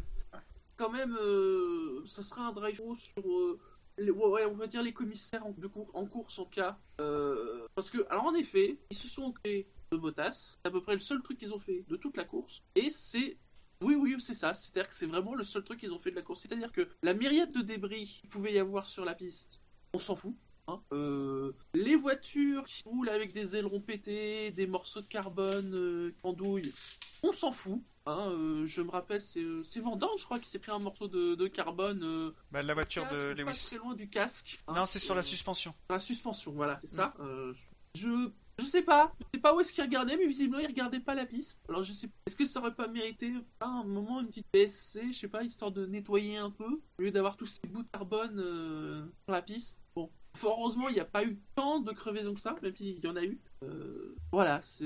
[0.78, 3.60] quand même, euh, ça sera un drive sur euh,
[3.98, 6.78] les- ouais, on va dire les commissaires en, de cour- en course en cas.
[7.02, 10.58] Euh, parce que, alors en effet, ils se sont occupés de Bottas.
[10.62, 12.64] C'est à peu près le seul truc qu'ils ont fait de toute la course.
[12.76, 13.38] Et c'est
[13.82, 14.54] oui, oui, c'est ça.
[14.56, 16.42] C'est-à-dire que c'est vraiment le seul truc qu'ils ont fait de la course.
[16.42, 19.60] C'est-à-dire que la myriade de débris qu'il pouvait y avoir sur la piste,
[19.94, 20.36] on s'en fout.
[20.68, 20.82] hein.
[20.94, 26.22] Euh, les voitures qui roulent avec des ailerons pétés, des morceaux de carbone euh, qui
[26.22, 26.74] pendouillent,
[27.22, 27.84] on s'en fout.
[28.08, 28.32] hein.
[28.32, 29.62] Euh, je me rappelle, c'est euh,
[29.96, 32.34] Dorn, je crois, qui s'est pris un morceau de, de carbone.
[32.52, 33.64] Bah, la voiture casque, de pas Lewis.
[33.68, 34.60] très loin du casque.
[34.68, 34.74] hein.
[34.74, 35.76] Non, c'est sur la suspension.
[35.92, 37.14] la suspension, voilà, c'est ça.
[37.20, 37.54] Euh,
[37.94, 41.00] je je sais pas, je sais pas où est-ce qu'il regardait, mais visiblement il regardait
[41.00, 41.62] pas la piste.
[41.70, 45.20] Alors je sais, est-ce que ça aurait pas mérité un moment une petite PSC, je
[45.20, 48.40] sais pas, histoire de nettoyer un peu, au lieu d'avoir tous ces bouts de carbone
[48.40, 49.86] euh, sur la piste?
[49.96, 53.00] Bon, fort heureusement il n'y a pas eu tant de crevaisons que ça, même s'il
[53.04, 53.40] y en a eu.
[53.64, 54.86] Euh, voilà, c'est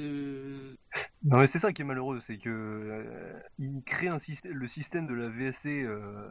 [1.24, 4.68] Non, mais c'est ça qui est malheureux, c'est que euh, il crée un système, le
[4.70, 6.30] système de la VSC euh,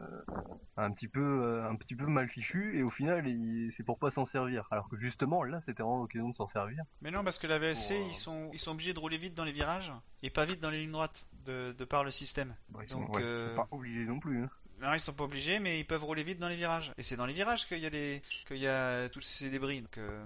[0.79, 3.99] un petit peu, euh, un petit peu mal fichu, et au final, il- c'est pour
[3.99, 4.67] pas s'en servir.
[4.71, 6.83] Alors que justement, là, c'était vraiment l'occasion de s'en servir.
[7.03, 9.35] Mais non, parce que la VSC, Pour, ils sont, ils sont obligés de rouler vite
[9.35, 9.93] dans les virages
[10.23, 12.55] et pas vite dans les lignes droites, de, de par le système.
[12.83, 14.45] Ils sont, Donc, ouais, euh, pas obligés non plus.
[14.45, 14.51] Hein.
[14.81, 16.93] Non, ils sont pas obligés, mais ils peuvent rouler vite dans les virages.
[16.97, 19.83] Et c'est dans les virages qu'il y a les, qu'il y a tous ces débris.
[19.83, 20.25] Donc, euh,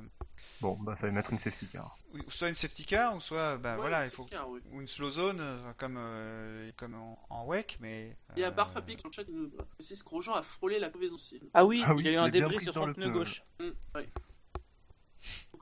[0.60, 1.97] Bon, bah, fallait mettre une safety car.
[2.12, 4.60] ou soit une safety car, ou soit, bah Ouais, voilà, il faut, oui.
[4.70, 8.16] ou une slow zone, euh, comme, euh, comme en, en WEC, mais.
[8.36, 10.78] Il y a euh, Barfapic sur le chat qui nous précise que Grosjean a frôlé
[10.78, 11.40] la crevaison aussi.
[11.52, 13.43] Ah oui, Ah oui, il y a eu un débris sur son pneu pneu, gauche.
[13.59, 13.64] Mm,
[13.97, 14.09] ouais.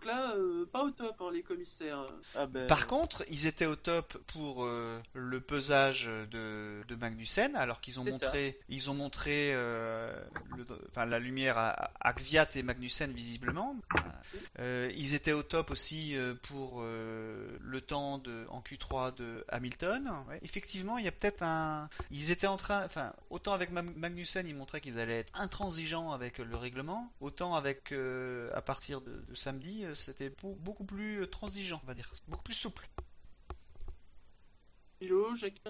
[0.03, 2.07] Donc là, euh, pas au top, hein, les commissaires.
[2.35, 7.55] Ah ben, Par contre, ils étaient au top pour euh, le pesage de, de Magnussen,
[7.55, 10.13] alors qu'ils ont montré, ils ont montré euh,
[10.97, 13.77] la lumière à, à Kvyat et Magnussen visiblement.
[14.59, 19.45] Euh, ils étaient au top aussi euh, pour euh, le temps de, en Q3 de
[19.49, 20.11] Hamilton.
[20.29, 23.97] Ouais, effectivement, il y a peut-être un, ils étaient en train, enfin, autant avec Mag-
[23.97, 29.01] Magnussen, ils montraient qu'ils allaient être intransigeants avec le règlement, autant avec euh, à partir
[29.01, 32.89] de, de samedi, c'était beau- beaucoup plus euh, transigeant, on va dire, beaucoup plus souple.
[35.01, 35.61] Philo, Jacques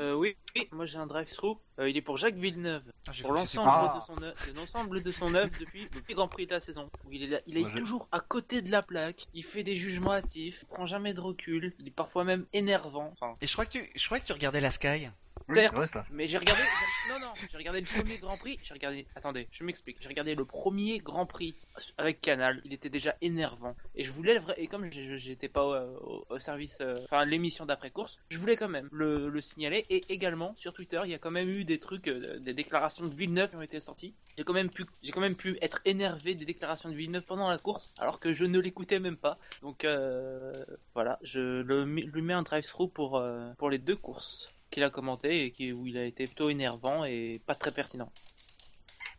[0.00, 1.58] euh, oui, oui, moi j'ai un drive-through.
[1.78, 2.82] Euh, il est pour Jacques Villeneuve.
[3.06, 6.46] Ah, Pour l'ensemble de son œuvre, de l'ensemble de son œuvre depuis le Grand Prix
[6.48, 6.90] de la saison.
[7.04, 9.28] Où il est, là- il est toujours à côté de la plaque.
[9.32, 10.60] Il fait des jugements hâtifs.
[10.62, 11.72] Il prend jamais de recul.
[11.78, 13.10] Il est parfois même énervant.
[13.12, 15.08] Enfin, Et je crois que tu, je crois que tu regardais la Sky.
[15.54, 16.62] Certes, mais j'ai regardé.
[17.08, 18.58] Non, non, j'ai regardé le premier Grand Prix.
[18.62, 19.06] J'ai regardé.
[19.16, 19.96] Attendez, je m'explique.
[20.00, 21.54] J'ai regardé le premier Grand Prix
[21.98, 22.60] avec Canal.
[22.64, 23.74] Il était déjà énervant.
[23.94, 24.40] Et je voulais.
[24.56, 28.88] Et comme j'étais pas au, service, euh, enfin l'émission d'après course, je voulais quand même
[28.92, 29.86] le, le signaler.
[29.90, 33.06] Et également sur Twitter, il y a quand même eu des trucs, euh, des déclarations
[33.06, 34.14] de Villeneuve qui ont été sorties.
[34.36, 37.58] J'ai quand même pu, quand même pu être énervé des déclarations de Villeneuve pendant la
[37.58, 39.38] course, alors que je ne l'écoutais même pas.
[39.62, 43.22] Donc euh, voilà, je le, lui mets un drive-through pour
[43.58, 47.04] pour les deux courses qu'il a commenté et qui, où il a été plutôt énervant
[47.04, 48.12] et pas très pertinent.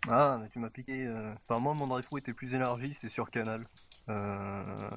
[0.09, 1.05] Ah, mais tu m'as piqué.
[1.05, 3.63] euh, Enfin, moi, mon drive était plus élargi, c'est sur Canal.
[4.09, 4.89] Euh,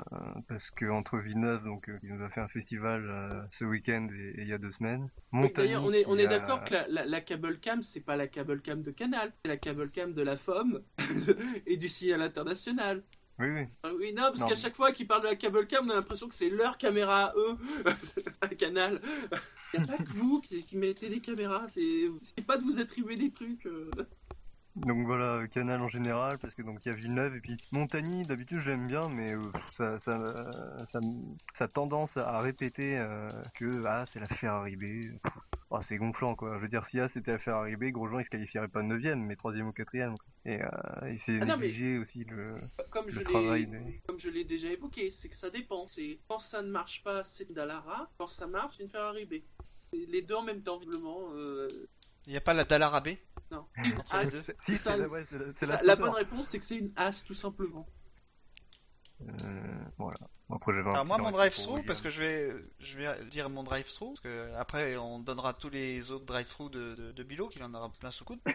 [0.48, 4.08] parce que entre Villeneuve, donc, euh, qui nous a fait un festival euh, ce week-end
[4.18, 5.10] et, et il y a deux semaines.
[5.54, 8.16] D'ailleurs, on est, on est a- d'accord que la, la, la cable cam, c'est pas
[8.16, 10.82] la cable cam de Canal, c'est la cable cam de la FOM
[11.66, 13.02] et du signal international.
[13.38, 13.66] Oui, oui.
[13.82, 15.94] Ah Oui, non, parce qu'à chaque fois qu'ils parlent de la cable cam, on a
[15.94, 17.56] l'impression que c'est leur caméra à eux,
[18.40, 19.00] à Canal.
[19.72, 22.62] Il n'y a pas que vous qui, qui mettez des caméras, c'est c'est pas de
[22.62, 23.66] vous attribuer des trucs.
[24.76, 24.80] Euh.
[24.80, 27.56] Donc voilà, euh, Canal en général, parce que donc il y a Villeneuve et puis
[27.72, 28.24] Montagny.
[28.24, 29.42] D'habitude, j'aime bien, mais euh,
[29.76, 31.00] ça, ça, euh,
[31.52, 35.16] ça, tendance à répéter euh, que ah c'est la Ferrari B.
[35.70, 36.56] Oh, c'est gonflant quoi.
[36.56, 39.16] Je veux dire, si A c'était la Ferrari B, Grosjean il se qualifierait pas 9
[39.16, 39.94] mais 3 ou 4
[40.44, 40.68] Et, euh,
[41.08, 42.60] et c'est Ah mais- aussi le,
[42.90, 43.68] Comme je le travail
[44.06, 45.86] comme je l'ai déjà évoqué, c'est que ça dépend.
[45.86, 48.10] C'est quand ça ne marche pas, c'est une Dallara.
[48.18, 49.34] Quand ça marche, c'est une Ferrari B.
[49.92, 51.30] Les deux en même temps, visiblement.
[52.26, 53.08] Il n'y a pas la Dallara B
[53.50, 53.66] non.
[53.98, 54.30] Entre les As.
[54.32, 54.40] deux.
[54.40, 56.02] C'est- Si, c'est la, ouais, c'est la, c'est Ça- la la Sauber.
[56.08, 57.86] bonne réponse, c'est que c'est une As, tout simplement.
[59.22, 60.16] Euh, voilà.
[60.50, 62.10] Après, j'avais un Alors moi petit mon pour drive-through vous parce dire.
[62.10, 66.10] que je vais je vais dire mon drive-through parce que après on donnera tous les
[66.10, 68.40] autres drive-through de, de, de Bilo qu'il en aura plein sous coude.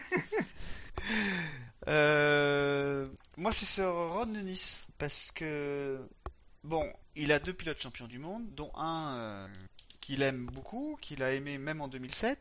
[1.88, 5.98] Euh, moi c'est sur Ron Dennis parce que
[6.62, 9.48] bon il a deux pilotes champions du monde dont un euh,
[10.02, 12.38] qu'il aime beaucoup qu'il a aimé même en 2007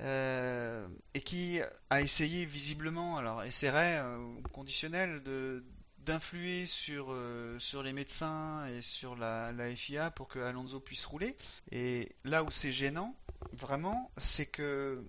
[0.00, 1.60] euh, et qui
[1.90, 5.64] a essayé visiblement alors essaierait euh, au conditionnel de
[6.04, 11.06] d'influer sur, euh, sur les médecins et sur la, la FIA pour que Alonso puisse
[11.06, 11.36] rouler.
[11.72, 13.16] Et là où c'est gênant,
[13.52, 15.02] vraiment, c'est que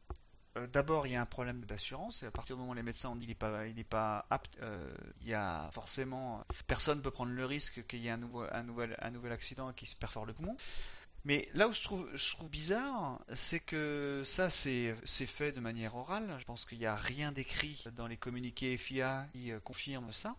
[0.57, 2.23] euh, d'abord il y a un problème d'assurance.
[2.23, 4.25] Et à partir du moment où les médecins ont dit qu'il n'est pas, il pas
[4.29, 8.17] apte, euh, il y a forcément personne peut prendre le risque qu'il y ait un
[8.17, 10.55] nouvel, un nouvel accident et qu'il se perfore le poumon.
[11.25, 12.07] Mais là où je trouve,
[12.49, 14.95] bizarre, c'est que ça, c'est
[15.25, 16.35] fait de manière orale.
[16.39, 20.35] Je pense qu'il n'y a rien d'écrit dans les communiqués FIA qui euh, confirme ça.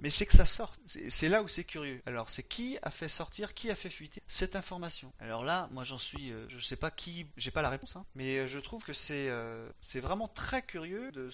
[0.00, 0.74] Mais c'est que ça sort.
[0.86, 2.00] C'est là où c'est curieux.
[2.06, 5.12] Alors, c'est qui a fait sortir, qui a fait fuiter cette information?
[5.20, 6.32] Alors là, moi, j'en suis.
[6.32, 7.26] euh, je sais pas qui.
[7.36, 11.12] J'ai pas la réponse, hein, mais euh, je trouve que c'est euh, vraiment très curieux
[11.12, 11.30] de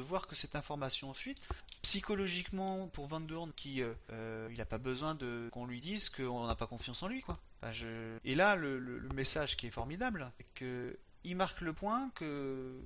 [0.00, 1.48] voir que cette information fuite
[1.80, 5.16] psychologiquement pour Van Dorn qui euh, il n'a pas besoin
[5.50, 7.38] qu'on lui dise qu'on n'a pas confiance en lui quoi
[8.24, 12.24] Et là le, message qui est formidable c'est que il marque le point que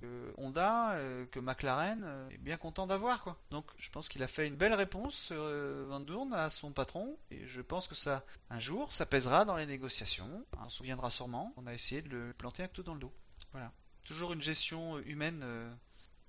[0.03, 3.37] euh, Honda, euh, que McLaren euh, est bien content d'avoir.
[3.51, 7.47] Donc je pense qu'il a fait une belle réponse Van Dorn à son patron et
[7.47, 10.47] je pense que ça un jour ça pèsera dans les négociations.
[10.59, 11.53] On se souviendra sûrement.
[11.57, 13.13] On a essayé de le planter un couteau dans le dos.
[13.53, 13.73] Voilà.
[14.07, 15.45] Toujours une gestion humaine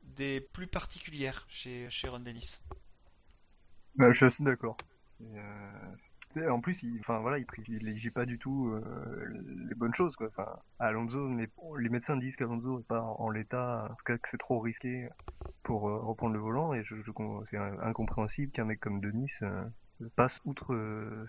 [0.04, 2.60] des plus particulières chez chez Ron Dennis.
[3.96, 4.76] Bah, je suis d'accord.
[6.50, 9.26] En plus, il, enfin voilà, il privilégie pas du tout euh,
[9.68, 10.28] les bonnes choses quoi.
[10.28, 10.48] Enfin,
[10.80, 11.50] Alonso, les,
[11.80, 15.10] les médecins disent qu'Alonso est pas en, l'état, en tout cas que c'est trop risqué
[15.64, 16.96] pour euh, reprendre le volant, et je,
[17.50, 19.64] c'est incompréhensible qu'un mec comme Denis euh,
[20.16, 20.76] passe outre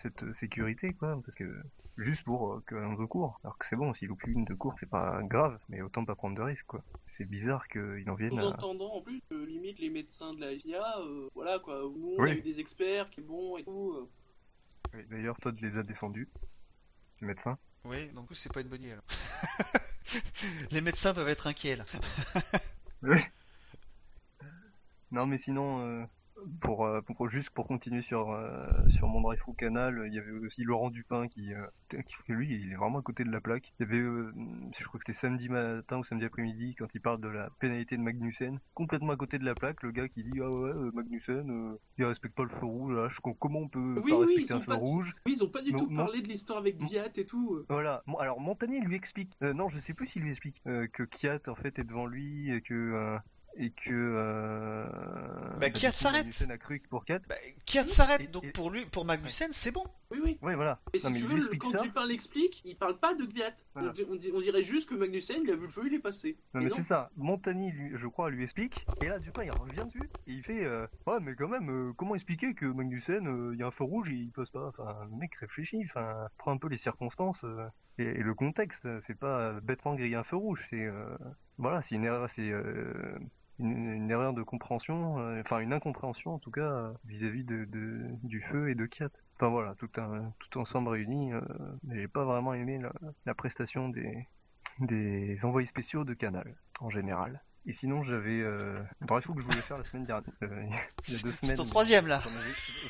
[0.01, 1.45] cette sécurité quoi, parce que
[1.99, 3.39] juste pour euh, que Alonso court.
[3.45, 6.15] Alors que c'est bon, s'il loupe une de cours, c'est pas grave, mais autant pas
[6.15, 6.83] prendre de risques quoi.
[7.07, 8.43] C'est bizarre qu'il en vienne à...
[8.43, 10.83] Sous-entendant en plus que limite les médecins de la FIA,
[11.35, 12.31] voilà quoi, nous on Oui.
[12.31, 14.09] a eu des experts qui bon et tout.
[14.95, 16.29] Oui, D'ailleurs, Todd les a défendus,
[17.21, 17.59] les médecins.
[17.85, 19.05] Oui, donc c'est pas une bonne idée alors.
[20.71, 21.85] les médecins doivent être inquiets là.
[23.03, 23.19] Oui.
[25.11, 26.05] Non, mais sinon, euh,
[26.61, 30.31] pour, euh, pour juste pour continuer sur euh, sur mon drive canal, il y avait
[30.33, 33.73] aussi Laurent Dupin qui, euh, qui lui il est vraiment à côté de la plaque.
[33.81, 34.03] Il y avait
[34.79, 37.97] je crois que c'était samedi matin ou samedi après-midi quand il parle de la pénalité
[37.97, 41.77] de Magnussen, complètement à côté de la plaque, le gars qui dit ah ouais Magnussen
[41.99, 44.55] il respecte pas le feu rouge, là, je, comment on peut Oui, pas oui, respecter
[44.55, 45.15] un feu pas rouge?
[45.27, 46.05] Oui, ils ont pas du Non, tout non.
[46.05, 46.77] parlé de l'histoire avec.
[46.83, 47.65] Viat et tout.
[47.69, 48.03] Voilà.
[48.19, 49.33] Alors Montagnier lui explique.
[49.43, 52.07] euh, non, je sais plus s'il lui explique euh, que Kiat en fait est devant
[52.07, 53.19] lui et que euh,
[53.57, 53.91] et que.
[53.91, 54.87] Euh,
[55.61, 56.21] Bah, du Kiat coup, s'arrête.
[56.25, 57.21] Magnussen a cru que pour Kiat.
[57.29, 57.35] Bah,
[57.67, 59.85] Kiat s'arrête, donc et- pour lui, pour Magnussen, c'est bon.
[60.11, 60.39] Oui, oui.
[60.43, 60.79] Ouais, voilà.
[60.93, 61.79] Et Non, si mais tu veux, le- quand ça.
[61.83, 63.53] Dupin l'explique, il parle pas de Gviat.
[63.75, 63.93] Voilà.
[64.09, 65.99] On, on di- on dirait juste que Magnussen, il a vu le feu, il est
[66.01, 66.37] passé.
[66.55, 67.11] Non, Et mais c'est ça.
[67.17, 68.85] Montagny, lui, je crois, lui explique.
[69.03, 70.11] Et là, Dupin, il revient dessus.
[70.27, 73.61] Et il fait euh, Ouais, mais quand même, euh, comment expliquer que Magnussen, euh, il
[73.61, 74.67] y a un feu rouge et il passe pas?
[74.69, 75.83] Enfin, le mec réfléchit.
[75.87, 77.67] Enfin, prend un peu les circonstances euh,
[77.99, 78.87] et, et le contexte.
[79.03, 80.61] C'est pas bêtement griller un feu rouge.
[80.71, 80.85] C'est.
[80.85, 81.17] euh,
[81.59, 82.29] voilà, c'est une erreur.
[82.31, 82.51] C'est.
[83.59, 87.67] Une, erreur de compréhension, euh, enfin une incompréhension en tout cas euh, vis-à-vis de,
[88.23, 89.11] du feu et de Kiat.
[89.37, 91.33] Enfin voilà, tout un tout ensemble réuni.
[91.33, 91.41] Euh,
[91.91, 92.93] j'ai pas vraiment aimé la,
[93.27, 94.27] la prestation des,
[94.81, 97.43] des envoyés spéciaux de Canal en général.
[97.65, 100.65] Et sinon, j'avais euh, un que je voulais faire la semaine dernière, euh,
[101.07, 101.57] il y a deux C'est semaines.
[101.57, 102.21] ton troisième là.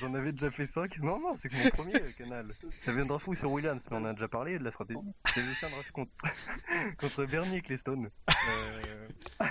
[0.01, 0.99] J'en avais, déjà fait 5.
[1.01, 2.47] Non, non, c'est que mon premier euh, canal.
[2.87, 4.99] J'avais un drive sur Williams, mais on a déjà parlé de la stratégie.
[5.35, 6.11] J'avais fait un drive contre,
[6.99, 8.09] contre Bernie et Cleston.
[8.31, 9.07] Euh...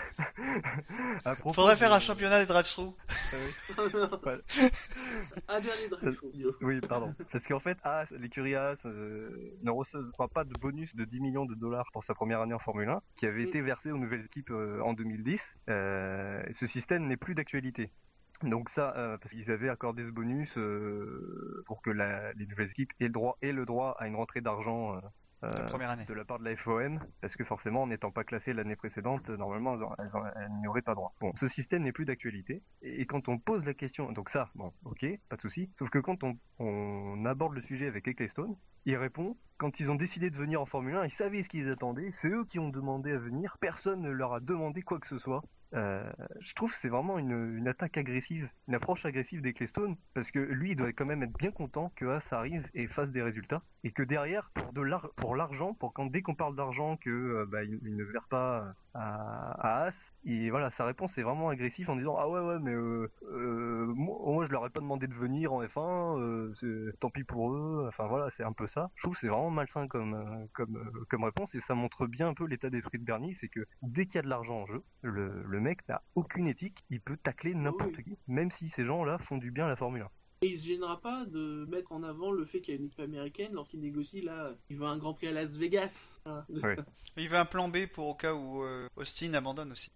[1.26, 2.96] à propos Faudrait faire un championnat des drive-through.
[3.34, 4.40] Euh, Ouais.
[5.48, 5.88] un dernier
[6.34, 6.56] Yo.
[6.62, 7.14] Oui, pardon.
[7.32, 11.46] Parce qu'en fait, Haas, l'écurie Haas euh, ne recevra pas de bonus de 10 millions
[11.46, 13.48] de dollars pour sa première année en Formule 1, qui avait Mm.
[13.48, 15.42] été versé aux nouvelles équipes euh, en 2010.
[15.70, 17.92] Euh, ce système n'est plus d'actualité.
[18.44, 22.92] Donc ça, euh, parce qu'ils avaient accordé ce bonus euh, pour que les nouvelles équipes
[23.00, 25.00] aient le droit, à une rentrée d'argent
[25.42, 26.06] La euh, première année.
[26.06, 29.30] de la part de la FOM, parce que forcément, en n'étant pas classées l'année précédente,
[29.30, 31.16] euh, normalement, elles, n'y auraient pas droit.
[31.20, 34.50] Bon, ce système n'est plus d'actualité, et, et quand on pose la question, donc ça,
[34.56, 38.56] bon, ok, pas de souci, sauf que quand on, on aborde le sujet avec Ecclestone,
[38.86, 41.70] il répond, quand ils ont décidé de venir en Formule 1, ils savaient ce qu'ils
[41.70, 45.08] attendaient, c'est eux qui ont demandé à venir, personne ne leur a demandé quoi que
[45.08, 45.44] ce soit.
[45.74, 46.12] Euh,
[46.42, 50.40] je trouve que c'est vraiment une, une attaque agressive, une approche agressive d'Ecclestone, parce que
[50.40, 53.64] lui, il doit quand même être bien content que Haas arrive et fasse des résultats,
[53.84, 57.10] et que derrière, pour de l'ar- pour l'argent, pour quand dès qu'on parle d'argent, que
[57.10, 61.24] euh, bah, il, il ne verre pas à, à Haas, et voilà, sa réponse est
[61.24, 64.70] vraiment agressive en disant ah ouais ouais mais euh, euh, moi, moi, je leur ai
[64.70, 68.44] pas demandé de venir en F1, euh, c'est- tant pis pour eux, enfin voilà, c'est
[68.44, 68.90] un peu ça.
[68.96, 72.34] Je trouve que c'est vraiment malsain comme comme comme réponse et ça montre bien un
[72.34, 74.84] peu l'état d'esprit de Bernie, c'est que dès qu'il y a de l'argent en jeu,
[75.02, 78.04] le, le mec n'a aucune éthique, il peut tacler n'importe Oui.
[78.04, 80.10] qui, même si ces gens-là font du bien à la Formule 1.
[80.44, 82.88] Et il se gênera pas de mettre en avant le fait qu'il y a une
[82.88, 86.20] équipe américaine lorsqu'il négocie là, il veut un Grand Prix à Las Vegas.
[86.50, 86.76] Ouais.
[87.18, 89.92] Il veut un plan B pour au cas où euh, Austin abandonne aussi.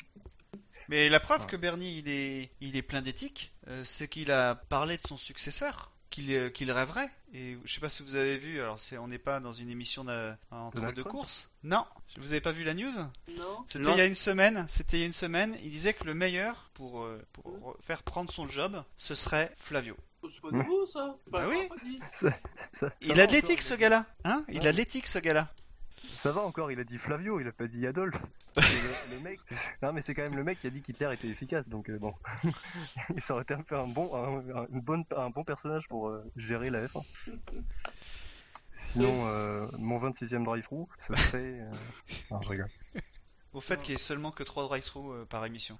[0.88, 1.48] Mais la preuve Ouais.
[1.48, 5.18] que Bernie il est, il est plein d'éthique, euh, c'est qu'il a parlé de son
[5.18, 7.10] successeur, qu'il euh, qu'il rêverait.
[7.34, 9.70] Et je sais pas si vous avez vu, alors c'est, on n'est pas dans une
[9.70, 10.06] émission
[10.74, 11.50] Donald deux Trump courses.
[11.64, 11.86] Non,
[12.18, 12.92] vous avez pas vu la news?
[13.38, 13.94] Non C'était Non.
[13.96, 14.66] il y a une semaine.
[14.70, 15.58] C'était il y a une semaine.
[15.62, 19.98] Il disait que le meilleur pour, euh, pour faire prendre son job, ce serait Flavio.
[20.22, 21.68] Oh, C'est pas nouveau ça Bah la oui.
[22.14, 22.38] Ça, ça-
[22.80, 24.44] ça Il a de l'éthique ce gars-là, hein?
[24.48, 24.68] Il Ouais.
[24.68, 25.50] a de l'éthique ce gars-là.
[26.26, 28.16] Ça va encore, il a dit Flavio, il a pas dit Adolphe.
[28.58, 29.40] Le, le mec,
[29.84, 32.00] non mais c'est quand même le mec qui a dit qu'Hitler était efficace, donc euh,
[32.00, 32.16] bon,
[33.20, 36.08] ça aurait été un peu un bon, un, un- une bonne, un bon personnage pour
[36.08, 37.04] euh, gérer la F1.
[38.72, 41.72] Sinon, euh, mon 26e drive-through, ce serait, euh...
[42.32, 42.70] non, je rigole.
[43.54, 45.78] Au fait qu'il y ait seulement que 3 drive-through euh, par émission.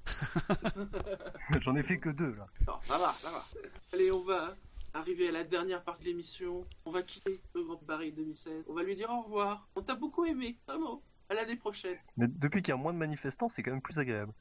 [1.62, 2.46] J'en ai fait que deux là.
[2.68, 3.46] Non, ça va, ça va.
[3.94, 4.54] Allez, on va
[4.96, 6.66] arriver à la dernière partie de l'émission.
[6.86, 8.64] On va quitter le Grand Paris 2016.
[8.68, 9.68] On va lui dire au revoir.
[9.76, 11.02] On t'a beaucoup aimé, vraiment.
[11.30, 11.98] À l'année prochaine.
[12.18, 14.32] Mais depuis qu'il y a moins de manifestants, c'est quand même plus agréable.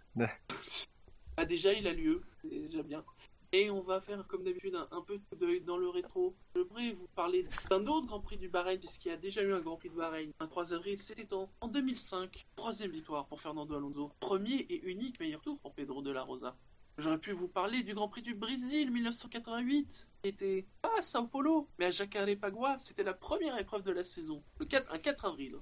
[1.36, 2.22] Ah, déjà, il a lieu.
[2.42, 3.04] C'est déjà bien.
[3.52, 6.34] Et on va faire, comme d'habitude, un, un peu d'œil dans le rétro.
[6.54, 9.52] Je voudrais vous parler d'un autre Grand Prix du Bahreïn, puisqu'il y a déjà eu
[9.54, 10.30] un Grand Prix de Bahreïn.
[10.40, 12.46] Un 3 avril, c'était en, en 2005.
[12.56, 14.12] Troisième victoire pour Fernando Alonso.
[14.20, 16.56] Premier et unique meilleur tour pour Pedro de la Rosa.
[16.96, 21.26] J'aurais pu vous parler du Grand Prix du Brésil 1988, qui était pas à Sao
[21.26, 22.76] Paulo, mais à Jacarepaguá.
[22.78, 25.56] C'était la première épreuve de la saison, le 4, un 4 avril.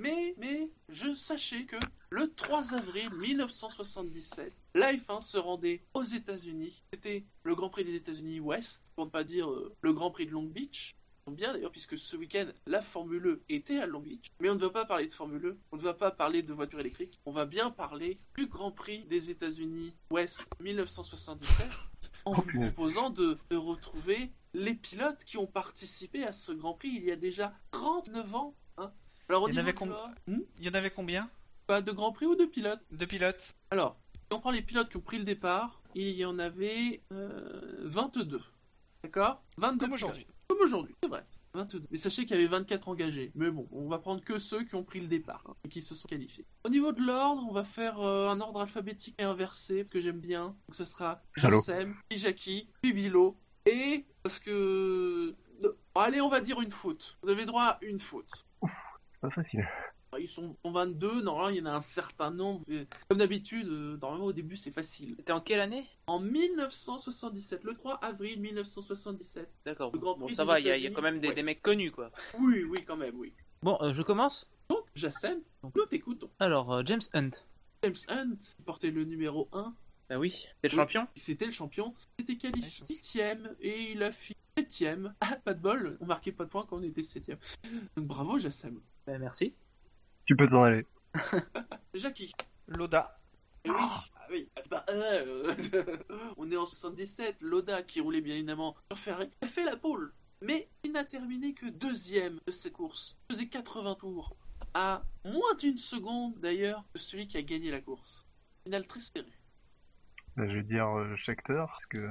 [0.00, 1.76] Mais, mais, je sachez que
[2.10, 6.84] le 3 avril 1977, la F1 se rendait aux États-Unis.
[6.92, 10.26] C'était le Grand Prix des États-Unis Ouest, pour ne pas dire euh, le Grand Prix
[10.26, 10.94] de Long Beach.
[11.30, 14.26] Bien d'ailleurs, puisque ce week-end, la Formule E était à Long Beach.
[14.40, 16.52] Mais on ne va pas parler de Formule E, on ne va pas parler de
[16.52, 21.66] voitures électriques, on va bien parler du Grand Prix des États-Unis Ouest 1977,
[22.24, 26.74] en Oh, vous proposant de, de retrouver les pilotes qui ont participé à ce Grand
[26.74, 28.54] Prix il y a déjà 39 ans.
[28.76, 28.92] hein.
[29.28, 29.94] Alors, Il y avait com-
[30.26, 31.30] Hmm Il y en avait combien?
[31.66, 32.80] Pas de Grand Prix ou de pilotes?
[32.90, 36.24] De pilotes alors, Si on prend les pilotes qui ont pris le départ, il y
[36.24, 38.40] en avait euh, 22.
[39.02, 40.26] D'accord 22 Comme aujourd'hui.
[40.48, 41.24] Comme aujourd'hui, c'est vrai.
[41.54, 41.86] 22.
[41.90, 43.32] Mais sachez qu'il y avait 24 engagés.
[43.34, 45.82] Mais bon, on va prendre que ceux qui ont pris le départ hein, et qui
[45.82, 46.46] se sont qualifiés.
[46.64, 50.20] Au niveau de l'ordre, on va faire euh, un ordre alphabétique et inversé que j'aime
[50.20, 50.56] bien.
[50.68, 51.22] Donc ce sera.
[51.36, 53.36] Jassem, puis Jackie, puis Bilo.
[53.66, 55.32] Et parce que.
[55.94, 57.18] Allez, on va dire une faute.
[57.22, 58.46] Vous avez droit à une faute.
[58.62, 59.66] C'est pas facile.
[60.18, 62.64] Ils sont 22, normalement il y en a un certain nombre.
[63.08, 65.14] Comme d'habitude, euh, normalement au début c'est facile.
[65.18, 65.84] C'était en quelle année?
[66.06, 69.50] En 1977, le 3 avril 1977.
[69.66, 69.90] D'accord.
[69.92, 71.42] Le Grand Bon, ça va, il y, a- il y a États-Unis, quand même des,
[71.42, 72.10] mecs connus, quoi.
[72.40, 73.32] Oui, oui, quand même, oui.
[73.62, 75.40] Bon, euh, je commence Donc, Jassem,
[75.74, 76.30] nous t'écoutons.
[76.38, 77.30] Alors, euh, James Hunt.
[77.82, 79.74] James Hunt, qui portait le numéro 1,
[80.08, 80.30] Bah oui,
[80.62, 80.76] c'est le Oui.
[80.76, 81.06] champion?
[81.16, 85.12] c'était le champion, s'était qualifié Ouais, 8ème et il a fini 7ème.
[85.20, 87.36] Ah, pas de bol, on marquait pas de points quand on était 7ème.
[87.96, 88.80] Donc bravo Jassem.
[89.06, 89.54] Bah, merci.
[90.28, 90.84] Tu peux t'en aller.
[91.94, 92.34] Jackie.
[92.66, 93.18] Loda.
[93.64, 94.48] Eh oui, ah oui.
[94.70, 95.54] Bah, euh,
[96.36, 97.40] on est en 77.
[97.40, 100.12] Loda, qui roulait bien évidemment sur Ferrari, a fait la pole.
[100.42, 103.16] Mais il n'a terminé que deuxième de cette course.
[103.30, 104.36] Il faisait 80 tours.
[104.74, 108.26] À moins d'une seconde d'ailleurs de celui qui a gagné la course.
[108.64, 109.24] Finale très serrée.
[110.36, 112.06] Bah, je vais dire euh, Scheckter, parce que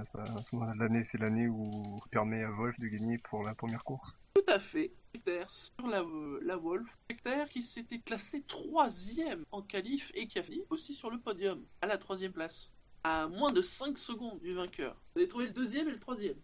[0.80, 4.18] l'année, c'est l'année où on permet à Wolf de gagner pour la première course.
[4.38, 4.92] Tout à fait.
[5.16, 6.86] Hector sur la, euh, la Wolf.
[7.10, 11.66] Hector qui s'était classé troisième en qualif et qui a fini aussi sur le podium,
[11.82, 12.72] à la troisième place.
[13.04, 14.96] À moins de 5 secondes du vainqueur.
[15.16, 16.38] Vous avez trouvé le deuxième et le troisième.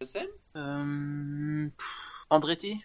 [0.00, 1.68] Sam Euh...
[2.30, 2.80] Andretti?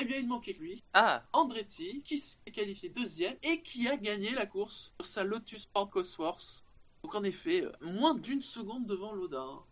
[0.00, 0.82] Eh bien, il manquait que lui.
[0.92, 5.62] Ah, Andretti, qui s'est qualifié deuxième et qui a gagné la course sur sa Lotus
[5.62, 6.64] Sport Cosworth.
[7.04, 9.40] Donc en effet, euh, moins d'une seconde devant Loda.
[9.42, 9.62] hein.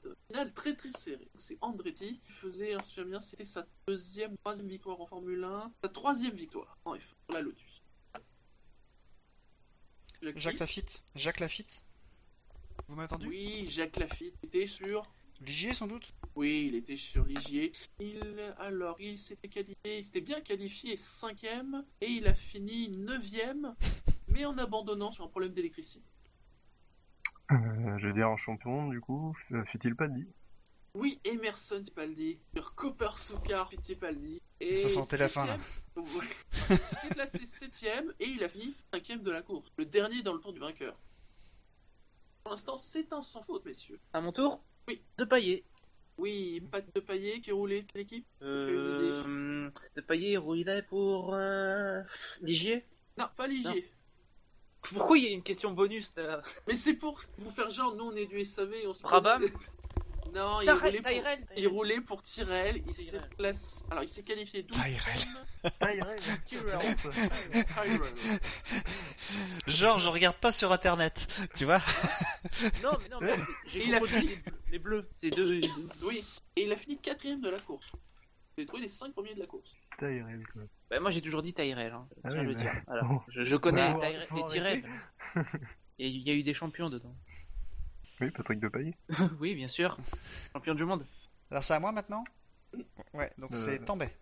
[0.00, 1.28] C'est une finale très très serrée.
[1.36, 5.44] C'est Andretti qui faisait, je me souviens bien, c'était sa deuxième, troisième victoire en Formule
[5.44, 7.82] 1, sa troisième victoire en F1 sur la Lotus.
[10.36, 11.02] Jacques Lafitte.
[11.14, 11.82] Jacques Lafitte.
[12.88, 13.28] Vous entendu?
[13.28, 15.10] Oui, Jacques Lafitte était sur
[15.40, 16.12] Ligier sans doute?
[16.36, 17.72] Oui, il était sur Ligier.
[18.00, 18.20] Il,
[18.58, 23.74] alors, il s'était qualifié, il s'était bien qualifié cinquième et il a fini neuvième,
[24.28, 26.04] mais en abandonnant sur un problème d'électricité.
[27.52, 29.62] Euh, je vais dire en champion, du coup, euh,
[30.08, 30.26] dit
[30.94, 34.40] Oui, Emerson Fittipaldi sur Copper Sukar Fittipaldi.
[34.60, 35.56] Et Ça sentait la fin, là.
[35.96, 39.70] Il est classé septième et il a fini cinquième de la course.
[39.76, 40.98] Le dernier dans le tour du vainqueur.
[42.42, 44.00] Pour l'instant, c'est un sans faute, messieurs.
[44.12, 45.02] à mon tour Oui.
[45.18, 45.64] De pailler.
[46.16, 49.70] Oui, pas de paillet qui roulait l'équipe Euh...
[49.96, 51.34] De pailler roulait pour...
[51.34, 52.02] Euh...
[52.40, 52.84] Ligier?
[53.18, 53.88] Non, pas Ligier.
[54.92, 58.04] Pourquoi il y a une question bonus là Mais c'est pour vous faire genre, nous
[58.04, 59.02] on est du SAV et on se.
[59.02, 59.42] Brabham
[60.34, 61.10] Non, il roulait, pour...
[61.12, 62.82] Tyrell, il roulait pour Tyrell.
[62.88, 63.28] Il s'est Tyrell.
[63.36, 63.84] classé.
[63.88, 65.20] Alors il s'est qualifié 12 Tyrell.
[66.44, 66.96] Tyrell.
[69.66, 71.80] Genre, je regarde pas sur internet, tu vois
[72.82, 73.34] Non, mais non, mais
[73.66, 74.26] j'ai Il a fini.
[74.28, 75.08] les, bleus- les bleus.
[75.12, 75.60] C'est deux...
[76.02, 76.24] Oui,
[76.56, 77.90] et il a fini quatrième de la course.
[78.58, 79.74] J'ai trouvé les 5 premiers de la course.
[79.98, 80.62] Tyrell, quoi.
[80.90, 81.92] Bah, moi j'ai toujours dit Tyrell.
[81.92, 82.06] Hein.
[82.24, 82.72] Ah oui, je mais- dire.
[82.86, 83.02] Voilà.
[83.02, 83.20] Bon.
[83.28, 84.44] Je, je connais Faut Tyrell- les.
[84.44, 84.84] Tyrell.
[85.98, 87.14] Et Il y a eu des champions dedans.
[88.20, 88.94] Oui, Patrick Depailler.
[89.40, 89.96] oui, bien sûr.
[90.52, 91.04] Champion du monde.
[91.50, 92.22] Alors c'est à moi maintenant?
[93.12, 93.64] Ouais, donc Euh.
[93.64, 94.14] c'est Tambay.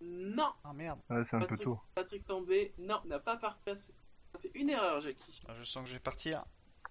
[0.00, 1.00] Non, Ah merde.
[1.08, 1.80] Ah, c'est un peu Patrick, tôt.
[1.94, 3.94] Patrick Tambay, non, n'a pas participé.
[4.32, 5.40] Ça fait une erreur, Jackie.
[5.48, 6.44] Ah, Je sens que je vais partir.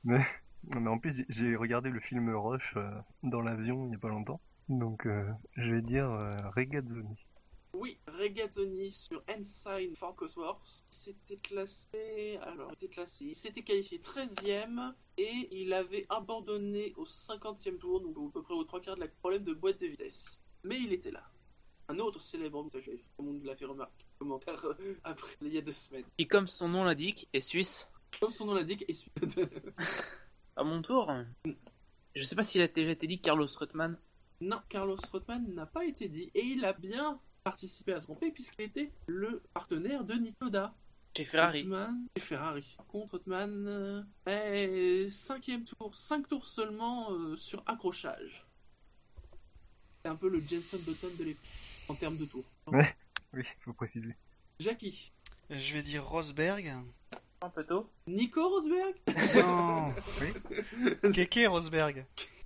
[0.03, 0.19] Non,
[0.63, 2.91] mais en plus, j'ai- regardé le film Rush euh,
[3.23, 4.41] dans l'avion il y a pas longtemps.
[4.67, 7.25] Donc, euh, je vais dire euh, Regazzoni.
[8.17, 12.37] Oui, Regazzoni sur Ensign Ford Cosworth s'était classé.
[12.41, 13.25] Alors, il était classé.
[13.25, 18.53] Il s'était qualifié 13ème et il avait abandonné au 50e tour, donc à peu près
[18.53, 20.41] aux trois quarts de la problème de boîte de vitesse.
[20.63, 21.23] Mais il était là.
[21.89, 24.05] Un autre célèbre montage, comme on l'a fait remarquer.
[24.19, 26.03] Commentaire euh, après, il y a deux semaines.
[26.17, 27.87] Qui, comme son nom l'indique, est suisse.
[28.19, 29.13] Comme son nom l'indique, et suite.
[30.55, 31.13] À mon tour,
[32.15, 33.99] je sais pas s'il a déjà été dit Carlos Reutemann.
[34.41, 38.15] non, Carlos Rothman n'a pas été dit et il a bien participé à ce Grand
[38.15, 40.73] Prix puisqu'il était le partenaire de Nicoda.
[41.15, 41.67] Chez Ferrari.
[42.15, 42.77] Et Ferrari.
[42.89, 48.45] Contre, Rothman, euh, est cinquième tour, 5 tours seulement euh, sur accrochage.
[50.03, 51.45] C'est un peu le Jenson Button de l'époque
[51.87, 52.43] en termes de tours.
[52.67, 52.93] Ouais.
[53.33, 54.15] Oui, faut préciser.
[54.59, 55.13] Jackie.
[55.49, 56.73] Je vais dire Rosberg.
[57.41, 57.89] Un peu tôt.
[58.07, 58.95] Nico Rosberg?
[59.35, 59.93] Non
[61.13, 62.05] Keke Rosberg.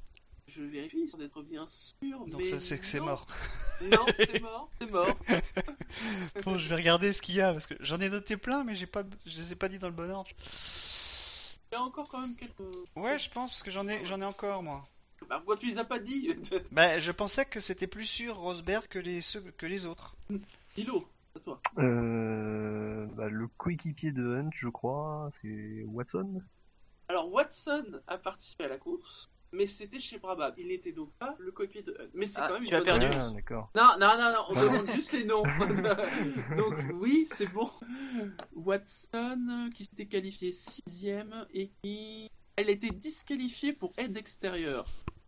[0.53, 2.26] Je vérifie, sans être bien sûr.
[2.28, 3.26] Donc mais ça c'est que c'est mort.
[3.82, 5.18] Non, c'est mort, c'est mort.
[6.45, 8.76] Bon, je vais regarder ce qu'il y a parce que j'en ai noté plein mais
[8.76, 10.30] j'ai pas je les ai pas dit dans le bon ordre.
[11.72, 12.60] Il y a encore quand même quelques.
[12.95, 14.84] Ouais, je pense parce que j'en ai j'en ai encore moi.
[15.30, 16.34] Bah, pourquoi tu les as pas dit
[16.72, 20.15] Bah, je pensais que c'était plus sûr Rosberg que les ceux, que les autres.
[20.76, 21.61] Hilo, à toi.
[21.78, 26.41] Euh, bah, le coéquipier de Hunt, je crois, c'est Watson?
[27.07, 30.53] Alors Watson a participé à la course, mais c'était chez Brabham.
[30.57, 32.10] Il n'était donc pas le coéquipier de Hunt.
[32.14, 33.06] Mais c'est Ah, quand même tu une as perdu.
[33.14, 33.69] Ah, d'accord.
[33.76, 35.44] Non, non, non, non, on demande juste les noms.
[36.57, 37.69] Donc oui, c'est bon.
[38.53, 42.30] Watson qui s'était qualifié sixième et qui...
[42.56, 44.86] Elle a été disqualifiée pour aide extérieure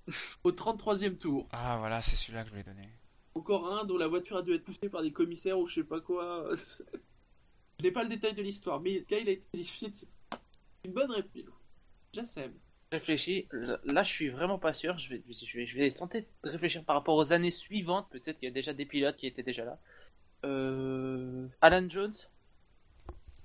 [0.44, 1.48] au 33e tour.
[1.52, 2.90] Ah voilà, c'est celui-là que je lui ai donné.
[3.36, 5.84] Encore un dont la voiture a dû être poussée par des commissaires ou je sais
[5.84, 6.50] pas quoi.
[7.80, 9.96] Je n'ai pas le détail de l'histoire, mais le gars il a été qualifié de...
[10.86, 11.48] Une bonne réplique.
[12.14, 12.54] Jassem.
[12.94, 13.48] Je réfléchis.
[13.52, 15.00] Là, je suis vraiment pas sûr.
[15.00, 18.08] Je vais, je vais, je vais tenter de réfléchir par rapport aux années suivantes.
[18.12, 19.80] Peut-être qu'il y a déjà des pilotes qui étaient déjà là.
[20.46, 21.48] Euh...
[21.62, 22.14] Alan Jones.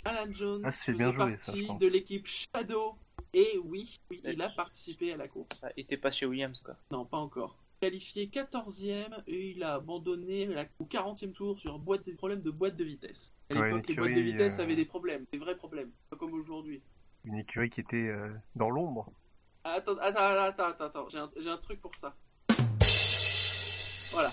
[0.04, 1.78] Alan Jones Ah, c'est faisait bien joué, partie ça, je pense.
[1.78, 2.96] de l'équipe Shadow.
[3.32, 5.48] Et oui, oui, il a participé à la course.
[5.58, 6.76] Ça était pas chez Williams, quoi.
[6.90, 7.56] Non, pas encore.
[7.80, 12.50] Qualifié 14e et il a abandonné la- au 40e tour sur boîte de problème de
[12.50, 13.32] boîte de vitesse.
[13.50, 15.90] À l'époque, une les boîtes de écurie, vitesse euh, avaient des problèmes, des vrais problèmes,
[16.10, 16.82] pas comme aujourd'hui.
[17.24, 19.10] Une écurie qui était euh, dans l'ombre.
[19.76, 22.14] Attends, attends, attends, attends, attends, j'ai un, j'ai un truc pour ça.
[24.12, 24.32] Voilà.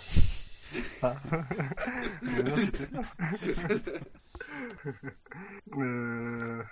[1.02, 1.16] Ah.
[2.22, 3.02] Mais non, c'était ça.
[5.78, 6.64] Euh,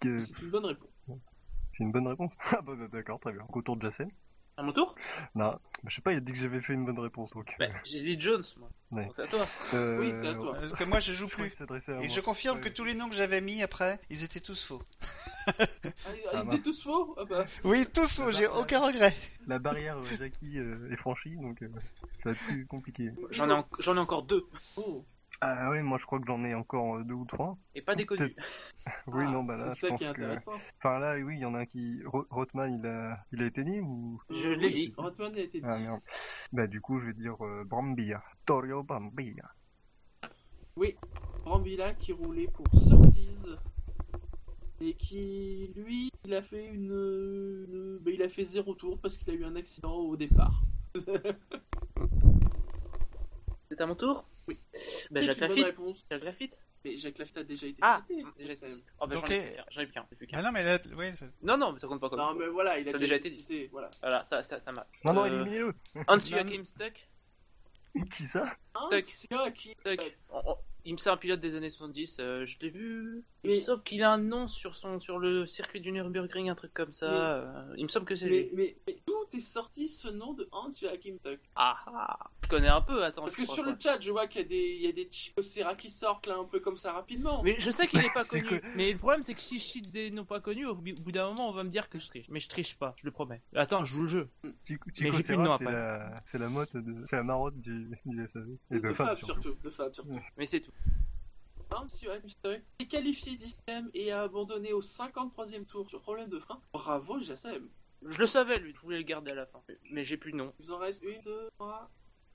[0.00, 0.88] que- C'est une bonne réponse.
[1.76, 2.32] C'est une bonne réponse.
[2.52, 3.42] Ah bah, bah, d'accord, très bien.
[3.52, 4.10] Autour de Jassen.
[4.62, 4.94] À mon tour
[5.34, 7.52] Non, bah, je sais pas, il a dit que j'avais fait une bonne réponse donc.
[7.58, 8.68] bah, J'ai dit Jones, moi.
[8.92, 9.04] Ouais.
[9.06, 9.44] Donc c'est à toi.
[9.74, 10.54] euh, Oui, c'est à toi.
[10.54, 11.52] Parce que moi, je joue Je plus.
[11.88, 12.06] Et moi.
[12.06, 14.80] je confirme que tous les noms que j'avais mis après, ils étaient tous faux.
[15.48, 15.92] Ah, ils
[16.32, 19.16] Ah, étaient tous faux Ah bah, Oui, tous faux, j'ai aucun regret.
[19.48, 21.68] La barrière euh, Jackie euh, est franchie, donc euh,
[22.22, 23.10] ça va être plus compliqué.
[23.30, 24.46] J'en ai, en- j'en ai encore deux.
[24.76, 25.04] Oh.
[25.44, 27.58] Ah oui, moi je crois que j'en ai encore euh, deux ou trois.
[27.74, 28.34] Et pas des connus.
[29.08, 30.22] Oui, Ah, non, bah là, c'est je ça pense qui est que...
[30.22, 30.52] intéressant.
[30.78, 32.00] Enfin là, oui, il y en a un qui...
[32.04, 33.18] Ro- Rothman, il a...
[33.32, 34.20] il a été né ou...
[34.30, 34.94] Je l'ai Oui, dit.
[34.96, 35.66] Rothman a été dit.
[35.68, 36.00] Ah merde.
[36.52, 38.22] Bah du coup, je vais dire euh, Brambilla.
[38.46, 39.50] Torio Brambilla.
[40.76, 40.96] Oui,
[41.44, 43.56] Brambilla qui roulait pour Surtees
[44.80, 46.84] et qui, lui, il a fait une,
[47.68, 50.62] une- bah, il a fait zéro tour parce qu'il a eu un accident au départ.
[53.72, 54.58] C'est à mon tour Oui.
[54.74, 55.64] C'est Jacques une bonne Lafitte.
[55.64, 56.04] réponse.
[56.10, 58.22] Jacques Lafitte Mais Jacques Lafitte a déjà été Ah cité.
[58.22, 58.84] Dit.
[59.00, 59.24] Oh, bah, Donc,
[59.70, 59.86] j'en ai
[60.16, 60.38] plus qu'un.
[60.38, 62.48] Ah non, mais là, oui, c'est- Non, non, mais ça compte pas comme Non, mais
[62.48, 63.68] voilà, il a déjà, été cité.
[63.72, 63.90] Voilà.
[64.02, 64.88] Voilà, ça, ça, ça marche.
[65.04, 65.74] Non, non, Euh, éliminez-le
[66.06, 67.08] Hans Non, Joachim Stuck.
[68.16, 68.44] Qui ça?
[69.00, 70.18] Stuck.
[70.30, 73.22] On- on- Il me semble un pilote des années 70, euh, je l'ai vu.
[73.44, 76.48] Il Mais- me semble qu'il a un nom sur, son, sur le circuit du Nürburgring,
[76.50, 77.08] un truc comme ça.
[77.08, 77.16] Mais-
[77.70, 78.50] euh, il me semble que c'est Mais, lui.
[78.54, 82.80] mais, mais d'où est sorti ce nom de Hans Joachim Tuck Ah ah connais un
[82.80, 83.22] peu, attends.
[83.22, 85.08] Parce que sur le chat, je vois qu'il y a des, il y a des
[85.08, 87.42] qui sortent là un peu comme ça rapidement.
[87.42, 88.60] Mais je sais qu'il est pas connu.
[88.76, 91.28] Mais le problème, c'est que si je cite des noms pas connus, au bout d'un
[91.28, 92.26] moment, on va me dire que je triche.
[92.28, 93.42] Mais je triche pas, je le promets.
[93.54, 94.28] Attends, je joue le jeu.
[94.66, 96.22] Chico, Mais j'ai plus de nom après.
[96.30, 97.04] c'est la motte de...
[97.08, 98.48] C'est la marotte du, du SAV.
[98.70, 99.42] Et de, de, Fab, Fab surtout.
[99.42, 99.58] surtout.
[99.62, 100.20] De Fab surtout.
[100.36, 100.72] Mais c'est tout.
[101.70, 106.38] Hans Joachim Stuck est qualifié 10ème et a abandonné au 53e tour sur problème de
[106.38, 106.60] frein.
[106.74, 107.66] Bravo Jassem.
[108.04, 109.62] Je le savais, lui, je voulais le garder à la fin.
[109.90, 110.52] Mais j'ai plus de nom.
[110.58, 111.90] Il vous en reste 1, 2, 3,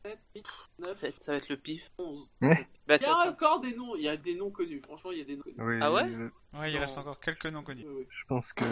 [0.07, 0.45] 7, 8,
[0.79, 1.89] 9, Ça, ça va être le pif.
[1.97, 2.31] 11.
[2.41, 2.49] Bah,
[2.89, 4.79] Il y ça- a encore des noms, il y a des noms connus.
[4.81, 5.55] Franchement, il y a des noms connus.
[5.59, 6.79] Oui, Ah ouais euh, ouais, il Non.
[6.81, 7.85] reste encore quelques noms connus.
[7.88, 8.07] Oui, oui.
[8.09, 8.63] Je pense que...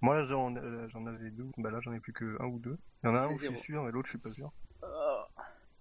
[0.00, 1.46] Moi, j'en euh, j'en avais deux.
[1.56, 2.76] Bah là, j'en ai plus que un ou deux.
[3.02, 4.52] Il y en a un où je suis sûr et l'autre, je suis pas sûr.
[4.82, 5.26] Ah.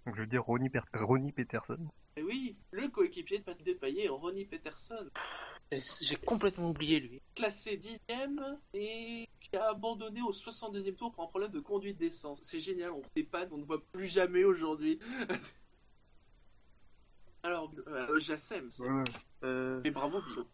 [0.06, 1.78] Donc je vais dire Ronnie, Per- Ronnie Peterson.
[2.16, 5.10] Et oui, le coéquipier de Patrick Despaillé, Ronnie Peterson,
[5.80, 7.22] J'ai- complètement oublié lui.
[7.36, 12.40] classé 10ème et qui a abandonné au 62e tour pour un problème de conduite d'essence.
[12.42, 15.00] C'est génial, on dépanne, on ne voit plus jamais aujourd'hui.
[17.44, 18.84] Alors, euh, Jassem, c'est-
[19.44, 19.82] Euh...
[19.84, 20.48] mais bravo Bilo.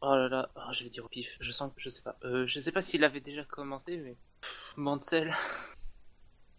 [0.00, 1.36] Oh là là, oh, je vais dire au pif.
[1.40, 2.16] Je sens que je sais pas.
[2.24, 5.34] Euh, je sais pas s'il avait déjà commencé, mais Pff, Mansell.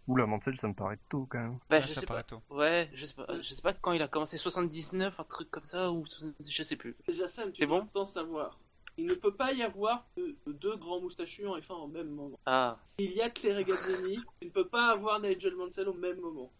[0.08, 1.58] Oula, Mansell, ça me paraît tôt quand même.
[1.68, 2.36] Bah, Ouais, je ça sais paraît pas.
[2.36, 2.42] tôt.
[2.50, 3.26] Ouais, je sais pas.
[3.40, 4.36] Je sais pas quand il a commencé.
[4.38, 6.96] 79, un truc comme ça ou 70, je sais plus.
[7.08, 8.58] Jassem, tu C'est dois bon pourtant savoir.
[8.96, 10.08] Il ne peut pas y avoir
[10.46, 12.36] deux grands moustachus en F1 au même moment.
[12.46, 16.18] Ah, Il y a Claire Regazzini, tu ne peux pas avoir Nigel Mansell au même
[16.20, 16.50] moment.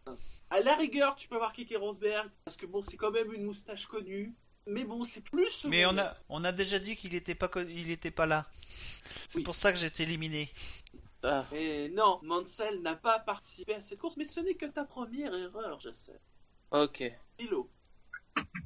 [0.51, 3.43] À la rigueur, tu peux avoir Keke Rosberg, parce que bon, c'est quand même une
[3.45, 4.35] moustache connue.
[4.67, 5.65] Mais bon, c'est plus.
[5.65, 8.47] Mais on a, on a déjà dit qu'il était pas, il était pas là.
[9.29, 9.43] C'est Oui.
[9.45, 10.49] pour ça que j'ai été éliminé.
[11.23, 11.45] Ah.
[11.53, 15.35] Et non, Mansell n'a pas participé à cette course, mais ce n'est que ta première
[15.35, 16.19] erreur, Jassem.
[16.71, 17.03] ok.
[17.39, 17.71] Philo.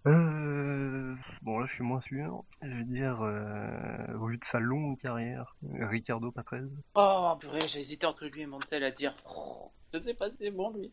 [0.07, 1.15] Euh...
[1.43, 2.45] Bon, là, je suis moins sûr.
[2.61, 4.15] Je vais dire, euh...
[4.19, 6.71] au vu de sa longue carrière, Ricardo Patrese.
[6.95, 9.15] Oh, purée, j'ai hésité entre lui et Mansell à dire.
[9.35, 10.93] Oh, je sais pas si c'est bon lui.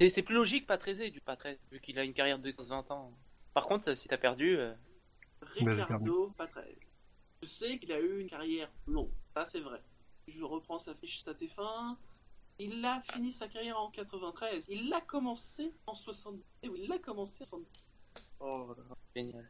[0.00, 2.90] C'est- plus logique, pas très du pas très, vu qu'il a une carrière de 20
[2.90, 3.12] ans.
[3.52, 4.56] Par contre, ça, si t'as perdu.
[4.56, 4.72] euh,
[5.56, 6.64] j'ai Ricardo Patrese.
[7.42, 9.80] Je sais qu'il a eu une carrière longue, ça c'est vrai.
[10.28, 11.96] Je reprends sa fiche stat F1.
[12.60, 14.66] Il a fini sa carrière en 93.
[14.68, 16.44] Il l'a commencé en 70.
[16.62, 17.84] Eh oui, il l'a commencé en 70.
[18.40, 19.48] Oh là là, génial.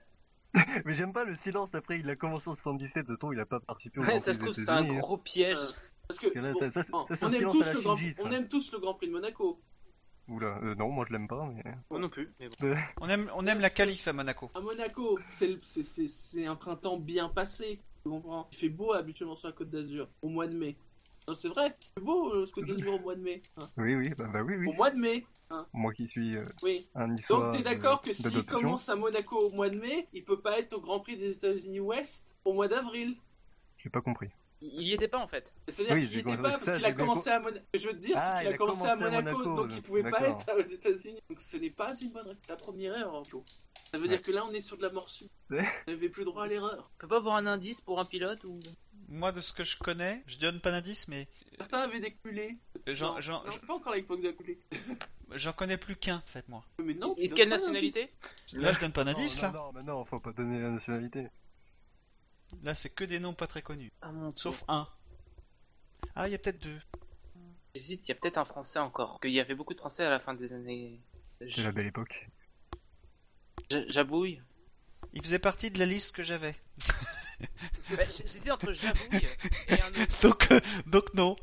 [0.85, 3.61] Mais j'aime pas le silence après, il a commencé en 77, de il a pas
[3.61, 4.99] participé au Ouais, ça se trouve, c'est un hein.
[4.99, 5.59] gros piège.
[5.59, 5.73] Euh,
[6.07, 6.85] Parce que bon, ça- ça-
[7.17, 9.61] ça, aime tous le grand, on aime tous le Grand Prix de Monaco.
[10.29, 11.63] Oula, euh, non, moi je l'aime pas, mais...
[11.91, 12.31] Moi non plus.
[12.39, 12.77] Mais bon.
[13.01, 14.51] On aime, on aime la qualif à Monaco.
[14.55, 17.81] À Monaco, c'est le- c'est- c'est- c'est un printemps bien passé.
[18.05, 20.77] Tu comprends Il fait beau habituellement sur la Côte d'Azur au mois de mai.
[21.27, 23.43] Non, C'est vrai, c'est beau euh, ce Côte d'Azur au mois de mai.
[23.57, 23.71] hein.
[23.79, 24.67] Oui, oui, bah, bah oui, oui.
[24.69, 25.25] Au mois de mai,
[25.73, 26.87] Moi qui suis euh, oui.
[26.95, 30.41] un Donc t'es d'accord que s'il commence à Monaco au mois de mai, il peut
[30.41, 33.17] pas être au Grand Prix des États-Unis Ouest au mois d'avril?
[33.79, 34.29] J'ai pas compris.
[34.61, 35.53] Il y était pas en fait.
[35.69, 37.65] C'est-à-dire Oui, qu'il n'y était pas parce qu'il a commencé à Monaco.
[37.75, 39.39] Je veux te dire, Ah, c'est qu'il il a a commencé à commencé à Monaco,
[39.39, 41.21] Monaco, donc il pouvait pas être aux États-Unis.
[41.31, 43.45] Donc ce n'est pas une bonne la première erreur, Flo.
[43.93, 44.93] Ça veut dire que là on est sur de la.
[44.93, 45.67] Ouais.
[45.87, 46.91] On n'avait plus droit à l'erreur.
[46.97, 48.59] On peut pas avoir un indice pour un pilote ou?
[49.11, 51.29] Moi, de ce que je connais, je donne pas d'indice, mais
[51.59, 52.53] Certains avaient des culés.
[52.89, 54.59] j'en, non, j'en, non, c'est pas encore l'époque des culés.
[55.35, 56.63] j'en connais plus qu'un, en fait, moi.
[56.85, 58.11] Mais non, tu Et donnes quelle pas nationalité?
[58.53, 59.55] Là, je donne pas Non, d'indice, non, là.
[59.57, 61.29] non, mais non, faut pas donner la nationalité.
[62.63, 63.93] Là, c'est que des noms pas très connus.
[64.03, 64.89] Ah mon Sauf un.
[66.15, 66.81] Ah, il y a peut-être deux.
[67.75, 69.21] J'hésite, il y a peut-être un français encore.
[69.21, 71.01] Qu'il y avait beaucoup de français à la fin des années.
[71.41, 72.29] C'est la belle époque.
[73.89, 74.43] Jabouille.
[75.13, 76.57] Il faisait partie de la liste que j'avais.
[77.91, 79.27] Bah, J'étais entre Jabouille
[79.69, 80.19] et un autre.
[80.23, 81.37] Donc, euh, donc non.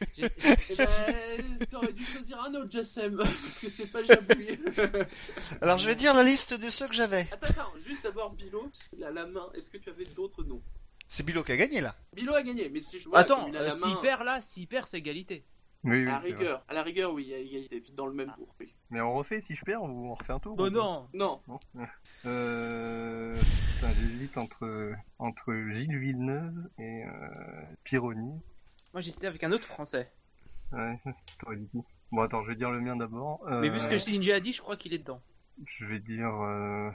[0.16, 0.28] J'ai-
[0.70, 4.58] Eh ben, t'aurais dû choisir un autre Jassem, parce que c'est pas Jabouille.
[5.60, 7.28] Alors, je vais dire la liste de ceux que j'avais.
[7.32, 9.48] attends, attends, juste d'abord Bilo, parce qu'il a la main.
[9.54, 10.62] Est-ce que tu avais d'autres noms?
[11.08, 11.94] C'est Bilo qui a gagné, là.
[12.14, 14.00] Bilo a gagné, mais si je vois Attends, comme il a euh, s'il main.
[14.02, 15.44] perd là, s'il perd, c'est égalité.
[15.84, 18.12] Oui, oui, À rigueur, à la rigueur, oui, il y a égalité, puis dans le
[18.12, 18.52] même tour.
[18.60, 18.74] Oui.
[18.90, 20.70] Mais on refait si je perds ou on refait un tour Oh ou pas?
[20.70, 21.60] non Non, Bon.
[22.26, 23.36] Euh...
[23.80, 27.08] J'hésite entre, entre Gilles Villeneuve et euh,
[27.84, 28.40] Pironi.
[28.98, 30.10] Moi j'hésitais avec un autre français.
[30.72, 30.98] Ouais,
[31.38, 31.78] t'aurais dit qui?
[32.10, 33.46] Bon, attends, je vais dire le mien d'abord.
[33.46, 35.22] Euh, Mais vu ce que Shinji a dit, je crois qu'il est dedans.
[35.64, 36.26] Je vais dire...
[36.34, 36.90] Euh...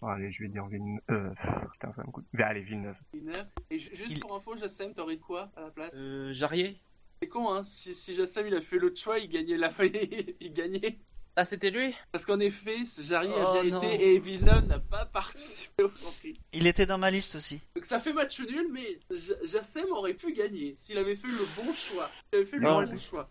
[0.00, 1.00] Allez, je vais dire Villeneuve.
[1.10, 1.30] Euh...
[1.72, 2.24] Putain, ça me coûte.
[2.34, 2.94] Mais allez, Villeneuve.
[3.12, 3.48] Villeneuve.
[3.68, 5.96] Et ju- juste Il- pour info, Jassem, t'aurais de quoi à la place?
[5.98, 6.80] Euh, Jarrier
[7.20, 9.70] C'est con, hein Si, si Jassem il a fait l'autre choix, il gagnait la
[10.40, 11.00] il gagnait.
[11.40, 13.80] Ah, c'était lui Parce qu'en effet, ce Jarry Oh, a bien non.
[13.82, 16.38] été et Villeneuve n'a pas participé au Grand Prix.
[16.52, 17.60] Il était dans ma liste aussi.
[17.74, 21.38] Donc ça fait match nul, mais J- Jassem aurait pu gagner s'il avait fait le
[21.56, 22.10] bon choix.
[22.30, 23.30] Il avait fait le bon choix.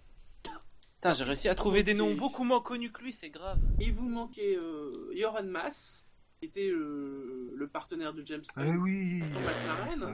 [0.95, 3.59] Putain, j'ai réussi à trouver des noms beaucoup moins connus que lui, c'est grave.
[3.79, 6.03] Il vous manquait euh, Joran Mass,
[6.39, 9.21] qui était euh, le partenaire de James Hunt oui.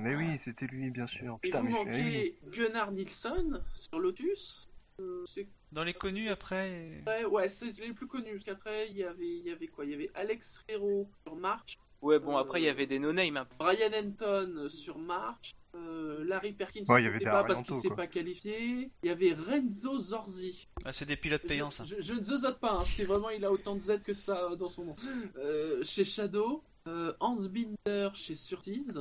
[0.01, 1.39] Mais oui, c'était lui, bien sûr.
[1.43, 4.67] Et Putain, vous mais manquez Gunnar Nilsson sur Lotus.
[5.01, 5.26] Euh,
[5.72, 7.03] Dans les connus, après...
[7.05, 8.31] ouais, ouais, c'est les plus connus.
[8.34, 9.85] Parce qu'après, il y avait, il y avait quoi?
[9.85, 12.99] Il y avait Alex Rero sur March, Ouais, bon, Euh, après, il y avait des
[12.99, 13.38] no-names.
[13.38, 13.47] hein.
[13.57, 17.89] Brian Anton sur March, euh, Larry Perkins Ouais, il y avait pas parce qu'il s'est
[17.89, 18.91] pas qualifié.
[19.01, 20.67] Il y avait Renzo Zorzi.
[20.84, 21.84] Ah, c'est des pilotes payants, ça.
[21.84, 24.51] Je, je ne zozote pas, hein, c'est vraiment il a autant de Z que ça
[24.51, 24.95] euh, dans son nom.
[25.38, 28.97] Euh, chez Shadow, euh, Hans Binder chez Surtees,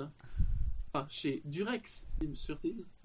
[0.95, 2.85] enfin chez Durex Team Surtees.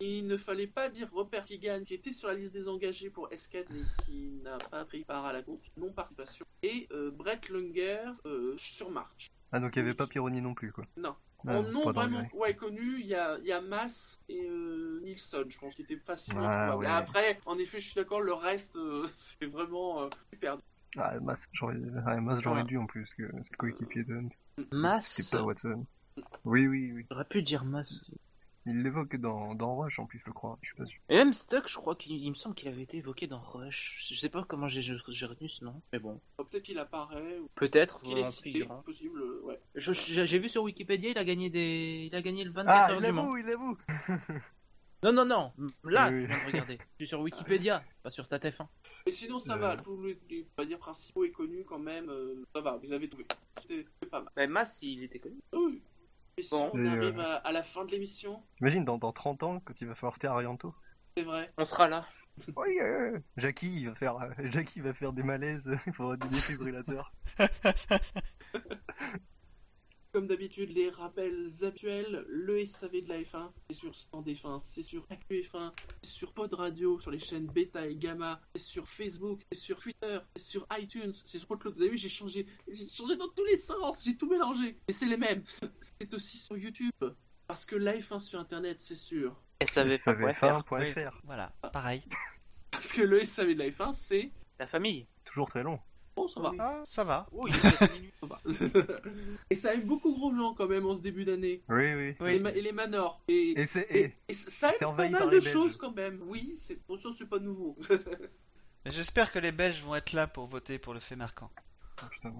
[0.00, 3.28] Il ne fallait pas dire Robert Keegan qui était sur la liste des engagés pour
[3.30, 6.44] S4 mais qui n'a pas pris part à la course, non participation.
[6.62, 9.30] Et euh, Brett Lunger euh, sur March.
[9.52, 10.84] Ah, donc il n'y avait pas Pironi non plus, quoi.
[10.96, 11.14] Non.
[11.46, 14.98] Ah, en nom vraiment ouais, connu, il y a, il y a Mass et euh,
[15.04, 16.86] Nilsson, je pense, qui étaient facilement Ah, trouvables.
[16.86, 16.90] ouais.
[16.90, 20.56] Après, en effet, je suis d'accord, le reste, euh, c'est vraiment euh, super.
[20.96, 22.62] Ah, Mas, j'aurais Ah.
[22.64, 24.28] dû en plus, que c'est le coéquipier de Hunt.
[24.72, 25.84] Mass C'est pas Watson.
[26.44, 27.04] Oui, oui, oui.
[27.10, 28.00] J'aurais pu dire Mass.
[28.66, 30.58] Il l'évoque dans, dans Rush en plus, je crois.
[30.62, 30.98] Je suis pas sûr.
[31.10, 34.06] Et même Stuck, je crois qu'il il me semble qu'il avait été évoqué dans Rush.
[34.08, 36.18] Je sais pas comment j'ai j'ai retenu ce nom, mais bon.
[36.38, 38.00] Oh, Peut-être qu'il apparaît, ou Peut-être.
[38.02, 39.60] qu'il est cité, possible, euh, ouais.
[39.74, 43.00] J'ai vu sur Wikipédia, il a gagné des, il a gagné le 24 Ah, heures
[43.00, 43.22] il du Mans.
[43.24, 43.78] l'avoue, il l'avoue
[45.02, 45.52] Non, non, non.
[45.84, 46.78] Là, Oui, tu viens de regarder.
[46.78, 48.66] Je suis sur Wikipédia, pas sur StatF1.
[49.04, 49.58] Et sinon, ça Euh.
[49.58, 53.26] va, tous les, les principaux et connus quand même, euh, ça va, vous avez trouvé.
[53.60, 54.32] C'était c'était pas mal.
[54.38, 55.36] Mais Mass, il était connu.
[55.52, 55.82] Oui.
[56.36, 56.70] Et si Bon.
[56.74, 59.74] on arrive euh, à, à la fin de l'émission, T'imagines, dans, dans 30 ans, quand
[59.80, 60.74] il va falloir faire Arianto
[61.16, 61.52] c'est vrai.
[61.58, 62.04] On sera là.
[62.56, 66.26] Oui, euh, Jackie, il va faire, euh, Jackie va faire des malaises, il faudra des
[66.28, 67.12] défibrillateurs.
[70.14, 74.84] Comme d'habitude, les rappels actuels, le SAV de la F1, c'est sur Stand F1, c'est
[74.84, 75.72] sur Actu F1,
[76.02, 79.76] c'est sur Pod Radio, sur les chaînes Beta et Gamma, c'est sur Facebook, c'est sur
[79.76, 81.74] Twitter, c'est sur iTunes, c'est sur Outlook.
[81.74, 84.78] Vous avez vu, j'ai changé, j'ai changé dans tous les sens, j'ai tout mélangé.
[84.86, 85.42] Mais c'est les mêmes.
[85.80, 86.92] C'est aussi sur YouTube.
[87.48, 89.42] Parce que la F1 sur Internet, c'est sûr.
[89.64, 90.62] SAV.fr.
[90.70, 90.94] Oui,
[91.24, 92.04] voilà, pareil.
[92.70, 94.30] Parce que le SAV de la F1, c'est...
[94.60, 95.08] La famille.
[95.24, 95.80] Toujours très long.
[96.16, 96.52] Bon, ça va.
[96.58, 97.26] Ah, ça va.
[97.32, 98.14] Oui, il est minutes.
[98.20, 98.40] Ça va.
[99.50, 101.62] et ça aime beaucoup gros gens quand même en ce début d'année.
[101.68, 102.34] Oui, oui.
[102.54, 103.20] Et, les Manors.
[103.26, 106.22] Et, Et et- et- et ça aime pas mal de choses quand même.
[106.26, 107.74] Oui, c'est bon, ça c'est pas nouveau.
[108.86, 111.50] J'espère que les Belges vont être là pour voter pour le fait marquant.
[112.02, 112.32] oh, putain.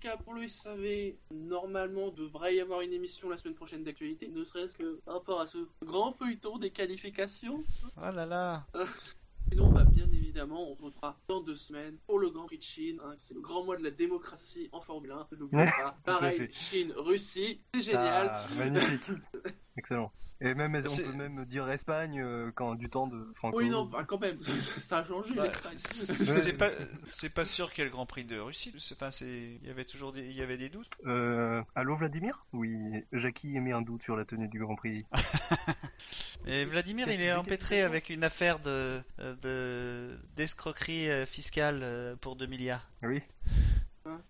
[0.00, 4.44] cas, pour le SAV, normalement, devrait y avoir une émission la semaine prochaine d'actualité, ne
[4.44, 7.64] serait-ce que par rapport à ce grand feuilleton des qualifications.
[7.96, 8.66] Oh là là.
[9.50, 13.00] Sinon, bah, bien évidemment, on retrouvera dans deux semaines pour le Grand Prix de Chine.
[13.04, 15.26] hein, c'est le grand mois de la démocratie en Formule 1.
[15.32, 15.96] Ne l'oubliez pas.
[16.04, 16.48] Pareil.
[16.52, 18.32] Chine, Russie, c'est génial.
[18.34, 19.02] Ah, magnifique.
[19.76, 20.12] Excellent.
[20.40, 23.58] Et même, on peut même dire Espagne euh, quand du temps de Franco.
[23.58, 24.38] Oui, non, enfin, quand même,
[24.78, 25.48] ça a changé Ouais.
[25.48, 25.76] l'Espagne.
[25.76, 26.70] C'est pas,
[27.10, 28.72] c'est pas sûr qu'il y ait le Grand Prix de Russie.
[28.92, 29.26] Enfin, c'est,
[29.60, 30.90] il y avait toujours des, il y avait des doutes.
[31.06, 32.46] Euh, allô Vladimir?
[32.52, 32.76] Oui,
[33.12, 35.04] Jackie émet un doute sur la tenue du Grand Prix.
[36.46, 39.00] Et Vladimir, il est empêtré avec une affaire de,
[39.42, 42.88] de d'escroquerie euh, fiscale euh, pour 2 milliards.
[43.02, 43.22] Oui.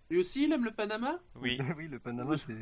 [0.09, 1.19] Lui aussi, il aime le Panama?
[1.35, 1.59] Oui.
[1.77, 2.53] oui, le Panama, c'est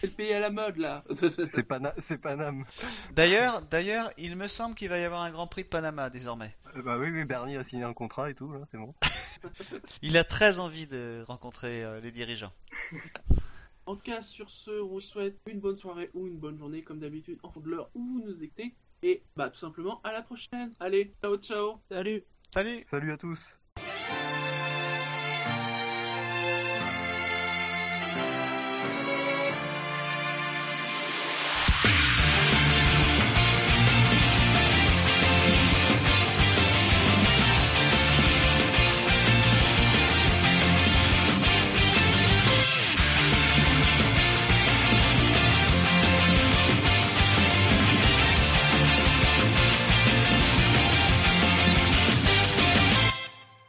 [0.00, 1.04] C'est le pays à la mode, là.
[1.14, 1.94] c'est Pana...
[2.02, 2.64] c'est Paname.
[3.12, 6.54] D'ailleurs, d'ailleurs, il me semble qu'il va y avoir un Grand Prix de Panama désormais.
[6.76, 8.94] Euh, bah oui, oui, Bernie a signé un contrat et tout, là, c'est bon.
[10.02, 12.52] Il a très envie de rencontrer euh, les dirigeants.
[13.86, 17.00] En cas, sur ce, on vous souhaite une bonne soirée ou une bonne journée, comme
[17.00, 18.74] d'habitude, en fonction de l'heure où vous nous écoutez.
[19.02, 20.72] Et bah, tout simplement, à la prochaine.
[20.80, 21.80] Allez, ciao, ciao.
[21.90, 23.38] Salut Salut Salut à tous